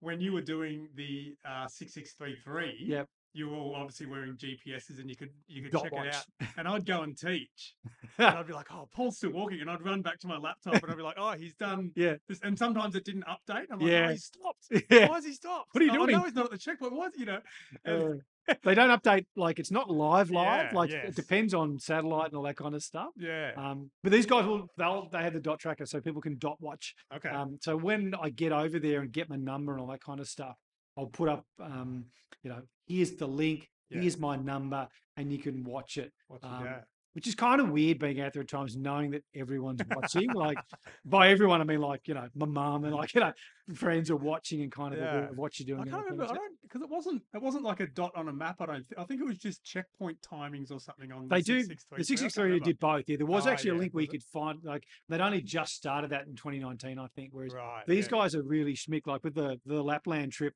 when 0.00 0.20
you 0.20 0.32
were 0.32 0.40
doing 0.40 0.88
the 0.94 1.34
uh, 1.46 1.66
six 1.68 1.92
six 1.94 2.14
three 2.14 2.36
three, 2.44 2.76
Yep. 2.86 3.08
you 3.34 3.48
were 3.50 3.56
all 3.56 3.74
obviously 3.76 4.06
wearing 4.06 4.36
GPSs 4.36 5.00
and 5.00 5.10
you 5.10 5.16
could 5.16 5.30
you 5.48 5.62
could 5.64 5.72
Dot 5.72 5.82
check 5.82 5.92
watch. 5.92 6.06
it 6.06 6.14
out. 6.14 6.48
And 6.56 6.66
I'd 6.68 6.86
go 6.86 7.02
and 7.02 7.18
teach. 7.18 7.74
and 8.18 8.26
I'd 8.28 8.46
be 8.46 8.54
like, 8.54 8.68
oh, 8.72 8.88
Paul's 8.94 9.16
still 9.18 9.32
walking. 9.32 9.60
And 9.60 9.68
I'd 9.68 9.84
run 9.84 10.00
back 10.00 10.18
to 10.20 10.26
my 10.28 10.38
laptop 10.38 10.74
and 10.82 10.90
I'd 10.90 10.96
be 10.96 11.02
like, 11.02 11.16
oh, 11.18 11.32
he's 11.32 11.54
done 11.56 11.90
yeah, 11.96 12.14
this. 12.28 12.40
And 12.42 12.56
sometimes 12.56 12.94
it 12.94 13.04
didn't 13.04 13.24
update. 13.26 13.66
I'm 13.70 13.80
like, 13.80 13.90
Yeah. 13.90 14.06
oh, 14.08 14.12
he 14.12 14.16
stopped. 14.16 14.64
yeah. 14.90 15.08
Why 15.08 15.16
has 15.16 15.26
he 15.26 15.32
stopped? 15.34 15.68
What 15.72 15.82
are 15.82 15.84
you 15.84 15.90
"Oh, 15.98 16.04
I 16.04 16.06
know 16.06 16.22
he's 16.22 16.34
not 16.34 16.46
at 16.46 16.52
the 16.52 16.58
checkpoint. 16.58 16.94
Why 16.94 17.08
you 17.16 17.26
know? 17.26 17.40
And, 17.84 18.02
Uh, 18.02 18.16
they 18.64 18.74
don't 18.74 18.90
update 18.90 19.26
like 19.36 19.58
it's 19.58 19.70
not 19.70 19.90
live 19.90 20.30
live. 20.30 20.68
Yeah, 20.72 20.78
like 20.78 20.90
yes. 20.90 21.08
it 21.08 21.16
depends 21.16 21.54
on 21.54 21.78
satellite 21.78 22.26
and 22.28 22.34
all 22.34 22.42
that 22.44 22.56
kind 22.56 22.74
of 22.74 22.82
stuff. 22.82 23.08
yeah. 23.16 23.52
Um, 23.56 23.90
but 24.02 24.12
these 24.12 24.26
guys 24.26 24.44
will 24.46 24.68
they'll 24.76 25.08
they 25.10 25.22
have 25.22 25.32
the 25.34 25.40
dot 25.40 25.58
tracker 25.58 25.86
so 25.86 26.00
people 26.00 26.20
can 26.22 26.38
dot 26.38 26.56
watch. 26.60 26.94
okay. 27.14 27.28
Um, 27.28 27.58
so 27.60 27.76
when 27.76 28.14
I 28.20 28.30
get 28.30 28.52
over 28.52 28.78
there 28.78 29.00
and 29.00 29.12
get 29.12 29.28
my 29.28 29.36
number 29.36 29.72
and 29.72 29.80
all 29.80 29.88
that 29.88 30.02
kind 30.02 30.20
of 30.20 30.28
stuff, 30.28 30.56
I'll 30.96 31.06
put 31.06 31.28
up 31.28 31.44
um, 31.60 32.06
you 32.42 32.50
know, 32.50 32.62
here's 32.86 33.12
the 33.16 33.26
link, 33.26 33.68
Yeah. 33.90 34.00
here's 34.00 34.18
my 34.18 34.36
number, 34.36 34.88
and 35.16 35.32
you 35.32 35.38
can 35.38 35.64
watch 35.64 35.96
it. 35.98 36.12
What's 36.28 36.44
it- 36.44 36.48
um, 36.50 36.64
yeah. 36.64 36.80
Which 37.14 37.26
is 37.26 37.34
kind 37.34 37.60
of 37.60 37.70
weird 37.70 37.98
being 37.98 38.20
out 38.20 38.32
there 38.32 38.42
at 38.42 38.48
times 38.48 38.76
knowing 38.76 39.10
that 39.10 39.24
everyone's 39.34 39.80
watching. 39.92 40.30
like 40.34 40.58
by 41.04 41.30
everyone 41.30 41.60
I 41.60 41.64
mean 41.64 41.80
like, 41.80 42.06
you 42.06 42.14
know, 42.14 42.28
my 42.36 42.46
mum 42.46 42.84
and 42.84 42.94
like, 42.94 43.12
you 43.14 43.20
know, 43.20 43.32
friends 43.74 44.08
are 44.10 44.16
watching 44.16 44.60
and 44.62 44.70
kind 44.70 44.94
of 44.94 45.00
Yeah. 45.00 45.26
what 45.34 45.58
you're 45.58 45.66
doing. 45.76 45.88
I 45.88 45.90
can't 45.90 46.04
remember. 46.04 46.24
I 46.32 46.36
don't 46.36 46.52
because 46.62 46.82
it 46.82 46.88
wasn't. 46.90 47.22
It 47.34 47.42
wasn't 47.42 47.64
like 47.64 47.80
a 47.80 47.86
dot 47.88 48.12
on 48.14 48.28
a 48.28 48.32
map. 48.32 48.56
I 48.60 48.66
don't. 48.66 48.74
Th- 48.88 48.98
I 48.98 49.04
think 49.04 49.20
it 49.20 49.24
was 49.24 49.38
just 49.38 49.64
checkpoint 49.64 50.18
timings 50.20 50.70
or 50.70 50.78
something 50.78 51.10
on. 51.10 51.26
They 51.28 51.38
the 51.38 51.42
do 51.44 51.60
663. 51.60 51.98
the 51.98 52.04
six 52.04 52.20
six 52.20 52.34
three 52.34 52.60
did 52.60 52.78
both. 52.78 53.04
Yeah, 53.08 53.16
there 53.16 53.26
was 53.26 53.46
Oh, 53.46 53.50
actually 53.50 53.70
a 53.70 53.74
link 53.74 53.94
where 53.94 54.02
you 54.02 54.08
it? 54.08 54.12
could 54.12 54.22
find 54.24 54.58
like 54.62 54.84
they'd 55.08 55.20
only 55.20 55.40
just 55.40 55.74
started 55.74 56.10
that 56.10 56.26
in 56.26 56.36
2019, 56.36 56.98
I 56.98 57.06
think. 57.16 57.30
Whereas 57.32 57.52
Right. 57.54 57.84
these 57.88 58.04
yeah. 58.04 58.18
guys 58.18 58.34
are 58.36 58.42
really 58.42 58.74
schmick. 58.74 59.06
Like 59.06 59.24
with 59.24 59.34
the 59.34 59.58
the 59.66 59.82
Lapland 59.82 60.32
trip, 60.32 60.52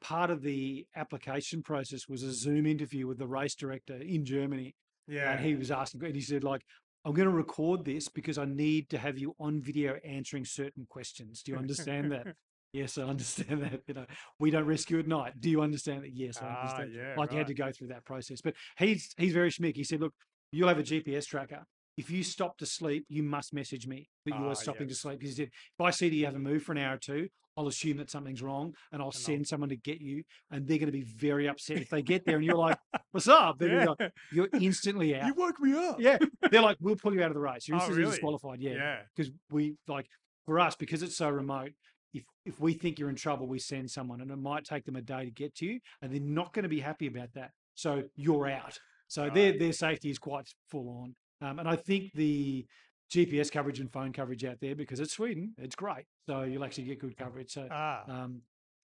part 0.00 0.30
of 0.30 0.42
the 0.42 0.86
application 0.96 1.62
process 1.62 2.08
was 2.08 2.22
a 2.22 2.32
Zoom 2.32 2.66
interview 2.66 3.06
with 3.06 3.18
the 3.18 3.28
race 3.28 3.54
director 3.54 3.96
in 3.96 4.24
Germany, 4.24 4.74
Yeah. 5.10 5.32
and 5.32 5.44
he 5.44 5.54
was 5.56 5.70
asking, 5.70 6.04
and 6.04 6.14
he 6.14 6.20
said 6.22 6.44
like. 6.44 6.62
I'm 7.02 7.14
going 7.14 7.30
to 7.30 7.34
record 7.34 7.86
this 7.86 8.08
because 8.08 8.36
I 8.36 8.44
need 8.44 8.90
to 8.90 8.98
have 8.98 9.16
you 9.18 9.34
on 9.40 9.62
video 9.62 9.96
answering 10.04 10.44
certain 10.44 10.86
questions. 10.90 11.42
Do 11.42 11.52
you 11.52 11.56
understand 11.56 12.12
that? 12.12 12.26
yes, 12.74 12.98
I 12.98 13.04
understand 13.04 13.62
that. 13.62 13.80
You 13.88 13.94
know, 13.94 14.04
we 14.38 14.50
don't 14.50 14.66
rescue 14.66 14.98
at 14.98 15.08
night. 15.08 15.32
Do 15.40 15.48
you 15.48 15.62
understand 15.62 16.02
that? 16.04 16.12
Yes, 16.14 16.42
I 16.42 16.48
Ah, 16.48 16.60
understand. 16.60 16.92
yeah, 16.94 17.14
like 17.16 17.32
you 17.32 17.38
had 17.38 17.46
to 17.46 17.54
go 17.54 17.72
through 17.72 17.88
that 17.88 18.04
process. 18.04 18.42
But 18.42 18.52
he's 18.76 19.14
he's 19.16 19.32
very 19.32 19.50
schmick. 19.50 19.76
He 19.76 19.82
said, 19.84 20.02
look, 20.02 20.12
you'll 20.52 20.68
have 20.68 20.78
a 20.78 20.82
GPS 20.82 21.24
tracker. 21.24 21.64
If 21.96 22.10
you 22.10 22.22
stop 22.22 22.58
to 22.58 22.66
sleep, 22.66 23.06
you 23.08 23.22
must 23.22 23.54
message 23.54 23.86
me 23.86 24.10
that 24.26 24.32
you 24.34 24.44
Ah, 24.44 24.50
are 24.50 24.54
stopping 24.54 24.86
yes. 24.88 24.96
to 24.98 25.00
sleep. 25.00 25.20
Because 25.20 25.38
he 25.38 25.44
said, 25.44 25.50
if 25.52 25.80
I 25.82 25.92
see 25.92 26.10
that 26.10 26.14
you 26.16 26.26
haven't 26.26 26.42
moved 26.42 26.66
for 26.66 26.72
an 26.72 26.78
hour 26.78 26.96
or 26.96 26.98
two, 26.98 27.28
I'll 27.60 27.68
assume 27.68 27.98
that 27.98 28.10
something's 28.10 28.42
wrong 28.42 28.74
and 28.92 29.00
I'll 29.02 29.06
I'll- 29.06 29.12
send 29.12 29.46
someone 29.46 29.68
to 29.68 29.76
get 29.76 30.00
you. 30.00 30.22
And 30.50 30.66
they're 30.66 30.78
going 30.78 30.86
to 30.86 30.92
be 30.92 31.02
very 31.02 31.48
upset 31.48 31.78
if 31.78 31.90
they 31.90 32.02
get 32.02 32.24
there 32.24 32.36
and 32.36 32.44
you're 32.44 32.56
like, 32.56 32.78
what's 33.12 33.28
up? 33.28 33.58
They're 33.58 33.80
Yeah. 33.82 33.94
like, 33.98 34.12
you're 34.32 34.48
instantly 34.60 35.14
out. 35.20 35.26
You 35.26 35.34
woke 35.34 35.60
me 35.60 35.72
up. 35.74 36.00
yeah. 36.00 36.18
They're 36.50 36.62
like, 36.62 36.78
we'll 36.80 36.96
pull 36.96 37.14
you 37.14 37.22
out 37.22 37.28
of 37.28 37.34
the 37.34 37.40
race. 37.40 37.68
You're 37.68 37.76
Oh, 37.76 37.80
instantly 37.80 38.02
really? 38.02 38.10
disqualified. 38.12 38.60
Yeah 38.60 38.72
Yeah. 38.72 38.96
because 39.14 39.30
we 39.50 39.76
like 39.86 40.06
for 40.46 40.58
us 40.58 40.74
because 40.74 41.02
it's 41.02 41.16
so 41.16 41.28
remote 41.28 41.72
if 42.14 42.24
if 42.44 42.58
we 42.58 42.72
think 42.72 42.98
you're 42.98 43.10
in 43.10 43.14
trouble 43.14 43.46
we 43.46 43.58
send 43.58 43.90
someone 43.90 44.20
and 44.20 44.30
it 44.30 44.36
might 44.36 44.64
take 44.64 44.84
them 44.84 44.96
a 44.96 45.02
day 45.02 45.24
to 45.26 45.30
get 45.30 45.54
to 45.56 45.66
you 45.66 45.78
and 46.02 46.12
they're 46.12 46.20
not 46.20 46.52
going 46.52 46.62
to 46.64 46.68
be 46.68 46.80
happy 46.80 47.06
about 47.06 47.32
that 47.34 47.50
so 47.74 48.02
you're 48.16 48.48
out 48.48 48.78
so 49.06 49.30
their 49.30 49.56
their 49.56 49.72
safety 49.72 50.10
is 50.10 50.18
quite 50.18 50.48
full 50.70 50.88
on 50.88 51.14
um, 51.48 51.58
and 51.60 51.68
i 51.68 51.76
think 51.76 52.10
the 52.14 52.66
gps 53.10 53.50
coverage 53.50 53.80
and 53.80 53.92
phone 53.92 54.12
coverage 54.12 54.44
out 54.44 54.58
there 54.60 54.74
because 54.74 55.00
it's 55.00 55.12
sweden 55.12 55.52
it's 55.58 55.74
great 55.74 56.04
so 56.26 56.42
you'll 56.42 56.64
actually 56.64 56.84
get 56.84 56.98
good 57.00 57.16
coverage 57.16 57.50
so 57.52 57.66
Ah. 57.70 58.02
um, 58.08 58.40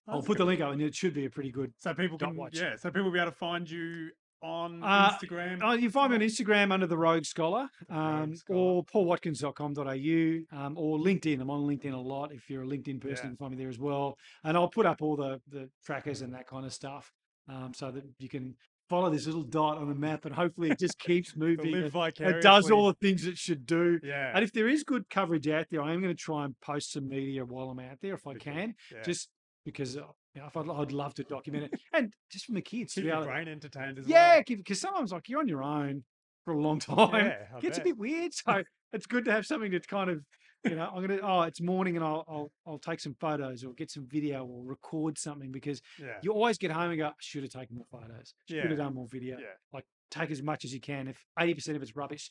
i'll 0.09 0.17
that's 0.17 0.27
put 0.27 0.39
the 0.39 0.45
link 0.45 0.61
up 0.61 0.73
and 0.73 0.83
it 0.83 0.95
should 0.95 1.15
be 1.15 1.25
a 1.27 1.31
pretty 1.31 1.51
good 1.51 1.73
So 1.79 1.95
people 1.95 2.19
can. 2.19 2.37
watch. 2.37 2.59
Yeah. 2.59 2.77
So 2.77 2.91
people 2.91 3.05
will 3.05 3.13
be 3.13 3.19
able 3.21 3.31
to 3.31 3.37
find 3.37 3.69
you 3.71 4.11
on 4.43 4.83
Uh, 4.83 5.11
Instagram. 5.11 5.61
Oh, 5.63 5.73
you 5.73 5.91
find 5.91 6.11
me 6.11 6.17
on 6.17 6.23
Instagram 6.23 6.71
under 6.71 6.87
the 6.87 6.97
Rogue 6.99 7.25
Scholar, 7.25 7.69
um, 7.89 8.37
Scholar. 8.37 8.59
or 8.61 8.85
paulwatkins.com.au, 8.85 10.57
um, 10.57 10.77
or 10.79 10.99
LinkedIn. 10.99 11.41
I'm 11.41 11.51
on 11.51 11.63
LinkedIn 11.67 11.93
a 11.93 11.97
lot. 11.97 12.33
If 12.33 12.49
you're 12.51 12.63
a 12.63 12.67
LinkedIn 12.67 13.01
person, 13.01 13.17
Yeah. 13.17 13.23
you 13.25 13.29
can 13.31 13.37
find 13.37 13.51
me 13.53 13.57
there 13.57 13.69
as 13.69 13.79
well. 13.79 14.19
And 14.45 14.57
I'll 14.57 14.69
put 14.69 14.87
up 14.87 15.03
all 15.03 15.17
the 15.17 15.41
the 15.49 15.71
trackers 15.85 16.23
and 16.23 16.35
that 16.35 16.47
kind 16.47 16.65
of 16.67 16.73
stuff, 16.73 17.13
um, 17.49 17.73
so 17.75 17.91
that 17.91 18.05
you 18.19 18.29
can 18.29 18.57
follow 18.89 19.11
this 19.11 19.27
little 19.27 19.43
dot 19.43 19.79
on 19.79 19.89
the 19.89 19.95
map, 19.95 20.25
and 20.25 20.35
hopefully 20.35 20.71
it 20.71 20.79
just 20.79 20.99
keeps 20.99 21.37
moving. 21.37 21.73
live 21.73 21.85
and 21.85 21.93
vicariously. 21.93 22.39
It 22.39 22.43
does 22.43 22.71
all 22.71 22.87
the 22.87 22.95
things 22.95 23.27
it 23.27 23.39
should 23.39 23.67
do. 23.67 24.01
Yeah. 24.03 24.33
And 24.35 24.45
if 24.45 24.53
there 24.53 24.69
is 24.69 24.85
good 24.85 25.09
coverage 25.11 25.49
out 25.49 25.67
there, 25.71 25.83
I 25.83 25.93
am 25.93 26.01
going 26.01 26.15
to 26.15 26.21
try 26.21 26.45
and 26.45 26.59
post 26.61 26.93
some 26.93 27.09
media 27.09 27.45
while 27.45 27.71
I'm 27.71 27.81
out 27.81 27.99
there 28.03 28.15
if 28.15 28.27
I 28.27 28.35
can, 28.35 28.75
yeah. 28.93 29.03
just 29.03 29.29
because 29.65 29.97
uh, 29.97 30.03
you 30.35 30.43
know, 30.43 30.47
if 30.49 30.57
I'd, 30.57 30.69
I'd 30.69 30.93
love 30.93 31.15
to 31.15 31.25
document 31.25 31.65
it, 31.73 31.81
and 31.93 32.13
just 32.31 32.47
from 32.47 32.55
the 32.55 32.63
kids 32.63 32.95
to 32.95 33.01
keep 33.01 33.11
be 33.11 33.17
your 33.17 33.25
brain 33.25 33.49
entertained 33.49 33.99
as 33.99 34.07
yeah, 34.07 34.37
well. 34.37 34.43
because 34.47 34.81
sometimes 34.81 35.13
like 35.13 35.29
you're 35.29 35.41
on 35.41 35.49
your 35.49 35.63
own 35.63 36.05
for 36.45 36.55
a 36.55 36.61
long 36.61 36.79
time. 36.81 37.27
Yeah, 37.27 37.37
I 37.55 37.61
gets 37.61 37.79
a 37.79 37.83
bit 37.83 37.99
weird. 37.99 38.33
So 38.33 38.63
it's 38.93 39.07
good 39.07 39.27
to 39.27 39.33
have 39.33 39.45
something 39.45 39.71
that's 39.71 39.87
kind 39.87 40.09
of, 40.09 40.21
you 40.69 40.77
know, 40.77 40.91
I'm 40.95 41.01
gonna 41.07 41.21
oh, 41.23 41.43
it's 41.43 41.61
morning 41.61 41.97
and 41.97 42.05
I'll 42.05 42.25
I'll 42.29 42.53
I'll 42.67 42.79
take 42.79 43.01
some 43.01 43.15
photos 43.21 43.65
or 43.65 43.73
get 43.75 43.91
some 43.91 44.07
video 44.07 44.45
or 44.45 44.63
record 44.65 45.19
something 45.19 45.53
because 45.53 45.81
Yeah. 45.99 46.19
you 46.23 46.33
always 46.33 46.59
get 46.59 46.71
home 46.71 46.91
and 46.91 46.99
go, 46.99 47.07
I 47.09 47.13
should 47.21 47.43
have 47.43 47.53
taken 47.53 47.77
more 47.77 47.87
photos. 47.91 48.35
Should 48.49 48.57
Yeah. 48.57 48.69
have 48.69 48.79
done 48.79 48.95
more 48.95 49.09
video. 49.09 49.39
Yeah. 49.39 49.55
Like 49.73 49.85
take 50.11 50.31
as 50.31 50.43
much 50.43 50.65
as 50.65 50.73
you 50.73 50.81
can. 50.81 51.09
If 51.09 51.25
80% 51.39 51.77
of 51.77 51.83
it's 51.83 51.97
rubbish, 51.97 52.31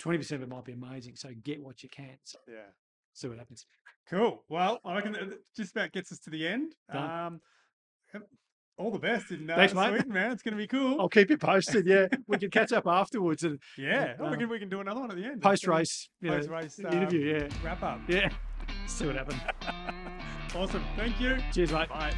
20% 0.00 0.32
of 0.32 0.42
it 0.42 0.48
might 0.48 0.64
be 0.64 0.72
amazing. 0.72 1.16
So 1.16 1.30
get 1.42 1.62
what 1.62 1.82
you 1.82 1.88
can. 1.88 2.18
So 2.24 2.38
Yeah. 2.48 2.66
see 3.14 3.28
what 3.28 3.38
happens. 3.38 3.66
Cool. 4.08 4.44
Well, 4.48 4.80
I 4.84 4.94
reckon 4.94 5.12
that 5.12 5.38
just 5.56 5.72
about 5.74 5.92
gets 5.92 6.12
us 6.12 6.18
to 6.20 6.30
the 6.30 6.46
end. 6.46 6.74
Done. 6.92 7.10
Um, 7.26 7.40
all 8.78 8.90
the 8.90 8.98
best 8.98 9.30
in 9.30 9.48
uh, 9.50 9.56
Thanks, 9.56 9.74
mate. 9.74 9.88
Sweden, 9.88 10.12
man. 10.12 10.32
It's 10.32 10.42
going 10.42 10.52
to 10.52 10.58
be 10.58 10.66
cool. 10.66 11.00
I'll 11.00 11.08
keep 11.08 11.30
you 11.30 11.38
posted. 11.38 11.86
Yeah. 11.86 12.06
we 12.26 12.38
can 12.38 12.50
catch 12.50 12.72
up 12.72 12.86
afterwards 12.86 13.42
and 13.42 13.58
yeah. 13.78 14.14
Oh, 14.18 14.24
we 14.24 14.30
um, 14.30 14.38
can 14.38 14.48
we 14.48 14.58
can 14.58 14.68
do 14.68 14.80
another 14.80 15.00
one 15.00 15.10
at 15.10 15.16
the 15.16 15.24
end. 15.24 15.42
post 15.42 15.66
race 15.66 16.08
Post 16.24 16.48
race 16.48 16.78
interview. 16.78 17.38
Yeah. 17.38 17.48
wrap 17.64 17.82
up. 17.82 18.00
Yeah. 18.08 18.28
See 18.86 19.06
what 19.06 19.16
happens. 19.16 19.40
Awesome. 20.54 20.82
Thank 20.96 21.20
you. 21.20 21.36
Cheers, 21.52 21.72
mate. 21.72 21.88
Bye. 21.90 22.14